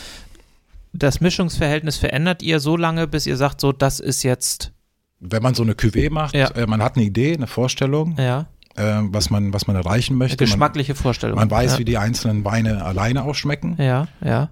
das 0.91 1.21
Mischungsverhältnis 1.21 1.95
verändert 1.95 2.43
ihr 2.43 2.59
so 2.59 2.75
lange, 2.75 3.07
bis 3.07 3.25
ihr 3.25 3.37
sagt, 3.37 3.61
so, 3.61 3.71
das 3.71 4.01
ist 4.01 4.23
jetzt, 4.23 4.73
Wenn 5.21 5.41
man 5.41 5.53
so 5.53 5.63
eine 5.63 5.73
Cuvée 5.75 6.09
macht, 6.11 6.35
Ja. 6.35 6.49
äh, 6.51 6.67
man 6.67 6.83
hat 6.83 6.97
eine 6.97 7.05
Idee, 7.05 7.33
eine 7.35 7.47
Vorstellung, 7.47 8.17
ja, 8.19 8.47
äh, 8.75 8.99
was, 9.03 9.29
man, 9.29 9.53
was 9.53 9.67
man 9.67 9.77
erreichen 9.77 10.13
eine 10.13 10.17
möchte. 10.19 10.37
geschmackliche 10.43 10.93
Vorstellung. 10.95 11.37
Man, 11.37 11.47
man 11.47 11.57
weiß, 11.57 11.73
ja. 11.73 11.79
wie 11.79 11.85
die 11.85 11.97
einzelnen 11.97 12.43
Weine 12.43 12.83
alleine 12.83 13.23
ausschmecken 13.23 13.77
Ja, 13.79 14.09
ja, 14.21 14.49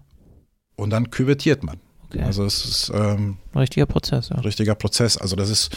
und 0.77 0.91
dann 0.91 1.09
küvettiert 1.11 1.63
man. 1.63 1.77
okay. 2.09 2.21
Also 2.23 2.45
es 2.45 2.63
ist 2.63 2.91
ähm, 2.95 3.35
Ein 3.53 3.59
richtiger 3.59 3.85
Prozess, 3.87 4.29
ja. 4.29 4.39
richtiger 4.39 4.75
Prozess. 4.75 5.17
Also 5.17 5.35
das 5.35 5.49
ist 5.49 5.75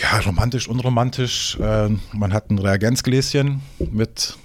ja 0.00 0.18
romantisch, 0.20 0.68
unromantisch. 0.68 1.58
Äh, 1.60 1.90
man 2.12 2.32
hat 2.32 2.50
ein 2.50 2.58
Reagenzgläschen 2.58 3.60
mit 3.90 4.36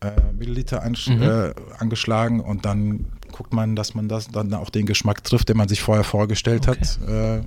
äh, 0.00 0.10
Milliliter 0.36 0.84
ansch- 0.84 1.10
Mhm. 1.12 1.22
äh, 1.22 1.54
angeschlagen 1.78 2.40
und 2.40 2.64
dann 2.64 3.06
guckt 3.32 3.52
man, 3.52 3.74
dass 3.76 3.94
man 3.94 4.08
das 4.08 4.28
dann 4.28 4.52
auch 4.54 4.70
den 4.70 4.86
Geschmack 4.86 5.24
trifft, 5.24 5.48
den 5.48 5.56
man 5.56 5.68
sich 5.68 5.80
vorher 5.82 6.04
vorgestellt 6.04 6.68
Okay. 6.68 6.78
hat, 6.80 7.08
äh, 7.08 7.42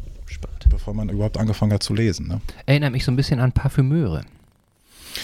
bevor 0.69 0.93
man 0.93 1.07
überhaupt 1.09 1.37
angefangen 1.37 1.71
hat 1.73 1.83
zu 1.83 1.93
lesen. 1.93 2.27
Ne? 2.27 2.41
Erinnert 2.65 2.91
mich 2.91 3.05
so 3.05 3.11
ein 3.11 3.15
bisschen 3.15 3.39
an 3.39 3.51
Parfümeure, 3.53 4.23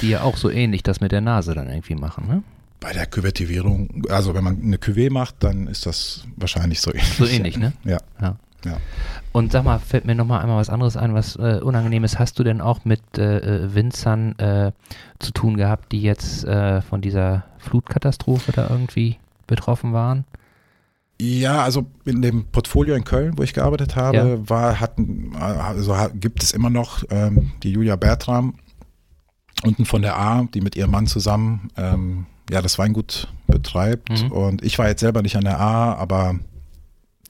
die 0.01 0.09
ja 0.09 0.21
auch 0.21 0.37
so 0.37 0.49
ähnlich 0.49 0.83
das 0.83 1.01
mit 1.01 1.11
der 1.11 1.21
Nase 1.21 1.53
dann 1.53 1.67
irgendwie 1.69 1.95
machen, 1.95 2.27
ne? 2.27 2.43
Bei 2.79 2.91
der 2.93 3.05
Küvettivierung, 3.05 4.03
also 4.09 4.33
wenn 4.35 4.43
man 4.43 4.61
eine 4.61 4.75
Cuvée 4.77 5.09
macht, 5.11 5.35
dann 5.39 5.67
ist 5.67 5.85
das 5.85 6.25
wahrscheinlich 6.35 6.81
so 6.81 6.91
ähnlich. 6.91 7.13
So 7.17 7.25
ähnlich, 7.25 7.57
ne? 7.57 7.71
Ja. 7.85 7.97
Ja. 8.21 8.35
Ja. 8.65 8.77
Und 9.31 9.51
sag 9.51 9.63
mal, 9.63 9.79
fällt 9.79 10.05
mir 10.05 10.15
nochmal 10.15 10.41
einmal 10.41 10.57
was 10.57 10.69
anderes 10.69 10.95
ein, 10.97 11.13
was 11.13 11.35
äh, 11.35 11.59
Unangenehmes. 11.61 12.19
Hast 12.19 12.37
du 12.39 12.43
denn 12.43 12.61
auch 12.61 12.85
mit 12.85 13.01
äh, 13.17 13.37
äh, 13.39 13.75
Winzern 13.75 14.37
äh, 14.39 14.71
zu 15.19 15.31
tun 15.31 15.57
gehabt, 15.57 15.91
die 15.91 16.01
jetzt 16.01 16.45
äh, 16.45 16.81
von 16.81 17.01
dieser 17.01 17.43
Flutkatastrophe 17.57 18.51
da 18.51 18.69
irgendwie 18.69 19.17
betroffen 19.47 19.93
waren? 19.93 20.25
Ja, 21.19 21.63
also 21.63 21.85
in 22.05 22.21
dem 22.21 22.45
Portfolio 22.45 22.95
in 22.95 23.03
Köln, 23.03 23.37
wo 23.37 23.43
ich 23.43 23.53
gearbeitet 23.53 23.95
habe, 23.95 24.17
Ja. 24.17 24.49
war, 24.49 24.79
hatten, 24.79 25.35
also 25.37 25.95
gibt 26.15 26.43
es 26.43 26.51
immer 26.51 26.69
noch 26.69 27.03
ähm, 27.09 27.51
die 27.63 27.71
Julia 27.71 27.95
Bertram 27.95 28.55
unten 29.63 29.85
von 29.85 30.01
der 30.01 30.17
A, 30.17 30.43
die 30.53 30.61
mit 30.61 30.75
ihrem 30.75 30.91
Mann 30.91 31.07
zusammen 31.07 31.69
ähm, 31.77 32.25
ja 32.49 32.61
das 32.61 32.77
Weingut 32.79 33.31
betreibt. 33.47 34.23
Mhm. 34.23 34.31
Und 34.31 34.63
ich 34.63 34.77
war 34.79 34.87
jetzt 34.87 34.99
selber 34.99 35.21
nicht 35.21 35.37
an 35.37 35.45
der 35.45 35.59
A, 35.59 35.93
aber 35.93 36.35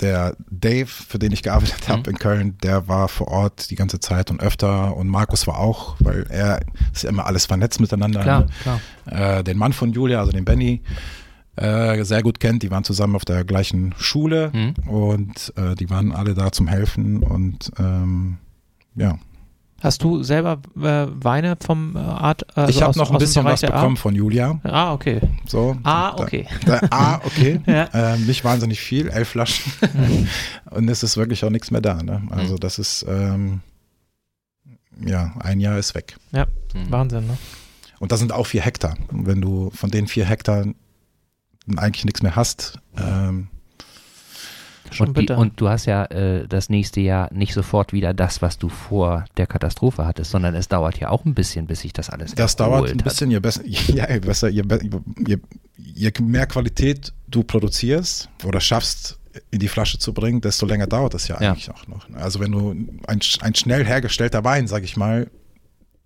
der 0.03 0.35
Dave, 0.51 0.85
für 0.85 1.17
den 1.17 1.31
ich 1.31 1.41
gearbeitet 1.41 1.87
habe 1.89 2.01
Mhm. 2.01 2.09
in 2.09 2.19
Köln, 2.19 2.57
der 2.61 2.87
war 2.87 3.07
vor 3.07 3.29
Ort 3.29 3.69
die 3.71 3.75
ganze 3.75 3.99
Zeit 3.99 4.29
und 4.29 4.39
öfter 4.41 4.95
und 4.95 5.07
Markus 5.07 5.47
war 5.47 5.57
auch, 5.57 5.95
weil 5.99 6.27
er 6.29 6.59
ist 6.93 7.03
ja 7.03 7.09
immer 7.09 7.25
alles 7.25 7.45
vernetzt 7.47 7.79
miteinander. 7.79 8.21
Klar, 8.21 8.39
ne? 8.41 8.47
klar. 8.61 8.79
äh, 9.39 9.43
den 9.43 9.57
Mann 9.57 9.73
von 9.73 9.91
Julia, 9.93 10.19
also 10.19 10.31
den 10.31 10.45
Benny, 10.45 10.81
äh, 11.55 12.03
sehr 12.03 12.21
gut 12.23 12.39
kennt. 12.39 12.63
Die 12.63 12.71
waren 12.71 12.83
zusammen 12.83 13.15
auf 13.15 13.25
der 13.25 13.43
gleichen 13.43 13.93
Schule 13.97 14.51
Mhm. 14.53 14.73
und 14.89 15.53
äh, 15.55 15.75
die 15.75 15.89
waren 15.89 16.11
alle 16.11 16.33
da 16.33 16.51
zum 16.51 16.67
Helfen 16.67 17.23
und 17.23 17.71
ähm, 17.79 18.37
ja. 18.95 19.17
Hast 19.83 20.01
du 20.01 20.23
selber 20.23 20.59
äh, 20.77 21.07
Weine 21.23 21.57
vom 21.63 21.95
äh, 21.95 21.99
Art? 21.99 22.55
Also 22.57 22.69
ich 22.69 22.81
habe 22.81 22.97
noch 22.97 23.11
ein 23.11 23.17
bisschen 23.17 23.43
was 23.43 23.59
bekommen 23.61 23.97
von 23.97 24.15
Julia. 24.15 24.59
Ah, 24.63 24.93
okay. 24.93 25.19
So. 25.45 25.75
Ah, 25.83 26.13
Da- 26.15 26.23
okay. 26.23 26.47
Da, 26.65 26.79
ah, 26.89 27.19
okay. 27.25 27.59
Ja. 27.67 27.89
ähm, 27.93 28.25
nicht 28.25 28.45
wahnsinnig 28.45 28.79
viel, 28.79 29.09
elf 29.09 29.29
Flaschen. 29.29 29.71
Mhm. 29.93 30.27
und 30.71 30.89
es 30.89 31.03
ist 31.03 31.17
wirklich 31.17 31.43
auch 31.43 31.49
nichts 31.49 31.69
mehr 31.69 31.81
da. 31.81 32.01
Ne? 32.01 32.21
Also 32.29 32.57
das 32.57 32.79
ist, 32.79 33.05
ähm, 33.09 33.59
ja, 35.05 35.33
ein 35.39 35.59
Jahr 35.59 35.77
ist 35.77 35.95
weg. 35.95 36.15
Mhm. 36.31 36.45
Wahnsinn, 36.89 37.27
ne? 37.27 37.37
Und 37.99 38.11
das 38.13 38.19
sind 38.19 38.31
auch 38.31 38.45
vier 38.47 38.61
Hektar. 38.61 38.95
Und 39.11 39.27
wenn 39.27 39.41
du 39.41 39.69
von 39.71 39.91
den 39.91 40.07
vier 40.07 40.25
Hektar 40.25 40.65
eigentlich 41.77 42.05
nichts 42.05 42.21
mehr 42.21 42.35
hast, 42.35 42.79
ähm, 42.97 43.47
Schon 44.93 45.09
Und, 45.09 45.17
die, 45.17 45.21
bitter. 45.21 45.37
und 45.37 45.59
du 45.59 45.69
hast 45.69 45.85
ja 45.85 46.05
äh, 46.05 46.47
das 46.47 46.69
nächste 46.69 47.01
Jahr 47.01 47.31
nicht 47.33 47.53
sofort 47.53 47.93
wieder 47.93 48.13
das, 48.13 48.41
was 48.41 48.57
du 48.57 48.69
vor 48.69 49.25
der 49.37 49.47
Katastrophe 49.47 50.05
hattest, 50.05 50.31
sondern 50.31 50.55
es 50.55 50.67
dauert 50.67 50.99
ja 50.99 51.09
auch 51.09 51.25
ein 51.25 51.33
bisschen, 51.33 51.67
bis 51.67 51.81
sich 51.81 51.93
das 51.93 52.09
alles 52.09 52.35
Das 52.35 52.55
dauert 52.55 52.89
ein 52.91 52.97
bisschen, 52.97 53.31
je 53.31 53.39
besser, 53.39 53.61
ja, 53.65 54.09
je, 54.09 54.19
besser 54.19 54.49
je, 54.49 54.63
je, 55.27 55.37
je 55.77 56.11
mehr 56.21 56.45
Qualität 56.47 57.13
du 57.27 57.43
produzierst 57.43 58.29
oder 58.45 58.61
schaffst, 58.61 59.19
in 59.49 59.59
die 59.59 59.67
Flasche 59.67 59.97
zu 59.97 60.13
bringen, 60.13 60.41
desto 60.41 60.65
länger 60.67 60.85
dauert 60.85 61.15
das 61.15 61.27
ja 61.27 61.41
Ja. 61.41 61.51
eigentlich 61.51 61.71
auch 61.71 61.87
noch. 61.87 62.07
Also 62.13 62.39
wenn 62.39 62.51
du 62.51 62.69
ein, 63.07 63.19
sch- 63.19 63.41
ein 63.41 63.55
schnell 63.55 63.83
hergestellter 63.83 64.43
Wein, 64.43 64.67
sag 64.67 64.83
ich 64.83 64.95
mal, 64.95 65.29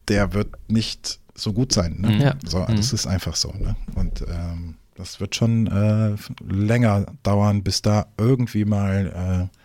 der 0.07 0.33
wird 0.33 0.47
nicht 0.69 1.19
so 1.35 1.51
gut 1.51 1.73
sein. 1.73 1.97
Ne? 1.99 2.09
Mhm. 2.09 2.21
Ja. 2.21 2.35
So, 2.45 2.59
Mhm. 2.59 2.77
Das 2.77 2.93
ist 2.93 3.05
einfach 3.05 3.35
so. 3.35 3.51
Ne? 3.51 3.75
Und 3.95 4.21
ähm, 4.21 4.75
das 4.97 5.19
wird 5.19 5.35
schon 5.35 5.67
äh, 5.67 6.15
länger 6.51 7.05
dauern, 7.23 7.63
bis 7.63 7.81
da 7.81 8.07
irgendwie 8.17 8.65
mal 8.65 9.49
äh, 9.53 9.57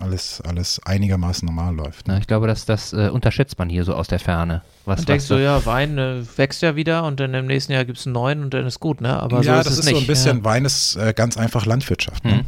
alles, 0.00 0.40
alles 0.42 0.80
einigermaßen 0.84 1.44
normal 1.44 1.74
läuft. 1.74 2.06
Ne? 2.06 2.14
Na, 2.14 2.20
ich 2.20 2.26
glaube, 2.26 2.46
dass 2.46 2.64
das 2.64 2.92
äh, 2.92 3.08
unterschätzt 3.08 3.58
man 3.58 3.68
hier 3.68 3.84
so 3.84 3.94
aus 3.94 4.06
der 4.06 4.20
Ferne. 4.20 4.62
Was, 4.84 4.98
Dann 5.00 5.06
denkst 5.06 5.28
du, 5.28 5.42
ja, 5.42 5.64
Wein 5.66 5.98
äh, 5.98 6.22
wächst 6.36 6.62
ja 6.62 6.76
wieder 6.76 7.04
und 7.04 7.18
dann 7.18 7.34
im 7.34 7.46
nächsten 7.46 7.72
Jahr 7.72 7.84
gibt 7.84 7.98
es 7.98 8.06
einen 8.06 8.12
neuen 8.12 8.44
und 8.44 8.54
dann 8.54 8.64
ist 8.66 8.78
gut, 8.78 9.00
ne? 9.00 9.20
Aber 9.20 9.42
ja, 9.42 9.54
so 9.54 9.58
ist 9.60 9.66
das 9.66 9.72
es 9.72 9.78
ist 9.80 9.84
nicht. 9.86 9.94
so 9.96 10.00
ein 10.00 10.06
bisschen, 10.06 10.36
Ja. 10.38 10.44
Wein 10.44 10.64
ist 10.64 10.96
äh, 10.96 11.12
ganz 11.14 11.36
einfach 11.36 11.66
Landwirtschaft. 11.66 12.24
Ne? 12.24 12.34
Mhm. 12.36 12.44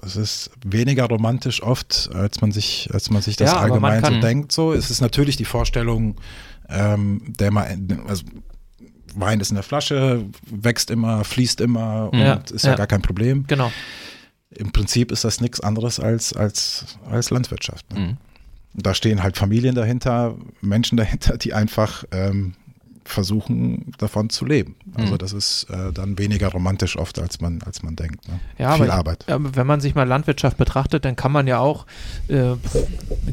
Das 0.00 0.14
ist 0.14 0.50
weniger 0.64 1.06
romantisch 1.06 1.62
oft, 1.62 2.10
als 2.14 2.40
man 2.40 2.52
sich, 2.52 2.88
als 2.92 3.10
man 3.10 3.22
sich 3.22 3.36
das 3.36 3.50
Ja, 3.50 3.54
man 3.56 3.64
allgemein 3.64 4.04
so 4.04 4.20
denkt. 4.20 4.52
So, 4.52 4.72
es 4.72 4.90
ist 4.90 5.00
natürlich 5.00 5.36
die 5.36 5.46
Vorstellung, 5.46 6.16
ähm, 6.68 7.22
der 7.26 7.50
mal, 7.50 7.76
also 8.06 8.24
Wein 9.18 9.40
ist 9.40 9.50
in 9.50 9.54
der 9.56 9.62
Flasche, 9.62 10.24
wächst 10.50 10.90
immer, 10.90 11.24
fließt 11.24 11.60
immer 11.60 12.10
und 12.12 12.18
Ja, 12.18 12.40
ist 12.52 12.64
ja, 12.64 12.70
ja. 12.70 12.76
gar 12.76 12.86
kein 12.86 13.02
Problem. 13.02 13.44
Genau. 13.46 13.72
Im 14.50 14.72
Prinzip 14.72 15.10
ist 15.10 15.24
das 15.24 15.40
nichts 15.40 15.60
anderes 15.60 15.98
als, 16.00 16.32
als, 16.32 16.98
als 17.10 17.30
Landwirtschaft. 17.30 17.92
Ne? 17.92 18.00
Mhm. 18.00 18.16
Da 18.74 18.94
stehen 18.94 19.22
halt 19.22 19.36
Familien 19.36 19.74
dahinter, 19.74 20.36
Menschen 20.60 20.96
dahinter, 20.96 21.38
die 21.38 21.54
einfach 21.54 22.04
ähm, 22.12 22.54
versuchen, 23.08 23.92
davon 23.98 24.30
zu 24.30 24.44
leben. 24.44 24.74
Also 24.94 25.14
Mhm. 25.14 25.18
das 25.18 25.32
ist 25.32 25.66
äh, 25.70 25.92
dann 25.92 26.18
weniger 26.18 26.48
romantisch 26.48 26.96
oft, 26.96 27.18
als 27.18 27.40
man, 27.40 27.60
als 27.64 27.82
man 27.82 27.96
denkt. 27.96 28.26
Ne? 28.28 28.40
Ja, 28.58 28.72
Viel 28.74 28.84
aber 28.86 28.94
Arbeit. 28.94 29.24
Ja, 29.28 29.36
aber 29.36 29.54
wenn 29.56 29.66
man 29.66 29.80
sich 29.80 29.94
mal 29.94 30.04
Landwirtschaft 30.06 30.56
betrachtet, 30.56 31.04
dann 31.04 31.16
kann 31.16 31.32
man 31.32 31.46
ja 31.46 31.58
auch, 31.58 31.86
äh, 32.28 32.54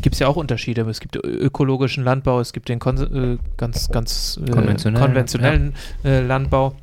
gibt 0.02 0.14
es 0.16 0.20
ja 0.20 0.28
auch 0.28 0.36
Unterschiede. 0.36 0.82
Es 0.90 1.00
gibt 1.00 1.16
ökologischen 1.16 2.04
Landbau, 2.04 2.40
es 2.40 2.54
gibt 2.54 2.70
den 2.70 2.80
Kon 2.80 2.98
äh, 2.98 3.38
ganz, 3.58 3.90
ganz 3.90 4.40
äh, 4.46 4.50
Konventionellen, 4.52 5.06
konventionellen 5.06 5.74
äh, 6.04 6.22
Landbau. 6.22 6.76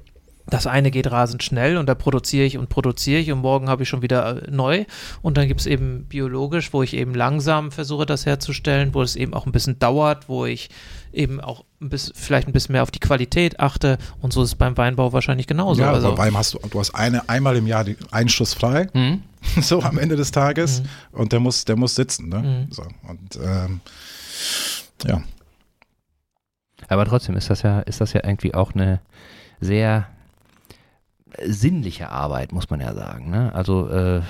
Das 0.51 0.67
eine 0.67 0.91
geht 0.91 1.11
rasend 1.11 1.43
schnell 1.43 1.77
und 1.77 1.87
da 1.87 1.95
produziere 1.95 2.45
ich 2.45 2.59
und 2.59 2.69
produziere 2.69 3.21
ich 3.21 3.31
und 3.33 3.39
morgen 3.41 3.69
habe 3.69 3.83
ich 3.85 3.89
schon 3.89 4.03
wieder 4.03 4.43
äh, 4.47 4.51
neu. 4.51 4.85
Und 5.23 5.37
dann 5.37 5.49
gibt 5.49 5.61
es 5.61 5.67
eben 5.67 6.05
biologisch, 6.07 6.73
wo 6.73 6.83
ich 6.83 6.95
eben 6.95 7.15
langsam 7.15 7.71
versuche, 7.73 8.05
das 8.07 8.27
herzustellen, 8.27 8.93
wo 8.95 9.03
es 9.03 9.17
eben 9.17 9.33
auch 9.35 9.47
ein 9.47 9.53
bisschen 9.53 9.79
dauert, 9.79 10.29
wo 10.29 10.45
ich 10.47 10.69
eben 11.13 11.41
auch 11.41 11.65
ein 11.81 11.89
bisschen, 11.89 12.15
vielleicht 12.15 12.47
ein 12.49 12.53
bisschen 12.53 12.73
mehr 12.73 12.83
auf 12.83 12.91
die 12.91 13.01
Qualität 13.01 13.59
achte. 13.61 13.99
Und 14.21 14.33
so 14.33 14.43
ist 14.43 14.51
es 14.51 14.55
beim 14.55 14.77
Weinbau 14.77 15.13
wahrscheinlich 15.13 15.47
genauso. 15.47 15.81
ja, 15.83 15.91
also, 15.93 16.17
Wein 16.19 16.37
hast 16.37 16.55
du, 16.55 16.59
du 16.71 16.79
hast 16.79 16.95
eine, 16.95 17.29
einmal 17.29 17.57
im 17.57 17.67
Jahr 17.67 17.85
den 17.85 17.97
Einschuss 18.11 18.55
frei, 18.55 18.89
Mhm. 18.93 19.23
so 19.63 19.81
am 19.83 19.97
Ende 19.99 20.17
des 20.17 20.31
Tages, 20.33 20.83
Mhm. 20.83 20.87
und 21.13 21.33
der 21.33 21.41
muss, 21.41 21.65
der 21.65 21.77
muss 21.77 21.95
sitzen. 21.95 22.29
Ne? 22.29 22.39
Mhm. 22.69 22.73
So, 22.73 22.83
und 23.09 23.39
ähm, 23.43 23.81
ja, 25.07 25.23
Aber 26.89 27.05
trotzdem 27.07 27.37
ist 27.37 27.51
das 27.51 27.63
ja, 27.63 27.81
ist 27.81 28.01
das 28.01 28.13
ja 28.13 28.21
irgendwie 28.25 28.55
auch 28.55 28.73
eine 28.75 29.01
sehr 29.61 30.07
sinnliche 31.45 32.11
Arbeit, 32.11 32.53
muss 32.53 32.71
man 32.71 32.81
ja 32.81 32.95
sagen. 32.95 33.31
Ne? 33.31 33.55
Also 33.55 33.89
äh, 33.89 34.21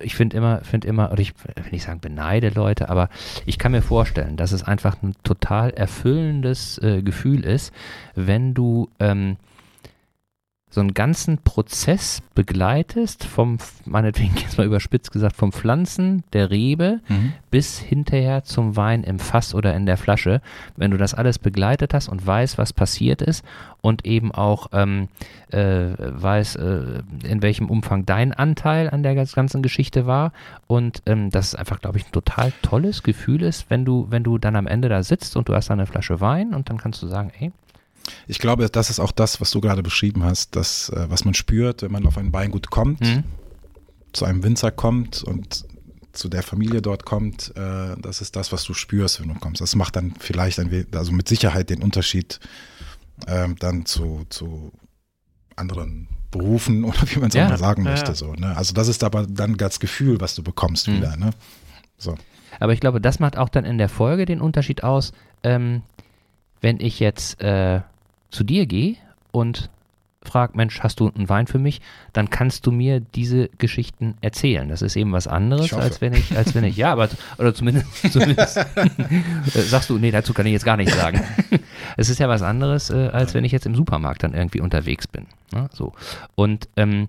ich 0.00 0.14
finde 0.14 0.36
immer, 0.36 0.60
finde 0.62 0.88
immer, 0.88 1.12
oder 1.12 1.20
ich 1.20 1.34
will 1.44 1.70
nicht 1.70 1.84
sagen 1.84 2.00
beneide 2.00 2.48
Leute, 2.48 2.88
aber 2.88 3.08
ich 3.46 3.58
kann 3.58 3.72
mir 3.72 3.82
vorstellen, 3.82 4.36
dass 4.36 4.52
es 4.52 4.62
einfach 4.62 5.02
ein 5.02 5.14
total 5.22 5.70
erfüllendes 5.70 6.78
äh, 6.78 7.02
Gefühl 7.02 7.44
ist, 7.44 7.72
wenn 8.14 8.54
du 8.54 8.88
ähm, 8.98 9.36
so 10.74 10.80
einen 10.80 10.92
ganzen 10.92 11.38
Prozess 11.38 12.20
begleitest, 12.34 13.24
vom, 13.24 13.58
meinetwegen 13.84 14.34
jetzt 14.42 14.58
mal 14.58 14.66
überspitzt 14.66 15.12
gesagt, 15.12 15.36
vom 15.36 15.52
Pflanzen 15.52 16.24
der 16.32 16.50
Rebe 16.50 17.00
Mhm. 17.08 17.32
bis 17.50 17.78
hinterher 17.78 18.44
zum 18.44 18.76
Wein 18.76 19.04
im 19.04 19.18
Fass 19.18 19.54
oder 19.54 19.74
in 19.74 19.86
der 19.86 19.96
Flasche. 19.96 20.40
Wenn 20.76 20.90
du 20.90 20.96
das 20.96 21.14
alles 21.14 21.38
begleitet 21.38 21.94
hast 21.94 22.08
und 22.08 22.26
weißt, 22.26 22.58
was 22.58 22.72
passiert 22.72 23.22
ist 23.22 23.44
und 23.80 24.04
eben 24.04 24.32
auch 24.32 24.68
ähm, 24.72 25.08
äh, 25.50 25.90
weiß, 25.98 26.56
äh, 26.56 27.02
in 27.22 27.42
welchem 27.42 27.70
Umfang 27.70 28.04
dein 28.04 28.32
Anteil 28.32 28.90
an 28.90 29.02
der 29.02 29.14
ganzen 29.14 29.62
Geschichte 29.62 30.06
war 30.06 30.32
und 30.66 31.02
ähm, 31.06 31.30
dass 31.30 31.48
es 31.48 31.54
einfach, 31.54 31.80
glaube 31.80 31.98
ich, 31.98 32.06
ein 32.06 32.12
total 32.12 32.52
tolles 32.62 33.02
Gefühl 33.02 33.42
ist, 33.42 33.70
wenn 33.70 33.84
du, 33.84 34.06
wenn 34.10 34.24
du 34.24 34.38
dann 34.38 34.56
am 34.56 34.66
Ende 34.66 34.88
da 34.88 35.02
sitzt 35.02 35.36
und 35.36 35.48
du 35.48 35.54
hast 35.54 35.68
da 35.70 35.74
eine 35.74 35.86
Flasche 35.86 36.20
Wein 36.20 36.54
und 36.54 36.68
dann 36.70 36.78
kannst 36.78 37.02
du 37.02 37.06
sagen, 37.06 37.30
ey, 37.38 37.52
Ich 38.26 38.38
glaube, 38.38 38.68
das 38.68 38.90
ist 38.90 39.00
auch 39.00 39.12
das, 39.12 39.40
was 39.40 39.50
du 39.50 39.60
gerade 39.60 39.82
beschrieben 39.82 40.24
hast, 40.24 40.56
das, 40.56 40.88
äh, 40.90 41.06
was 41.08 41.24
man 41.24 41.34
spürt, 41.34 41.82
wenn 41.82 41.92
man 41.92 42.06
auf 42.06 42.18
ein 42.18 42.32
Weingut 42.32 42.70
kommt, 42.70 43.00
hm, 43.06 43.24
zu 44.12 44.24
einem 44.24 44.42
Winzer 44.42 44.70
kommt 44.70 45.22
und 45.22 45.64
zu 46.12 46.28
der 46.28 46.42
Familie 46.44 46.80
dort 46.80 47.04
kommt, 47.04 47.52
äh, 47.56 47.96
das 48.00 48.20
ist 48.20 48.36
das, 48.36 48.52
was 48.52 48.62
du 48.64 48.72
spürst, 48.74 49.20
wenn 49.20 49.28
du 49.28 49.34
kommst. 49.34 49.60
Das 49.60 49.74
macht 49.74 49.96
dann 49.96 50.14
vielleicht 50.18 50.60
ein, 50.60 50.86
also 50.94 51.10
mit 51.12 51.28
Sicherheit 51.28 51.70
den 51.70 51.82
Unterschied 51.82 52.38
ähm, 53.26 53.56
dann 53.58 53.84
zu, 53.86 54.24
zu 54.28 54.70
anderen 55.56 56.08
Berufen 56.30 56.84
oder 56.84 56.98
wie 57.06 57.18
man 57.18 57.28
es 57.30 57.34
Ja, 57.34 57.46
auch 57.46 57.50
mal 57.50 57.58
sagen 57.58 57.84
ja, 57.84 57.90
möchte. 57.90 58.12
ja. 58.12 58.14
So, 58.14 58.32
ne? 58.34 58.56
Also 58.56 58.74
das 58.74 58.86
ist 58.88 59.02
aber 59.02 59.26
dann 59.26 59.56
das 59.56 59.80
Gefühl, 59.80 60.20
was 60.20 60.34
du 60.34 60.42
bekommst 60.42 60.86
Mhm. 60.88 60.92
wieder. 60.96 61.16
Ne? 61.16 61.30
So. 61.98 62.16
Aber 62.60 62.72
ich 62.72 62.80
glaube, 62.80 63.00
das 63.00 63.18
macht 63.18 63.36
auch 63.36 63.48
dann 63.48 63.64
in 63.64 63.78
der 63.78 63.88
Folge 63.88 64.24
den 64.26 64.40
Unterschied 64.40 64.84
aus, 64.84 65.12
ähm, 65.42 65.82
wenn 66.60 66.78
ich 66.80 67.00
jetzt 67.00 67.40
äh, 67.42 67.80
zu 68.34 68.44
dir 68.44 68.66
gehe 68.66 68.96
und 69.32 69.70
frage, 70.26 70.56
Mensch, 70.56 70.80
hast 70.80 71.00
du 71.00 71.10
einen 71.14 71.28
Wein 71.28 71.46
für 71.46 71.58
mich? 71.58 71.80
Dann 72.12 72.30
kannst 72.30 72.66
du 72.66 72.72
mir 72.72 73.00
diese 73.00 73.48
Geschichten 73.58 74.14
erzählen. 74.20 74.68
Das 74.68 74.82
ist 74.82 74.96
eben 74.96 75.12
was 75.12 75.26
anderes, 75.26 75.72
als 75.72 76.00
wenn 76.00 76.14
ich, 76.14 76.36
als 76.36 76.54
wenn 76.54 76.64
ich, 76.64 76.76
ja, 76.76 76.92
aber 76.92 77.08
oder 77.38 77.54
zumindest, 77.54 77.86
zumindest 78.12 78.56
äh, 78.56 79.60
sagst 79.60 79.90
du, 79.90 79.98
nee, 79.98 80.10
dazu 80.10 80.32
kann 80.32 80.46
ich 80.46 80.52
jetzt 80.52 80.64
gar 80.64 80.76
nichts 80.76 80.96
sagen. 80.96 81.20
es 81.96 82.08
ist 82.08 82.18
ja 82.18 82.28
was 82.28 82.42
anderes, 82.42 82.90
äh, 82.90 83.08
als 83.12 83.34
wenn 83.34 83.44
ich 83.44 83.52
jetzt 83.52 83.66
im 83.66 83.74
Supermarkt 83.74 84.22
dann 84.22 84.34
irgendwie 84.34 84.60
unterwegs 84.60 85.06
bin. 85.06 85.26
Ne? 85.52 85.68
So. 85.72 85.92
Und 86.34 86.68
ähm, 86.76 87.08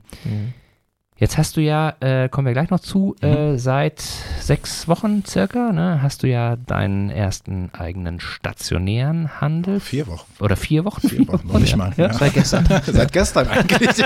Jetzt 1.18 1.38
hast 1.38 1.56
du 1.56 1.62
ja, 1.62 1.94
äh, 2.02 2.28
kommen 2.28 2.46
wir 2.46 2.52
gleich 2.54 2.70
noch 2.72 2.82
zu, 2.82 3.16
äh, 3.22 3.56
seit 3.58 4.02
sechs 4.02 4.90
Wochen 4.90 5.24
circa, 5.26 5.72
ne, 5.72 6.02
hast 6.02 6.24
du 6.24 6.28
ja 6.28 6.58
deinen 6.58 7.10
ersten 7.10 7.70
eigenen 7.74 8.20
stationären 8.20 9.40
Handel. 9.40 9.80
Vier 9.80 10.08
Wochen. 10.08 10.26
Oder 10.42 10.58
vier 10.58 10.84
Wochen? 10.84 11.08
Vier 11.08 11.26
Wochen, 11.30 11.48
noch 11.48 11.60
nicht 11.60 11.78
mal. 11.78 11.94
Ja, 11.98 12.08
Ja. 12.08 12.14
seit 12.14 12.34
gestern. 12.34 12.66
Seit 12.86 13.14
gestern 13.14 13.48
eigentlich. 13.48 14.04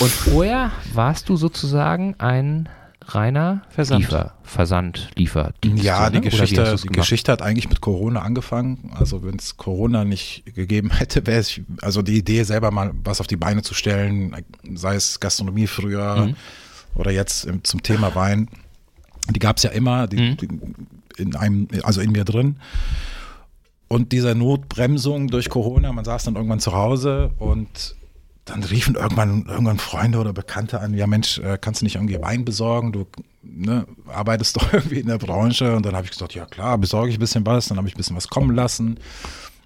Und 0.00 0.10
vorher 0.10 0.72
warst 0.94 1.28
du 1.28 1.36
sozusagen 1.36 2.16
ein 2.18 2.68
reiner 3.14 3.62
Versand. 3.70 4.00
Liefer, 4.02 4.34
Versand, 4.42 5.10
Lieferdienst. 5.16 5.82
Ja, 5.84 6.04
ne? 6.04 6.10
die 6.12 6.16
Oder 6.18 6.24
wie 6.26 6.30
Geschichte, 6.30 6.76
die? 6.82 6.88
Geschichte 6.88 7.32
hat 7.32 7.42
eigentlich 7.42 7.68
mit 7.68 7.80
Corona 7.80 8.22
angefangen. 8.22 8.90
Also 8.94 9.22
wenn 9.22 9.36
es 9.36 9.56
Corona 9.56 10.04
nicht 10.04 10.44
gegeben 10.54 10.90
hätte, 10.90 11.26
wäre 11.26 11.40
es, 11.40 11.60
also 11.82 12.02
die 12.02 12.16
Idee 12.18 12.42
selber 12.44 12.70
mal 12.70 12.92
was 13.04 13.20
auf 13.20 13.26
die 13.26 13.36
Beine 13.36 13.62
zu 13.62 13.74
stellen, 13.74 14.34
sei 14.74 14.94
es 14.94 15.20
Gastronomie 15.20 15.66
früher 15.66 16.26
Mhm. 16.26 16.36
oder 16.94 17.10
jetzt 17.10 17.48
zum 17.62 17.82
Thema 17.82 18.14
Wein, 18.14 18.48
die 19.28 19.38
gab 19.38 19.58
es 19.58 19.62
ja 19.64 19.70
immer, 19.70 20.06
die, 20.06 20.16
Mhm. 20.16 20.36
die 20.36 20.48
in 21.22 21.36
einem, 21.36 21.68
also 21.82 22.00
in 22.00 22.12
mir 22.12 22.24
drin. 22.24 22.56
Und 23.88 24.12
dieser 24.12 24.34
Notbremsung 24.34 25.28
durch 25.28 25.50
Corona, 25.50 25.92
man 25.92 26.04
saß 26.04 26.24
dann 26.24 26.36
irgendwann 26.36 26.60
zu 26.60 26.72
Hause 26.72 27.32
und 27.38 27.96
dann 28.44 28.62
riefen 28.64 28.94
irgendwann, 28.94 29.46
irgendwann 29.46 29.78
Freunde 29.78 30.18
oder 30.18 30.32
Bekannte 30.32 30.80
an, 30.80 30.94
ja 30.94 31.06
Mensch, 31.06 31.38
äh, 31.38 31.58
kannst 31.60 31.80
du 31.80 31.84
nicht 31.84 31.96
irgendwie 31.96 32.20
Wein 32.20 32.44
besorgen? 32.44 32.92
Du 32.92 33.06
ne, 33.42 33.86
arbeitest 34.08 34.56
doch 34.60 34.72
irgendwie 34.72 35.00
in 35.00 35.06
der 35.06 35.18
Branche. 35.18 35.76
Und 35.76 35.86
dann 35.86 35.94
habe 35.94 36.06
ich 36.06 36.12
gesagt, 36.12 36.34
ja 36.34 36.46
klar, 36.46 36.78
besorge 36.78 37.10
ich 37.10 37.16
ein 37.16 37.20
bisschen 37.20 37.46
was. 37.46 37.68
Dann 37.68 37.78
habe 37.78 37.88
ich 37.88 37.94
ein 37.94 37.98
bisschen 37.98 38.16
was 38.16 38.28
kommen 38.28 38.54
lassen. 38.54 38.98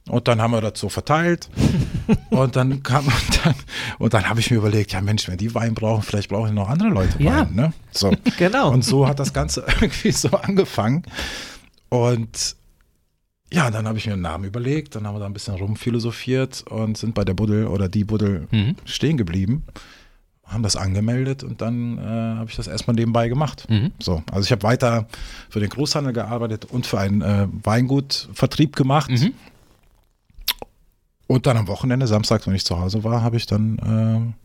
Und 0.07 0.29
dann 0.29 0.43
haben 0.43 0.51
wir 0.51 0.61
das 0.61 0.79
so 0.79 0.91
verteilt. 0.91 1.49
und 2.31 2.57
dann 2.57 2.83
kam, 2.83 3.07
und 3.07 3.45
dann, 3.45 3.55
und 3.99 4.13
dann 4.13 4.29
habe 4.29 4.41
ich 4.41 4.51
mir 4.51 4.59
überlegt, 4.59 4.93
ja 4.93 5.01
Mensch, 5.01 5.29
wenn 5.29 5.39
die 5.39 5.55
Wein 5.55 5.75
brauchen, 5.75 6.03
vielleicht 6.03 6.29
brauchen 6.29 6.55
noch 6.55 6.69
andere 6.69 6.91
Leute 6.91 7.23
Ja. 7.23 7.47
Wein. 7.47 7.55
Ne? 7.55 7.73
So. 7.91 8.15
Genau. 8.37 8.71
Und 8.71 8.85
so 8.85 9.09
hat 9.09 9.19
das 9.19 9.33
Ganze 9.33 9.65
irgendwie 9.81 10.13
so 10.13 10.31
angefangen. 10.31 11.05
Und 11.89 12.57
ja, 13.53 13.71
dann 13.71 13.87
habe 13.87 13.99
ich 13.99 14.07
mir 14.07 14.15
einen 14.15 14.23
Namen 14.23 14.45
überlegt, 14.45 14.95
dann 14.97 15.07
haben 15.07 15.15
wir 15.15 15.21
da 15.21 15.27
ein 15.27 15.33
bisschen 15.33 15.55
rumphilosophiert 15.55 16.65
und 16.69 16.99
sind 16.99 17.15
bei 17.15 17.25
der 17.25 17.35
Buddel 17.35 17.67
oder 17.67 17.89
die 17.89 18.05
Buddel 18.05 18.49
Mhm. 18.51 18.77
stehen 18.85 19.17
geblieben, 19.17 19.65
haben 20.45 20.63
das 20.63 20.77
angemeldet 20.77 21.45
und 21.45 21.61
dann 21.61 21.99
äh, 21.99 22.01
habe 22.03 22.51
ich 22.51 22.57
das 22.57 22.67
erstmal 22.67 22.95
nebenbei 22.97 23.29
gemacht. 23.29 23.67
Mhm. 23.69 23.93
So, 24.01 24.23
also 24.33 24.45
ich 24.45 24.53
habe 24.53 24.63
weiter 24.63 25.07
für 25.51 25.61
den 25.61 25.69
Großhandel 25.71 26.13
gearbeitet 26.13 26.65
und 26.67 26.87
für 26.87 26.99
einen 26.99 27.23
äh, 27.23 27.47
Weingutvertrieb 27.63 28.75
gemacht. 28.77 29.11
Mhm. 29.11 29.33
Und 31.27 31.47
dann 31.47 31.57
am 31.57 31.69
Wochenende, 31.69 32.07
samstags, 32.07 32.47
wenn 32.47 32.55
ich 32.55 32.65
zu 32.67 32.79
Hause 32.79 33.03
war, 33.05 33.23
habe 33.23 33.37
ich 33.37 33.47
dann 33.47 33.79
äh, 33.79 34.44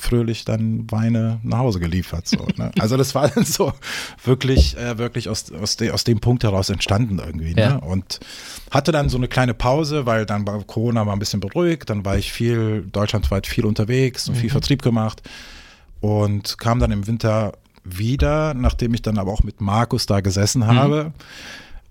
fröhlich 0.00 0.44
dann 0.44 0.88
Weine 0.90 1.40
nach 1.42 1.58
Hause 1.58 1.80
geliefert. 1.80 2.28
So, 2.28 2.46
ne? 2.56 2.70
Also 2.78 2.96
das 2.96 3.14
war 3.14 3.28
dann 3.28 3.44
so 3.44 3.72
wirklich, 4.24 4.76
äh, 4.76 4.96
wirklich 4.96 5.28
aus, 5.28 5.50
aus, 5.52 5.76
de, 5.76 5.90
aus 5.90 6.04
dem 6.04 6.20
Punkt 6.20 6.44
heraus 6.44 6.70
entstanden 6.70 7.18
irgendwie. 7.18 7.54
Ne? 7.54 7.62
Ja. 7.62 7.76
Und 7.76 8.20
hatte 8.70 8.92
dann 8.92 9.08
so 9.08 9.16
eine 9.16 9.26
kleine 9.26 9.54
Pause, 9.54 10.06
weil 10.06 10.24
dann 10.24 10.46
war 10.46 10.62
Corona 10.64 11.04
mal 11.04 11.14
ein 11.14 11.18
bisschen 11.18 11.40
beruhigt, 11.40 11.90
dann 11.90 12.04
war 12.04 12.16
ich 12.16 12.32
viel, 12.32 12.86
deutschlandweit 12.92 13.46
viel 13.46 13.66
unterwegs 13.66 14.28
und 14.28 14.36
viel 14.36 14.50
Vertrieb 14.50 14.82
gemacht 14.82 15.22
und 16.00 16.58
kam 16.58 16.78
dann 16.78 16.92
im 16.92 17.06
Winter 17.06 17.54
wieder, 17.84 18.54
nachdem 18.54 18.94
ich 18.94 19.02
dann 19.02 19.18
aber 19.18 19.32
auch 19.32 19.42
mit 19.42 19.60
Markus 19.60 20.06
da 20.06 20.20
gesessen 20.20 20.66
habe 20.66 21.12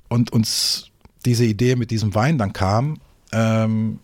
und 0.07 0.31
uns 0.31 0.91
diese 1.25 1.43
Idee 1.43 1.75
mit 1.75 1.91
diesem 1.91 2.15
Wein 2.15 2.37
dann 2.37 2.53
kam. 2.53 2.99
Ähm, 3.33 3.99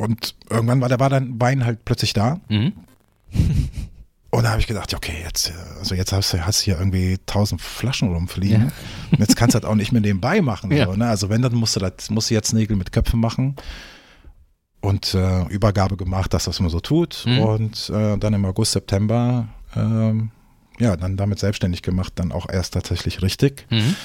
und 0.00 0.34
irgendwann 0.48 0.80
war 0.80 0.88
der 0.88 1.00
war 1.00 1.10
dann 1.10 1.40
Wein 1.40 1.64
halt 1.64 1.84
plötzlich 1.84 2.12
da. 2.12 2.40
Mhm. 2.48 2.72
Und 4.32 4.44
da 4.44 4.50
habe 4.50 4.60
ich 4.60 4.68
gedacht, 4.68 4.92
ja, 4.92 4.98
okay, 4.98 5.16
jetzt, 5.24 5.50
äh, 5.50 5.78
also 5.78 5.96
jetzt 5.96 6.12
hast 6.12 6.32
du, 6.32 6.46
hast 6.46 6.60
hier 6.60 6.78
irgendwie 6.78 7.18
tausend 7.26 7.60
Flaschen 7.60 8.12
rumfliegen. 8.12 8.70
Und 9.10 9.18
jetzt 9.18 9.36
kannst 9.36 9.56
du 9.56 9.60
das 9.60 9.68
auch 9.68 9.74
nicht 9.74 9.90
mehr 9.90 10.00
nebenbei 10.00 10.40
machen. 10.40 10.70
Ja. 10.76 10.86
So, 10.86 10.94
ne? 10.94 11.08
Also 11.08 11.28
wenn, 11.28 11.42
dann 11.42 11.54
musst 11.54 11.74
du 11.74 11.80
das, 11.80 12.10
musst 12.10 12.30
du 12.30 12.34
jetzt 12.34 12.52
Nägel 12.52 12.76
mit 12.76 12.92
Köpfen 12.92 13.18
machen. 13.18 13.56
Und 14.80 15.14
äh, 15.14 15.42
Übergabe 15.48 15.96
gemacht, 15.96 16.32
dass 16.32 16.44
das 16.44 16.60
immer 16.60 16.70
so 16.70 16.78
tut. 16.78 17.24
Mhm. 17.26 17.38
Und 17.40 17.90
äh, 17.90 18.16
dann 18.18 18.32
im 18.32 18.44
August, 18.44 18.72
September, 18.72 19.48
ähm, 19.74 20.30
ja, 20.78 20.96
dann 20.96 21.16
damit 21.16 21.40
selbstständig 21.40 21.82
gemacht, 21.82 22.12
dann 22.16 22.30
auch 22.30 22.48
erst 22.48 22.74
tatsächlich 22.74 23.22
richtig. 23.22 23.66
Mhm. 23.68 23.96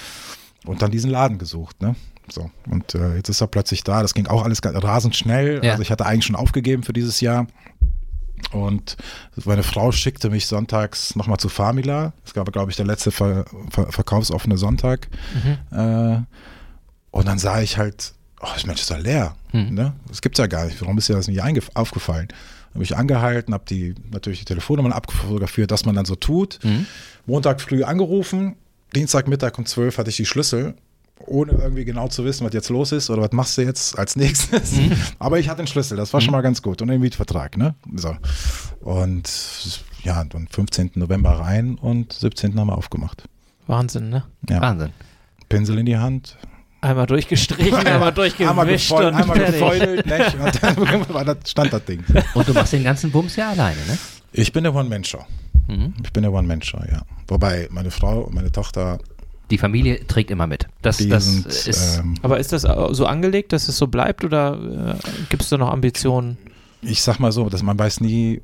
Und 0.65 0.81
dann 0.81 0.89
diesen 0.89 1.11
Laden 1.11 1.37
gesucht, 1.37 1.81
ne? 1.81 1.95
So. 2.29 2.49
Und 2.69 2.95
äh, 2.95 3.15
jetzt 3.15 3.29
ist 3.29 3.41
er 3.41 3.47
plötzlich 3.47 3.83
da. 3.83 4.01
Das 4.01 4.13
ging 4.13 4.27
auch 4.27 4.43
alles 4.43 4.59
rasend 4.63 5.15
schnell. 5.15 5.63
Ja. 5.63 5.71
Also 5.71 5.81
ich 5.81 5.91
hatte 5.91 6.05
eigentlich 6.05 6.25
schon 6.25 6.35
aufgegeben 6.35 6.83
für 6.83 6.93
dieses 6.93 7.21
Jahr. 7.21 7.47
Und 8.51 8.97
meine 9.45 9.63
Frau 9.63 9.91
schickte 9.91 10.29
mich 10.29 10.47
sonntags 10.47 11.15
nochmal 11.15 11.37
zu 11.37 11.49
Famila. 11.49 12.13
Es 12.25 12.33
gab, 12.33 12.51
glaube 12.51 12.71
ich, 12.71 12.77
der 12.77 12.85
letzte 12.85 13.11
Ver 13.11 13.45
Ver 13.69 13.91
verkaufsoffene 13.91 14.57
Sonntag. 14.57 15.07
Äh, 15.71 16.19
und 17.11 17.27
dann 17.27 17.39
sah 17.39 17.61
ich 17.61 17.77
halt, 17.77 18.13
oh, 18.41 18.47
das 18.53 18.65
Mensch 18.65 18.81
ist 18.81 18.89
ja 18.89 18.97
leer. 18.97 19.35
Hm. 19.51 19.73
Ne? 19.73 19.93
Das 20.07 20.21
gibt's 20.21 20.39
ja 20.39 20.47
gar 20.47 20.65
nicht. 20.65 20.81
Warum 20.81 20.97
ist 20.97 21.09
dir 21.09 21.15
das 21.15 21.27
nicht 21.27 21.41
aufgefallen? 21.75 22.27
Habe 22.73 22.83
ich 22.83 22.97
angehalten, 22.97 23.53
habe 23.53 23.63
die 23.69 23.95
natürlich 24.11 24.39
die 24.39 24.45
Telefonnummern 24.45 24.91
abgefotografiert, 24.91 25.71
dass 25.71 25.85
man 25.85 25.95
dann 25.95 26.03
so 26.03 26.15
tut. 26.15 26.59
Mhm. 26.61 26.85
Montag 27.25 27.61
früh 27.61 27.83
angerufen, 27.83 28.57
Dienstagmittag 28.93 29.57
um 29.57 29.65
12 29.65 29.97
hatte 29.97 30.09
ich 30.09 30.17
die 30.17 30.25
Schlüssel, 30.25 30.75
ohne 31.19 31.53
irgendwie 31.53 31.85
genau 31.85 32.07
zu 32.07 32.25
wissen, 32.25 32.45
was 32.45 32.53
jetzt 32.53 32.69
los 32.69 32.91
ist 32.91 33.09
oder 33.09 33.21
was 33.21 33.31
machst 33.31 33.57
du 33.57 33.61
jetzt 33.61 33.97
als 33.97 34.15
nächstes. 34.17 34.73
Aber 35.19 35.39
ich 35.39 35.49
hatte 35.49 35.63
den 35.63 35.67
Schlüssel, 35.67 35.97
das 35.97 36.13
war 36.13 36.21
schon 36.21 36.31
mal 36.31 36.41
ganz 36.41 36.61
gut 36.61 36.81
und 36.81 36.87
den 36.89 37.01
Mietvertrag. 37.01 37.57
Ne? 37.57 37.75
So. 37.95 38.15
Und 38.81 39.29
ja, 40.03 40.23
dann 40.23 40.47
15. 40.47 40.91
November 40.95 41.31
rein 41.31 41.75
und 41.75 42.13
17. 42.13 42.59
haben 42.59 42.67
wir 42.67 42.77
aufgemacht. 42.77 43.27
Wahnsinn, 43.67 44.09
ne? 44.09 44.23
Ja. 44.49 44.61
Wahnsinn. 44.61 44.91
Pinsel 45.49 45.79
in 45.79 45.85
die 45.85 45.97
Hand, 45.97 46.37
Einmal 46.85 47.07
durchgestrichen, 47.07 47.73
einmal 47.87 48.13
durchgewischt 48.13 48.49
einmal, 48.49 48.67
gefeul 48.67 49.05
und 49.05 49.15
einmal 49.15 49.39
gefeudelt, 49.39 50.05
und 50.05 50.63
dann 50.63 51.13
war 51.13 51.25
das, 51.25 51.49
stand 51.49 51.73
das 51.73 51.83
Ding. 51.85 52.03
Und 52.35 52.47
du 52.47 52.53
machst 52.53 52.73
den 52.73 52.83
ganzen 52.83 53.09
Bums 53.09 53.35
ja 53.35 53.49
alleine, 53.49 53.79
ne? 53.87 53.97
Ich 54.33 54.53
bin 54.53 54.63
der 54.63 54.75
One-Man-Show. 54.75 55.25
Mhm. 55.67 55.95
Ich 56.03 56.13
bin 56.13 56.21
der 56.21 56.31
One-Man-Show, 56.31 56.81
ja. 56.91 57.01
Wobei 57.27 57.67
meine 57.71 57.89
Frau 57.89 58.21
und 58.21 58.35
meine 58.35 58.51
Tochter 58.51 58.99
Die 59.51 59.57
Familie 59.57 60.05
trägt 60.07 60.31
immer 60.31 60.47
mit. 60.47 60.67
Das, 60.81 60.97
Die 60.97 61.07
das 61.09 61.25
sind, 61.25 61.45
ist. 61.45 61.99
ähm, 61.99 62.15
Aber 62.23 62.39
ist 62.39 62.51
das 62.51 62.63
so 62.63 63.05
angelegt, 63.05 63.53
dass 63.53 63.67
es 63.67 63.77
so 63.77 63.87
bleibt 63.87 64.23
oder 64.23 64.95
äh, 64.95 65.09
gibt 65.29 65.43
es 65.43 65.49
da 65.49 65.57
noch 65.57 65.69
Ambitionen, 65.71 66.37
ich 66.81 67.01
sag 67.01 67.19
mal 67.19 67.31
so, 67.31 67.49
dass 67.49 67.63
man 67.63 67.77
weiß 67.79 68.01
nie, 68.01 68.41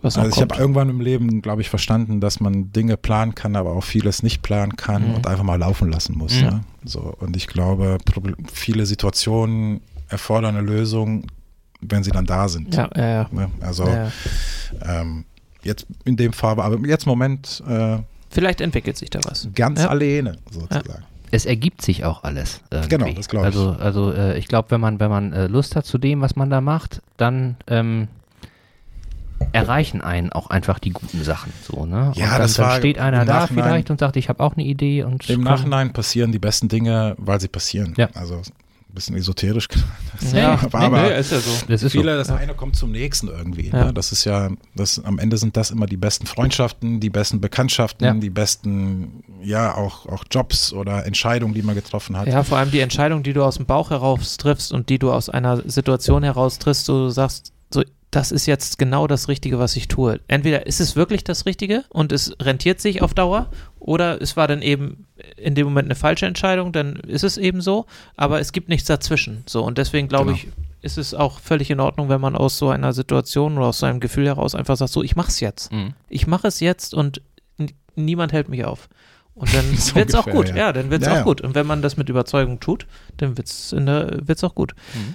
was 0.00 0.16
noch 0.16 0.24
also 0.24 0.36
ich 0.36 0.42
habe 0.42 0.56
irgendwann 0.56 0.88
im 0.88 1.00
Leben, 1.00 1.42
glaube 1.42 1.60
ich, 1.62 1.68
verstanden, 1.70 2.20
dass 2.20 2.40
man 2.40 2.72
Dinge 2.72 2.96
planen 2.96 3.34
kann, 3.34 3.54
aber 3.54 3.72
auch 3.72 3.84
vieles 3.84 4.22
nicht 4.22 4.42
planen 4.42 4.76
kann 4.76 5.08
Mhm. 5.08 5.14
und 5.16 5.26
einfach 5.26 5.44
mal 5.44 5.58
laufen 5.58 5.90
lassen 5.90 6.16
muss. 6.16 6.34
Mhm. 6.36 6.40
Ne? 6.42 6.60
So, 6.84 7.14
und 7.20 7.36
ich 7.36 7.46
glaube, 7.46 7.98
viele 8.52 8.86
Situationen 8.86 9.80
erfordern 10.08 10.56
eine 10.56 10.66
Lösung, 10.66 11.26
wenn 11.80 12.02
sie 12.02 12.10
dann 12.10 12.26
da 12.26 12.48
sind. 12.48 12.74
ja, 12.74 12.88
ja, 12.96 13.08
ja. 13.08 13.28
Ne? 13.30 13.50
Also 13.60 13.86
ja. 13.86 14.10
ähm, 14.84 15.24
jetzt 15.62 15.86
in 16.04 16.16
dem 16.16 16.32
Fall, 16.32 16.58
aber 16.60 16.78
jetzt 16.86 17.06
im 17.06 17.10
Moment 17.10 17.62
äh, 17.68 17.98
Vielleicht 18.32 18.60
entwickelt 18.60 18.96
sich 18.96 19.10
da 19.10 19.20
was. 19.24 19.48
ganz 19.54 19.82
Ja. 19.82 19.88
alleine 19.88 20.38
sozusagen. 20.50 21.04
es 21.30 21.46
ergibt 21.46 21.82
sich 21.82 22.04
auch 22.04 22.24
alles. 22.24 22.60
Irgendwie. 22.70 22.88
Genau, 22.88 23.12
das 23.12 23.28
glaub 23.28 23.42
ich. 23.42 23.46
Also, 23.46 23.70
also 23.78 24.12
äh, 24.12 24.38
ich 24.38 24.48
glaube, 24.48 24.70
wenn 24.70 24.80
man, 24.80 24.98
wenn 25.00 25.10
man 25.10 25.32
äh, 25.32 25.46
Lust 25.46 25.76
hat 25.76 25.86
zu 25.86 25.98
dem, 25.98 26.20
was 26.20 26.34
man 26.36 26.50
da 26.50 26.60
macht, 26.60 27.00
dann 27.16 27.56
ähm, 27.68 28.08
erreichen 29.52 30.00
einen 30.00 30.30
auch 30.32 30.50
einfach 30.50 30.78
die 30.78 30.90
guten 30.90 31.22
Sachen. 31.24 31.52
So, 31.62 31.84
ne? 31.86 32.12
Ja, 32.14 32.24
und 32.24 32.32
dann, 32.32 32.38
das 32.42 32.54
dann 32.54 32.66
war 32.66 32.76
steht 32.78 32.98
einer 32.98 33.24
da 33.24 33.46
vielleicht 33.46 33.90
und 33.90 34.00
sagt, 34.00 34.16
ich 34.16 34.28
habe 34.28 34.42
auch 34.42 34.54
eine 34.54 34.64
Idee 34.64 35.02
und 35.04 35.28
Im 35.28 35.36
komm. 35.36 35.44
Nachhinein 35.44 35.92
passieren 35.92 36.32
die 36.32 36.38
besten 36.38 36.68
Dinge, 36.68 37.14
weil 37.18 37.40
sie 37.40 37.48
passieren. 37.48 37.94
Ja. 37.96 38.08
Also 38.14 38.40
ein 38.92 38.94
bisschen 38.94 39.16
esoterisch. 39.16 39.68
Ja, 40.32 40.52
aber, 40.52 40.78
nee, 40.78 40.84
aber 40.84 41.02
nee, 41.02 41.18
ist 41.18 41.32
ja 41.32 41.40
so. 41.40 41.50
Das 41.66 41.82
ist 41.82 41.90
viele, 41.90 42.12
so. 42.12 42.18
das 42.18 42.30
eine 42.30 42.54
kommt 42.54 42.76
zum 42.76 42.92
nächsten 42.92 43.26
irgendwie. 43.26 43.70
Ja. 43.70 43.86
Ne? 43.86 43.92
Das 43.92 44.12
ist 44.12 44.24
ja, 44.24 44.50
das, 44.76 45.02
am 45.04 45.18
Ende 45.18 45.36
sind 45.36 45.56
das 45.56 45.72
immer 45.72 45.86
die 45.86 45.96
besten 45.96 46.26
Freundschaften, 46.26 47.00
die 47.00 47.10
besten 47.10 47.40
Bekanntschaften, 47.40 48.06
Ja. 48.06 48.14
die 48.14 48.30
besten, 48.30 49.24
ja, 49.42 49.74
auch, 49.74 50.06
auch 50.06 50.24
Jobs 50.30 50.72
oder 50.72 51.04
Entscheidungen, 51.06 51.54
die 51.54 51.62
man 51.62 51.74
getroffen 51.74 52.16
hat. 52.16 52.28
Ja, 52.28 52.44
vor 52.44 52.58
allem 52.58 52.70
die 52.70 52.78
Entscheidung, 52.80 53.24
die 53.24 53.32
du 53.32 53.42
aus 53.42 53.56
dem 53.56 53.66
Bauch 53.66 53.90
heraus 53.90 54.36
triffst 54.36 54.72
und 54.72 54.90
die 54.90 55.00
du 55.00 55.10
aus 55.10 55.28
einer 55.28 55.68
Situation 55.68 56.22
heraus 56.22 56.60
triffst, 56.60 56.88
wo 56.88 56.92
du 56.92 57.08
sagst, 57.08 57.52
so, 57.74 57.82
das 58.12 58.30
ist 58.30 58.46
jetzt 58.46 58.78
genau 58.78 59.08
das 59.08 59.26
Richtige, 59.26 59.58
was 59.58 59.74
ich 59.74 59.88
tue. 59.88 60.20
Entweder 60.28 60.66
ist 60.66 60.80
es 60.80 60.94
wirklich 60.94 61.24
das 61.24 61.46
Richtige 61.46 61.84
und 61.88 62.12
es 62.12 62.32
rentiert 62.40 62.80
sich 62.80 63.02
auf 63.02 63.12
Dauer 63.14 63.50
oder 63.84 64.20
es 64.22 64.36
war 64.36 64.46
dann 64.48 64.62
eben 64.62 65.06
in 65.36 65.54
dem 65.54 65.66
Moment 65.66 65.86
eine 65.86 65.94
falsche 65.96 66.26
Entscheidung, 66.26 66.72
dann 66.72 66.96
ist 66.96 67.24
es 67.24 67.36
eben 67.36 67.60
so, 67.60 67.86
aber 68.16 68.40
es 68.40 68.52
gibt 68.52 68.68
nichts 68.68 68.86
dazwischen. 68.86 69.42
So 69.46 69.62
und 69.64 69.76
deswegen 69.78 70.08
glaube 70.08 70.32
Genau. 70.32 70.36
ich, 70.36 70.48
ist 70.82 70.98
es 70.98 71.14
auch 71.14 71.38
völlig 71.40 71.70
in 71.70 71.80
Ordnung, 71.80 72.08
wenn 72.08 72.20
man 72.20 72.34
aus 72.36 72.58
so 72.58 72.68
einer 72.70 72.92
Situation 72.92 73.56
oder 73.56 73.66
aus 73.66 73.78
so 73.80 73.86
einem 73.86 74.00
Gefühl 74.00 74.26
heraus 74.26 74.54
einfach 74.54 74.76
sagt, 74.76 74.92
so, 74.92 75.02
ich 75.02 75.14
mach's 75.16 75.40
jetzt. 75.40 75.72
Mhm. 75.72 75.94
Ich 76.08 76.26
mache 76.26 76.48
es 76.48 76.60
jetzt 76.60 76.92
und 76.94 77.22
niemand 77.94 78.32
hält 78.32 78.48
mich 78.48 78.64
auf. 78.64 78.88
Und 79.34 79.52
dann 79.54 79.64
So 79.76 79.94
wird's 79.94 80.14
auch 80.14 80.26
ungefähr, 80.26 80.44
gut. 80.44 80.48
ja. 80.50 80.56
Ja, 80.66 80.72
dann 80.72 80.90
wird's 80.90 81.06
Ja, 81.06 81.12
auch 81.12 81.16
ja. 81.18 81.22
gut. 81.22 81.40
Und 81.40 81.54
wenn 81.54 81.66
man 81.66 81.82
das 81.82 81.96
mit 81.96 82.08
Überzeugung 82.08 82.58
tut, 82.60 82.86
dann 83.18 83.36
wird's 83.36 83.72
in 83.72 83.86
der 83.86 84.26
wird's 84.26 84.42
auch 84.44 84.54
gut. 84.54 84.74
Mhm. 84.94 85.14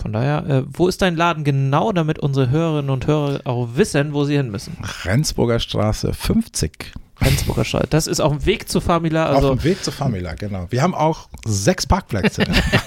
Von 0.00 0.14
daher, 0.14 0.46
äh, 0.48 0.62
wo 0.66 0.88
ist 0.88 1.02
dein 1.02 1.14
Laden 1.14 1.44
genau, 1.44 1.92
damit 1.92 2.18
unsere 2.18 2.48
Hörerinnen 2.48 2.88
und 2.90 3.06
Hörer 3.06 3.40
auch 3.44 3.68
wissen, 3.74 4.14
wo 4.14 4.24
sie 4.24 4.34
hin 4.36 4.50
müssen? 4.50 4.78
Rendsburger 5.04 5.60
Straße 5.60 6.14
50. 6.14 6.94
Rendsburger 7.20 7.64
Straße. 7.64 7.86
Das 7.90 8.06
ist 8.06 8.20
auf 8.20 8.32
dem 8.32 8.46
Weg 8.46 8.68
zu 8.68 8.80
Famila. 8.80 9.26
Also 9.26 9.52
Auf 9.52 9.58
dem 9.58 9.64
Weg 9.64 9.84
zur 9.84 9.92
Famila, 9.92 10.34
genau. 10.34 10.66
Wir 10.70 10.82
haben 10.82 10.94
auch 10.94 11.28
sechs 11.44 11.86
Parkplätze. 11.86 12.44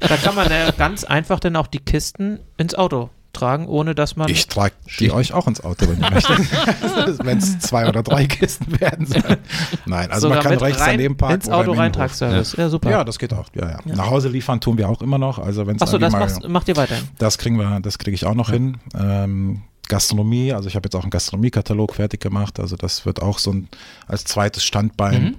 da 0.00 0.16
kann 0.22 0.34
man 0.34 0.50
äh, 0.50 0.72
ganz 0.76 1.04
einfach 1.04 1.40
dann 1.40 1.56
auch 1.56 1.66
die 1.66 1.80
Kisten 1.80 2.40
ins 2.56 2.74
Auto 2.74 3.10
tragen, 3.34 3.66
ohne 3.66 3.94
dass 3.94 4.16
man. 4.16 4.28
Ich 4.28 4.46
trage 4.46 4.74
die 4.98 5.10
euch 5.10 5.34
auch 5.34 5.46
ins 5.46 5.62
Auto, 5.62 5.86
wenn 5.88 6.00
ihr 6.00 6.10
möchtet. 6.10 6.38
wenn 7.24 7.38
es 7.38 7.58
zwei 7.58 7.86
oder 7.88 8.02
drei 8.02 8.26
Kisten 8.26 8.80
werden 8.80 9.06
sollen. 9.06 9.38
Nein, 9.84 10.10
also 10.10 10.28
sogar 10.28 10.42
man 10.42 10.52
kann 10.52 10.58
rechts 10.58 10.82
daneben 10.84 11.16
parken. 11.16 11.34
ins 11.34 11.50
Auto. 11.50 11.72
Reintragsservice. 11.72 12.56
Ja. 12.56 12.68
super. 12.68 12.90
Ja, 12.90 13.04
das 13.04 13.18
geht 13.18 13.34
auch. 13.34 13.48
Ja, 13.54 13.68
ja. 13.68 13.78
Ja. 13.84 13.96
Nach 13.96 14.10
Hause 14.10 14.28
liefern 14.28 14.60
tun 14.60 14.78
wir 14.78 14.88
auch 14.88 15.02
immer 15.02 15.18
noch. 15.18 15.38
Also 15.38 15.66
wenn 15.66 15.80
Achso, 15.80 15.98
das 15.98 16.12
mal, 16.12 16.20
machst, 16.20 16.48
macht 16.48 16.68
ihr 16.68 16.76
weiterhin. 16.76 17.04
das 17.18 17.36
kriegen 17.38 17.58
wir, 17.58 17.80
das 17.80 17.98
kriege 17.98 18.14
ich 18.14 18.24
auch 18.24 18.34
noch 18.34 18.50
hin. 18.50 18.78
Ähm, 18.98 19.62
Gastronomie, 19.88 20.52
also 20.52 20.68
ich 20.68 20.76
habe 20.76 20.86
jetzt 20.86 20.94
auch 20.96 21.02
einen 21.02 21.10
Gastronomiekatalog 21.10 21.94
fertig 21.94 22.20
gemacht. 22.20 22.60
Also 22.60 22.76
das 22.76 23.06
wird 23.06 23.20
auch 23.22 23.38
so 23.38 23.52
ein 23.52 23.68
als 24.06 24.24
zweites 24.24 24.64
Standbein. 24.64 25.22
Mhm. 25.22 25.36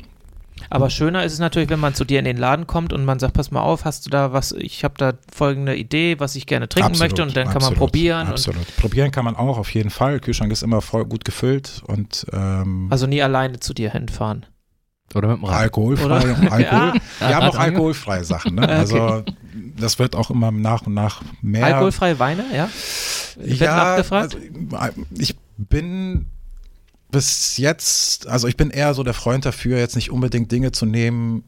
Aber 0.69 0.89
schöner 0.89 1.23
ist 1.23 1.33
es 1.33 1.39
natürlich, 1.39 1.69
wenn 1.69 1.79
man 1.79 1.93
zu 1.93 2.05
dir 2.05 2.19
in 2.19 2.25
den 2.25 2.37
Laden 2.37 2.65
kommt 2.65 2.93
und 2.93 3.05
man 3.05 3.19
sagt, 3.19 3.33
pass 3.33 3.51
mal 3.51 3.61
auf, 3.61 3.85
hast 3.85 4.05
du 4.05 4.09
da 4.09 4.33
was, 4.33 4.51
ich 4.53 4.83
habe 4.83 4.95
da 4.97 5.13
folgende 5.31 5.75
Idee, 5.75 6.19
was 6.19 6.35
ich 6.35 6.47
gerne 6.47 6.67
trinken 6.69 6.91
Absolut, 6.91 7.11
möchte 7.11 7.23
und 7.23 7.35
dann 7.35 7.45
kann 7.45 7.55
man 7.55 7.73
absolut, 7.73 7.79
probieren. 7.79 8.27
Und, 8.27 8.33
Absolut. 8.33 8.77
Probieren 8.77 9.11
kann 9.11 9.25
man 9.25 9.35
auch 9.35 9.57
auf 9.57 9.73
jeden 9.73 9.89
Fall. 9.89 10.19
Kühlschrank 10.19 10.51
ist 10.51 10.63
immer 10.63 10.81
voll 10.81 11.05
gut 11.05 11.25
gefüllt 11.25 11.83
und 11.85 12.25
ähm, 12.31 12.87
also 12.89 13.05
nie 13.05 13.21
alleine 13.21 13.59
zu 13.59 13.73
dir 13.73 13.91
hinfahren. 13.91 14.45
Oder 15.13 15.29
mit 15.29 15.37
dem 15.37 15.45
Rad. 15.45 15.61
alkoholfrei. 15.61 16.05
Oder? 16.05 16.15
Alkohol. 16.51 16.61
Ja. 16.61 16.93
Wir 17.19 17.35
haben 17.35 17.47
auch 17.47 17.57
alkoholfreie 17.57 18.23
Sachen. 18.23 18.55
Ne? 18.55 18.61
Okay. 18.65 18.73
Also 18.73 19.23
das 19.77 19.99
wird 19.99 20.15
auch 20.15 20.29
immer 20.29 20.51
nach 20.51 20.83
und 20.83 20.93
nach 20.93 21.21
mehr. 21.41 21.65
Alkoholfreie 21.65 22.19
Weine, 22.19 22.43
ja? 22.53 22.69
Wird 23.37 23.59
ja, 23.59 23.75
nachgefragt? 23.75 24.37
also, 24.71 25.05
ich 25.17 25.35
bin 25.57 26.27
bis 27.11 27.57
jetzt, 27.57 28.27
also 28.27 28.47
ich 28.47 28.57
bin 28.57 28.69
eher 28.71 28.93
so 28.93 29.03
der 29.03 29.13
Freund 29.13 29.45
dafür, 29.45 29.77
jetzt 29.77 29.95
nicht 29.95 30.11
unbedingt 30.11 30.51
Dinge 30.51 30.71
zu 30.71 30.85
nehmen, 30.85 31.43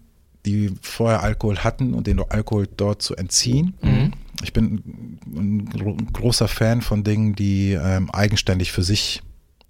die 0.45 0.74
vorher 0.82 1.24
Alkohol 1.24 1.60
hatten 1.60 1.93
und 1.93 2.08
den 2.08 2.22
Alkohol 2.22 2.68
dort 2.78 3.01
zu 3.01 3.16
entziehen. 3.16 3.76
Mhm. 3.82 4.14
Ich 4.43 4.53
bin 4.53 5.20
ein 5.26 5.66
gro 5.70 5.97
großer 6.14 6.47
Fan 6.47 6.82
von 6.82 7.03
Dingen, 7.03 7.36
die 7.36 7.74
ähm, 7.74 8.10
eigenständig 8.12 8.72
für 8.72 8.84
sich 8.84 9.22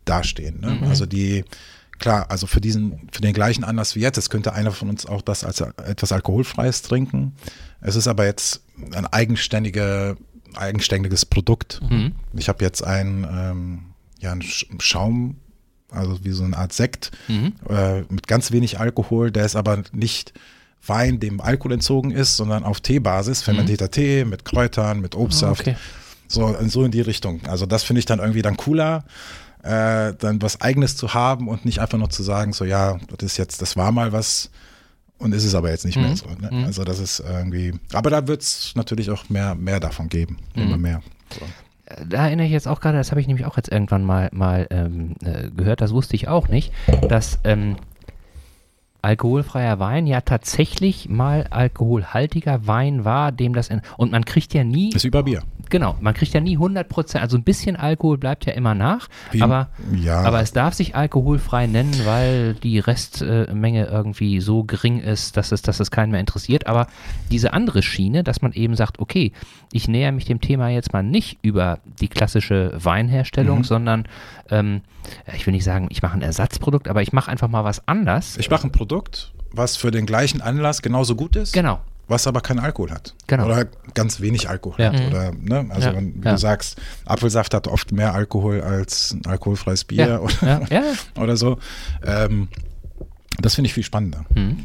dastehen. 0.06 0.60
Ne? 0.62 0.78
Mhm. 0.82 0.88
Also 0.88 1.06
die, 1.06 1.46
klar, 2.00 2.30
also 2.30 2.48
für 2.48 2.62
diesen, 2.62 3.08
für 3.12 3.22
den 3.22 3.34
gleichen 3.34 3.64
Anlass 3.64 3.96
wie 3.96 4.00
jetzt, 4.02 4.18
es 4.18 4.30
könnte 4.30 4.54
einer 4.54 4.72
von 4.72 4.90
uns 4.90 5.06
auch 5.06 5.22
das 5.22 5.44
als 5.44 5.62
etwas 5.62 6.12
Alkoholfreies 6.12 6.82
trinken. 6.82 7.34
Es 7.82 7.96
ist 7.96 8.08
aber 8.08 8.26
jetzt 8.26 8.62
ein 8.94 9.06
eigenständige, 9.08 10.18
eigenständiges 10.56 11.26
Produkt. 11.26 11.82
Mhm. 11.90 12.14
Ich 12.34 12.50
habe 12.50 12.64
jetzt 12.64 12.84
einen, 12.84 13.24
ähm, 13.30 13.80
ja, 14.20 14.34
Sch- 14.34 14.66
Schaum, 14.80 15.38
also 15.92 16.24
wie 16.24 16.32
so 16.32 16.44
eine 16.44 16.58
Art 16.58 16.74
Sekt, 16.74 17.12
Mhm. 17.28 17.54
äh, 17.70 18.02
mit 18.10 18.28
ganz 18.28 18.52
wenig 18.52 18.80
Alkohol, 18.80 19.32
der 19.32 19.46
ist 19.46 19.56
aber 19.56 19.84
nicht 19.92 20.34
Wein, 20.86 21.20
dem 21.20 21.42
Alkohol 21.42 21.74
entzogen 21.74 22.12
ist, 22.12 22.38
sondern 22.38 22.64
auf 22.64 22.80
Teebasis, 22.82 23.42
fermentierter 23.42 23.92
Tee 23.92 24.24
mit 24.26 24.46
Kräutern, 24.46 25.02
mit 25.02 25.16
Obstsaft, 25.16 25.62
Okay. 25.62 25.76
so, 26.28 26.56
so 26.68 26.84
in 26.86 26.92
die 26.92 27.02
Richtung. 27.02 27.42
Also 27.48 27.66
das 27.66 27.84
finde 27.84 28.00
ich 28.00 28.06
dann 28.06 28.20
irgendwie 28.20 28.42
dann 28.42 28.58
cooler, 28.58 29.04
äh, 29.68 30.14
dann 30.18 30.42
was 30.42 30.62
Eigenes 30.62 30.96
zu 30.96 31.14
haben 31.14 31.48
und 31.48 31.66
nicht 31.66 31.80
einfach 31.80 31.98
nur 31.98 32.10
zu 32.10 32.24
sagen, 32.24 32.54
so 32.54 32.66
ja, 32.66 32.98
das 33.18 33.32
ist 33.32 33.38
jetzt, 33.38 33.62
das 33.62 33.76
war 33.78 33.92
mal 33.92 34.12
was 34.14 34.50
und 35.20 35.34
ist 35.34 35.44
es 35.46 35.56
aber 35.56 35.70
jetzt 35.72 35.86
nicht 35.86 35.98
mehr 35.98 36.10
Mhm. 36.10 36.16
so. 36.16 36.28
Ne? 36.40 36.50
Mhm. 36.52 36.64
Also 36.66 36.84
das 36.84 37.00
ist 37.00 37.20
irgendwie, 37.20 37.74
aber 37.94 38.10
da 38.10 38.28
wird 38.28 38.42
es 38.42 38.74
natürlich 38.76 39.10
auch 39.12 39.30
mehr, 39.30 39.56
mehr 39.56 39.80
davon 39.80 40.10
geben, 40.10 40.38
Mhm. 40.56 40.62
immer 40.64 40.78
mehr. 40.78 41.02
So. 41.38 41.46
Da 42.08 42.26
erinnere 42.28 42.46
ich 42.48 42.52
jetzt 42.52 42.68
auch 42.68 42.82
gerade, 42.82 42.98
das 42.98 43.12
habe 43.12 43.22
ich 43.22 43.28
nämlich 43.28 43.46
auch 43.46 43.56
jetzt 43.58 43.72
irgendwann 43.72 44.04
mal, 44.04 44.30
mal 44.34 44.68
ähm, 44.72 45.16
äh, 45.24 45.50
gehört, 45.50 45.80
das 45.82 45.92
wusste 45.94 46.16
ich 46.16 46.28
auch 46.28 46.50
nicht, 46.50 46.74
dass 47.08 47.40
ähm, 47.46 47.78
alkoholfreier 49.02 49.80
Wein 49.80 50.06
ja 50.08 50.22
tatsächlich 50.22 51.08
mal 51.08 51.48
alkoholhaltiger 51.50 52.68
Wein 52.68 53.06
war, 53.06 53.32
dem 53.32 53.54
das 53.54 53.70
in, 53.70 53.82
und 53.96 54.12
man 54.12 54.26
kriegt 54.26 54.54
ja 54.54 54.64
nie, 54.64 54.92
Ist 54.94 55.06
wie 55.06 55.10
bei 55.10 55.22
Bier. 55.22 55.44
Genau, 55.70 55.96
man 56.00 56.14
kriegt 56.14 56.34
ja 56.34 56.40
nie 56.42 56.54
100 56.56 56.88
Prozent, 56.90 57.22
also 57.24 57.38
ein 57.38 57.44
bisschen 57.44 57.76
Alkohol 57.76 58.18
bleibt 58.18 58.46
ja 58.46 58.54
immer 58.54 58.74
nach, 58.76 59.08
Wie, 59.32 59.42
aber 59.42 59.70
ja, 59.96 60.22
aber 60.22 60.42
es 60.42 60.52
darf 60.52 60.74
sich 60.74 60.96
alkoholfrei 60.96 61.68
nennen, 61.68 61.94
weil 62.06 62.54
die 62.56 62.80
Restmenge 62.80 63.86
irgendwie 63.86 64.40
so 64.40 64.64
gering 64.64 65.00
ist, 65.00 65.38
dass 65.38 65.52
es, 65.52 65.62
dass 65.62 65.80
es 65.80 65.92
keinen 65.92 66.12
mehr 66.12 66.20
interessiert. 66.20 66.68
Aber 66.68 66.88
diese 67.32 67.54
andere 67.54 67.82
Schiene, 67.84 68.24
dass 68.24 68.42
man 68.42 68.54
eben 68.54 68.76
sagt, 68.76 69.00
okay, 69.00 69.32
ich 69.72 69.88
näher 69.88 70.12
mich 70.12 70.26
dem 70.26 70.42
Thema 70.42 70.70
jetzt 70.70 70.94
mal 70.94 71.04
nicht 71.04 71.38
über 71.42 71.80
die 72.00 72.08
klassische 72.08 72.72
Weinherstellung, 72.78 73.60
Mhm. 73.60 73.64
sondern 73.64 74.08
ähm, 74.50 74.82
ich 75.36 75.46
will 75.46 75.54
nicht 75.54 75.64
sagen, 75.64 75.88
ich 75.90 76.02
mache 76.02 76.14
ein 76.16 76.22
Ersatzprodukt, 76.22 76.88
aber 76.88 77.02
ich 77.02 77.14
mache 77.14 77.32
einfach 77.32 77.48
mal 77.48 77.64
was 77.64 77.88
anders. 77.88 78.38
ich 78.38 78.50
mache 78.50 78.68
ein 78.68 78.72
Produkt, 78.72 79.32
was 79.52 79.78
für 79.78 79.92
den 79.92 80.06
gleichen 80.06 80.42
Anlass 80.42 80.82
genauso 80.82 81.16
gut 81.16 81.36
ist, 81.36 81.54
Genau. 81.54 81.80
Was 82.08 82.26
aber 82.28 82.42
keinen 82.42 82.60
Alkohol 82.60 82.92
hat. 82.92 83.16
Genau. 83.28 83.46
Oder 83.46 83.66
ganz 83.94 84.22
wenig 84.22 84.50
Alkohol 84.50 84.76
Ja. 84.80 84.94
hat. 84.94 85.00
Mhm. 85.02 85.08
Oder, 85.08 85.32
ne? 85.34 85.66
Also 85.70 85.90
Ja. 85.90 85.96
wenn, 85.96 86.16
wie 86.22 86.26
Ja. 86.26 86.32
du 86.34 86.38
sagst, 86.38 86.80
Apfelsaft 87.06 87.54
hat 87.54 87.68
oft 87.68 87.92
mehr 87.92 88.14
Alkohol 88.14 88.62
als 88.62 89.12
ein 89.14 89.26
alkoholfreies 89.26 89.84
Bier 89.84 90.22
oder, 90.24 90.62
oder 91.20 91.38
so. 91.38 91.58
Ähm, 92.06 92.48
das 93.42 93.56
finde 93.56 93.68
ich 93.68 93.74
viel 93.74 93.84
spannender. 93.84 94.26
Hm. 94.34 94.58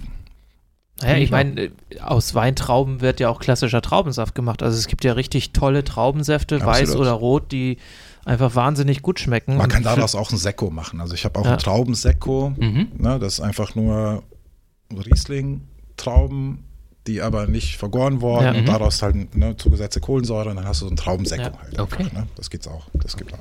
Naja, 1.00 1.16
ich 1.16 1.30
meine, 1.32 1.60
äh, 1.60 1.70
aus 2.00 2.34
Weintrauben 2.36 3.00
wird 3.00 3.18
ja 3.18 3.28
auch 3.28 3.40
klassischer 3.40 3.82
Traubensaft 3.82 4.36
gemacht. 4.36 4.62
Also 4.62 4.78
es 4.78 4.86
gibt 4.86 5.02
ja 5.02 5.14
richtig 5.14 5.52
tolle 5.52 5.82
Traubensäfte, 5.82 6.64
weiß 6.64 6.82
Absolut. 6.82 7.00
oder 7.02 7.10
rot, 7.12 7.50
die 7.50 7.78
einfach 8.24 8.54
wahnsinnig 8.54 9.02
gut 9.02 9.18
schmecken. 9.18 9.56
Man 9.56 9.68
kann 9.68 9.82
daraus 9.82 10.14
auch 10.14 10.30
ein 10.30 10.36
Sekko 10.38 10.70
machen. 10.70 11.00
Also 11.00 11.14
ich 11.14 11.24
habe 11.24 11.40
auch 11.40 11.44
Ja. 11.44 11.54
ein 11.54 11.58
Traubensekko. 11.58 12.50
Mhm. 12.56 12.88
Ne? 12.98 13.18
Das 13.18 13.34
ist 13.34 13.40
einfach 13.40 13.74
nur 13.74 14.22
Riesling-Trauben, 14.92 16.64
die 17.06 17.20
aber 17.20 17.46
nicht 17.46 17.76
vergoren 17.76 18.20
worden 18.20 18.44
Ja. 18.44 18.50
und 18.52 18.60
Mhm. 18.62 18.66
daraus 18.66 19.02
halt 19.02 19.34
ne, 19.34 19.56
zugesetzte 19.56 20.00
Kohlensäure 20.00 20.50
und 20.50 20.56
dann 20.56 20.66
hast 20.66 20.82
du 20.82 20.86
so 20.86 20.92
ein 20.92 20.96
Traubensekko 20.96 21.44
Ja. 21.46 21.52
halt. 21.62 21.78
Okay. 21.80 22.02
Einfach, 22.04 22.12
ne? 22.12 22.26
Das 22.36 22.48
gibt's 22.50 22.68
auch. 22.68 22.86
Das 22.94 23.16
gibt 23.16 23.32
auch. 23.34 23.38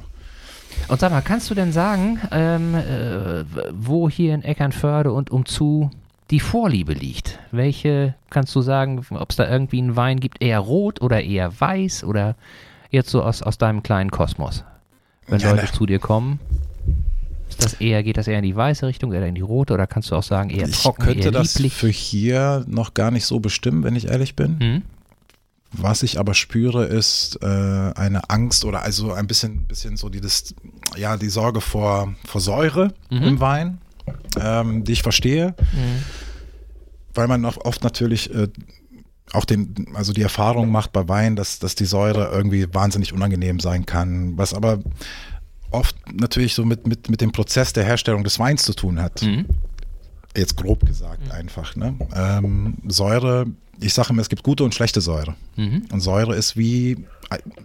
Und 0.87 0.99
sag 0.99 1.11
mal, 1.11 1.21
kannst 1.21 1.49
du 1.49 1.53
denn 1.55 1.71
sagen, 1.71 2.19
ähm, 2.31 2.73
äh, 2.75 3.43
wo 3.71 4.09
hier 4.09 4.33
in 4.33 4.41
Eckernförde 4.43 5.11
und 5.11 5.29
umzu 5.29 5.91
die 6.31 6.39
Vorliebe 6.39 6.93
liegt? 6.93 7.39
Welche 7.51 8.15
kannst 8.29 8.55
du 8.55 8.61
sagen, 8.61 9.05
ob 9.11 9.29
es 9.29 9.35
da 9.35 9.47
irgendwie 9.49 9.79
einen 9.79 9.95
Wein 9.95 10.19
gibt, 10.19 10.41
eher 10.41 10.59
rot 10.59 11.01
oder 11.01 11.21
eher 11.21 11.59
weiß 11.59 12.03
oder 12.03 12.35
jetzt 12.89 13.09
so 13.09 13.21
aus, 13.21 13.43
aus 13.43 13.57
deinem 13.57 13.83
kleinen 13.83 14.09
Kosmos? 14.11 14.63
Wenn 15.27 15.39
Ja, 15.39 15.51
Leute 15.51 15.65
ne. 15.65 15.71
zu 15.71 15.85
dir 15.85 15.99
kommen, 15.99 16.39
das 17.61 17.73
eher, 17.75 18.03
geht 18.03 18.17
das 18.17 18.27
eher 18.27 18.37
in 18.39 18.43
die 18.43 18.55
weiße 18.55 18.85
Richtung 18.85 19.09
oder 19.11 19.25
in 19.27 19.35
die 19.35 19.41
rote 19.41 19.73
oder 19.73 19.87
kannst 19.87 20.11
du 20.11 20.15
auch 20.15 20.23
sagen, 20.23 20.49
eher 20.49 20.67
Ich 20.67 20.81
trocken, 20.81 21.03
könnte 21.03 21.25
eher 21.25 21.31
das 21.31 21.55
lieblich? 21.55 21.73
für 21.73 21.89
hier 21.89 22.65
noch 22.67 22.93
gar 22.93 23.11
nicht 23.11 23.25
so 23.25 23.39
bestimmen, 23.39 23.83
wenn 23.83 23.95
ich 23.95 24.07
ehrlich 24.07 24.35
bin. 24.35 24.59
Hm? 24.59 24.81
Was 25.73 26.03
ich 26.03 26.19
aber 26.19 26.33
spüre, 26.33 26.83
ist 26.85 27.39
äh, 27.41 27.45
eine 27.45 28.29
Angst 28.29 28.65
oder 28.65 28.81
also 28.81 29.13
ein 29.13 29.25
bisschen, 29.27 29.63
bisschen 29.63 29.95
so 29.95 30.09
dieses, 30.09 30.53
ja, 30.97 31.15
die 31.15 31.29
Sorge 31.29 31.61
vor, 31.61 32.13
vor 32.25 32.41
Säure 32.41 32.93
Mhm. 33.09 33.23
im 33.23 33.39
Wein, 33.39 33.77
ähm, 34.39 34.83
die 34.83 34.91
ich 34.91 35.01
verstehe, 35.03 35.55
Mhm. 35.73 36.03
weil 37.13 37.27
man 37.29 37.45
oft 37.45 37.83
natürlich 37.85 38.33
äh, 38.35 38.49
auch 39.33 39.45
den, 39.45 39.87
also 39.93 40.11
die 40.11 40.23
Erfahrung 40.23 40.69
macht 40.71 40.91
bei 40.91 41.07
Wein, 41.07 41.37
dass, 41.37 41.59
dass 41.59 41.75
die 41.75 41.85
Säure 41.85 42.29
irgendwie 42.33 42.67
wahnsinnig 42.73 43.13
unangenehm 43.13 43.61
sein 43.61 43.85
kann, 43.85 44.37
was 44.37 44.53
aber 44.53 44.79
oft 45.71 45.95
natürlich 46.13 46.53
so 46.53 46.65
mit, 46.65 46.87
mit, 46.87 47.09
mit 47.09 47.21
dem 47.21 47.31
Prozess 47.31 47.73
der 47.73 47.83
Herstellung 47.83 48.23
des 48.23 48.39
Weins 48.39 48.63
zu 48.63 48.73
tun 48.73 49.01
hat. 49.01 49.21
Mhm. 49.21 49.45
Jetzt 50.35 50.55
grob 50.55 50.85
gesagt 50.85 51.29
einfach. 51.31 51.75
Ne? 51.75 51.95
Ähm, 52.15 52.77
Säure, 52.87 53.47
ich 53.79 53.93
sage 53.93 54.09
immer, 54.11 54.21
es 54.21 54.29
gibt 54.29 54.43
gute 54.43 54.63
und 54.63 54.73
schlechte 54.73 55.01
Säure. 55.01 55.35
Mhm. 55.55 55.87
Und 55.91 55.99
Säure 56.01 56.35
ist 56.35 56.55
wie 56.55 57.05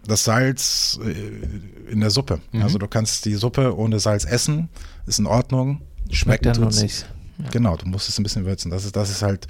das 0.06 0.24
Salz 0.24 0.98
äh, 1.04 1.90
in 1.92 2.00
der 2.00 2.10
Suppe. 2.10 2.40
Mhm. 2.52 2.62
Also 2.62 2.78
du 2.78 2.88
kannst 2.88 3.24
die 3.24 3.34
Suppe 3.34 3.76
ohne 3.76 4.00
Salz 4.00 4.24
essen, 4.24 4.68
ist 5.06 5.18
in 5.18 5.26
Ordnung. 5.26 5.82
Schmeckt 6.10 6.44
Schmecken 6.44 6.52
dann 6.52 6.70
noch 6.70 6.80
nicht. 6.80 7.06
Genau, 7.50 7.76
du 7.76 7.86
musst 7.86 8.08
es 8.08 8.18
ein 8.18 8.22
bisschen 8.22 8.46
würzen. 8.46 8.70
Das 8.70 8.84
ist, 8.84 8.96
das 8.96 9.10
ist 9.10 9.22
halt 9.22 9.46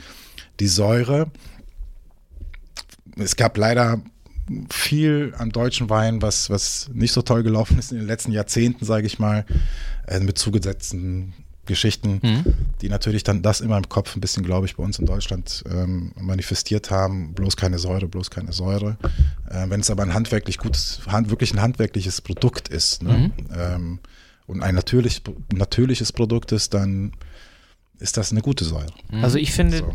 die 0.58 0.66
Säure. 0.66 1.30
Es 3.16 3.36
gab 3.36 3.56
leider 3.56 4.00
viel 4.70 5.34
am 5.38 5.50
deutschen 5.50 5.90
Wein, 5.90 6.22
was, 6.22 6.50
was 6.50 6.88
nicht 6.92 7.12
so 7.12 7.22
toll 7.22 7.42
gelaufen 7.42 7.78
ist 7.78 7.92
in 7.92 7.98
den 7.98 8.06
letzten 8.06 8.32
Jahrzehnten, 8.32 8.84
sage 8.84 9.06
ich 9.06 9.18
mal, 9.18 9.44
äh, 10.06 10.20
mit 10.20 10.38
zugesetzten 10.38 11.32
Geschichten, 11.66 12.20
Mhm. 12.22 12.44
die 12.80 12.88
natürlich 12.88 13.24
dann 13.24 13.42
das 13.42 13.60
immer 13.60 13.76
im 13.76 13.88
Kopf 13.88 14.14
ein 14.14 14.20
bisschen, 14.20 14.44
glaube 14.44 14.66
ich, 14.66 14.76
bei 14.76 14.84
uns 14.84 15.00
in 15.00 15.06
Deutschland 15.06 15.64
ähm, 15.68 16.12
manifestiert 16.16 16.92
haben. 16.92 17.34
Bloß 17.34 17.56
keine 17.56 17.80
Säure, 17.80 18.06
bloß 18.06 18.30
keine 18.30 18.52
Säure. 18.52 18.96
Äh, 19.50 19.68
wenn 19.68 19.80
es 19.80 19.90
aber 19.90 20.04
ein 20.04 20.14
handwerklich 20.14 20.58
gutes, 20.58 21.00
hand, 21.08 21.28
wirklich 21.30 21.52
ein 21.52 21.60
handwerkliches 21.60 22.20
Produkt 22.20 22.68
ist 22.68 23.02
ne? 23.02 23.32
ähm, 23.52 23.98
und 24.46 24.62
ein 24.62 24.76
natürlich, 24.76 25.22
natürliches 25.52 26.12
Produkt 26.12 26.52
ist, 26.52 26.72
dann 26.72 27.10
ist 27.98 28.16
das 28.16 28.30
eine 28.30 28.42
gute 28.42 28.64
Säure. 28.64 28.92
Also 29.22 29.38
ich 29.38 29.50
finde, 29.50 29.78
So. 29.78 29.92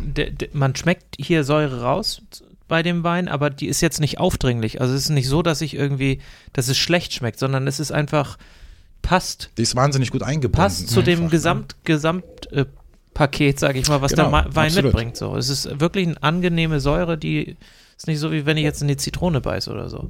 man 0.52 0.76
schmeckt 0.76 1.16
hier 1.18 1.46
Säure 1.46 1.84
raus 1.84 2.22
bei 2.72 2.84
dem 2.84 3.04
Wein, 3.04 3.28
aber 3.28 3.50
die 3.50 3.68
ist 3.68 3.82
jetzt 3.82 4.00
nicht 4.00 4.18
aufdringlich. 4.18 4.80
Also 4.80 4.94
es 4.94 5.02
ist 5.04 5.10
nicht 5.10 5.28
so, 5.28 5.42
dass 5.42 5.60
ich 5.60 5.74
irgendwie, 5.76 6.20
dass 6.54 6.70
es 6.70 6.78
schlecht 6.78 7.14
schmeckt, 7.14 7.38
sondern 7.38 7.68
es 7.68 7.82
ist 7.82 7.92
einfach 7.92 8.38
passt, 9.02 9.50
Die 9.58 9.62
ist 9.64 9.76
wahnsinnig 9.76 10.10
gut 10.10 10.24
eingebunden. 10.24 10.56
passt 10.58 10.88
zu 10.90 11.02
dem 11.02 11.16
einfach, 11.20 11.24
ne? 11.26 11.30
Gesamt, 11.32 11.76
Gesamt 11.84 12.24
äh, 12.54 12.66
Paket, 13.14 13.60
sage 13.60 13.78
ich 13.78 13.90
mal, 13.90 14.02
was 14.02 14.12
Genau, 14.12 14.24
der 14.24 14.32
Ma- 14.32 14.46
Wein 14.56 14.68
absolut. 14.68 14.86
mitbringt. 14.94 15.18
So, 15.18 15.36
es 15.36 15.50
ist 15.50 15.82
wirklich 15.82 16.08
eine 16.08 16.24
angenehme 16.24 16.80
Säure, 16.80 17.18
die 17.18 17.58
ist 18.02 18.08
nicht 18.08 18.20
so 18.20 18.32
wie 18.32 18.46
wenn 18.46 18.58
ich 18.58 18.64
jetzt 18.64 18.82
in 18.82 18.88
die 18.88 18.98
Zitrone 18.98 19.42
beiße 19.42 19.72
oder 19.72 19.90
so. 19.90 20.10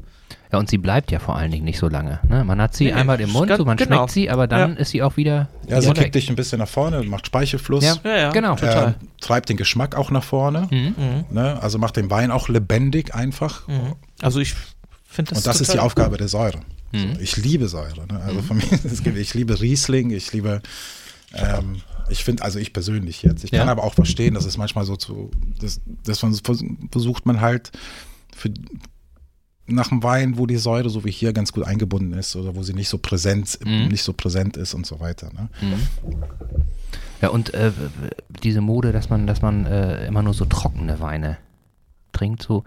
Ja, 0.51 0.59
und 0.59 0.69
sie 0.69 0.77
bleibt 0.77 1.11
ja 1.11 1.19
vor 1.19 1.35
allen 1.37 1.51
Dingen 1.51 1.63
nicht 1.65 1.79
so 1.79 1.87
lange. 1.87 2.19
Ne? 2.27 2.43
Man 2.43 2.61
hat 2.61 2.73
sie 2.75 2.85
Nee, 2.85 2.93
einmal 2.93 3.19
im 3.21 3.29
Mund, 3.31 3.51
so 3.55 3.63
man 3.65 3.77
genau. 3.77 3.97
schmeckt 3.97 4.11
sie, 4.11 4.29
aber 4.29 4.47
dann 4.47 4.73
Ja. 4.73 4.77
ist 4.79 4.89
sie 4.91 5.01
auch 5.01 5.15
wieder. 5.17 5.47
Ja, 5.67 5.81
sie 5.81 5.91
kickt 5.93 6.15
dich 6.15 6.29
ein 6.29 6.35
bisschen 6.35 6.59
nach 6.59 6.67
vorne, 6.67 7.03
macht 7.03 7.27
Speichelfluss. 7.27 7.83
Ja. 7.83 7.95
Ja, 8.03 8.17
ja, 8.17 8.31
Genau. 8.31 8.55
total. 8.55 8.89
äh, 8.89 8.93
treibt 9.21 9.49
den 9.49 9.57
Geschmack 9.57 9.95
auch 9.95 10.11
nach 10.11 10.23
vorne. 10.23 10.67
Mhm. 10.71 10.95
Mhm. 10.97 11.25
Ne? 11.31 11.61
Also 11.61 11.77
macht 11.77 11.95
den 11.97 12.09
Wein 12.09 12.31
auch 12.31 12.49
lebendig 12.49 13.13
einfach. 13.15 13.67
Mhm. 13.67 13.95
Also 14.21 14.39
ich 14.39 14.53
finde 15.07 15.29
das 15.29 15.39
Und 15.39 15.47
das 15.47 15.61
ist 15.61 15.73
die 15.73 15.79
Aufgabe 15.79 16.17
der 16.17 16.27
Säure. 16.27 16.59
Mhm. 16.91 17.17
Ich 17.21 17.37
liebe 17.37 17.67
Säure. 17.69 18.05
Ne? 18.11 18.21
Also 18.25 18.41
von 18.41 18.57
mir, 18.57 18.63
es 18.83 19.03
gibt, 19.03 19.17
ich 19.17 19.33
liebe 19.33 19.59
Riesling, 19.61 20.09
ich 20.11 20.31
liebe, 20.33 20.61
ähm, 21.33 21.81
ich 22.09 22.23
finde, 22.23 22.43
also 22.43 22.59
ich 22.59 22.73
persönlich 22.73 23.23
jetzt. 23.23 23.43
Ich 23.43 23.51
kann 23.51 23.65
Ja. 23.67 23.71
aber 23.71 23.83
auch 23.83 23.93
verstehen, 23.93 24.33
dass 24.33 24.45
es 24.45 24.57
manchmal 24.57 24.85
so 24.85 24.95
zu, 24.95 25.31
das, 25.59 25.81
das 26.03 26.21
man 26.23 26.33
vers- 26.33 26.63
versucht 26.91 27.25
man 27.25 27.41
halt 27.41 27.71
für, 28.35 28.51
nach 29.67 29.87
dem 29.89 30.03
Wein, 30.03 30.37
wo 30.37 30.45
die 30.47 30.57
Säure 30.57 30.89
so 30.89 31.05
wie 31.05 31.11
hier 31.11 31.31
ganz 31.33 31.53
gut 31.53 31.63
eingebunden 31.65 32.13
ist 32.13 32.35
oder 32.35 32.55
wo 32.55 32.63
sie 32.63 32.73
nicht 32.73 32.89
so 32.89 32.97
präsent, 32.97 33.59
Mhm. 33.63 33.87
nicht 33.87 34.03
so 34.03 34.11
präsent 34.13 34.57
ist 34.57 34.73
und 34.73 34.85
so 34.85 34.99
weiter. 34.99 35.31
Ne? 35.33 35.49
Mhm. 35.61 36.17
Ja, 37.21 37.29
und 37.29 37.53
äh, 37.53 37.71
diese 38.43 38.61
Mode, 38.61 38.91
dass 38.91 39.09
man, 39.09 39.27
dass 39.27 39.41
man 39.41 39.65
äh, 39.65 40.07
immer 40.07 40.23
nur 40.23 40.33
so 40.33 40.45
trockene 40.45 40.99
Weine 40.99 41.37
trinkt, 42.11 42.41
so, 42.43 42.63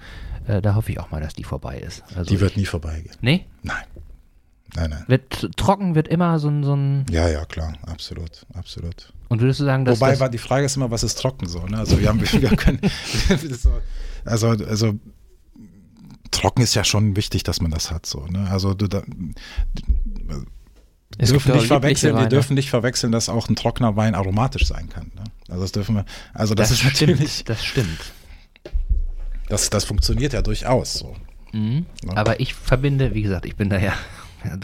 äh, 0.47 0.63
da 0.63 0.75
hoffe 0.77 0.93
ich 0.93 1.01
auch 1.01 1.11
mal, 1.11 1.21
dass 1.21 1.35
die 1.35 1.45
vorbei 1.45 1.79
ist. 1.79 2.03
Also 2.17 2.31
Die 2.31 2.41
wird 2.41 2.53
ich, 2.53 2.57
nie 2.59 2.67
vorbeigehen. 2.67 3.17
Nee? 3.21 3.45
Nein. 3.63 3.85
Nein, 4.77 4.91
nein. 4.91 5.05
Wird, 5.07 5.57
trocken 5.57 5.95
wird 5.95 6.09
immer 6.09 6.39
so 6.39 6.49
ein, 6.49 6.65
so 6.65 6.75
ein. 6.75 7.05
Ja, 7.11 7.29
ja, 7.29 7.45
klar, 7.45 7.75
absolut, 7.83 8.45
absolut. 8.55 9.13
Und 9.29 9.41
würdest 9.41 9.61
du 9.61 9.65
sagen, 9.65 9.85
dass. 9.85 10.01
Wobei 10.01 10.11
das, 10.11 10.21
war 10.21 10.29
die 10.29 10.39
Frage 10.39 10.67
ist 10.67 10.77
immer, 10.77 10.91
was 10.91 11.03
ist 11.03 11.19
trocken 11.19 11.47
so? 11.47 11.67
Ne? 11.67 11.79
Also 11.79 11.99
wir 11.99 12.09
haben, 12.09 12.21
wir 12.33 12.57
können, 12.57 12.81
so, 13.59 13.71
also, 14.25 14.49
also 14.49 14.95
trocken 16.31 16.63
ist 16.63 16.75
ja 16.75 16.85
schon 16.85 17.17
wichtig, 17.17 17.43
dass 17.43 17.61
man 17.61 17.71
das 17.71 17.91
hat 17.91 18.07
so. 18.07 18.27
Ne? 18.27 18.49
Also 18.51 18.75
du, 18.75 18.89
da, 18.89 19.03
wir 19.07 20.45
Es 21.19 21.31
dürfen 21.31 21.53
nicht 21.53 21.67
verwechseln, 21.67 22.17
wir 22.17 22.27
dürfen 22.27 22.55
nicht 22.55 22.71
verwechseln, 22.71 23.13
dass 23.13 23.29
auch 23.29 23.49
ein 23.49 23.57
trockener 23.57 23.97
Wein 23.97 24.15
aromatisch 24.15 24.67
sein 24.67 24.89
kann. 24.89 25.13
Ne? 25.15 25.25
Also 25.49 25.63
das 25.63 25.73
dürfen 25.73 25.97
wir, 25.97 26.05
also 26.33 26.55
das, 26.55 26.71
ist 26.71 26.81
stimmt, 26.81 27.13
natürlich, 27.13 27.45
Das 27.45 27.65
stimmt. 27.65 28.13
das, 29.49 29.71
das 29.71 29.85
funktioniert 29.85 30.33
ja 30.33 30.43
durchaus 30.43 30.95
so. 30.95 31.15
Mhm. 31.53 31.87
Ja. 32.05 32.17
Aber 32.17 32.41
ich 32.41 32.55
verbinde, 32.55 33.15
wie 33.15 33.23
gesagt, 33.23 33.47
ich 33.47 33.55
bin 33.57 33.71
da 33.71 33.79
ja 33.79 33.95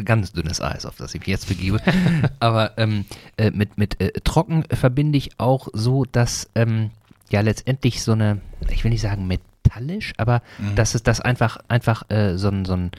ganz 0.05 0.33
dünnes 0.33 0.61
Eis, 0.61 0.87
auf 0.87 0.97
das 0.97 1.15
ich 1.15 1.21
mich 1.21 1.29
jetzt 1.29 1.49
begebe. 1.49 1.81
Aber 2.41 2.79
ähm, 2.79 3.05
äh, 3.37 3.51
mit, 3.51 3.79
mit 3.79 4.01
äh, 4.01 4.13
trocken 4.25 4.65
verbinde 4.73 5.19
ich 5.19 5.39
auch 5.39 5.69
so, 5.73 6.05
dass 6.05 6.51
ähm, 6.55 6.91
ja 7.31 7.41
letztendlich 7.41 8.03
so 8.03 8.13
eine, 8.13 8.41
ich 8.71 8.85
will 8.85 8.91
nicht 8.91 9.03
sagen 9.03 9.27
metallisch, 9.27 10.13
aber 10.17 10.43
Mhm. 10.59 10.75
dass 10.75 10.95
es 10.95 11.03
das 11.03 11.21
einfach, 11.21 11.59
einfach 11.69 12.09
äh, 12.11 12.37
so 12.37 12.49
ein, 12.49 12.65
so 12.65 12.75
ein 12.75 12.91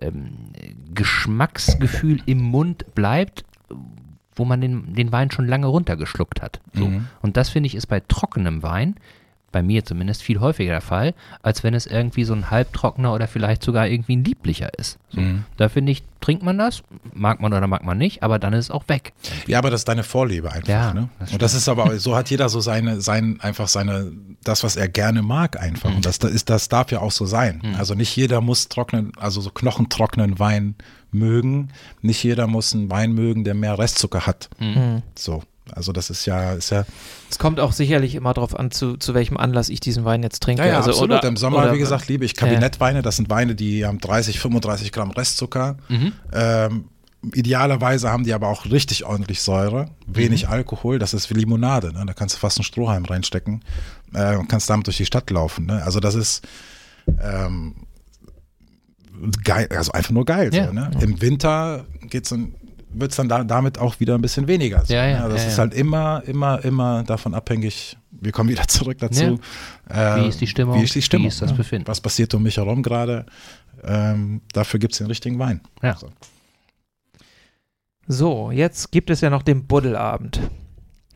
ähm, 0.00 0.32
Geschmacksgefühl 0.94 2.20
im 2.26 2.38
Mund 2.40 2.94
bleibt, 2.94 3.44
wo 4.34 4.44
man 4.44 4.60
den, 4.60 4.94
den 4.94 5.12
Wein 5.12 5.30
schon 5.30 5.46
lange 5.46 5.66
runtergeschluckt 5.66 6.40
hat. 6.40 6.60
So. 6.72 6.86
Mhm. 6.86 7.08
Und 7.20 7.36
das 7.36 7.50
finde 7.50 7.66
ich 7.66 7.74
ist 7.74 7.86
bei 7.86 8.00
trockenem 8.00 8.62
Wein, 8.62 8.94
bei 9.52 9.62
mir 9.62 9.84
zumindest, 9.84 10.22
viel 10.22 10.40
häufiger 10.40 10.72
der 10.72 10.80
Fall, 10.80 11.14
als 11.42 11.64
wenn 11.64 11.74
es 11.74 11.86
irgendwie 11.86 12.24
so 12.24 12.34
ein 12.34 12.50
halbtrockener 12.50 13.12
oder 13.14 13.26
vielleicht 13.26 13.62
sogar 13.62 13.88
irgendwie 13.88 14.16
ein 14.16 14.24
lieblicher 14.24 14.78
ist. 14.78 14.98
So. 15.10 15.20
Mhm. 15.20 15.44
Da 15.56 15.68
finde 15.68 15.92
ich, 15.92 16.02
trinkt 16.20 16.42
man 16.42 16.58
das, 16.58 16.82
mag 17.12 17.40
man 17.40 17.52
oder 17.52 17.66
mag 17.66 17.84
man 17.84 17.98
nicht, 17.98 18.22
aber 18.22 18.38
dann 18.38 18.52
ist 18.52 18.66
es 18.66 18.70
auch 18.70 18.88
weg. 18.88 19.12
Ja, 19.46 19.58
aber 19.58 19.70
das 19.70 19.80
ist 19.80 19.88
deine 19.88 20.02
Vorliebe 20.02 20.52
einfach. 20.52 20.68
Ja, 20.68 20.94
ne? 20.94 21.08
das 21.18 21.32
Und 21.32 21.42
das 21.42 21.54
ist 21.54 21.68
aber, 21.68 21.98
so 21.98 22.16
hat 22.16 22.30
jeder 22.30 22.48
so 22.48 22.60
seine, 22.60 23.00
sein, 23.00 23.38
einfach 23.40 23.68
seine, 23.68 24.12
das, 24.44 24.62
was 24.62 24.76
er 24.76 24.88
gerne 24.88 25.22
mag 25.22 25.60
einfach. 25.60 25.94
Und 25.94 26.06
das, 26.06 26.18
das 26.18 26.30
ist, 26.30 26.50
das 26.50 26.68
darf 26.68 26.92
ja 26.92 27.00
auch 27.00 27.12
so 27.12 27.26
sein. 27.26 27.60
Also 27.76 27.94
nicht 27.94 28.14
jeder 28.14 28.40
muss 28.40 28.68
trocknen, 28.68 29.12
also 29.18 29.40
so 29.40 29.50
knochentrockenen 29.50 30.38
Wein 30.38 30.76
mögen. 31.10 31.68
Nicht 32.02 32.22
jeder 32.22 32.46
muss 32.46 32.74
einen 32.74 32.90
Wein 32.90 33.12
mögen, 33.12 33.44
der 33.44 33.54
mehr 33.54 33.78
Restzucker 33.78 34.26
hat. 34.26 34.48
Mhm. 34.58 35.02
So. 35.14 35.42
Also 35.74 35.92
das 35.92 36.10
ist 36.10 36.26
ja, 36.26 36.52
ist 36.52 36.70
ja, 36.70 36.84
Es 37.30 37.38
kommt 37.38 37.60
auch 37.60 37.72
sicherlich 37.72 38.14
immer 38.14 38.34
darauf 38.34 38.58
an, 38.58 38.70
zu, 38.70 38.96
zu 38.96 39.14
welchem 39.14 39.36
Anlass 39.36 39.68
ich 39.68 39.80
diesen 39.80 40.04
Wein 40.04 40.22
jetzt 40.22 40.42
trinke. 40.42 40.62
ja, 40.62 40.68
ja 40.68 40.76
also, 40.76 40.90
absolut. 40.90 41.18
Oder, 41.18 41.28
Im 41.28 41.36
Sommer, 41.36 41.58
oder, 41.58 41.72
wie 41.72 41.78
gesagt, 41.78 42.08
liebe 42.08 42.24
ich 42.24 42.34
Kabinettweine. 42.34 43.02
Das 43.02 43.16
sind 43.16 43.30
Weine, 43.30 43.54
die 43.54 43.84
haben 43.84 43.98
30, 43.98 44.40
35 44.40 44.92
Gramm 44.92 45.10
Restzucker. 45.10 45.76
Mhm. 45.88 46.12
Ähm, 46.32 46.84
idealerweise 47.34 48.10
haben 48.10 48.24
die 48.24 48.32
aber 48.32 48.48
auch 48.48 48.64
richtig 48.66 49.04
ordentlich 49.04 49.42
Säure, 49.42 49.90
wenig 50.06 50.48
Alkohol, 50.48 50.98
das 50.98 51.12
ist 51.12 51.28
wie 51.30 51.34
Limonade, 51.34 51.92
ne? 51.92 52.04
da 52.06 52.14
kannst 52.14 52.36
du 52.36 52.40
fast 52.40 52.58
einen 52.58 52.64
Strohhalm 52.64 53.04
reinstecken 53.04 53.62
äh, 54.14 54.36
und 54.36 54.48
kannst 54.48 54.70
damit 54.70 54.86
durch 54.86 54.96
die 54.96 55.06
Stadt 55.06 55.28
laufen. 55.30 55.66
Ne? 55.66 55.82
Also 55.82 56.00
das 56.00 56.14
ist 56.14 56.46
ähm, 57.20 57.74
geil, 59.44 59.68
also 59.70 59.92
einfach 59.92 60.12
nur 60.12 60.24
geil. 60.24 60.50
Ja. 60.52 60.68
So, 60.68 60.72
ne? 60.72 60.90
Im 61.00 61.20
Winter 61.20 61.84
geht's 62.08 62.30
dann 62.30 62.54
wird 62.92 63.10
es 63.12 63.16
dann 63.16 63.28
da, 63.28 63.44
damit 63.44 63.78
auch 63.78 64.00
wieder 64.00 64.14
ein 64.14 64.20
bisschen 64.22 64.46
weniger. 64.48 64.84
So, 64.84 64.92
Ja, 64.94 65.06
ja, 65.06 65.22
ne? 65.26 65.34
Das 65.34 65.42
ja, 65.42 65.48
ist 65.48 65.56
ja. 65.56 65.62
halt 65.62 65.74
immer, 65.74 66.22
immer, 66.26 66.64
immer 66.64 67.02
davon 67.04 67.34
abhängig. 67.34 67.96
Wir 68.10 68.32
kommen 68.32 68.48
wieder 68.50 68.66
zurück 68.68 68.98
dazu. 68.98 69.38
Äh, 69.88 70.22
Wie 70.22 70.28
ist 70.28 70.40
die 70.40 70.46
Stimmung? 70.46 70.78
Wie 70.78 70.84
ist 70.84 70.94
die 70.94 71.02
Stimmung? 71.02 71.24
Wie 71.24 71.28
ist 71.28 71.40
das 71.42 71.50
ne? 71.52 71.56
Befinden? 71.56 71.88
Was 71.88 72.00
passiert 72.00 72.34
um 72.34 72.42
mich 72.42 72.56
herum 72.56 72.82
gerade? 72.82 73.26
Ähm, 73.82 74.42
dafür 74.52 74.78
gibt 74.80 74.92
es 74.92 74.98
den 74.98 75.06
richtigen 75.06 75.38
Wein. 75.38 75.60
Ja. 75.82 75.96
So. 75.96 76.08
So, 78.06 78.50
jetzt 78.50 78.90
gibt 78.90 79.10
es 79.10 79.20
ja 79.20 79.30
noch 79.30 79.42
den 79.42 79.66
Buddelabend. 79.66 80.40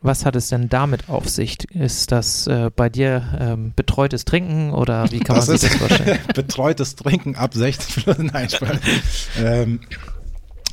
Was 0.01 0.23
hat 0.23 0.35
es 0.35 0.49
denn 0.49 0.69
damit 0.69 1.09
auf 1.09 1.27
sich? 1.27 1.57
Ist 1.71 2.11
das 2.11 2.45
äh, 2.45 2.69
bei 2.75 2.89
dir 2.89 3.23
ähm, 3.39 3.73
betreutes 3.75 4.23
Trinken 4.23 4.71
oder 4.71 5.11
wie 5.11 5.19
kann 5.19 5.35
Das 5.35 5.47
man 5.47 5.57
sich 5.57 5.69
das 5.71 5.79
vorstellen? 5.79 6.19
Betreutes 6.35 6.95
Trinken 6.95 7.35
ab 7.35 7.53
16 7.55 8.03
Nein, 8.31 8.49
Spaß. 8.49 8.77
ähm, 9.43 9.79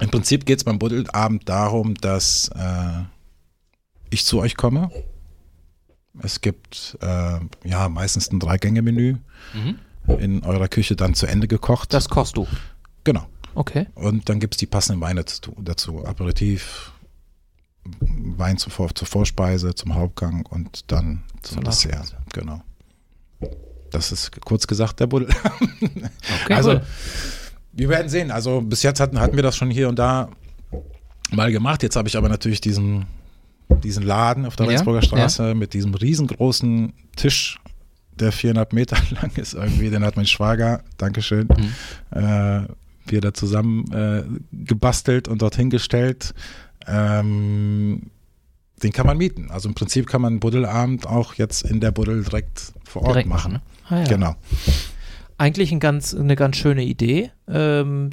Im 0.03 0.11
Prinzip 0.11 0.45
geht 0.47 0.59
es 0.59 0.65
beim 0.65 0.79
Buddelabend 0.79 1.49
darum, 1.49 1.95
dass 1.95 2.49
äh, 2.55 3.03
ich 4.11 4.25
zu 4.27 4.41
euch 4.41 4.57
komme. 4.57 4.91
Es 6.23 6.41
gibt 6.41 6.99
äh, 7.01 7.39
ja 7.65 7.89
meistens 7.89 8.31
ein 8.31 8.41
Drei-Gänge-Menü 8.41 9.17
Mhm. 9.55 9.79
in 10.19 10.43
eurer 10.45 10.69
Küche 10.69 10.97
dann 10.97 11.15
zu 11.15 11.27
Ende 11.27 11.47
gekocht. 11.49 11.93
Das 11.93 12.09
kochst 12.09 12.37
du. 12.37 12.47
genau. 13.05 13.27
Okay. 13.55 13.87
Und 13.95 14.29
dann 14.29 14.41
gibt 14.41 14.55
es 14.55 14.59
die 14.59 14.67
passenden 14.67 15.01
Weine 15.03 15.25
dazu. 15.59 16.05
Aperitif, 16.07 16.93
Wein 18.01 18.57
zur, 18.57 18.73
Vor 18.73 18.95
zur 18.95 19.07
Vorspeise, 19.07 19.75
zum 19.75 19.95
Hauptgang 19.95 20.47
und 20.47 20.91
dann 20.91 21.23
zum 21.43 21.57
Zur 21.57 21.65
Dessert. 21.65 22.17
Genau. 22.33 22.63
Das 23.91 24.11
ist 24.11 24.41
kurz 24.41 24.67
gesagt 24.67 25.01
der 25.01 25.07
Buddel. 25.07 25.29
Okay, 25.81 26.09
also, 26.55 26.71
cool. 26.73 26.83
Wir 27.73 27.89
werden 27.89 28.09
sehen. 28.09 28.31
Also, 28.31 28.61
bis 28.61 28.83
jetzt 28.83 29.01
hatten, 29.01 29.19
hatten 29.21 29.37
wir 29.37 29.43
das 29.43 29.57
schon 29.57 29.71
hier 29.71 29.89
und 29.89 29.99
da 29.99 30.29
mal 31.31 31.51
gemacht. 31.53 31.83
Jetzt 31.83 31.97
habe 31.97 32.09
ich 32.09 32.17
aber 32.17 32.29
natürlich 32.29 32.61
diesen, 32.61 33.07
diesen 33.83 34.03
Laden 34.03 34.45
auf 34.47 34.57
der 34.57 34.67
Ja, 34.67 34.71
Rendsburger 34.73 35.03
Straße 35.03 35.55
mit 35.55 35.73
diesem 35.75 35.95
riesengroßen 35.95 36.93
Tisch, 37.17 37.59
der 38.19 38.33
viereinhalb 38.33 38.73
Meter 38.73 38.97
lang 39.23 39.31
ist 39.37 39.55
irgendwie. 39.55 39.89
Den 39.91 40.05
hat 40.05 40.17
mein 40.17 40.27
Schwager, 40.27 40.83
Dankeschön, 40.99 41.49
Mhm. 41.49 42.19
äh, 42.19 42.63
wir 43.07 43.21
da 43.21 43.35
zusammen 43.35 43.91
äh, 43.93 44.23
gebastelt 44.53 45.27
und 45.27 45.43
dorthin 45.43 45.71
gestellt. 45.71 46.35
Ähm, 46.87 48.11
den 48.83 48.93
kann 48.93 49.07
man 49.07 49.17
mieten. 49.17 49.51
Also 49.51 49.69
im 49.69 49.75
Prinzip 49.75 50.07
kann 50.07 50.21
man 50.23 50.35
einen 50.35 50.41
Buddelabend 50.41 51.07
auch 51.07 51.35
jetzt 51.35 51.63
in 51.63 51.81
der 51.81 51.91
Buddel 51.93 52.23
direkt 52.25 52.73
vor 52.85 53.03
Ort 53.03 53.13
Direkt 53.15 53.29
machen. 53.29 53.55
machen. 53.55 53.63
Ne? 53.91 53.97
Ah, 53.97 54.03
ja. 54.03 54.09
Genau. 54.09 54.35
Eigentlich 55.43 55.73
ein 55.73 55.81
ganz, 55.81 56.15
eine 56.15 56.37
ganz 56.37 56.57
schöne 56.57 56.85
Idee, 56.85 57.33
ähm, 57.49 58.11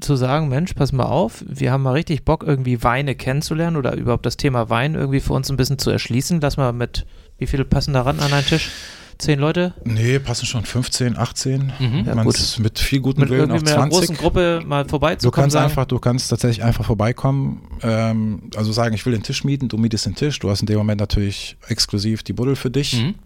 zu 0.00 0.14
sagen, 0.14 0.48
Mensch, 0.48 0.74
pass 0.74 0.92
mal 0.92 1.06
auf, 1.06 1.44
wir 1.48 1.72
haben 1.72 1.82
mal 1.82 1.90
richtig 1.92 2.24
Bock, 2.24 2.44
irgendwie 2.46 2.84
Weine 2.84 3.16
kennenzulernen 3.16 3.76
oder 3.76 3.96
überhaupt 3.96 4.26
das 4.26 4.36
Thema 4.36 4.70
Wein 4.70 4.94
irgendwie 4.94 5.18
für 5.18 5.32
uns 5.32 5.50
ein 5.50 5.56
bisschen 5.56 5.78
zu 5.78 5.90
erschließen. 5.90 6.40
Lass 6.40 6.56
mal 6.56 6.72
mit, 6.72 7.04
wie 7.38 7.46
viele 7.48 7.64
passen 7.64 7.94
da 7.94 8.02
ran 8.02 8.20
an 8.20 8.32
einen 8.32 8.46
Tisch? 8.46 8.70
Zehn 9.18 9.40
Leute? 9.40 9.74
Nee, 9.82 10.20
passen 10.20 10.46
schon 10.46 10.64
15, 10.64 11.18
18. 11.18 11.72
Mhm. 11.80 12.04
Ja, 12.06 12.14
Man 12.14 12.24
gut. 12.24 12.36
ist 12.38 12.60
mit 12.60 12.78
viel 12.78 13.00
guten 13.00 13.22
Mit 13.22 13.30
Willen 13.30 13.50
irgendwie 13.50 13.56
auch 13.56 13.62
mit 13.64 13.72
einer 13.74 13.88
großen 13.88 14.14
20. 14.14 14.18
Gruppe 14.22 14.62
mal 14.64 14.84
Du 14.84 14.90
vorbeizukommen. 14.90 15.42
kannst 15.42 15.54
sagen, 15.54 15.64
einfach, 15.64 15.84
du 15.86 15.98
kannst 15.98 16.30
tatsächlich 16.30 16.62
einfach 16.62 16.84
vorbeikommen, 16.84 17.62
ähm, 17.82 18.42
also 18.54 18.70
sagen, 18.70 18.94
ich 18.94 19.04
will 19.04 19.12
den 19.14 19.24
Tisch 19.24 19.42
mieten, 19.42 19.66
du 19.68 19.76
mietest 19.76 20.06
den 20.06 20.14
Tisch, 20.14 20.38
du 20.38 20.48
hast 20.50 20.60
in 20.60 20.66
dem 20.66 20.78
Moment 20.78 21.00
natürlich 21.00 21.56
exklusiv 21.66 22.22
die 22.22 22.32
Buddel 22.32 22.54
für 22.54 22.70
dich. 22.70 23.00
Mhm. 23.02 23.16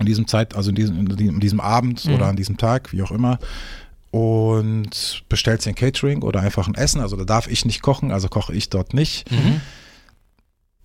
In 0.00 0.06
diesem 0.06 0.26
Zeit, 0.26 0.54
also 0.56 0.70
in 0.70 0.76
diesem, 0.76 0.98
in 0.98 1.16
diesem- 1.16 1.40
in 1.40 1.60
Abend 1.60 2.04
Mhm. 2.06 2.14
oder 2.14 2.26
an 2.26 2.36
diesem 2.36 2.56
Tag, 2.56 2.92
wie 2.92 3.02
auch 3.02 3.10
immer. 3.10 3.38
Und 4.10 5.22
bestellst 5.28 5.66
dir 5.66 5.70
ein 5.70 5.74
Catering 5.74 6.22
oder 6.22 6.40
einfach 6.40 6.66
ein 6.66 6.74
Essen. 6.74 7.00
Also 7.00 7.16
da 7.16 7.24
darf 7.24 7.46
ich 7.46 7.64
nicht 7.64 7.82
kochen, 7.82 8.10
also 8.10 8.28
koche 8.28 8.54
ich 8.54 8.70
dort 8.70 8.94
nicht. 8.94 9.30
Mhm. 9.30 9.60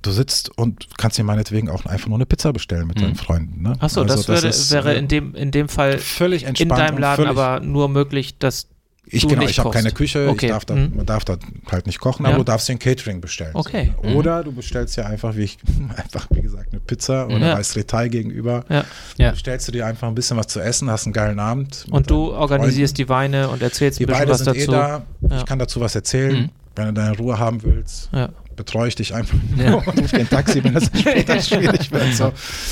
Du 0.01 0.11
sitzt 0.11 0.57
und 0.57 0.97
kannst 0.97 1.17
dir 1.17 1.23
meinetwegen 1.23 1.69
auch 1.69 1.85
einfach 1.85 2.09
nur 2.09 2.17
eine 2.17 2.25
Pizza 2.25 2.51
bestellen 2.51 2.87
mit 2.87 2.97
Mhm. 2.97 3.01
deinen 3.03 3.15
Freunden. 3.15 3.61
Ne? 3.61 3.77
Achso, 3.79 4.01
also 4.01 4.15
das, 4.15 4.27
wäre, 4.27 4.47
ist, 4.47 4.71
wäre 4.71 4.95
in, 4.95 5.07
dem, 5.07 5.33
in 5.35 5.51
dem 5.51 5.69
Fall 5.69 5.97
völlig 5.99 6.41
in 6.43 6.49
entspannt. 6.49 6.71
deinem 6.81 6.95
und 6.95 7.01
Laden 7.01 7.25
aber 7.27 7.61
nur 7.61 7.87
möglich, 7.87 8.37
dass 8.37 8.67
ich 9.05 9.21
du 9.23 9.27
genau, 9.27 9.43
ich 9.43 9.59
habe 9.59 9.69
keine 9.71 9.91
Küche, 9.91 10.27
Okay, 10.29 10.45
ich 10.47 10.51
darf 10.51 10.65
da, 10.65 10.75
mhm. 10.75 10.93
man 10.95 11.05
darf 11.05 11.25
da 11.25 11.35
halt 11.71 11.85
nicht 11.87 11.99
kochen, 11.99 12.23
Ja. 12.23 12.29
aber 12.29 12.39
du 12.39 12.43
darfst 12.45 12.67
dir 12.69 12.73
ein 12.73 12.79
Catering 12.79 13.19
bestellen. 13.21 13.51
Okay, 13.53 13.91
So. 14.01 14.09
mhm. 14.09 14.15
Oder 14.15 14.43
du 14.43 14.51
bestellst 14.51 14.95
dir 14.97 15.05
einfach, 15.05 15.35
wie 15.35 15.43
ich, 15.43 15.57
einfach, 15.97 16.27
wie 16.31 16.41
gesagt, 16.41 16.69
eine 16.71 16.79
Pizza 16.79 17.25
oder 17.27 17.37
Ja. 17.39 17.57
weißt 17.57 17.75
Detail 17.75 18.07
gegenüber. 18.09 18.63
Ja. 18.69 18.85
Ja. 19.17 19.31
Bestellst 19.31 19.67
du 19.67 19.71
dir 19.71 19.85
einfach 19.85 20.07
ein 20.07 20.15
bisschen 20.15 20.37
was 20.37 20.47
zu 20.47 20.59
essen, 20.61 20.89
hast 20.89 21.05
einen 21.05 21.13
geilen 21.13 21.39
Abend. 21.39 21.85
und 21.91 22.09
du 22.09 22.31
organisierst 22.33 22.97
die 22.97 23.09
Weine 23.09 23.49
und 23.49 23.61
erzählst 23.61 23.99
Die 23.99 24.05
ein 24.05 24.07
bisschen 24.07 24.29
was 24.29 24.37
sind 24.39 24.47
dazu. 24.47 24.59
eh 24.71 24.73
da. 24.73 25.03
Ja. 25.29 25.37
Ich 25.37 25.45
kann 25.45 25.59
dazu 25.59 25.79
was 25.81 25.95
erzählen. 25.95 26.43
Mhm. 26.43 26.49
Wenn 26.75 26.85
du 26.87 26.93
deine 26.93 27.15
Ruhe 27.17 27.37
haben 27.37 27.61
willst, 27.61 28.09
Ja. 28.13 28.29
betreue 28.55 28.87
ich 28.87 28.95
dich 28.95 29.13
einfach 29.13 29.37
Ja. 29.57 29.73
und 29.85 29.87
ruf 30.01 30.11
den 30.11 30.27
Taxi, 30.27 30.63
wenn 30.63 30.73
das 30.73 30.85
später 30.85 31.39
schwierig 31.41 31.91
wird. 31.91 32.13
So. 32.15 32.31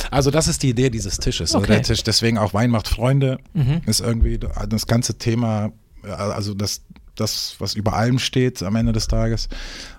Also 0.09 0.31
das 0.31 0.47
ist 0.47 0.63
die 0.63 0.69
Idee 0.69 0.89
dieses 0.89 1.17
Tisches. 1.17 1.53
Also 1.53 1.59
Okay. 1.59 1.73
der 1.73 1.83
Tisch, 1.83 2.03
deswegen 2.03 2.39
auch 2.39 2.53
Wein 2.55 2.71
macht 2.71 2.87
Freunde, 2.87 3.37
Mhm. 3.53 3.81
ist 3.85 3.99
irgendwie 3.99 4.39
das 4.39 4.87
ganze 4.87 5.19
Thema, 5.19 5.71
also 6.03 6.53
das, 6.53 6.81
das, 7.15 7.55
was 7.59 7.75
über 7.75 7.93
allem 7.93 8.19
steht 8.19 8.61
am 8.63 8.75
Ende 8.75 8.91
des 8.91 9.07
Tages. 9.07 9.49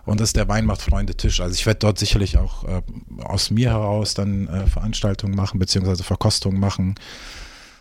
Und 0.04 0.20
das 0.20 0.30
ist 0.30 0.36
der 0.36 0.48
Wein 0.48 0.64
macht 0.64 0.82
Freunde 0.82 1.14
Tisch. 1.14 1.40
Also 1.40 1.54
ich 1.54 1.66
werde 1.66 1.80
dort 1.80 1.98
sicherlich 1.98 2.38
auch 2.38 2.64
äh, 2.64 2.82
aus 3.22 3.50
mir 3.50 3.70
heraus 3.70 4.14
dann 4.14 4.48
äh, 4.48 4.66
Veranstaltungen 4.66 5.34
machen, 5.34 5.58
beziehungsweise 5.58 6.04
Verkostungen 6.04 6.58
machen. 6.58 6.94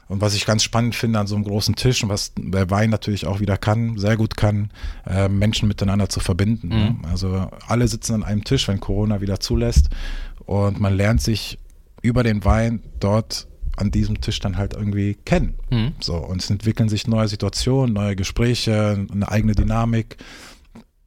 Und 0.08 0.20
was 0.20 0.36
ich 0.36 0.46
ganz 0.46 0.64
spannend 0.64 0.94
finde 0.94 1.20
an 1.20 1.28
so 1.28 1.36
einem 1.36 1.46
großen 1.46 1.76
Tisch 1.76 2.04
und 2.04 2.10
was 2.10 2.34
der 2.38 2.70
Wein 2.70 2.90
natürlich 2.90 3.26
auch 3.26 3.40
wieder 3.40 3.58
kann, 3.58 3.98
sehr 3.98 4.18
gut 4.18 4.36
kann, 4.36 4.70
äh, 5.08 5.30
Menschen 5.30 5.70
miteinander 5.70 6.10
zu 6.10 6.20
verbinden. 6.20 6.68
Ne? 6.68 6.96
Also 7.10 7.50
alle 7.66 7.88
sitzen 7.88 8.16
an 8.16 8.24
einem 8.24 8.44
Tisch, 8.44 8.68
wenn 8.68 8.82
Corona 8.82 9.22
wieder 9.22 9.40
zulässt 9.40 9.90
und 10.46 10.82
man 10.82 10.94
lernt 10.96 11.22
sich 11.22 11.60
über 12.02 12.24
den 12.24 12.44
Wein 12.44 12.84
dort 13.00 13.48
an 13.82 13.92
diesem 13.92 14.22
Tisch 14.22 14.40
dann 14.40 14.56
halt 14.58 14.74
irgendwie 14.74 15.16
kennen. 15.26 15.56
Mhm. 15.70 15.94
So, 16.00 16.16
und 16.16 16.42
es 16.42 16.50
entwickeln 16.50 16.88
sich 16.88 17.08
neue 17.08 17.28
Situationen, 17.28 17.94
neue 17.94 18.16
Gespräche, 18.16 19.06
eine 19.12 19.28
eigene 19.30 19.54
Dynamik. 19.56 20.18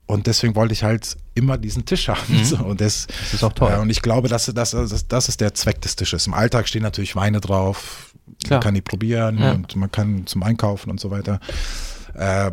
Und 0.06 0.26
deswegen 0.26 0.54
wollte 0.54 0.74
ich 0.74 0.82
halt 0.84 1.16
immer 1.34 1.56
diesen 1.56 1.86
Tisch 1.86 2.08
haben. 2.08 2.20
Mhm. 2.28 2.44
So, 2.44 2.56
und 2.58 2.80
das, 2.80 3.06
Das 3.06 3.32
ist 3.34 3.42
auch 3.44 3.52
toll. 3.54 3.70
ja, 3.70 3.80
und 3.80 3.88
ich 3.88 4.02
glaube, 4.02 4.28
dass, 4.28 4.46
dass, 4.46 4.72
dass, 4.72 5.08
das 5.08 5.28
ist 5.28 5.40
der 5.40 5.54
Zweck 5.54 5.80
des 5.80 5.96
Tisches. 5.96 6.26
Im 6.26 6.34
Alltag 6.34 6.68
stehen 6.68 6.82
natürlich 6.82 7.16
Weine 7.16 7.40
drauf, 7.40 8.12
Klar. 8.44 8.58
man 8.58 8.64
kann 8.64 8.74
die 8.74 8.82
probieren 8.82 9.38
Ja. 9.38 9.52
und 9.52 9.74
man 9.76 9.90
kann 9.90 10.26
zum 10.26 10.42
Einkaufen 10.42 10.90
und 10.90 11.00
so 11.00 11.10
weiter. 11.10 11.40
Äh, 12.14 12.50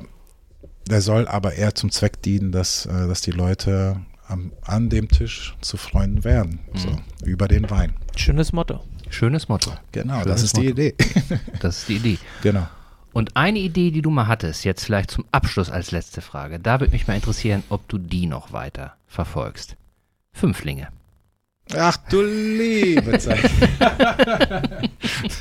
der 0.90 1.02
soll 1.02 1.28
aber 1.28 1.54
eher 1.54 1.76
zum 1.76 1.92
Zweck 1.92 2.22
dienen, 2.22 2.52
dass, 2.52 2.86
äh, 2.86 3.08
dass 3.08 3.22
die 3.22 3.32
Leute 3.32 3.98
am, 4.28 4.52
an 4.62 4.90
dem 4.90 5.10
Tisch 5.10 5.56
zu 5.62 5.76
Freunden 5.78 6.24
werden. 6.24 6.60
So, 6.74 6.90
über 7.26 7.48
den 7.50 7.70
Wein. 7.70 7.94
Schönes 8.16 8.54
Motto. 8.54 8.80
Schönes 9.12 9.50
Motto. 9.50 9.72
Genau, 9.92 10.22
Schönes 10.22 10.26
das 10.26 10.44
ist 10.44 10.58
die 10.58 10.62
Motto. 10.62 10.72
Idee. 10.72 10.96
Das 11.60 11.78
ist 11.80 11.90
die 11.90 11.96
Idee. 11.98 12.18
genau. 12.42 12.68
Und 13.14 13.36
eine 13.36 13.60
Idee, 13.60 13.92
die 13.92 14.02
du 14.02 14.10
mal 14.10 14.28
hattest, 14.28 14.64
jetzt 14.64 14.86
vielleicht 14.86 15.12
zum 15.12 15.26
Abschluss 15.34 15.70
als 15.70 15.92
letzte 15.92 16.22
Frage, 16.22 16.60
da 16.60 16.80
würde 16.80 16.94
mich 16.94 17.08
mal 17.08 17.16
interessieren, 17.16 17.62
ob 17.70 17.88
du 17.90 17.98
die 17.98 18.26
noch 18.26 18.54
weiter 18.54 18.96
verfolgst. 19.08 19.76
Fünflinge. 20.32 20.88
Ach 21.78 21.98
du 22.10 22.22
liebe 22.22 23.18
Zeit. 23.20 23.40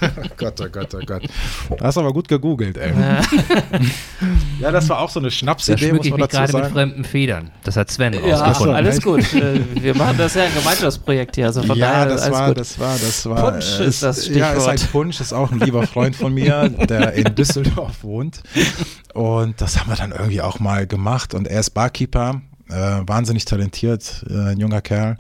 oh 0.03 0.07
Gott, 0.37 0.61
oh 0.61 0.69
Gott, 0.71 0.95
oh 0.95 1.01
Gott. 1.05 1.23
Du 1.69 1.85
hast 1.85 1.99
aber 1.99 2.13
gut 2.13 2.29
gegoogelt, 2.29 2.77
ey. 2.77 2.93
Ja. 2.99 3.21
Ja, 4.61 4.71
das 4.71 4.87
war 4.91 4.99
auch 4.99 5.09
so 5.09 5.19
eine 5.21 5.29
Da 5.29 5.33
Schnapsidee, 5.35 5.79
schmücke 5.89 5.97
muss 5.97 6.05
ich 6.07 6.11
man 6.13 6.21
mich 6.21 6.29
dazu 6.29 6.37
gerade 6.39 6.53
mit 6.53 6.63
sagen. 6.65 6.75
fremden 6.75 7.05
Federn. 7.05 7.51
Das 7.65 7.77
hat 7.77 7.91
Sven 7.91 8.13
Ja, 8.13 8.37
rausgefunden. 8.37 8.77
alles 8.77 9.01
gut. 9.01 9.33
Äh, 9.33 9.61
Wir 9.75 9.97
machen 9.97 10.19
das 10.19 10.35
ja 10.35 10.45
ein 10.45 10.53
Gemeinschaftsprojekt 10.55 11.37
hier. 11.37 11.47
Also 11.47 11.63
von 11.63 11.79
ja, 11.79 11.91
daher 11.91 12.07
das 12.07 12.31
war, 12.31 12.49
gut. 12.49 12.59
das 12.59 12.79
war, 12.79 12.93
das 12.99 13.27
war. 13.27 13.53
Punsch 13.53 13.81
äh, 13.81 13.85
ist 13.87 14.03
das 14.03 14.29
Ja, 14.29 14.53
ist 14.53 14.67
ein 14.69 14.77
Stichwort. 14.77 14.93
Punsch, 14.93 15.21
ist 15.21 15.33
auch 15.33 15.51
ein 15.51 15.61
lieber 15.61 15.87
Freund 15.87 16.15
von 16.15 16.35
mir, 16.35 16.69
der 16.69 17.15
in 17.15 17.35
Düsseldorf 17.35 18.03
wohnt. 18.05 18.43
Und 19.15 19.59
das 19.63 19.81
haben 19.81 19.89
wir 19.91 19.97
dann 19.97 20.13
irgendwie 20.13 20.43
auch 20.43 20.61
mal 20.61 20.87
gemacht. 20.87 21.33
Und 21.33 21.49
er 21.49 21.61
ist 21.61 21.71
Barkeeper, 21.71 22.43
äh, 22.69 22.75
wahnsinnig 22.75 23.47
talentiert, 23.47 24.27
äh, 24.29 24.51
ein 24.53 24.61
junger 24.61 24.83
Kerl. 24.83 25.17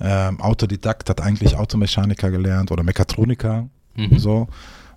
Ähm, 0.00 0.40
Autodidakt, 0.40 1.10
hat 1.10 1.20
eigentlich 1.20 1.56
Automechaniker 1.56 2.30
gelernt 2.30 2.70
oder 2.70 2.82
Mechatroniker. 2.82 3.68
Mhm. 3.96 4.18
So. 4.18 4.48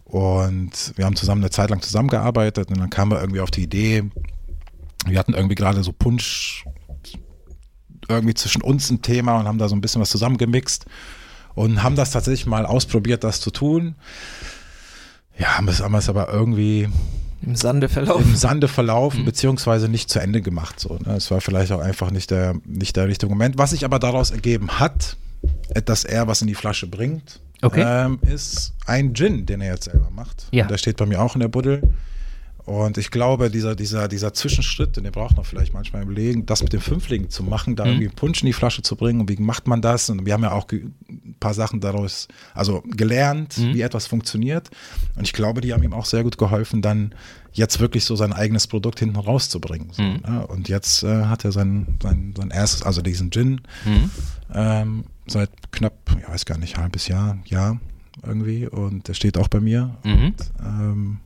Und 0.06 0.94
wir 0.96 1.06
haben 1.06 1.16
zusammen 1.16 1.42
eine 1.42 1.50
Zeit 1.50 1.70
lang 1.70 1.82
zusammengearbeitet 1.82 2.70
und 2.70 2.80
dann 2.80 2.90
kamen 2.90 3.12
wir 3.12 3.20
irgendwie 3.20 3.42
auf 3.42 3.52
die 3.52 3.64
Idee, 3.64 4.04
wir 5.06 5.20
hatten 5.20 5.34
irgendwie 5.34 5.56
gerade 5.56 5.84
so 5.84 5.92
Punsch 5.92 6.66
irgendwie 8.08 8.34
zwischen 8.34 8.62
uns 8.62 8.90
ein 8.90 9.02
Thema 9.02 9.40
und 9.40 9.48
haben 9.48 9.58
da 9.58 9.68
so 9.68 9.76
ein 9.76 9.82
bisschen 9.82 10.02
was 10.02 10.10
zusammengemixt 10.10 10.86
und 11.56 11.84
haben 11.84 11.96
das 11.96 12.12
tatsächlich 12.12 12.46
mal 12.46 12.66
ausprobiert, 12.66 13.24
das 13.24 13.40
zu 13.42 13.52
tun. 13.52 13.96
Ja, 15.38 15.58
haben 15.58 15.68
es 15.68 15.82
haben 15.82 15.96
es 15.96 16.10
aber 16.10 16.30
irgendwie 16.32 16.90
Im 17.46 17.56
Sande 17.56 17.90
verlaufen. 17.90 18.30
im 18.30 18.36
Sande 18.36 18.68
verlaufen, 18.68 19.22
Mhm. 19.22 19.26
beziehungsweise 19.26 19.90
nicht 19.90 20.10
zu 20.10 20.20
Ende 20.20 20.42
gemacht. 20.42 20.80
So, 20.80 20.98
ne? 21.06 21.16
Es 21.16 21.30
war 21.32 21.42
vielleicht 21.42 21.72
auch 21.72 21.80
einfach 21.82 22.12
nicht 22.12 22.32
der, 22.32 22.56
nicht 22.66 22.96
der 22.96 23.08
richtige 23.08 23.30
Moment. 23.30 23.58
Was 23.58 23.72
sich 23.72 23.84
aber 23.86 24.00
daraus 24.00 24.32
ergeben 24.32 24.80
hat, 24.80 25.18
dass 25.86 26.04
er 26.06 26.28
was 26.28 26.42
in 26.42 26.48
die 26.48 26.56
Flasche 26.56 26.88
bringt, 26.88 27.40
Okay. 27.62 27.84
ähm, 27.86 28.20
ist 28.22 28.74
ein 28.86 29.14
Gin, 29.14 29.46
den 29.46 29.62
er 29.62 29.74
jetzt 29.74 29.86
selber 29.86 30.10
macht. 30.14 30.48
Ja. 30.52 30.64
Und 30.64 30.72
der 30.72 30.78
steht 30.78 30.98
bei 30.98 31.06
mir 31.06 31.22
auch 31.22 31.36
in 31.36 31.40
der 31.42 31.48
Buddel. 31.50 31.82
Und 32.66 32.98
ich 32.98 33.12
glaube, 33.12 33.50
dieser, 33.50 33.76
dieser, 33.76 34.08
dieser 34.08 34.34
Zwischenschritt, 34.34 34.96
den 34.96 35.04
braucht 35.12 35.36
man 35.36 35.44
vielleicht 35.44 35.74
manchmal 35.74 36.02
im 36.04 36.10
Leben, 36.12 36.46
das 36.46 36.64
mit 36.64 36.72
dem 36.72 36.80
Fünflingen 36.80 37.30
zu 37.30 37.44
machen, 37.44 37.76
da 37.76 37.84
Mhm. 37.84 37.90
irgendwie 37.90 38.08
einen 38.08 38.16
Punsch 38.16 38.42
in 38.42 38.46
die 38.48 38.54
Flasche 38.54 38.82
zu 38.82 38.96
bringen. 38.96 39.20
Und 39.20 39.30
wie 39.30 39.36
macht 39.36 39.68
man 39.68 39.82
das? 39.82 40.10
Und 40.10 40.26
wir 40.26 40.32
haben 40.34 40.44
ja 40.44 40.54
auch 40.54 40.66
ein 40.72 41.36
paar 41.42 41.54
Sachen 41.54 41.82
daraus, 41.82 42.30
also 42.54 42.82
gelernt, 42.88 43.58
Mhm. 43.58 43.74
wie 43.74 43.82
etwas 43.82 44.08
funktioniert. 44.08 44.70
Und 45.18 45.24
ich 45.24 45.34
glaube, 45.34 45.60
die 45.60 45.74
haben 45.74 45.84
ihm 45.84 45.94
auch 45.94 46.06
sehr 46.06 46.24
gut 46.24 46.38
geholfen, 46.38 46.82
dann 46.82 47.14
jetzt 47.52 47.82
wirklich 47.82 48.06
so 48.06 48.16
sein 48.16 48.32
eigenes 48.32 48.68
Produkt 48.68 49.00
hinten 49.00 49.18
rauszubringen. 49.18 49.90
So, 49.92 50.02
Mhm. 50.02 50.22
ne? 50.26 50.48
Und 50.48 50.70
jetzt 50.70 51.04
äh, 51.04 51.26
hat 51.26 51.44
er 51.44 51.52
sein, 51.52 51.98
sein, 52.02 52.34
sein 52.38 52.50
erstes, 52.52 52.82
also 52.84 53.02
diesen 53.02 53.30
Gin, 53.30 53.62
Mhm. 53.86 54.10
ähm, 54.54 55.04
seit 55.28 55.50
knapp, 55.72 55.94
ich 56.18 56.28
weiß 56.30 56.46
gar 56.46 56.58
nicht, 56.58 56.78
halbes 56.78 57.08
Jahr, 57.10 57.38
Jahr 57.46 57.80
irgendwie. 58.26 58.68
Und 58.68 59.08
der 59.10 59.16
steht 59.16 59.38
auch 59.38 59.50
bei 59.50 59.60
mir. 59.60 59.96
Mhm. 60.04 60.34
Ähm, 60.66 61.18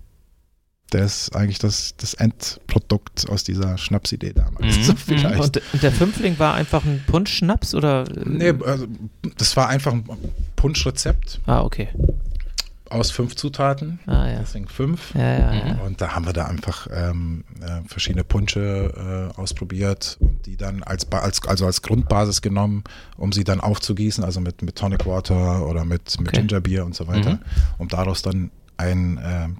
der 0.93 1.03
ist 1.05 1.35
eigentlich 1.35 1.59
das, 1.59 1.95
das 1.97 2.13
Endprodukt 2.13 3.29
aus 3.29 3.43
dieser 3.43 3.77
Schnapsidee 3.77 4.33
damals. 4.33 4.77
Mhm. 4.77 4.83
So 4.88 4.95
vielleicht. 4.95 5.57
Und, 5.57 5.73
und 5.73 5.83
der 5.83 5.91
Fünfling 5.91 6.39
war 6.39 6.53
einfach 6.53 6.85
ein 6.85 7.03
Punschschnaps 7.07 7.75
oder? 7.75 8.05
nee, 8.25 8.53
also, 8.65 8.88
das 9.38 9.55
war 9.57 9.67
einfach 9.69 9.91
ein 9.93 10.05
Punschrezept 10.55 11.39
Ah, 11.45 11.61
okay. 11.61 11.89
aus 12.89 13.11
fünf 13.11 13.35
Zutaten. 13.35 13.99
Ah, 14.05 14.27
ja. 14.29 14.39
Deswegen 14.39 14.67
fünf. 14.69 15.13
Ja, 15.13 15.39
ja, 15.39 15.53
ja. 15.53 15.73
Und 15.85 15.99
da 15.99 16.15
haben 16.15 16.25
wir 16.25 16.31
da 16.33 16.45
einfach 16.45 16.88
ähm, 16.91 17.43
äh, 17.59 17.81
verschiedene 17.88 18.23
Punsche 18.23 19.31
äh, 19.35 19.38
ausprobiert 19.39 20.17
und 20.21 20.45
die 20.45 20.55
dann 20.55 20.83
als, 20.83 21.03
Ba- 21.05 21.19
als, 21.19 21.45
also 21.45 21.65
als 21.65 21.81
Grundbasis 21.81 22.41
genommen, 22.41 22.83
um 23.17 23.33
sie 23.33 23.43
dann 23.43 23.59
aufzugießen, 23.59 24.23
also 24.23 24.39
mit, 24.39 24.61
mit 24.61 24.77
Tonic 24.77 25.05
Water 25.05 25.67
oder 25.67 25.83
mit, 25.83 26.17
mit 26.19 26.29
Okay. 26.29 26.41
Ginger 26.45 26.61
Beer 26.61 26.85
und 26.85 26.95
so 26.95 27.07
weiter, 27.07 27.31
Mhm. 27.31 27.39
um 27.77 27.88
daraus 27.89 28.21
dann 28.21 28.51
ein 28.77 29.19
ähm, 29.21 29.57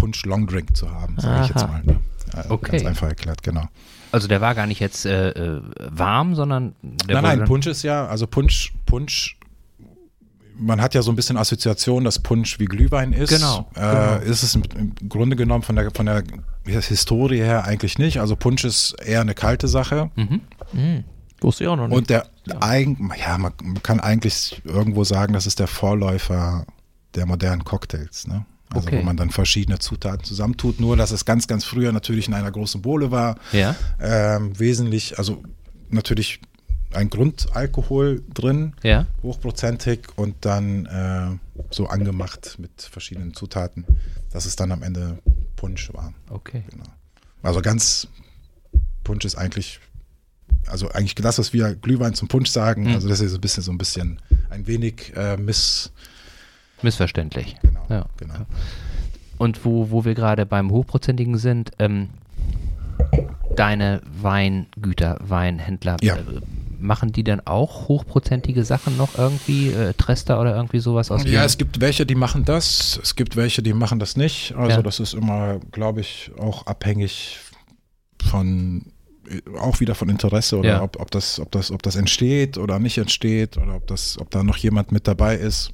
Punsch 0.00 0.24
Long 0.24 0.46
Drink 0.46 0.76
zu 0.76 0.90
haben, 0.90 1.16
sage 1.18 1.42
ich 1.44 1.48
jetzt 1.50 1.66
mal. 1.68 1.82
Ne? 1.84 1.92
Äh, 1.92 2.48
Okay. 2.48 2.76
Ganz 2.78 2.86
einfach 2.86 3.08
erklärt, 3.08 3.42
genau. 3.42 3.64
Also 4.12 4.26
der 4.28 4.40
war 4.40 4.54
gar 4.54 4.66
nicht 4.66 4.80
jetzt 4.80 5.04
äh, 5.06 5.30
äh, 5.30 5.60
warm, 5.90 6.34
sondern 6.34 6.74
der 6.82 7.20
nein, 7.20 7.38
nein, 7.40 7.46
Punsch 7.48 7.66
ist 7.66 7.82
ja, 7.82 8.06
also 8.06 8.26
Punsch, 8.26 8.72
Punsch, 8.86 9.36
man 10.56 10.80
hat 10.80 10.94
ja 10.94 11.02
so 11.02 11.10
ein 11.12 11.16
bisschen 11.16 11.36
Assoziation, 11.36 12.04
dass 12.04 12.18
Punsch 12.18 12.58
wie 12.58 12.64
Glühwein 12.66 13.12
ist. 13.12 13.30
Genau, 13.30 13.68
Äh, 13.74 13.80
genau. 13.80 14.16
Ist 14.30 14.42
es 14.42 14.54
im, 14.54 14.62
im 14.76 15.08
Grunde 15.08 15.36
genommen 15.36 15.62
von 15.62 15.76
der, 15.76 15.90
von 15.94 16.06
der 16.06 16.22
Historie 16.66 17.38
her 17.38 17.64
eigentlich 17.64 17.98
nicht. 17.98 18.20
Also 18.20 18.36
Punsch 18.36 18.64
ist 18.64 18.92
eher 19.04 19.20
eine 19.22 19.34
kalte 19.34 19.68
Sache. 19.68 20.10
Mhm. 20.16 20.40
Hm. 20.72 21.04
Wusste 21.40 21.64
ich 21.64 21.68
auch 21.68 21.76
noch 21.76 21.88
nicht. 21.88 21.96
Und 21.96 22.10
der 22.10 22.26
eigen, 22.60 23.10
ja, 23.18 23.38
man, 23.38 23.52
man 23.62 23.82
kann 23.82 24.00
eigentlich 24.00 24.60
irgendwo 24.64 25.04
sagen, 25.04 25.32
das 25.32 25.46
ist 25.46 25.58
der 25.58 25.66
Vorläufer 25.68 26.66
der 27.14 27.26
modernen 27.26 27.64
Cocktails, 27.64 28.26
ne? 28.26 28.44
Also 28.72 28.86
Okay. 28.86 28.98
wo 28.98 29.02
man 29.02 29.16
dann 29.16 29.30
verschiedene 29.30 29.78
Zutaten 29.80 30.24
zusammentut, 30.24 30.78
nur 30.80 30.96
dass 30.96 31.10
es 31.10 31.24
ganz, 31.24 31.46
ganz 31.48 31.64
früher 31.64 31.90
natürlich 31.92 32.28
in 32.28 32.34
einer 32.34 32.50
großen 32.52 32.80
Bohle 32.82 33.10
war. 33.10 33.36
Ja. 33.52 33.74
Ähm, 34.00 34.58
wesentlich, 34.58 35.18
also 35.18 35.42
natürlich 35.88 36.40
ein 36.92 37.10
Grundalkohol 37.10 38.22
drin, 38.32 38.74
Ja. 38.82 39.06
hochprozentig 39.22 40.00
und 40.16 40.36
dann 40.44 40.86
äh, 40.86 41.62
so 41.70 41.86
angemacht 41.88 42.56
mit 42.58 42.70
verschiedenen 42.82 43.34
Zutaten, 43.34 43.84
dass 44.32 44.44
es 44.44 44.56
dann 44.56 44.70
am 44.72 44.82
Ende 44.82 45.18
Punsch 45.56 45.92
war. 45.92 46.12
Okay. 46.28 46.64
Genau. 46.70 46.84
Also 47.42 47.60
ganz 47.62 48.08
Punsch 49.04 49.24
ist 49.24 49.36
eigentlich, 49.36 49.80
also 50.66 50.88
eigentlich 50.90 51.14
das, 51.16 51.38
was 51.38 51.52
wir 51.52 51.74
Glühwein 51.74 52.14
zum 52.14 52.28
Punsch 52.28 52.50
sagen, 52.50 52.84
Mhm. 52.84 52.94
also 52.94 53.08
das 53.08 53.20
ist 53.20 53.30
so 53.32 53.38
ein 53.38 53.40
bisschen 53.40 53.62
so 53.62 53.72
ein 53.72 53.78
bisschen 53.78 54.20
ein 54.50 54.66
wenig 54.66 55.12
äh, 55.16 55.36
miss, 55.36 55.90
Missverständlich. 56.82 57.56
genau, 57.62 57.80
Ja. 57.88 58.06
genau. 58.16 58.34
Und 59.38 59.64
wo, 59.64 59.90
wo 59.90 60.04
wir 60.04 60.14
gerade 60.14 60.44
beim 60.46 60.70
Hochprozentigen 60.70 61.38
sind, 61.38 61.70
ähm, 61.78 62.10
deine 63.56 64.00
Weingüter, 64.20 65.18
Weinhändler, 65.20 65.96
Ja. 66.02 66.16
äh, 66.16 66.20
machen 66.78 67.12
die 67.12 67.24
dann 67.24 67.40
auch 67.46 67.88
hochprozentige 67.88 68.64
Sachen 68.64 68.96
noch 68.96 69.18
irgendwie, 69.18 69.68
äh, 69.68 69.92
Trester 69.94 70.40
oder 70.40 70.54
irgendwie 70.56 70.78
sowas 70.78 71.10
aus 71.10 71.24
Ja, 71.24 71.44
es 71.44 71.58
gibt 71.58 71.80
welche, 71.80 72.06
die 72.06 72.14
machen 72.14 72.44
das, 72.44 72.98
es 73.02 73.16
gibt 73.16 73.36
welche, 73.36 73.62
die 73.62 73.74
machen 73.74 73.98
das 73.98 74.16
nicht. 74.16 74.54
Also 74.56 74.76
Ja. 74.78 74.82
das 74.82 74.98
ist 75.00 75.12
immer, 75.14 75.58
glaube 75.72 76.00
ich, 76.00 76.30
auch 76.38 76.66
abhängig 76.66 77.38
von 78.22 78.86
auch 79.60 79.78
wieder 79.78 79.94
von 79.94 80.08
Interesse 80.08 80.58
oder 80.58 80.68
Ja. 80.68 80.82
ob, 80.82 80.98
ob 80.98 81.10
das, 81.10 81.38
ob 81.38 81.52
das, 81.52 81.70
ob 81.70 81.82
das 81.82 81.94
entsteht 81.94 82.58
oder 82.58 82.78
nicht 82.80 82.98
entsteht 82.98 83.58
oder 83.58 83.76
ob 83.76 83.86
das, 83.86 84.18
ob 84.18 84.30
da 84.30 84.42
noch 84.42 84.56
jemand 84.56 84.90
mit 84.90 85.06
dabei 85.06 85.36
ist. 85.36 85.70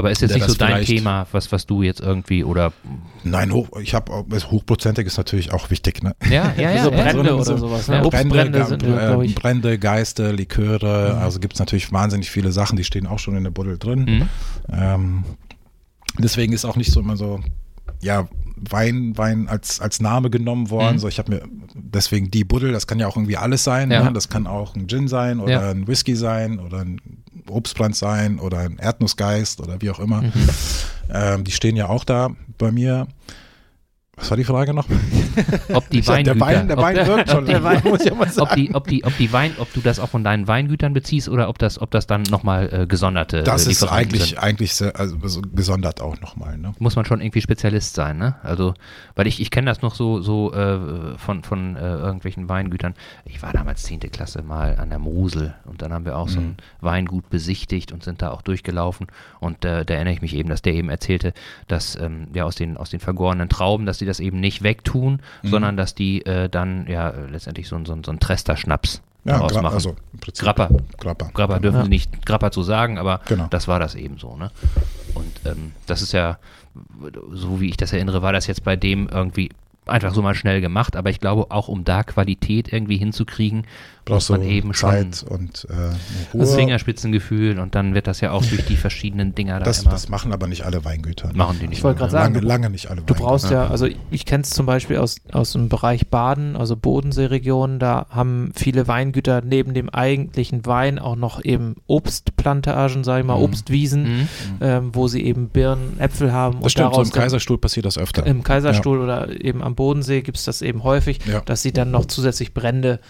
Aber 0.00 0.10
ist 0.10 0.20
jetzt 0.22 0.34
nicht 0.34 0.48
so 0.48 0.54
dein 0.54 0.84
Thema, 0.84 1.26
was, 1.30 1.52
was 1.52 1.66
du 1.66 1.82
jetzt 1.82 2.00
irgendwie 2.00 2.42
oder 2.42 2.72
Nein, 3.22 3.52
hoch, 3.52 3.68
ich 3.80 3.94
habe 3.94 4.12
hochprozentig 4.50 5.06
ist 5.06 5.16
natürlich 5.18 5.52
auch 5.52 5.70
wichtig, 5.70 6.02
ne? 6.02 6.16
ja, 6.28 6.52
ja, 6.58 6.72
ja, 6.72 6.82
so. 6.84 6.90
Brände 6.90 7.24
so- 7.28 7.34
oder 7.34 7.44
so- 7.44 7.56
sowas. 7.58 7.86
Ne? 7.88 8.04
Obstbrände 8.04 8.58
Ge- 8.58 8.64
sind, 8.66 8.82
äh. 8.82 9.28
Brände, 9.34 9.78
Geiste, 9.78 10.32
Liköre, 10.32 11.14
Mhm. 11.14 11.22
also 11.22 11.38
gibt 11.38 11.52
es 11.54 11.58
natürlich 11.60 11.92
wahnsinnig 11.92 12.30
viele 12.30 12.50
Sachen, 12.50 12.76
die 12.76 12.84
stehen 12.84 13.06
auch 13.06 13.18
schon 13.18 13.36
in 13.36 13.44
der 13.44 13.50
Buddel 13.50 13.78
drin. 13.78 14.00
Mhm. 14.06 14.28
Ähm, 14.72 15.24
deswegen 16.18 16.52
ist 16.52 16.64
auch 16.64 16.76
nicht 16.76 16.90
so 16.92 17.00
immer 17.00 17.16
so, 17.16 17.40
ja, 18.02 18.28
Wein, 18.68 19.16
Wein 19.16 19.48
als, 19.48 19.80
als 19.80 20.00
Name 20.00 20.28
genommen 20.28 20.68
worden. 20.70 20.96
Mhm. 20.96 20.98
So, 20.98 21.08
ich 21.08 21.18
habe 21.18 21.32
mir 21.32 21.42
deswegen 21.74 22.30
die 22.30 22.44
Buddel, 22.44 22.72
das 22.72 22.86
kann 22.86 22.98
ja 22.98 23.06
auch 23.06 23.16
irgendwie 23.16 23.38
alles 23.38 23.64
sein. 23.64 23.90
Ja. 23.90 24.04
Ne? 24.04 24.12
Das 24.12 24.28
kann 24.28 24.46
auch 24.46 24.74
ein 24.76 24.86
Gin 24.86 25.08
sein 25.08 25.40
oder 25.40 25.52
Ja. 25.52 25.70
ein 25.70 25.86
Whisky 25.88 26.14
sein 26.14 26.58
oder 26.58 26.78
ein 26.80 27.00
Obstbrand 27.50 27.96
sein 27.96 28.38
oder 28.38 28.58
ein 28.58 28.78
Erdnussgeist 28.78 29.60
oder 29.60 29.80
wie 29.80 29.90
auch 29.90 30.00
immer. 30.00 30.22
Mhm. 30.22 30.32
Ähm, 31.12 31.44
die 31.44 31.52
stehen 31.52 31.76
ja 31.76 31.88
auch 31.88 32.04
da 32.04 32.30
bei 32.58 32.70
mir. 32.70 33.08
Was 34.20 34.30
war 34.30 34.36
die 34.36 34.44
Frage 34.44 34.74
noch? 34.74 34.86
Ob 35.72 35.88
die 35.88 36.02
sag, 36.02 36.24
der 36.24 36.38
Weingüter, 36.38 36.46
Wein, 36.58 36.68
der 36.68 36.78
ob, 36.78 36.84
Wein 36.84 37.06
wirkt 37.06 37.30
schon. 37.30 37.46
der 37.46 37.64
Wein- 37.64 37.82
muss 37.84 38.04
ich 38.04 38.14
mal 38.14 38.26
ob 38.26 38.32
sagen. 38.32 38.56
die, 38.56 38.74
ob 38.74 38.86
die, 38.86 39.04
ob 39.04 39.16
die 39.16 39.32
Wein, 39.32 39.52
ob 39.58 39.72
du 39.72 39.80
das 39.80 39.98
auch 39.98 40.08
von 40.10 40.22
deinen 40.24 40.46
Weingütern 40.46 40.92
beziehst 40.92 41.28
oder 41.28 41.48
ob 41.48 41.58
das, 41.58 41.80
ob 41.80 41.90
das 41.90 42.06
dann 42.06 42.22
nochmal 42.24 42.68
äh, 42.72 42.86
gesonderte 42.86 43.42
das 43.42 43.66
äh, 43.66 43.70
ist 43.70 43.82
eigentlich, 43.84 44.30
sind. 44.30 44.38
eigentlich 44.38 44.72
also 44.94 45.16
so 45.26 45.40
gesondert 45.40 46.00
auch 46.00 46.20
nochmal. 46.20 46.58
Ne? 46.58 46.72
muss 46.78 46.96
man 46.96 47.04
schon 47.04 47.20
irgendwie 47.20 47.40
Spezialist 47.40 47.94
sein, 47.94 48.18
ne? 48.18 48.36
Also, 48.42 48.74
weil 49.14 49.26
ich, 49.26 49.40
ich 49.40 49.50
kenne 49.50 49.70
das 49.70 49.80
noch 49.82 49.94
so, 49.94 50.20
so 50.20 50.52
äh, 50.52 51.16
von, 51.16 51.42
von 51.42 51.76
äh, 51.76 51.80
irgendwelchen 51.80 52.48
Weingütern. 52.48 52.94
Ich 53.24 53.42
war 53.42 53.52
damals 53.52 53.82
10. 53.84 54.00
Klasse 54.00 54.42
mal 54.42 54.76
an 54.78 54.90
der 54.90 54.98
Mosel 54.98 55.54
und 55.64 55.82
dann 55.82 55.92
haben 55.92 56.04
wir 56.04 56.16
auch 56.16 56.28
so 56.28 56.40
ein 56.40 56.56
Weingut 56.80 57.30
besichtigt 57.30 57.92
und 57.92 58.02
sind 58.02 58.22
da 58.22 58.30
auch 58.30 58.42
durchgelaufen. 58.42 59.06
Und 59.40 59.64
äh, 59.64 59.84
da 59.84 59.94
erinnere 59.94 60.14
ich 60.14 60.22
mich 60.22 60.34
eben, 60.34 60.48
dass 60.48 60.62
der 60.62 60.74
eben 60.74 60.90
erzählte, 60.90 61.32
dass 61.68 61.96
ähm, 61.96 62.28
ja 62.34 62.44
aus 62.44 62.56
den, 62.56 62.76
aus 62.76 62.90
den 62.90 63.00
vergorenen 63.00 63.48
Trauben, 63.48 63.86
dass 63.86 63.98
sie 63.98 64.06
das 64.10 64.20
eben 64.20 64.38
nicht 64.40 64.62
wegtun, 64.62 65.20
sondern 65.42 65.76
dass 65.78 65.94
die 65.94 66.26
äh, 66.26 66.48
dann 66.50 66.86
ja 66.88 67.10
letztendlich 67.30 67.68
so, 67.68 67.76
ein- 67.76 67.86
so, 67.86 67.92
ein- 67.94 68.04
so 68.04 68.10
einen 68.10 68.20
Trester-Schnaps 68.20 69.00
Ja, 69.24 69.34
daraus 69.34 69.52
Gra 69.52 69.62
machen. 69.62 69.74
also 69.74 69.96
im 70.12 70.18
Prinzip. 70.20 70.44
Grappa. 70.44 70.68
Grappa. 70.98 71.30
Grappa 71.32 71.58
dürfen 71.58 71.78
Ja. 71.78 71.82
sie 71.84 71.88
nicht 71.90 72.26
Grappa 72.26 72.50
zu 72.50 72.62
sagen, 72.62 72.98
aber 72.98 73.20
Genau. 73.26 73.46
das 73.50 73.68
war 73.68 73.78
das 73.78 73.94
eben 73.94 74.18
so, 74.18 74.36
ne? 74.36 74.50
Und 75.14 75.40
ähm, 75.46 75.72
das 75.86 76.02
ist 76.02 76.12
ja, 76.12 76.38
so 77.32 77.60
wie 77.60 77.68
ich 77.68 77.76
das 77.76 77.92
erinnere, 77.92 78.22
war 78.22 78.32
das 78.32 78.46
jetzt 78.46 78.64
bei 78.64 78.76
dem 78.76 79.08
irgendwie 79.08 79.50
einfach 79.86 80.14
so 80.14 80.22
mal 80.22 80.34
schnell 80.34 80.60
gemacht, 80.60 80.94
aber 80.94 81.10
ich 81.10 81.18
glaube 81.20 81.50
auch, 81.50 81.66
um 81.68 81.84
da 81.84 82.04
Qualität 82.04 82.72
irgendwie 82.72 82.96
hinzukriegen, 82.96 83.64
Brauchst 84.10 84.30
muss 84.30 84.38
man 84.38 84.46
eben 84.48 84.74
schon 84.74 84.90
Zeit 84.90 85.24
und 85.28 85.66
äh, 85.70 85.74
das 86.32 86.48
Ruhe. 86.50 86.56
Fingerspitzengefühl 86.58 87.58
und 87.58 87.74
dann 87.74 87.94
wird 87.94 88.06
das 88.06 88.20
ja 88.20 88.32
auch 88.32 88.44
durch 88.44 88.64
die 88.66 88.76
verschiedenen 88.76 89.34
Dinger 89.34 89.58
da 89.58 89.64
Das, 89.64 89.82
immer, 89.82 89.90
das 89.90 90.08
machen 90.08 90.32
aber 90.32 90.46
nicht 90.46 90.64
alle 90.64 90.84
Weingüter. 90.84 91.30
machen 91.34 91.58
die 91.60 91.68
nicht. 91.68 91.78
Ich 91.78 91.84
wollte 91.84 91.98
gerade 92.00 92.12
sagen, 92.12 92.34
lange, 92.34 92.46
lange 92.46 92.70
nicht 92.70 92.88
alle 92.90 93.02
Du 93.02 93.14
brauchst 93.14 93.46
Ja. 93.50 93.64
ja, 93.64 93.68
also 93.68 93.86
ich 94.10 94.26
kenne 94.26 94.42
es 94.42 94.50
zum 94.50 94.66
Beispiel 94.66 94.98
aus, 94.98 95.16
aus 95.32 95.52
dem 95.52 95.68
Bereich 95.68 96.08
Baden, 96.08 96.56
also 96.56 96.76
Bodenseeregion, 96.76 97.78
da 97.78 98.06
haben 98.10 98.52
viele 98.54 98.86
Weingüter 98.88 99.40
neben 99.42 99.74
dem 99.74 99.88
eigentlichen 99.88 100.66
Wein 100.66 100.98
auch 100.98 101.16
noch 101.16 101.44
eben 101.44 101.76
Obstplantagen, 101.86 103.04
sage 103.04 103.20
ich 103.20 103.26
mal, 103.26 103.36
Mhm. 103.36 103.42
Obstwiesen, 103.44 104.02
Mhm. 104.02 104.28
ähm, 104.60 104.90
wo 104.94 105.08
sie 105.08 105.24
eben 105.24 105.48
Birnen, 105.48 105.98
Äpfel 105.98 106.32
haben 106.32 106.56
Das 106.56 106.62
und 106.64 106.70
stimmt, 106.70 106.94
so 106.94 107.02
im 107.02 107.10
dann- 107.10 107.22
Kaiserstuhl 107.22 107.58
passiert 107.58 107.86
das 107.86 107.98
öfter. 107.98 108.26
im 108.26 108.42
Kaiserstuhl 108.42 109.00
oder 109.00 109.28
eben 109.44 109.62
am 109.62 109.74
Bodensee 109.74 110.22
gibt 110.22 110.38
es 110.38 110.44
das 110.44 110.62
eben 110.62 110.84
häufig, 110.84 111.20
Ja. 111.26 111.40
dass 111.40 111.62
sie 111.62 111.72
dann 111.72 111.90
noch 111.90 112.06
zusätzlich 112.06 112.54
Brände 112.54 113.00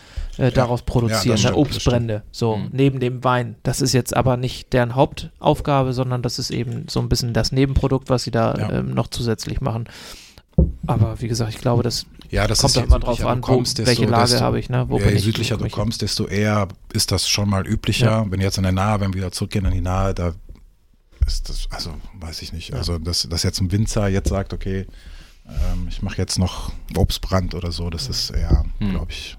äh, 0.41 0.51
daraus 0.53 0.83
produzieren, 0.83 1.37
Ja, 1.37 1.51
ne? 1.51 1.57
Obstbrände, 1.57 2.23
so 2.33 2.57
Mhm. 2.57 2.69
neben 2.73 3.01
dem 3.01 3.23
Wein. 3.25 3.57
Das 3.63 3.81
ist 3.81 3.93
jetzt 3.93 4.17
aber 4.17 4.37
nicht 4.37 4.73
deren 4.73 4.95
Hauptaufgabe, 4.95 5.93
sondern 5.93 6.23
das 6.23 6.39
ist 6.39 6.51
eben 6.51 6.87
so 6.89 7.01
ein 7.01 7.09
bisschen 7.09 7.33
das 7.33 7.53
Nebenprodukt, 7.53 8.09
was 8.11 8.25
sie 8.25 8.31
da 8.31 8.55
Ja. 8.57 8.71
ähm, 8.79 8.95
noch 8.95 9.09
zusätzlich 9.09 9.61
machen. 9.61 9.89
Aber 10.87 11.21
wie 11.21 11.29
gesagt, 11.29 11.51
ich 11.55 11.61
glaube, 11.61 11.83
das 11.83 12.07
ja, 12.31 12.47
das 12.47 12.61
kommt 12.61 12.77
doch 12.77 12.85
immer 12.85 13.01
drauf 13.01 13.25
an, 13.27 13.41
du 13.41 13.49
wo, 13.49 13.53
kommst, 13.55 13.79
desto- 13.79 13.89
welche 13.89 14.07
Lage 14.07 14.41
habe 14.41 14.59
ich, 14.61 14.69
ne? 14.69 14.85
Wo 14.89 14.99
je 14.99 15.11
ich, 15.11 15.23
südlicher 15.25 15.57
du 15.57 15.63
wo 15.63 15.67
ich- 15.67 15.73
kommst, 15.73 16.01
desto 16.03 16.27
eher 16.27 16.69
ist 16.93 17.11
das 17.11 17.29
schon 17.29 17.49
mal 17.49 17.67
üblicher. 17.67 18.07
Ja. 18.07 18.27
Wenn 18.31 18.41
jetzt 18.41 18.57
in 18.57 18.63
der 18.63 18.73
Nahe, 18.73 19.01
wenn 19.01 19.13
wir 19.13 19.19
wieder 19.19 19.33
zurückgehen 19.33 19.65
in 19.65 19.73
die 19.73 19.81
Nahe, 19.81 20.15
da 20.15 20.33
ist 21.27 21.49
das, 21.49 21.67
also 21.71 21.91
weiß 22.21 22.43
ich 22.43 22.53
nicht. 22.53 22.71
Ja. 22.71 22.77
Also, 22.77 22.99
dass, 22.99 23.29
dass 23.29 23.43
jetzt 23.43 23.61
ein 23.61 23.73
Winzer 23.73 24.07
jetzt 24.09 24.29
sagt, 24.29 24.53
okay, 24.53 24.87
ähm, 25.49 25.87
ich 25.89 26.03
mache 26.03 26.19
jetzt 26.19 26.39
noch 26.39 26.71
Obstbrand 26.97 27.55
oder 27.55 27.73
so, 27.73 27.91
das 27.91 28.09
ist 28.09 28.31
eher, 28.31 28.65
Mhm. 28.79 28.91
glaube 28.91 29.11
ich, 29.11 29.37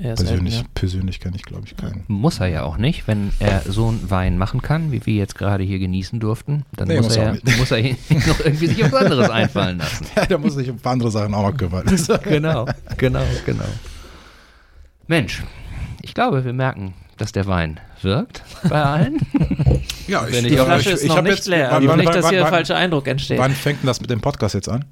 Selten, 0.00 0.16
persönlich, 0.24 0.56
ja. 0.58 0.62
persönlich 0.74 1.20
kenne 1.20 1.36
ich, 1.36 1.42
glaube 1.44 1.62
ich, 1.66 1.76
keinen. 1.76 2.04
Muss 2.08 2.40
er 2.40 2.48
ja 2.48 2.62
auch 2.64 2.76
nicht, 2.76 3.06
wenn 3.06 3.32
er 3.38 3.62
so 3.62 3.88
einen 3.88 4.10
Wein 4.10 4.38
machen 4.38 4.60
kann, 4.60 4.90
wie 4.92 5.04
wir 5.06 5.14
jetzt 5.14 5.36
gerade 5.36 5.62
hier 5.64 5.78
genießen 5.78 6.18
durften, 6.20 6.64
dann 6.76 6.88
Nee, 6.88 6.96
muss, 6.96 7.06
muss 7.06 7.16
er, 7.16 7.38
muss 7.58 7.70
er 7.70 7.82
noch 8.26 8.40
irgendwie 8.40 8.66
sich 8.66 8.82
was 8.82 8.94
anderes 8.94 9.30
einfallen 9.30 9.78
lassen. 9.78 10.06
Ja, 10.16 10.26
da 10.26 10.38
muss 10.38 10.56
ich 10.56 10.68
um 10.68 10.76
ein 10.76 10.80
paar 10.80 10.92
andere 10.94 11.10
Sachen 11.10 11.32
auch 11.34 11.50
noch 11.50 11.56
kümmern. 11.56 11.84
genau, 12.24 12.66
genau, 12.96 13.22
genau. 13.46 13.64
Mensch, 15.06 15.42
ich 16.02 16.14
glaube, 16.14 16.44
wir 16.44 16.52
merken, 16.52 16.94
dass 17.16 17.32
der 17.32 17.46
Wein 17.46 17.78
wirkt 18.02 18.42
bei 18.68 18.82
allen. 18.82 19.18
ja, 20.08 20.26
Wenn 20.28 20.44
Die 20.44 20.50
ich- 20.50 20.56
ja, 20.56 20.64
Flasche 20.64 20.88
ich- 20.90 20.94
ist 20.96 21.02
ich 21.04 21.08
noch 21.08 21.22
nicht 21.22 21.36
jetzt- 21.36 21.46
leer. 21.48 21.68
wann- 21.70 21.86
wann- 21.86 21.98
nicht, 21.98 22.06
wann- 22.08 22.14
dass 22.16 22.28
hier 22.28 22.38
ein 22.38 22.44
wann- 22.44 22.50
falscher 22.52 22.76
Eindruck 22.76 23.06
entsteht. 23.06 23.38
Wann 23.38 23.52
fängt 23.52 23.82
denn 23.82 23.86
das 23.86 24.00
mit 24.00 24.10
dem 24.10 24.20
Podcast 24.20 24.54
jetzt 24.54 24.68
an? 24.68 24.84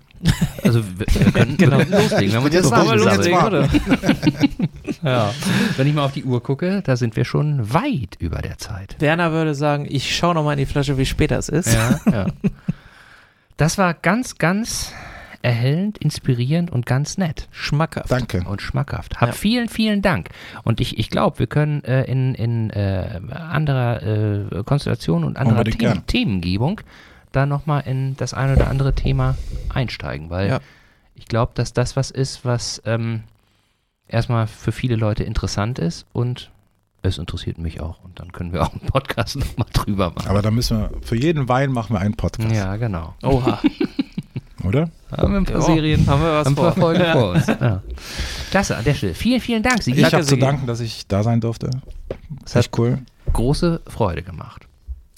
Also 0.62 0.82
wir, 0.98 1.06
wir, 1.08 1.32
können, 1.32 1.56
Genau. 1.56 1.78
wir 1.78 1.84
können 1.86 2.02
loslegen. 2.02 2.30
Wir 2.30 2.36
haben 2.38 2.44
uns 2.44 2.54
Jetzt 2.54 2.64
jetzt 2.64 2.70
machen 2.70 2.88
wir 2.88 2.96
los, 2.96 3.14
zusammengesammelt. 3.16 3.72
jetzt 3.72 5.04
warten. 5.04 5.06
Ja. 5.06 5.32
Wenn 5.76 5.86
ich 5.86 5.94
mal 5.94 6.04
auf 6.04 6.12
die 6.12 6.24
Uhr 6.24 6.42
gucke, 6.42 6.82
da 6.82 6.96
sind 6.96 7.16
wir 7.16 7.24
schon 7.24 7.72
weit 7.72 8.16
über 8.18 8.40
der 8.42 8.58
Zeit. 8.58 8.96
Werner 9.00 9.32
würde 9.32 9.54
sagen, 9.54 9.86
ich 9.88 10.14
schaue 10.16 10.34
noch 10.34 10.44
mal 10.44 10.52
in 10.52 10.58
die 10.58 10.66
Flasche, 10.66 10.96
wie 10.98 11.06
spät 11.06 11.30
das 11.30 11.48
ist. 11.48 11.72
Ja, 11.74 12.00
ja. 12.10 12.26
Das 13.58 13.78
war 13.78 13.94
ganz, 13.94 14.38
ganz 14.38 14.92
erhellend, 15.42 15.98
inspirierend 15.98 16.70
und 16.70 16.86
ganz 16.86 17.18
nett. 17.18 17.48
Schmackhaft. 17.50 18.10
Danke. 18.10 18.42
Und 18.48 18.62
schmackhaft. 18.62 19.20
Hab 19.20 19.28
Ja. 19.28 19.34
vielen, 19.34 19.68
vielen 19.68 20.02
Dank. 20.02 20.30
Und 20.64 20.80
ich, 20.80 20.98
ich 20.98 21.10
glaube, 21.10 21.38
wir 21.38 21.46
können 21.46 21.84
äh, 21.84 22.04
in, 22.04 22.34
in 22.34 22.70
äh, 22.70 23.20
anderer 23.30 24.02
äh, 24.02 24.62
Konstellation 24.64 25.22
und 25.24 25.36
anderer 25.36 25.64
Themen. 25.64 26.06
Themengebung 26.06 26.80
da 27.32 27.46
nochmal 27.46 27.82
in 27.86 28.16
das 28.16 28.34
ein 28.34 28.52
oder 28.54 28.68
andere 28.68 28.94
Thema 28.94 29.36
einsteigen, 29.68 30.30
weil 30.30 30.48
Ja. 30.48 30.60
ich 31.14 31.26
glaube, 31.26 31.52
dass 31.54 31.72
das 31.72 31.96
was 31.96 32.10
ist, 32.10 32.44
was 32.44 32.82
ähm, 32.86 33.22
erstmal 34.08 34.46
für 34.46 34.72
viele 34.72 34.96
Leute 34.96 35.24
interessant 35.24 35.78
ist 35.78 36.06
und 36.12 36.50
es 37.02 37.18
interessiert 37.18 37.58
mich 37.58 37.80
auch. 37.80 38.02
Und 38.04 38.20
dann 38.20 38.30
können 38.32 38.52
wir 38.52 38.62
auch 38.62 38.70
einen 38.72 38.80
Podcast 38.86 39.36
nochmal 39.36 39.66
drüber 39.72 40.10
machen. 40.14 40.28
Aber 40.28 40.40
da 40.42 40.50
müssen 40.50 40.78
wir, 40.78 40.90
für 41.02 41.16
jeden 41.16 41.48
Wein 41.48 41.72
machen 41.72 41.94
wir 41.96 42.00
einen 42.00 42.14
Podcast, 42.14 42.54
Ja, 42.54 42.76
genau. 42.76 43.14
Oha. 43.22 43.60
oder? 44.64 44.88
Haben 45.10 45.32
wir 45.32 45.38
ein 45.40 45.44
paar 45.44 45.54
Ja, 45.56 45.60
Serien, 45.62 46.06
haben 46.06 46.22
wir 46.22 46.32
was 46.32 46.46
ein 46.46 46.54
paar 46.54 46.72
vor. 46.72 46.82
Folgen 46.82 47.04
vor 47.12 47.30
uns. 47.32 47.46
Ja. 47.48 47.82
Klasse, 48.50 48.76
an 48.76 48.84
der 48.84 48.94
Stelle. 48.94 49.14
Vielen, 49.14 49.40
vielen 49.40 49.62
Dank, 49.62 49.82
Sigi. 49.82 50.00
Ich 50.00 50.14
habe 50.14 50.24
zu 50.24 50.36
danken, 50.36 50.66
dass 50.66 50.78
ich 50.80 51.06
da 51.08 51.22
sein 51.24 51.40
durfte. 51.40 51.70
Hat 52.46 52.56
Echt 52.56 52.78
cool. 52.78 52.98
große 53.32 53.80
Freude 53.88 54.22
gemacht. 54.22 54.66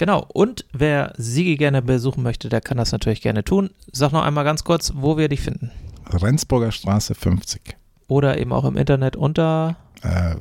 Genau. 0.05 0.26
Und 0.34 0.66
wer 0.74 1.14
Sigi 1.16 1.57
gerne 1.57 1.80
besuchen 1.80 2.22
möchte, 2.22 2.50
der 2.50 2.61
kann 2.61 2.76
das 2.76 2.92
natürlich 2.92 3.22
gerne 3.22 3.42
tun. 3.42 3.70
Sag 3.90 4.12
noch 4.12 4.22
einmal 4.22 4.44
ganz 4.44 4.62
kurz, 4.62 4.92
wo 4.94 5.16
wir 5.16 5.30
dich 5.30 5.40
finden. 5.40 5.70
Rendsburger 6.11 6.72
Straße 6.72 7.14
50. 7.14 7.74
Oder 8.07 8.36
eben 8.36 8.52
auch 8.52 8.66
im 8.66 8.76
Internet 8.76 9.16
unter. 9.16 9.76
Äh, 10.02 10.34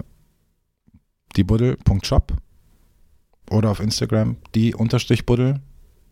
diebuddel.shop 1.38 2.34
oder 3.50 3.72
auf 3.72 3.80
Instagram 3.80 4.36
die 4.54 4.76
Unterstrich 4.76 5.26
Buddel. 5.26 5.62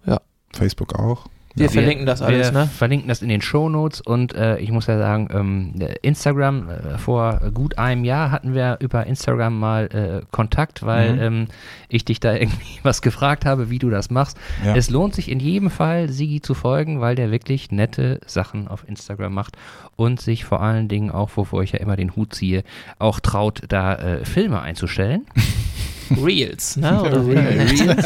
Ja. 0.06 0.22
Facebook 0.54 0.98
auch. 0.98 1.28
Wir 1.56 1.66
Ja. 1.66 1.72
verlinken 1.72 2.06
das 2.06 2.22
alles, 2.22 2.54
wir 2.54 2.60
ne? 2.62 2.68
verlinken 2.68 3.08
das 3.10 3.22
in 3.22 3.28
den 3.30 3.42
Shownotes 3.42 4.00
und 4.02 4.34
äh, 4.36 4.58
ich 4.60 4.72
muss 4.72 4.88
ja 4.88 4.98
sagen, 4.98 5.28
ähm, 5.34 5.74
äh, 5.82 5.96
Instagram, 6.02 6.70
äh, 6.70 6.98
vor 6.98 7.42
gut 7.54 7.78
einem 7.78 8.06
Jahr 8.06 8.32
hatten 8.32 8.54
wir 8.54 8.78
über 8.80 9.06
Instagram 9.06 9.60
mal 9.60 9.86
äh, 9.88 10.26
Kontakt, 10.32 10.86
weil 10.86 11.14
Mhm. 11.14 11.22
ähm, 11.22 11.48
ich 11.90 12.06
dich 12.06 12.20
da 12.20 12.34
irgendwie 12.36 12.80
was 12.84 13.02
gefragt 13.02 13.46
habe, 13.46 13.70
wie 13.70 13.80
du 13.80 13.90
das 13.90 14.10
machst. 14.10 14.38
Ja. 14.66 14.76
Es 14.76 14.90
lohnt 14.90 15.14
sich 15.14 15.30
in 15.30 15.40
jedem 15.40 15.70
Fall, 15.70 16.10
Sigi 16.10 16.42
zu 16.42 16.54
folgen, 16.54 17.02
weil 17.02 17.16
der 17.16 17.32
wirklich 17.32 17.72
nette 17.72 18.22
Sachen 18.26 18.68
auf 18.68 18.88
Instagram 18.88 19.34
macht 19.34 19.58
und 19.98 20.22
sich 20.22 20.46
vor 20.46 20.62
allen 20.62 20.88
Dingen 20.88 21.12
auch, 21.12 21.32
wovor 21.36 21.64
ich 21.64 21.74
ja 21.74 21.80
immer 21.80 21.96
den 21.98 22.16
Hut 22.16 22.34
ziehe, 22.34 22.64
auch 22.98 23.20
traut, 23.20 23.62
da 23.68 23.96
äh, 23.96 24.26
Filme 24.26 24.62
einzustellen. 24.62 25.26
Reels, 26.24 26.78
ne? 26.78 27.02
Oder 27.02 27.26
Reels. 27.26 28.06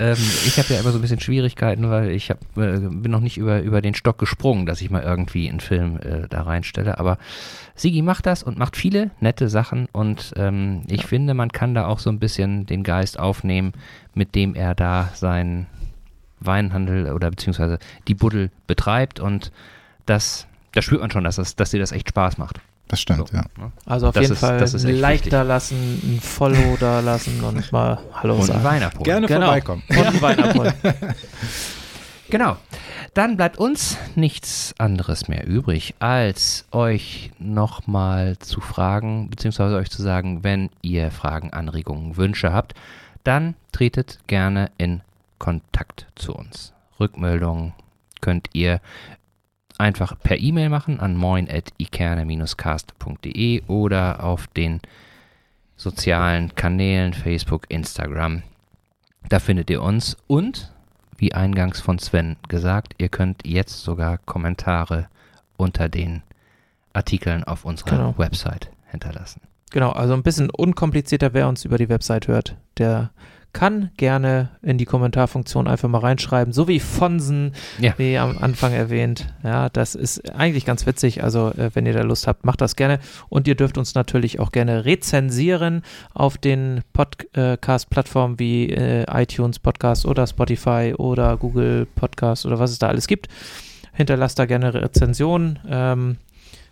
ähm, 0.00 0.16
ich 0.46 0.58
habe 0.58 0.74
ja 0.74 0.80
immer 0.80 0.90
so 0.90 0.98
ein 0.98 1.00
bisschen 1.00 1.20
Schwierigkeiten, 1.20 1.88
weil 1.90 2.10
ich 2.10 2.30
hab, 2.30 2.38
äh, 2.56 2.78
bin 2.78 3.10
noch 3.10 3.20
nicht 3.20 3.38
über, 3.38 3.60
über 3.62 3.80
den 3.82 3.94
Stock 3.94 4.18
gesprungen, 4.18 4.66
dass 4.66 4.80
ich 4.80 4.90
mal 4.90 5.02
irgendwie 5.02 5.48
einen 5.48 5.60
Film 5.60 5.98
äh, 5.98 6.28
da 6.28 6.42
reinstelle. 6.42 6.98
Aber 6.98 7.18
Sigi 7.74 8.02
macht 8.02 8.26
das 8.26 8.42
und 8.42 8.58
macht 8.58 8.76
viele 8.76 9.10
nette 9.20 9.48
Sachen 9.48 9.86
und 9.92 10.32
ähm, 10.36 10.82
ich 10.88 11.06
finde, 11.06 11.34
man 11.34 11.50
kann 11.50 11.74
da 11.74 11.86
auch 11.86 11.98
so 11.98 12.10
ein 12.10 12.18
bisschen 12.18 12.66
den 12.66 12.82
Geist 12.82 13.18
aufnehmen, 13.18 13.72
mit 14.14 14.34
dem 14.34 14.54
er 14.54 14.74
da 14.74 15.10
seinen 15.14 15.66
Weinhandel 16.40 17.12
oder 17.12 17.30
beziehungsweise 17.30 17.78
die 18.06 18.14
Buddel 18.14 18.50
betreibt 18.66 19.20
und 19.20 19.50
das, 20.06 20.46
da 20.72 20.82
spürt 20.82 21.00
man 21.00 21.10
schon, 21.10 21.24
dass, 21.24 21.36
das, 21.36 21.56
dass 21.56 21.70
dir 21.70 21.80
das 21.80 21.92
echt 21.92 22.08
Spaß 22.10 22.38
macht. 22.38 22.60
Das 22.88 23.00
stimmt, 23.00 23.28
So, 23.28 23.36
ja. 23.36 23.44
ne? 23.58 23.72
Also 23.86 24.08
auf 24.08 24.14
Das 24.14 24.22
jeden 24.22 24.34
ist- 24.34 24.40
Fall 24.40 24.62
ein 24.62 24.96
Like 25.00 25.14
wichtig. 25.14 25.30
da 25.30 25.42
lassen, 25.42 25.76
ein 25.76 26.20
Follow 26.20 26.76
da 26.78 27.00
lassen 27.00 27.42
und 27.42 27.72
mal 27.72 27.98
Hallo 28.14 28.34
Und 28.34 28.40
ein 28.42 28.46
sagen. 28.46 28.64
Wein 28.64 28.82
abholen. 28.82 29.04
Gerne 29.04 29.26
Genau. 29.26 29.46
vorbeikommen. 29.46 29.82
Und 29.88 29.96
ein 30.06 30.22
Wein 30.22 30.40
abholen. 30.44 30.74
Genau. 32.30 32.56
Dann 33.12 33.36
bleibt 33.36 33.58
uns 33.58 33.96
nichts 34.16 34.74
anderes 34.78 35.28
mehr 35.28 35.46
übrig, 35.46 35.94
als 36.00 36.66
euch 36.72 37.30
nochmal 37.38 38.38
zu 38.38 38.60
fragen, 38.60 39.28
beziehungsweise 39.30 39.76
euch 39.76 39.90
zu 39.90 40.02
sagen, 40.02 40.42
wenn 40.42 40.70
ihr 40.82 41.10
Fragen, 41.12 41.52
Anregungen, 41.52 42.16
Wünsche 42.16 42.52
habt, 42.52 42.74
dann 43.22 43.54
tretet 43.72 44.18
gerne 44.26 44.70
in 44.78 45.02
Kontakt 45.38 46.06
zu 46.16 46.34
uns. 46.34 46.72
Rückmeldungen 46.98 47.72
könnt 48.20 48.48
ihr 48.52 48.80
einfach 49.78 50.14
per 50.22 50.38
E-Mail 50.38 50.68
machen 50.68 51.00
an 51.00 51.16
moin.ikerne-cast.de 51.16 53.62
oder 53.66 54.22
auf 54.22 54.46
den 54.48 54.80
sozialen 55.76 56.54
Kanälen 56.54 57.14
Facebook, 57.14 57.64
Instagram. 57.68 58.42
Da 59.28 59.40
findet 59.40 59.70
ihr 59.70 59.82
uns 59.82 60.16
und 60.26 60.72
wie 61.16 61.32
eingangs 61.34 61.80
von 61.80 61.98
Sven 61.98 62.36
gesagt, 62.48 62.94
ihr 62.98 63.08
könnt 63.08 63.46
jetzt 63.46 63.82
sogar 63.82 64.18
Kommentare 64.18 65.08
unter 65.56 65.88
den 65.88 66.22
Artikeln 66.92 67.42
auf 67.44 67.64
unserer 67.64 67.90
Genau. 67.90 68.18
Website 68.18 68.70
hinterlassen. 68.90 69.40
Genau, 69.70 69.90
also 69.90 70.12
ein 70.14 70.22
bisschen 70.22 70.50
unkomplizierter, 70.50 71.32
wer 71.34 71.48
uns 71.48 71.64
über 71.64 71.78
die 71.78 71.88
Website 71.88 72.28
hört, 72.28 72.56
der 72.78 73.10
kann 73.54 73.90
gerne 73.96 74.50
in 74.60 74.76
die 74.76 74.84
Kommentarfunktion 74.84 75.66
einfach 75.66 75.88
mal 75.88 76.00
reinschreiben, 76.00 76.52
so 76.52 76.68
wie 76.68 76.80
Fonsen, 76.80 77.52
Ja. 77.78 77.94
wie 77.96 78.18
am 78.18 78.36
Anfang 78.36 78.72
erwähnt. 78.74 79.32
Ja, 79.42 79.70
das 79.70 79.94
ist 79.94 80.28
eigentlich 80.34 80.66
ganz 80.66 80.84
witzig. 80.84 81.24
Also, 81.24 81.50
äh, 81.52 81.70
wenn 81.72 81.86
ihr 81.86 81.94
da 81.94 82.02
Lust 82.02 82.26
habt, 82.26 82.44
macht 82.44 82.60
das 82.60 82.76
gerne. 82.76 82.98
Und 83.30 83.48
ihr 83.48 83.54
dürft 83.54 83.78
uns 83.78 83.94
natürlich 83.94 84.40
auch 84.40 84.52
gerne 84.52 84.84
rezensieren 84.84 85.82
auf 86.12 86.36
den 86.36 86.82
Podcast-Plattformen 86.92 88.38
wie 88.38 88.68
äh, 88.70 89.04
iTunes 89.22 89.58
Podcast 89.58 90.04
oder 90.04 90.26
Spotify 90.26 90.92
oder 90.98 91.36
Google 91.36 91.86
Podcast 91.94 92.44
oder 92.44 92.58
was 92.58 92.70
es 92.72 92.78
da 92.78 92.88
alles 92.88 93.06
gibt. 93.06 93.28
Hinterlasst 93.92 94.38
da 94.38 94.44
gerne 94.46 94.74
Rezensionen. 94.74 95.60
Ähm, 95.68 96.16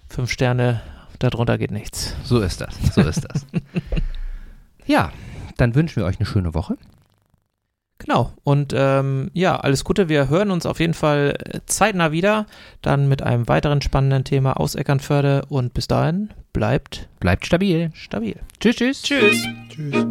fünf 0.09 0.31
Sterne, 0.31 0.81
darunter 1.21 1.57
geht 1.57 1.71
nichts. 1.71 2.17
So 2.25 2.41
ist 2.41 2.61
das. 2.61 2.75
So 2.95 3.01
ist 3.03 3.25
das. 3.25 3.47
ja, 4.87 5.13
dann 5.63 5.75
wünschen 5.77 6.03
wir 6.03 6.07
euch 6.07 6.19
eine 6.19 6.27
schöne 6.27 6.55
Woche. 6.55 6.77
Genau. 7.99 8.33
Und 8.43 8.75
ähm, 8.77 9.31
ja, 9.33 9.55
alles 9.57 9.85
Gute. 9.85 10.09
Wir 10.09 10.29
hören 10.29 10.51
uns 10.51 10.67
auf 10.67 10.81
jeden 10.81 10.95
Fall 10.95 11.39
äh, 11.39 11.61
zeitnah 11.67 12.11
wieder. 12.11 12.47
Dann 12.83 13.09
mit 13.09 13.23
einem 13.23 13.47
weiteren 13.47 13.81
spannenden 13.81 14.25
Thema 14.25 14.59
aus 14.59 14.75
Eckernförde. 14.75 15.45
Und 15.49 15.73
bis 15.73 15.87
dahin 15.87 16.31
bleibt. 16.53 17.09
Bleibt 17.21 17.47
stabil. 17.47 17.93
Stabil. 17.95 18.35
Tschüss, 18.59 18.75
tschüss. 18.75 19.03
Tschüss. 19.03 19.47
Tschüss. 19.69 20.07